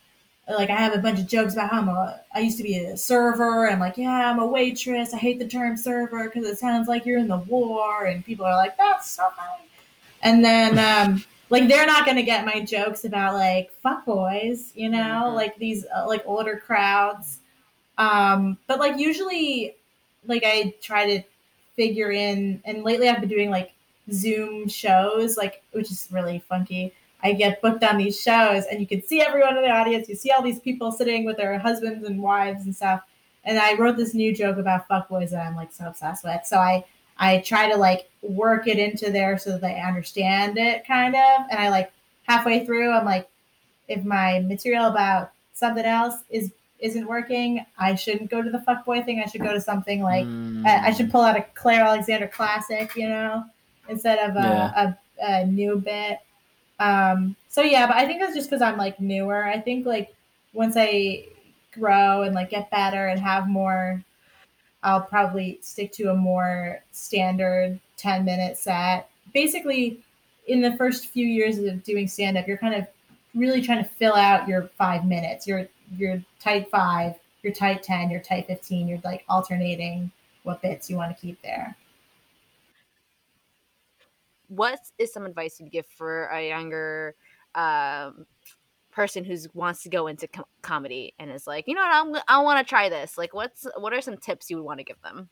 like 0.56 0.70
I 0.70 0.76
have 0.76 0.94
a 0.94 0.98
bunch 0.98 1.18
of 1.18 1.26
jokes 1.26 1.52
about 1.52 1.70
how 1.70 1.80
I'm 1.80 1.88
a 1.88 2.20
I 2.34 2.40
used 2.40 2.56
to 2.56 2.62
be 2.62 2.78
a 2.78 2.96
server 2.96 3.66
and 3.66 3.80
like 3.80 3.98
yeah 3.98 4.30
I'm 4.30 4.38
a 4.38 4.46
waitress. 4.46 5.12
I 5.12 5.18
hate 5.18 5.38
the 5.38 5.46
term 5.46 5.76
server 5.76 6.24
because 6.24 6.48
it 6.48 6.58
sounds 6.58 6.88
like 6.88 7.04
you're 7.04 7.18
in 7.18 7.28
the 7.28 7.38
war 7.38 8.06
and 8.06 8.24
people 8.24 8.46
are 8.46 8.56
like 8.56 8.76
that's 8.76 9.10
so 9.10 9.28
funny. 9.36 9.68
And 10.22 10.44
then 10.44 10.78
um 10.78 11.24
like 11.50 11.68
they're 11.68 11.86
not 11.86 12.06
gonna 12.06 12.22
get 12.22 12.46
my 12.46 12.60
jokes 12.60 13.04
about 13.04 13.34
like 13.34 13.70
fuck 13.82 14.04
boys 14.06 14.72
you 14.74 14.88
know 14.88 14.98
mm-hmm. 14.98 15.36
like 15.36 15.56
these 15.58 15.84
uh, 15.94 16.06
like 16.06 16.22
older 16.24 16.56
crowds. 16.64 17.40
Um 17.98 18.56
but 18.66 18.78
like 18.78 18.98
usually 18.98 19.76
like 20.26 20.44
I 20.46 20.74
try 20.80 21.18
to 21.18 21.22
figure 21.76 22.10
in 22.10 22.62
and 22.64 22.84
lately 22.84 23.08
I've 23.08 23.20
been 23.20 23.28
doing 23.28 23.50
like 23.50 23.72
Zoom 24.10 24.66
shows 24.66 25.36
like 25.36 25.62
which 25.72 25.90
is 25.90 26.08
really 26.10 26.38
funky 26.48 26.94
I 27.22 27.32
get 27.32 27.60
booked 27.60 27.82
on 27.82 27.98
these 27.98 28.20
shows 28.20 28.64
and 28.70 28.80
you 28.80 28.86
can 28.86 29.02
see 29.02 29.20
everyone 29.20 29.56
in 29.56 29.62
the 29.62 29.70
audience. 29.70 30.08
You 30.08 30.14
see 30.14 30.30
all 30.30 30.42
these 30.42 30.60
people 30.60 30.92
sitting 30.92 31.24
with 31.24 31.36
their 31.36 31.58
husbands 31.58 32.06
and 32.06 32.22
wives 32.22 32.64
and 32.64 32.74
stuff. 32.74 33.02
And 33.44 33.58
I 33.58 33.74
wrote 33.74 33.96
this 33.96 34.14
new 34.14 34.34
joke 34.34 34.58
about 34.58 34.88
fuckboys 34.88 35.30
that 35.30 35.46
I'm 35.46 35.56
like 35.56 35.72
so 35.72 35.86
obsessed 35.86 36.24
with. 36.24 36.44
So 36.44 36.58
I 36.58 36.84
I 37.18 37.38
try 37.38 37.70
to 37.70 37.76
like 37.76 38.08
work 38.22 38.68
it 38.68 38.78
into 38.78 39.10
there 39.10 39.38
so 39.38 39.52
that 39.52 39.60
they 39.60 39.80
understand 39.80 40.56
it 40.58 40.86
kind 40.86 41.14
of. 41.14 41.46
And 41.50 41.58
I 41.58 41.68
like 41.68 41.90
halfway 42.22 42.64
through, 42.64 42.92
I'm 42.92 43.04
like, 43.04 43.28
if 43.88 44.04
my 44.04 44.40
material 44.40 44.86
about 44.86 45.32
something 45.54 45.84
else 45.84 46.14
is 46.30 46.52
isn't 46.78 47.06
working, 47.06 47.66
I 47.76 47.96
shouldn't 47.96 48.30
go 48.30 48.40
to 48.40 48.50
the 48.50 48.58
fuckboy 48.58 49.04
thing. 49.04 49.20
I 49.20 49.28
should 49.28 49.40
go 49.40 49.52
to 49.52 49.60
something 49.60 50.00
like 50.00 50.26
mm. 50.26 50.64
I, 50.64 50.88
I, 50.88 50.92
should 50.92 51.10
pull 51.10 51.22
out 51.22 51.36
a 51.36 51.44
Claire 51.54 51.82
Alexander 51.82 52.28
classic, 52.28 52.94
you 52.94 53.08
know, 53.08 53.42
instead 53.88 54.18
of 54.20 54.36
a, 54.36 54.38
yeah. 54.38 54.94
a, 55.20 55.42
a 55.42 55.46
new 55.46 55.74
bit. 55.76 56.20
Um, 56.78 57.36
so 57.48 57.62
yeah, 57.62 57.86
but 57.86 57.96
I 57.96 58.06
think 58.06 58.20
that's 58.20 58.34
just 58.34 58.48
because 58.48 58.62
I'm 58.62 58.76
like 58.76 59.00
newer. 59.00 59.44
I 59.44 59.60
think 59.60 59.86
like 59.86 60.14
once 60.52 60.74
I 60.76 61.26
grow 61.72 62.22
and 62.22 62.34
like 62.34 62.50
get 62.50 62.70
better 62.70 63.08
and 63.08 63.20
have 63.20 63.48
more, 63.48 64.02
I'll 64.82 65.02
probably 65.02 65.58
stick 65.60 65.92
to 65.92 66.10
a 66.10 66.14
more 66.14 66.80
standard 66.92 67.80
10 67.96 68.24
minute 68.24 68.58
set. 68.58 69.10
Basically, 69.34 70.00
in 70.46 70.60
the 70.60 70.76
first 70.76 71.06
few 71.06 71.26
years 71.26 71.58
of 71.58 71.82
doing 71.82 72.08
stand 72.08 72.38
up, 72.38 72.46
you're 72.46 72.56
kind 72.56 72.74
of 72.74 72.86
really 73.34 73.60
trying 73.60 73.82
to 73.82 73.90
fill 73.90 74.14
out 74.14 74.48
your 74.48 74.70
five 74.78 75.04
minutes. 75.04 75.46
You're 75.46 75.68
you're 75.96 76.22
tight 76.40 76.70
five, 76.70 77.14
you're 77.42 77.52
tight 77.52 77.82
10, 77.82 78.10
you're 78.10 78.20
tight 78.20 78.46
15, 78.46 78.88
you're 78.88 79.00
like 79.04 79.24
alternating 79.28 80.10
what 80.42 80.62
bits 80.62 80.88
you 80.88 80.96
want 80.96 81.14
to 81.14 81.20
keep 81.20 81.40
there 81.42 81.76
what 84.48 84.80
is 84.98 85.12
some 85.12 85.24
advice 85.24 85.60
you'd 85.60 85.70
give 85.70 85.86
for 85.86 86.26
a 86.26 86.48
younger 86.48 87.14
um, 87.54 88.26
person 88.90 89.24
who 89.24 89.36
wants 89.54 89.82
to 89.84 89.88
go 89.88 90.06
into 90.06 90.26
com- 90.26 90.44
comedy 90.62 91.14
and 91.18 91.30
is 91.30 91.46
like, 91.46 91.68
you 91.68 91.74
know 91.74 91.82
what, 91.82 91.94
I'm, 91.94 92.22
I 92.28 92.42
want 92.42 92.66
to 92.66 92.68
try 92.68 92.88
this. 92.88 93.16
Like, 93.16 93.32
what's 93.32 93.66
what 93.76 93.92
are 93.92 94.00
some 94.00 94.16
tips 94.16 94.50
you 94.50 94.56
would 94.56 94.64
want 94.64 94.78
to 94.78 94.84
give 94.84 95.00
them? 95.02 95.28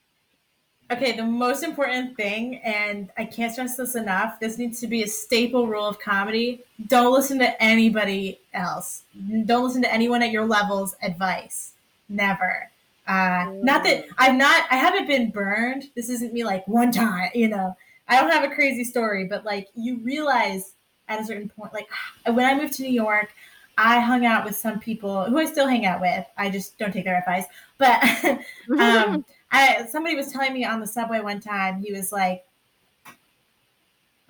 Okay, 0.88 1.12
the 1.16 1.24
most 1.24 1.64
important 1.64 2.16
thing, 2.16 2.58
and 2.58 3.10
I 3.18 3.24
can't 3.24 3.52
stress 3.52 3.76
this 3.76 3.96
enough, 3.96 4.38
this 4.38 4.56
needs 4.56 4.78
to 4.80 4.86
be 4.86 5.02
a 5.02 5.08
staple 5.08 5.66
rule 5.66 5.88
of 5.88 5.98
comedy. 5.98 6.62
Don't 6.86 7.12
listen 7.12 7.40
to 7.40 7.60
anybody 7.60 8.38
else. 8.54 9.02
Don't 9.46 9.64
listen 9.64 9.82
to 9.82 9.92
anyone 9.92 10.22
at 10.22 10.30
your 10.30 10.46
level's 10.46 10.94
advice. 11.02 11.72
Never. 12.08 12.70
Uh, 13.08 13.52
not 13.62 13.82
that 13.82 14.06
I've 14.16 14.36
not, 14.36 14.64
I 14.70 14.76
haven't 14.76 15.08
been 15.08 15.30
burned. 15.30 15.90
This 15.96 16.08
isn't 16.08 16.32
me 16.32 16.44
like 16.44 16.66
one 16.68 16.92
time, 16.92 17.30
you 17.34 17.48
know. 17.48 17.76
I 18.08 18.20
don't 18.20 18.30
have 18.30 18.44
a 18.44 18.54
crazy 18.54 18.84
story, 18.84 19.24
but 19.24 19.44
like 19.44 19.68
you 19.74 19.98
realize 19.98 20.72
at 21.08 21.20
a 21.20 21.24
certain 21.24 21.48
point, 21.48 21.72
like 21.72 21.88
when 22.34 22.44
I 22.44 22.54
moved 22.54 22.74
to 22.74 22.82
New 22.82 22.92
York, 22.92 23.32
I 23.78 24.00
hung 24.00 24.24
out 24.24 24.44
with 24.44 24.56
some 24.56 24.80
people 24.80 25.24
who 25.24 25.38
I 25.38 25.44
still 25.44 25.66
hang 25.66 25.84
out 25.84 26.00
with. 26.00 26.24
I 26.38 26.48
just 26.48 26.78
don't 26.78 26.92
take 26.92 27.04
their 27.04 27.18
advice. 27.18 27.44
But 27.78 28.02
um, 28.78 29.24
I 29.52 29.86
somebody 29.90 30.16
was 30.16 30.32
telling 30.32 30.54
me 30.54 30.64
on 30.64 30.80
the 30.80 30.86
subway 30.86 31.20
one 31.20 31.40
time, 31.40 31.82
he 31.82 31.92
was 31.92 32.12
like, 32.12 32.44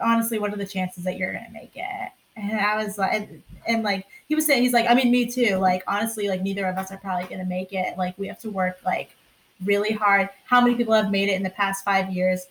honestly, 0.01 0.39
what 0.39 0.53
are 0.53 0.57
the 0.57 0.67
chances 0.67 1.05
that 1.05 1.17
you're 1.17 1.33
gonna 1.33 1.51
make 1.53 1.73
it? 1.75 2.11
And 2.37 2.61
I 2.61 2.85
was 2.85 2.99
like, 2.99 3.15
and, 3.15 3.43
and 3.67 3.83
like 3.83 4.07
he 4.29 4.35
was 4.35 4.47
saying, 4.47 4.63
he's 4.63 4.73
like, 4.73 4.91
I 4.91 4.95
mean, 4.95 5.11
me 5.11 5.27
too. 5.27 5.57
Like 5.57 5.83
honestly, 5.87 6.29
like 6.29 6.43
neither 6.43 6.67
of 6.67 6.77
us 6.77 6.91
are 6.91 6.99
probably 6.99 7.29
gonna 7.29 7.47
make 7.47 7.73
it. 7.73 7.97
Like 7.97 8.19
we 8.19 8.27
have 8.29 8.41
to 8.41 8.51
work 8.51 8.79
like 8.85 9.17
really 9.65 9.93
hard. 9.93 10.29
How 10.45 10.61
many 10.61 10.75
people 10.75 10.93
have 10.93 11.11
made 11.11 11.29
it 11.29 11.35
in 11.35 11.43
the 11.43 11.51
past 11.51 11.85
five 11.85 12.11
years? 12.11 12.47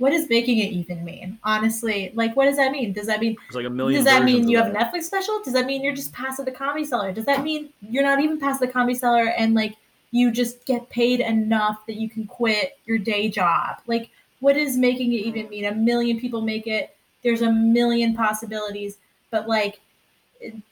What 0.00 0.12
does 0.12 0.30
making 0.30 0.60
it 0.60 0.72
even 0.72 1.04
mean? 1.04 1.38
Honestly, 1.44 2.10
like 2.14 2.34
what 2.34 2.46
does 2.46 2.56
that 2.56 2.72
mean? 2.72 2.94
Does 2.94 3.06
that 3.06 3.20
mean 3.20 3.36
it's 3.46 3.54
like 3.54 3.66
a 3.66 3.70
million? 3.70 4.02
Does 4.02 4.06
that 4.06 4.24
mean 4.24 4.48
you 4.48 4.56
have 4.56 4.68
a 4.68 4.70
Netflix 4.70 5.02
special? 5.04 5.42
Does 5.42 5.52
that 5.52 5.66
mean 5.66 5.84
you're 5.84 5.94
just 5.94 6.10
past 6.14 6.42
the 6.42 6.50
Comedy 6.50 6.86
Cellar? 6.86 7.12
Does 7.12 7.26
that 7.26 7.44
mean 7.44 7.68
you're 7.82 8.02
not 8.02 8.18
even 8.18 8.40
past 8.40 8.60
the 8.60 8.66
Comedy 8.66 8.94
Cellar 8.94 9.26
and 9.26 9.52
like 9.52 9.76
you 10.10 10.30
just 10.30 10.64
get 10.64 10.88
paid 10.88 11.20
enough 11.20 11.84
that 11.86 11.96
you 11.96 12.08
can 12.08 12.26
quit 12.26 12.78
your 12.86 12.96
day 12.96 13.28
job? 13.28 13.76
Like 13.86 14.08
what 14.38 14.54
does 14.54 14.78
making 14.78 15.12
it 15.12 15.18
even 15.26 15.50
mean? 15.50 15.66
A 15.66 15.74
million 15.74 16.18
people 16.18 16.40
make 16.40 16.66
it. 16.66 16.96
There's 17.22 17.42
a 17.42 17.52
million 17.52 18.14
possibilities, 18.14 18.96
but 19.30 19.46
like 19.46 19.80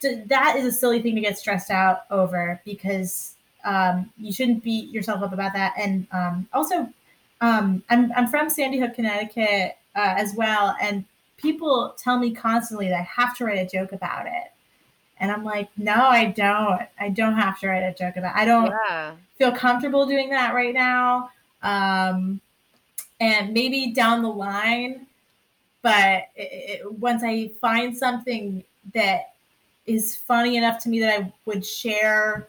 that 0.01 0.55
is 0.57 0.65
a 0.65 0.71
silly 0.71 1.03
thing 1.03 1.13
to 1.13 1.21
get 1.21 1.37
stressed 1.37 1.69
out 1.69 2.05
over 2.09 2.59
because 2.65 3.35
um, 3.63 4.11
you 4.17 4.33
shouldn't 4.33 4.63
beat 4.63 4.89
yourself 4.89 5.21
up 5.21 5.33
about 5.33 5.53
that. 5.53 5.73
And 5.77 6.07
um, 6.11 6.47
also, 6.51 6.91
um, 7.41 7.83
I'm 7.89 8.11
I'm 8.15 8.27
from 8.27 8.49
Sandy 8.49 8.79
Hook, 8.79 8.95
Connecticut, 8.95 9.77
uh, 9.95 10.13
as 10.17 10.33
well, 10.35 10.75
and 10.81 11.05
people 11.37 11.95
tell 11.97 12.19
me 12.19 12.31
constantly 12.31 12.89
that 12.89 12.99
I 12.99 13.03
have 13.03 13.35
to 13.37 13.45
write 13.45 13.59
a 13.59 13.69
joke 13.69 13.91
about 13.91 14.25
it, 14.25 14.51
and 15.19 15.31
I'm 15.31 15.43
like, 15.43 15.69
no, 15.77 15.93
I 15.93 16.25
don't. 16.25 16.81
I 16.99 17.09
don't 17.09 17.35
have 17.35 17.59
to 17.59 17.67
write 17.67 17.83
a 17.83 17.93
joke 17.93 18.17
about. 18.17 18.35
It. 18.35 18.39
I 18.39 18.45
don't 18.45 18.73
yeah. 18.89 19.13
feel 19.37 19.51
comfortable 19.51 20.05
doing 20.05 20.29
that 20.29 20.53
right 20.53 20.73
now. 20.73 21.31
Um, 21.61 22.41
and 23.19 23.53
maybe 23.53 23.91
down 23.91 24.21
the 24.21 24.29
line, 24.29 25.05
but 25.81 26.27
it, 26.35 26.81
it, 26.81 26.93
once 26.99 27.21
I 27.23 27.51
find 27.59 27.97
something 27.97 28.63
that 28.93 29.33
is 29.85 30.15
funny 30.15 30.57
enough 30.57 30.81
to 30.83 30.89
me 30.89 30.99
that 31.01 31.19
I 31.19 31.33
would 31.45 31.65
share 31.65 32.47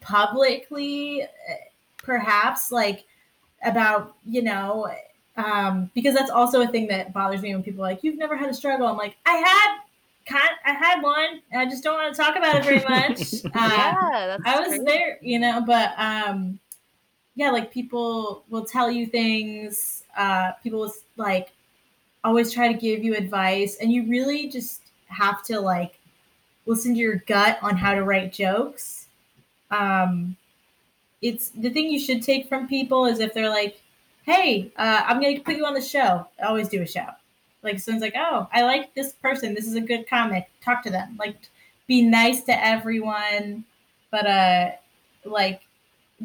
publicly, 0.00 1.26
perhaps 1.98 2.70
like 2.72 3.04
about 3.64 4.14
you 4.24 4.42
know 4.42 4.90
um, 5.36 5.90
because 5.94 6.14
that's 6.14 6.30
also 6.30 6.62
a 6.62 6.66
thing 6.66 6.88
that 6.88 7.12
bothers 7.12 7.42
me 7.42 7.54
when 7.54 7.62
people 7.62 7.84
are 7.84 7.90
like 7.90 8.02
you've 8.02 8.18
never 8.18 8.36
had 8.36 8.48
a 8.48 8.54
struggle. 8.54 8.86
I'm 8.86 8.96
like 8.96 9.16
i 9.26 9.34
had 9.34 9.78
kind 10.26 10.50
i 10.66 10.72
had 10.72 11.00
one 11.00 11.40
i 11.56 11.64
just 11.64 11.82
don't 11.82 11.94
want 11.94 12.14
to 12.14 12.20
talk 12.20 12.36
about 12.36 12.56
it 12.56 12.64
very 12.64 12.84
much. 12.84 13.34
Uh, 13.54 13.70
yeah, 13.76 14.36
i 14.44 14.60
was 14.60 14.84
there 14.84 15.18
you 15.22 15.38
know 15.38 15.62
but 15.66 15.92
um 15.96 16.58
yeah 17.34 17.50
like 17.50 17.72
people 17.72 18.44
will 18.50 18.64
tell 18.64 18.90
you 18.90 19.06
things 19.06 20.04
uh 20.16 20.52
people 20.62 20.80
will 20.80 20.92
like 21.16 21.52
always 22.24 22.52
try 22.52 22.70
to 22.70 22.78
give 22.78 23.02
you 23.02 23.14
advice 23.14 23.76
and 23.80 23.92
you 23.92 24.06
really 24.06 24.48
just 24.48 24.82
have 25.06 25.42
to 25.42 25.58
like 25.60 25.98
listen 26.66 26.92
to 26.92 27.00
your 27.00 27.16
gut 27.26 27.58
on 27.62 27.76
how 27.76 27.94
to 27.94 28.04
write 28.04 28.32
jokes. 28.32 29.06
Um 29.70 30.36
it's 31.22 31.50
the 31.50 31.70
thing 31.70 31.90
you 31.90 31.98
should 31.98 32.22
take 32.22 32.48
from 32.48 32.68
people 32.68 33.06
is 33.06 33.20
if 33.20 33.34
they're 33.34 33.48
like, 33.48 33.80
"Hey, 34.24 34.72
uh, 34.76 35.02
I'm 35.06 35.20
going 35.20 35.36
to 35.36 35.42
put 35.42 35.56
you 35.56 35.66
on 35.66 35.74
the 35.74 35.80
show." 35.80 36.26
I 36.42 36.46
always 36.46 36.68
do 36.68 36.82
a 36.82 36.86
show. 36.86 37.06
Like 37.62 37.80
someone's 37.80 38.02
like, 38.02 38.14
"Oh, 38.16 38.48
I 38.52 38.62
like 38.62 38.94
this 38.94 39.12
person. 39.12 39.54
This 39.54 39.66
is 39.66 39.74
a 39.74 39.80
good 39.80 40.08
comic. 40.08 40.48
Talk 40.64 40.82
to 40.84 40.90
them." 40.90 41.16
Like, 41.18 41.36
be 41.86 42.02
nice 42.02 42.44
to 42.44 42.64
everyone, 42.64 43.64
but 44.10 44.26
uh, 44.26 44.70
like, 45.24 45.62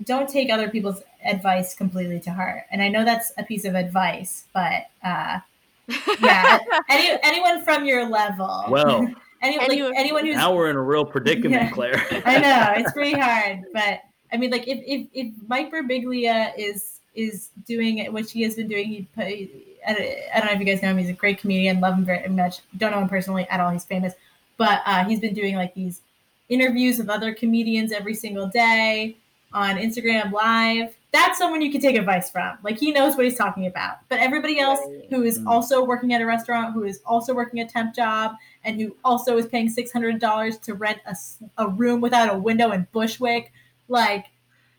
don't 0.03 0.29
take 0.29 0.49
other 0.49 0.69
people's 0.69 1.01
advice 1.25 1.73
completely 1.73 2.19
to 2.21 2.31
heart. 2.31 2.63
And 2.71 2.81
I 2.81 2.89
know 2.89 3.03
that's 3.03 3.31
a 3.37 3.43
piece 3.43 3.65
of 3.65 3.75
advice, 3.75 4.45
but 4.53 4.87
uh, 5.03 5.39
yeah, 6.21 6.59
any, 6.89 7.17
anyone 7.23 7.63
from 7.63 7.85
your 7.85 8.07
level. 8.07 8.65
Well. 8.69 9.07
Any, 9.41 9.59
anyone, 9.59 9.89
like, 9.89 9.99
anyone 9.99 10.25
who's 10.25 10.37
now 10.37 10.55
we're 10.55 10.69
in 10.69 10.77
a 10.77 10.81
real 10.81 11.03
predicament, 11.03 11.51
yeah, 11.63 11.69
Claire. 11.69 12.01
I 12.25 12.39
know 12.39 12.73
it's 12.77 12.93
pretty 12.93 13.11
hard, 13.11 13.59
but 13.73 13.99
I 14.33 14.37
mean, 14.37 14.49
like 14.49 14.67
if 14.67 14.79
if, 14.85 15.07
if 15.13 15.33
Mike 15.47 15.71
Birbiglia 15.71 16.53
is 16.57 16.99
is 17.15 17.49
doing 17.67 18.03
what 18.11 18.29
he 18.29 18.41
has 18.41 18.55
been 18.55 18.67
doing, 18.67 18.87
he 18.87 19.07
put, 19.15 19.25
I 19.25 19.93
don't 20.35 20.45
know 20.45 20.51
if 20.51 20.59
you 20.59 20.65
guys 20.65 20.81
know 20.81 20.89
him. 20.89 20.97
He's 20.97 21.09
a 21.09 21.13
great 21.13 21.37
comedian. 21.37 21.79
Love 21.79 21.93
him 21.93 22.05
very 22.05 22.27
much. 22.27 22.61
Don't 22.77 22.91
know 22.91 22.99
him 22.99 23.07
personally 23.07 23.47
at 23.49 23.59
all. 23.59 23.69
He's 23.69 23.85
famous, 23.85 24.13
but 24.57 24.81
uh, 24.85 25.05
he's 25.05 25.19
been 25.19 25.35
doing 25.35 25.55
like 25.55 25.75
these 25.75 26.01
interviews 26.49 26.97
with 26.97 27.09
other 27.09 27.33
comedians 27.33 27.91
every 27.91 28.15
single 28.15 28.47
day 28.47 29.15
on 29.53 29.77
Instagram 29.77 30.31
Live. 30.31 30.95
That's 31.11 31.37
someone 31.37 31.61
you 31.61 31.71
can 31.71 31.79
take 31.79 31.95
advice 31.95 32.31
from. 32.31 32.57
Like 32.63 32.79
he 32.79 32.91
knows 32.91 33.15
what 33.15 33.25
he's 33.25 33.37
talking 33.37 33.67
about. 33.67 33.97
But 34.09 34.19
everybody 34.19 34.59
else 34.59 34.79
who 35.11 35.21
is 35.21 35.37
mm. 35.37 35.45
also 35.45 35.85
working 35.85 36.13
at 36.13 36.21
a 36.21 36.25
restaurant, 36.25 36.73
who 36.73 36.85
is 36.85 37.01
also 37.05 37.35
working 37.35 37.59
a 37.59 37.67
temp 37.67 37.93
job, 37.93 38.35
and 38.63 38.81
who 38.81 38.95
also 39.05 39.37
is 39.37 39.45
paying 39.45 39.69
six 39.69 39.91
hundred 39.91 40.19
dollars 40.19 40.57
to 40.59 40.73
rent 40.73 40.97
a, 41.05 41.15
a 41.59 41.67
room 41.67 42.01
without 42.01 42.33
a 42.33 42.37
window 42.37 42.71
in 42.71 42.87
Bushwick 42.91 43.51
like, 43.87 44.25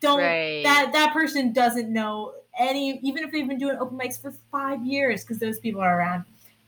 don't 0.00 0.20
right. 0.20 0.62
that 0.64 0.92
that 0.92 1.12
person 1.12 1.52
doesn't 1.52 1.92
know 1.92 2.34
any, 2.58 3.00
even 3.02 3.24
if 3.24 3.32
they've 3.32 3.48
been 3.48 3.58
doing 3.58 3.76
open 3.78 3.98
mics 3.98 4.20
for 4.20 4.32
five 4.50 4.84
years, 4.84 5.22
because 5.22 5.38
those 5.38 5.58
people 5.58 5.80
are 5.80 5.98
around 5.98 6.24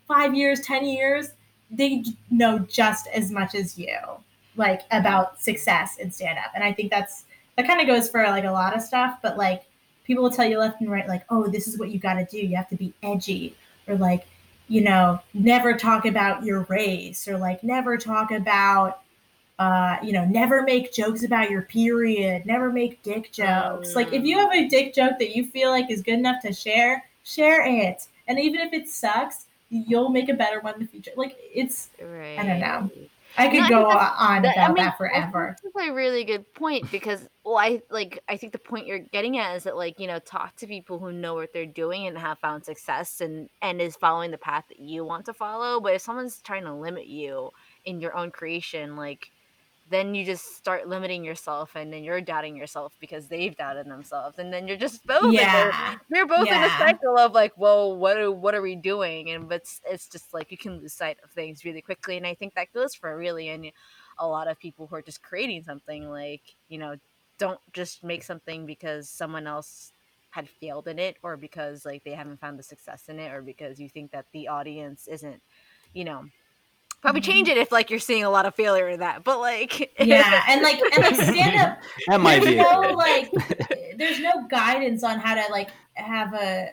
five 0.08 0.34
years, 0.34 0.60
10 0.60 0.84
years, 0.86 1.28
they 1.70 2.04
know 2.30 2.58
just 2.58 3.06
as 3.08 3.30
much 3.30 3.54
as 3.54 3.78
you, 3.78 3.98
like 4.56 4.82
about 4.90 5.40
success 5.40 5.98
in 5.98 6.10
stand 6.10 6.38
up. 6.38 6.52
And 6.54 6.64
I 6.64 6.72
think 6.72 6.90
that's, 6.90 7.24
that 7.56 7.66
kind 7.66 7.80
of 7.80 7.86
goes 7.86 8.08
for 8.08 8.22
like 8.24 8.44
a 8.44 8.50
lot 8.50 8.74
of 8.74 8.82
stuff, 8.82 9.18
but 9.22 9.36
like 9.36 9.64
people 10.04 10.22
will 10.22 10.30
tell 10.30 10.46
you 10.46 10.58
left 10.58 10.80
and 10.80 10.90
right, 10.90 11.08
like, 11.08 11.24
oh, 11.30 11.48
this 11.48 11.66
is 11.66 11.78
what 11.78 11.90
you 11.90 11.98
got 11.98 12.14
to 12.14 12.24
do. 12.24 12.38
You 12.38 12.56
have 12.56 12.68
to 12.70 12.76
be 12.76 12.94
edgy 13.02 13.56
or 13.88 13.96
like, 13.96 14.26
you 14.68 14.80
know, 14.80 15.20
never 15.34 15.74
talk 15.74 16.06
about 16.06 16.44
your 16.44 16.62
race 16.68 17.28
or 17.28 17.38
like 17.38 17.62
never 17.62 17.96
talk 17.96 18.30
about 18.30 19.02
uh, 19.58 19.96
you 20.02 20.12
know, 20.12 20.24
never 20.24 20.62
make 20.62 20.92
jokes 20.92 21.24
about 21.24 21.50
your 21.50 21.62
period, 21.62 22.44
never 22.44 22.70
make 22.70 23.02
dick 23.02 23.32
jokes. 23.32 23.94
Like 23.94 24.12
if 24.12 24.24
you 24.24 24.38
have 24.38 24.52
a 24.52 24.68
dick 24.68 24.94
joke 24.94 25.18
that 25.18 25.34
you 25.34 25.46
feel 25.46 25.70
like 25.70 25.90
is 25.90 26.02
good 26.02 26.14
enough 26.14 26.42
to 26.42 26.52
share, 26.52 27.04
share 27.24 27.64
it. 27.66 28.06
And 28.28 28.38
even 28.38 28.60
if 28.60 28.72
it 28.72 28.88
sucks, 28.88 29.46
you'll 29.70 30.10
make 30.10 30.28
a 30.28 30.34
better 30.34 30.60
one 30.60 30.74
in 30.74 30.80
the 30.80 30.86
future. 30.86 31.12
Like 31.16 31.36
it's 31.40 31.90
right. 32.00 32.38
I 32.38 32.46
don't 32.46 32.60
know. 32.60 32.90
I 33.38 33.48
could 33.48 33.68
go 33.68 33.86
on 33.86 34.42
that, 34.42 34.56
about 34.56 34.70
I 34.70 34.72
mean, 34.72 34.76
that 34.76 34.96
forever. 34.96 35.56
That's 35.62 35.88
a 35.88 35.92
really 35.92 36.24
good 36.24 36.52
point 36.54 36.90
because 36.90 37.28
well, 37.44 37.58
I 37.58 37.82
like 37.90 38.22
I 38.28 38.36
think 38.36 38.52
the 38.52 38.58
point 38.58 38.86
you're 38.86 38.98
getting 38.98 39.38
at 39.38 39.56
is 39.56 39.64
that 39.64 39.76
like 39.76 40.00
you 40.00 40.06
know 40.06 40.18
talk 40.18 40.56
to 40.56 40.66
people 40.66 40.98
who 40.98 41.12
know 41.12 41.34
what 41.34 41.52
they're 41.52 41.66
doing 41.66 42.06
and 42.06 42.16
have 42.16 42.38
found 42.38 42.64
success 42.64 43.20
and 43.20 43.48
and 43.60 43.80
is 43.80 43.96
following 43.96 44.30
the 44.30 44.38
path 44.38 44.64
that 44.68 44.80
you 44.80 45.04
want 45.04 45.26
to 45.26 45.34
follow. 45.34 45.80
But 45.80 45.94
if 45.94 46.02
someone's 46.02 46.40
trying 46.40 46.64
to 46.64 46.72
limit 46.72 47.06
you 47.06 47.50
in 47.84 48.00
your 48.00 48.16
own 48.16 48.30
creation, 48.30 48.96
like 48.96 49.30
then 49.88 50.14
you 50.14 50.24
just 50.24 50.56
start 50.56 50.88
limiting 50.88 51.24
yourself 51.24 51.76
and 51.76 51.92
then 51.92 52.02
you're 52.02 52.20
doubting 52.20 52.56
yourself 52.56 52.94
because 53.00 53.28
they've 53.28 53.56
doubted 53.56 53.86
themselves 53.86 54.38
and 54.38 54.52
then 54.52 54.66
you're 54.66 54.76
just 54.76 55.06
both 55.06 55.32
yeah. 55.32 55.96
you're 56.12 56.26
both 56.26 56.46
yeah. 56.46 56.64
in 56.64 56.70
a 56.70 56.78
cycle 56.78 57.16
of 57.16 57.32
like 57.32 57.52
well 57.56 57.96
what 57.96 58.16
are 58.16 58.30
what 58.30 58.54
are 58.54 58.62
we 58.62 58.74
doing 58.74 59.30
and 59.30 59.48
but 59.48 59.56
it's, 59.62 59.80
it's 59.88 60.08
just 60.08 60.34
like 60.34 60.50
you 60.50 60.58
can 60.58 60.80
lose 60.80 60.92
sight 60.92 61.18
of 61.22 61.30
things 61.30 61.64
really 61.64 61.80
quickly 61.80 62.16
and 62.16 62.26
i 62.26 62.34
think 62.34 62.54
that 62.54 62.72
goes 62.72 62.94
for 62.94 63.16
really 63.16 63.48
and 63.48 63.70
a 64.18 64.26
lot 64.26 64.48
of 64.48 64.58
people 64.58 64.86
who 64.86 64.96
are 64.96 65.02
just 65.02 65.22
creating 65.22 65.62
something 65.62 66.08
like 66.08 66.42
you 66.68 66.78
know 66.78 66.96
don't 67.38 67.60
just 67.72 68.02
make 68.02 68.22
something 68.22 68.66
because 68.66 69.08
someone 69.08 69.46
else 69.46 69.92
had 70.30 70.48
failed 70.48 70.88
in 70.88 70.98
it 70.98 71.16
or 71.22 71.36
because 71.36 71.84
like 71.84 72.02
they 72.04 72.10
haven't 72.10 72.40
found 72.40 72.58
the 72.58 72.62
success 72.62 73.04
in 73.08 73.18
it 73.18 73.32
or 73.32 73.40
because 73.40 73.78
you 73.78 73.88
think 73.88 74.10
that 74.10 74.26
the 74.32 74.48
audience 74.48 75.06
isn't 75.06 75.40
you 75.94 76.04
know 76.04 76.24
Probably 77.02 77.20
mm-hmm. 77.20 77.30
change 77.30 77.48
it 77.48 77.56
if 77.56 77.70
like 77.70 77.90
you're 77.90 78.00
seeing 78.00 78.24
a 78.24 78.30
lot 78.30 78.46
of 78.46 78.54
failure 78.54 78.88
in 78.88 79.00
that. 79.00 79.22
But 79.22 79.38
like 79.38 79.94
Yeah, 80.00 80.42
and 80.48 80.62
like 80.62 80.80
and 80.80 81.04
like 81.04 81.14
stand 81.14 81.56
up 81.58 81.78
that 82.08 82.20
might 82.20 82.42
be 82.42 82.56
no 82.56 82.92
like 82.96 83.30
there's 83.96 84.20
no 84.20 84.46
guidance 84.48 85.04
on 85.04 85.18
how 85.18 85.34
to 85.34 85.52
like 85.52 85.70
have 85.94 86.34
a 86.34 86.70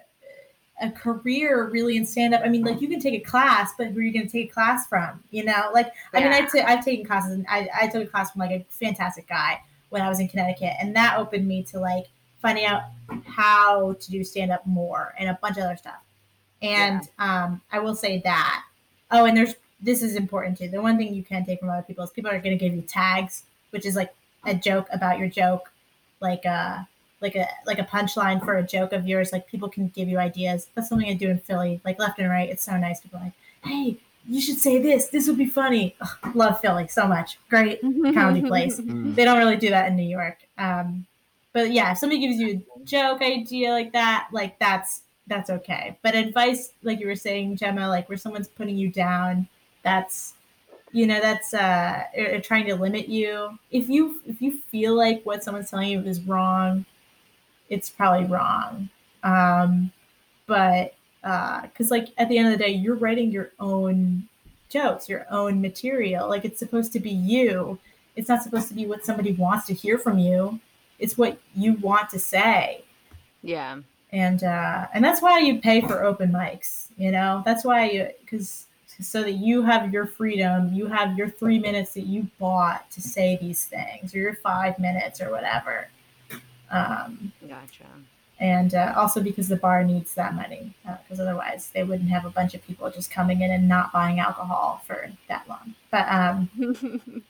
a 0.82 0.92
career 0.92 1.70
really 1.70 1.98
in 1.98 2.06
stand 2.06 2.34
up. 2.34 2.42
I 2.44 2.50
mean, 2.50 2.64
like 2.64 2.82
you 2.82 2.88
can 2.88 3.00
take 3.00 3.14
a 3.14 3.20
class, 3.20 3.72
but 3.78 3.88
who 3.88 4.00
are 4.00 4.02
you 4.02 4.12
going 4.12 4.26
to 4.26 4.32
take 4.32 4.50
a 4.50 4.54
class 4.54 4.88
from? 4.88 5.24
You 5.32 5.46
know, 5.46 5.70
like 5.74 5.92
yeah. 6.14 6.20
I 6.20 6.24
mean, 6.24 6.34
I've, 6.34 6.52
t- 6.52 6.62
I've 6.62 6.84
taken 6.84 7.06
classes 7.06 7.34
and 7.34 7.46
I, 7.48 7.70
I 7.82 7.88
took 7.88 8.04
a 8.04 8.08
class 8.08 8.32
from 8.32 8.40
like 8.40 8.52
a 8.52 8.66
fantastic 8.70 9.28
guy 9.28 9.62
when 9.90 10.02
I 10.02 10.10
was 10.10 10.20
in 10.20 10.28
Connecticut, 10.28 10.74
and 10.82 10.96
that 10.96 11.18
opened 11.20 11.48
me 11.48 11.64
to 11.64 11.80
like 11.80 12.08
finding 12.42 12.66
out 12.66 12.82
how 13.26 13.94
to 13.94 14.12
do 14.12 14.24
stand 14.24 14.52
up 14.52 14.66
more 14.66 15.14
and 15.18 15.30
a 15.30 15.40
bunch 15.42 15.58
of 15.58 15.64
other 15.64 15.78
stuff. 15.78 16.02
And 16.62 17.08
yeah. 17.20 17.46
um, 17.46 17.62
I 17.72 17.80
will 17.80 17.96
say 17.96 18.22
that. 18.24 18.64
Oh, 19.12 19.26
and 19.26 19.38
there's 19.38 19.56
this 19.84 20.02
is 20.02 20.16
important 20.16 20.58
too. 20.58 20.70
The 20.70 20.82
one 20.82 20.98
thing 20.98 21.14
you 21.14 21.24
can 21.24 21.46
take 21.46 21.60
from 21.60 21.70
other 21.70 21.84
people 21.84 22.04
is 22.04 22.10
people 22.10 22.32
are 22.32 22.40
going 22.40 22.58
to 22.58 22.64
give 22.64 22.74
you 22.74 22.82
tags, 22.82 23.44
which 23.72 23.86
is 23.86 23.96
like 23.96 24.16
a 24.46 24.56
joke 24.56 24.88
about 24.92 25.20
your 25.20 25.28
joke, 25.28 25.72
like 26.22 26.46
a 26.46 26.50
uh, 26.50 26.84
like 27.22 27.36
a 27.36 27.48
like 27.66 27.80
a 27.80 27.84
punchline 27.84 28.44
for 28.44 28.58
a 28.58 28.64
joke 28.64 28.94
of 28.94 29.08
yours. 29.08 29.32
Like 29.32 29.48
people 29.48 29.70
can 29.70 29.90
give 29.90 30.08
you 30.08 30.18
ideas. 30.18 30.68
That's 30.74 30.90
something 30.90 31.08
I 31.08 31.14
do 31.14 31.30
in 31.30 31.40
Philly, 31.40 31.82
like 31.86 32.00
left 32.00 32.20
and 32.20 32.30
right. 32.30 32.50
It's 32.50 32.64
so 32.64 32.78
nice 32.78 33.00
to 33.02 33.10
be 33.10 33.18
like, 33.18 33.34
hey, 33.64 33.98
you 34.28 34.42
should 34.42 34.58
say 34.58 34.82
this. 34.82 35.08
This 35.08 35.28
would 35.28 35.38
be 35.38 35.48
funny. 35.48 35.96
Ugh, 36.02 36.36
love 36.36 36.62
Philly 36.62 36.88
so 36.88 37.08
much. 37.08 37.38
Great 37.50 37.82
comedy 38.14 38.42
place. 38.42 38.80
Mm. 38.80 39.16
they 39.16 39.26
don't 39.26 39.38
really 39.38 39.58
do 39.58 39.70
that 39.70 39.88
in 39.88 39.96
New 39.96 40.04
York. 40.04 40.38
Um, 40.58 41.06
but 41.52 41.72
yeah, 41.72 41.92
if 41.92 41.98
somebody 41.98 42.22
gives 42.22 42.40
you 42.40 42.64
a 42.76 42.86
joke 42.86 43.22
idea 43.22 43.72
like 43.72 43.92
that, 43.94 44.28
like 44.32 44.58
that's 44.60 45.02
that's 45.28 45.50
okay. 45.50 45.98
But 46.02 46.16
advice, 46.16 46.72
like 46.84 47.00
you 47.00 47.08
were 47.08 47.16
saying, 47.16 47.58
Gemma, 47.58 47.88
like 47.88 48.08
where 48.10 48.18
someone's 48.18 48.48
putting 48.48 48.78
you 48.78 48.90
down 48.90 49.48
that's 49.84 50.34
you 50.92 51.08
know 51.08 51.20
that's 51.20 51.54
uh 51.54 52.04
trying 52.44 52.66
to 52.68 52.76
limit 52.76 53.10
you. 53.10 53.58
If 53.72 53.90
you 53.90 54.22
if 54.26 54.42
you 54.42 54.60
feel 54.70 54.96
like 54.96 55.24
what 55.24 55.44
someone's 55.44 55.70
telling 55.70 55.90
you 55.90 56.02
is 56.02 56.22
wrong 56.22 56.86
it's 57.70 57.90
probably 57.90 58.28
wrong. 58.28 58.90
Um 59.24 59.92
but 60.46 60.94
uh 61.24 61.62
because 61.62 61.90
like 61.92 62.10
at 62.18 62.30
the 62.30 62.38
end 62.38 62.48
of 62.48 62.58
the 62.58 62.64
day 62.64 62.72
you're 62.72 62.96
writing 62.96 63.32
your 63.32 63.52
own 63.60 64.28
jokes 64.70 65.10
your 65.10 65.26
own 65.30 65.62
material. 65.62 66.30
Like 66.30 66.46
it's 66.46 66.60
supposed 66.60 66.94
to 66.94 67.00
be 67.00 67.12
you. 67.12 67.80
It's 68.16 68.30
not 68.30 68.44
supposed 68.44 68.68
to 68.68 68.76
be 68.76 68.86
what 68.86 69.04
somebody 69.04 69.32
wants 69.34 69.66
to 69.68 69.74
hear 69.74 69.98
from 69.98 70.20
you. 70.20 70.60
It's 71.00 71.18
what 71.18 71.40
you 71.56 71.74
want 71.74 72.10
to 72.12 72.20
say. 72.20 72.84
Yeah. 73.42 73.80
And 74.12 74.44
uh 74.44 74.88
and 74.94 75.04
that's 75.04 75.22
why 75.22 75.40
you 75.40 75.60
pay 75.60 75.82
for 75.82 76.04
open 76.04 76.32
mics 76.32 76.90
you 76.98 77.12
know? 77.12 77.42
That's 77.46 77.64
why 77.64 77.90
you 77.90 78.10
because 78.22 78.68
so 79.02 79.24
that 79.24 79.34
you 79.34 79.62
have 79.64 79.92
your 79.92 80.06
freedom, 80.06 80.74
you 80.74 80.88
have 80.88 81.18
your 81.18 81.30
three 81.30 81.60
minutes 81.60 81.94
that 81.94 82.06
you 82.06 82.28
bought 82.40 82.90
to 82.92 83.02
say 83.02 83.38
these 83.42 83.66
things, 83.66 84.14
or 84.14 84.20
your 84.20 84.36
five 84.36 84.78
minutes, 84.80 85.22
or 85.22 85.32
whatever. 85.32 85.88
Um, 86.70 87.32
gotcha. 87.48 87.86
And 88.40 88.74
uh, 88.74 88.94
also 88.98 89.22
because 89.22 89.48
the 89.48 89.56
bar 89.56 89.84
needs 89.84 90.16
that 90.16 90.36
money, 90.36 90.76
because 90.84 91.20
uh, 91.20 91.24
otherwise 91.24 91.72
they 91.74 91.84
wouldn't 91.84 92.10
have 92.10 92.26
a 92.26 92.30
bunch 92.30 92.54
of 92.54 92.66
people 92.66 92.90
just 92.92 93.12
coming 93.12 93.42
in 93.42 93.52
and 93.52 93.70
not 93.70 93.94
buying 93.94 94.20
alcohol 94.20 94.82
for 94.86 95.10
that 95.30 95.48
long. 95.48 95.76
But 95.92 96.08
um, 96.10 96.50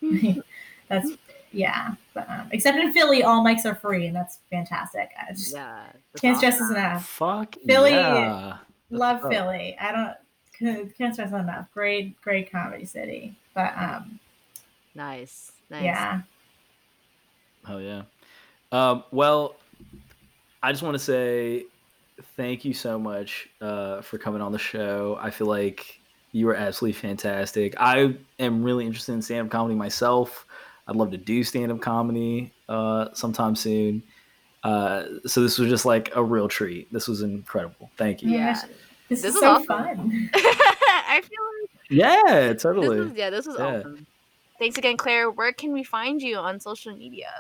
that's 0.89 1.11
yeah. 1.51 1.95
But 2.13 2.29
um, 2.29 2.47
except 2.51 2.77
in 2.77 2.93
Philly, 2.93 3.21
all 3.21 3.43
mics 3.43 3.65
are 3.65 3.75
free, 3.75 4.07
and 4.07 4.15
that's 4.15 4.39
fantastic. 4.49 5.11
I 5.19 5.33
just 5.33 5.53
yeah, 5.53 5.83
can't 6.19 6.37
stress 6.37 6.57
this 6.57 6.71
enough. 6.71 7.07
Fuck 7.07 7.57
Philly, 7.65 7.91
yeah. 7.91 8.57
love 8.89 9.21
Philly. 9.29 9.77
I 9.79 9.91
don't 9.91 10.15
can't 10.59 11.13
stress 11.13 11.31
enough. 11.31 11.67
Great, 11.73 12.19
great 12.21 12.51
comedy 12.51 12.85
city. 12.85 13.35
But 13.53 13.73
um, 13.77 14.19
nice, 14.95 15.51
nice. 15.69 15.83
Yeah. 15.83 16.21
Oh 17.67 17.77
yeah. 17.77 18.03
Um, 18.71 19.03
well, 19.11 19.55
I 20.61 20.71
just 20.71 20.83
want 20.83 20.95
to 20.95 20.99
say 20.99 21.65
thank 22.35 22.65
you 22.65 22.73
so 22.73 22.97
much 22.97 23.49
uh, 23.61 24.01
for 24.01 24.17
coming 24.17 24.41
on 24.41 24.51
the 24.51 24.59
show. 24.59 25.17
I 25.21 25.29
feel 25.29 25.47
like 25.47 25.99
you 26.31 26.47
were 26.47 26.55
absolutely 26.55 26.99
fantastic. 26.99 27.75
I 27.79 28.15
am 28.39 28.63
really 28.63 28.85
interested 28.85 29.13
in 29.13 29.21
stand 29.21 29.45
up 29.45 29.51
comedy 29.51 29.75
myself. 29.75 30.45
I'd 30.87 30.95
love 30.95 31.11
to 31.11 31.17
do 31.17 31.43
stand 31.43 31.71
up 31.71 31.79
comedy 31.79 32.51
uh, 32.67 33.09
sometime 33.13 33.55
soon. 33.55 34.03
Uh, 34.63 35.03
so 35.25 35.41
this 35.41 35.59
was 35.59 35.69
just 35.69 35.85
like 35.85 36.11
a 36.15 36.23
real 36.23 36.47
treat. 36.47 36.91
This 36.91 37.07
was 37.07 37.21
incredible. 37.21 37.91
Thank 37.97 38.23
you. 38.23 38.31
Yeah. 38.31 38.59
This, 39.21 39.33
this 39.33 39.35
is 39.35 39.41
so 39.41 39.51
awesome. 39.51 39.65
fun. 39.67 40.29
I 40.33 41.21
feel 41.21 41.39
like 41.61 41.69
yeah, 41.89 42.53
totally. 42.53 42.97
This 42.97 43.09
was, 43.09 43.17
yeah, 43.17 43.29
this 43.29 43.45
was 43.45 43.55
yeah. 43.59 43.65
awesome. 43.65 44.07
Thanks 44.59 44.77
again, 44.77 44.97
Claire. 44.97 45.29
Where 45.29 45.51
can 45.51 45.73
we 45.73 45.83
find 45.83 46.21
you 46.21 46.37
on 46.37 46.59
social 46.59 46.95
media? 46.95 47.31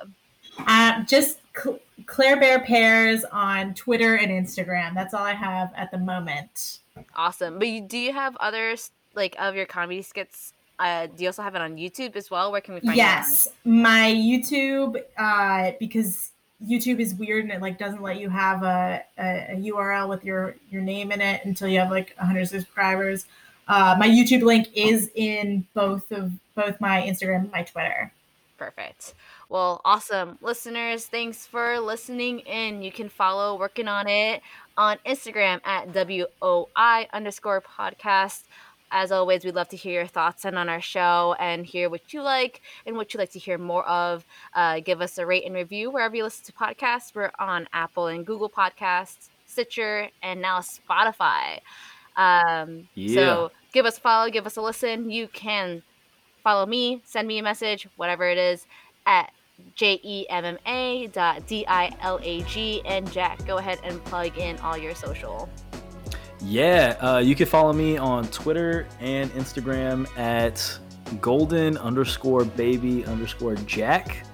Uh, 0.59 1.03
just 1.03 1.39
Cl- 1.55 1.79
Claire 2.05 2.39
Bear 2.39 2.59
Pairs 2.59 3.23
on 3.31 3.73
Twitter 3.73 4.15
and 4.15 4.31
Instagram. 4.31 4.93
That's 4.93 5.13
all 5.13 5.23
I 5.23 5.33
have 5.33 5.71
at 5.75 5.91
the 5.91 5.97
moment. 5.97 6.79
Awesome. 7.15 7.59
But 7.59 7.67
you, 7.67 7.81
do 7.81 7.97
you 7.97 8.13
have 8.13 8.35
others 8.37 8.91
like 9.15 9.35
of 9.39 9.55
your 9.55 9.65
comedy 9.65 10.01
skits? 10.01 10.53
Uh, 10.79 11.07
do 11.07 11.23
you 11.23 11.29
also 11.29 11.43
have 11.43 11.55
it 11.55 11.61
on 11.61 11.77
YouTube 11.77 12.15
as 12.15 12.29
well? 12.29 12.51
Where 12.51 12.61
can 12.61 12.73
we 12.73 12.81
find 12.81 12.97
yes, 12.97 13.45
it? 13.45 13.49
Yes, 13.49 13.55
my 13.63 14.13
YouTube 14.13 15.01
uh, 15.17 15.71
because 15.79 16.32
YouTube 16.65 16.99
is 16.99 17.13
weird 17.15 17.43
and 17.43 17.53
it 17.53 17.61
like 17.61 17.77
doesn't 17.77 18.01
let 18.01 18.19
you 18.19 18.29
have 18.29 18.63
a, 18.63 19.03
a, 19.17 19.23
a, 19.51 19.55
URL 19.71 20.07
with 20.07 20.23
your 20.23 20.55
your 20.69 20.81
name 20.81 21.11
in 21.11 21.21
it 21.21 21.43
until 21.45 21.67
you 21.67 21.79
have 21.79 21.91
like 21.91 22.13
100 22.17 22.47
subscribers. 22.47 23.25
Uh, 23.67 23.95
my 23.97 24.07
YouTube 24.07 24.43
link 24.43 24.69
is 24.73 25.09
in 25.15 25.65
both 25.73 26.11
of 26.11 26.31
both 26.55 26.79
my 26.79 27.01
Instagram 27.01 27.41
and 27.41 27.51
my 27.51 27.63
Twitter. 27.63 28.11
Perfect. 28.57 29.13
Well, 29.49 29.81
awesome. 29.83 30.37
Listeners, 30.41 31.05
thanks 31.05 31.45
for 31.45 31.79
listening 31.79 32.39
in. 32.39 32.81
You 32.81 32.91
can 32.91 33.09
follow 33.09 33.57
Working 33.57 33.87
on 33.87 34.07
It 34.07 34.41
on 34.77 34.97
Instagram 35.05 35.59
at 35.65 35.93
WOI 35.93 37.07
underscore 37.13 37.61
podcast. 37.61 38.43
As 38.95 39.11
always, 39.11 39.43
we'd 39.43 39.55
love 39.55 39.69
to 39.69 39.75
hear 39.75 39.93
your 39.93 40.07
thoughts 40.07 40.45
and 40.45 40.55
on 40.55 40.69
our 40.69 40.79
show 40.79 41.35
and 41.39 41.65
hear 41.65 41.89
what 41.89 42.13
you 42.13 42.21
like 42.21 42.61
and 42.85 42.95
what 42.95 43.11
you'd 43.11 43.19
like 43.19 43.31
to 43.31 43.39
hear 43.39 43.57
more 43.57 43.83
of. 43.87 44.23
Uh, 44.53 44.81
give 44.81 45.01
us 45.01 45.17
a 45.17 45.25
rate 45.25 45.45
and 45.47 45.55
review 45.55 45.89
wherever 45.89 46.15
you 46.15 46.23
listen 46.23 46.45
to 46.45 46.53
podcasts. 46.53 47.15
We're 47.15 47.31
on 47.39 47.67
Apple 47.73 48.05
and 48.05 48.23
Google 48.23 48.51
Podcasts, 48.51 49.29
Stitcher, 49.47 50.09
and 50.21 50.39
now 50.39 50.59
Spotify. 50.59 51.59
Um, 52.15 52.87
yeah. 52.93 53.15
So 53.15 53.51
give 53.73 53.87
us 53.87 53.97
a 53.97 54.01
follow, 54.01 54.29
give 54.29 54.45
us 54.45 54.57
a 54.57 54.61
listen. 54.61 55.09
You 55.09 55.27
can 55.27 55.81
follow 56.43 56.67
me, 56.67 57.01
send 57.03 57.27
me 57.27 57.39
a 57.39 57.43
message, 57.43 57.87
whatever 57.95 58.29
it 58.29 58.37
is, 58.37 58.67
at 59.07 59.33
J 59.73 59.99
E 60.03 60.27
M 60.29 60.45
M 60.45 60.59
A 60.67 61.07
dot 61.07 61.47
D 61.47 61.65
I 61.67 61.91
L 62.01 62.19
A 62.21 62.43
G. 62.43 62.83
And 62.85 63.11
Jack, 63.11 63.43
go 63.47 63.57
ahead 63.57 63.79
and 63.83 64.03
plug 64.05 64.37
in 64.37 64.59
all 64.59 64.77
your 64.77 64.93
social. 64.93 65.49
Yeah, 66.43 66.97
uh, 66.99 67.19
you 67.19 67.35
can 67.35 67.47
follow 67.47 67.73
me 67.73 67.97
on 67.97 68.27
Twitter 68.27 68.85
and 68.99 69.31
Instagram 69.31 70.07
at 70.17 70.77
golden 71.21 71.77
underscore 71.77 72.43
baby 72.43 73.05
underscore 73.05 73.55
jack. 73.55 74.25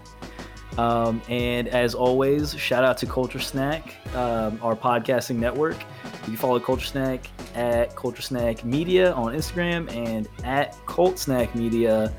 Um, 0.77 1.21
and 1.29 1.67
as 1.67 1.93
always, 1.93 2.55
shout 2.57 2.83
out 2.83 2.97
to 2.99 3.05
Culture 3.05 3.39
Snack, 3.39 3.95
um, 4.15 4.59
our 4.63 4.75
podcasting 4.75 5.37
network. 5.37 5.77
You 6.21 6.25
can 6.25 6.37
follow 6.37 6.59
Culture 6.59 6.85
Snack 6.85 7.29
at 7.53 7.95
Culture 7.95 8.21
Snack 8.21 8.63
Media 8.63 9.11
on 9.13 9.35
Instagram 9.35 9.91
and 9.93 10.27
at 10.43 10.77
Cult 10.85 11.19
Snack 11.19 11.53
Media 11.53 12.13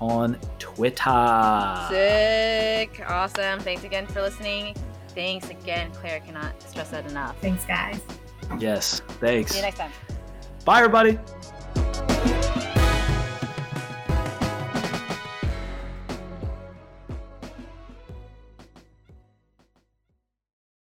on 0.00 0.38
Twitter. 0.58 1.86
Sick. 1.90 3.02
Awesome. 3.06 3.60
Thanks 3.60 3.84
again 3.84 4.06
for 4.06 4.22
listening. 4.22 4.74
Thanks 5.08 5.50
again, 5.50 5.90
Claire. 5.92 6.20
Cannot 6.20 6.60
stress 6.62 6.90
that 6.90 7.10
enough. 7.10 7.38
Thanks, 7.40 7.64
guys. 7.64 8.00
Yes, 8.58 9.00
thanks. 9.20 9.52
See 9.52 9.58
you 9.58 9.62
next 9.62 9.78
time. 9.78 9.92
Bye, 10.64 10.78
everybody. 10.78 11.18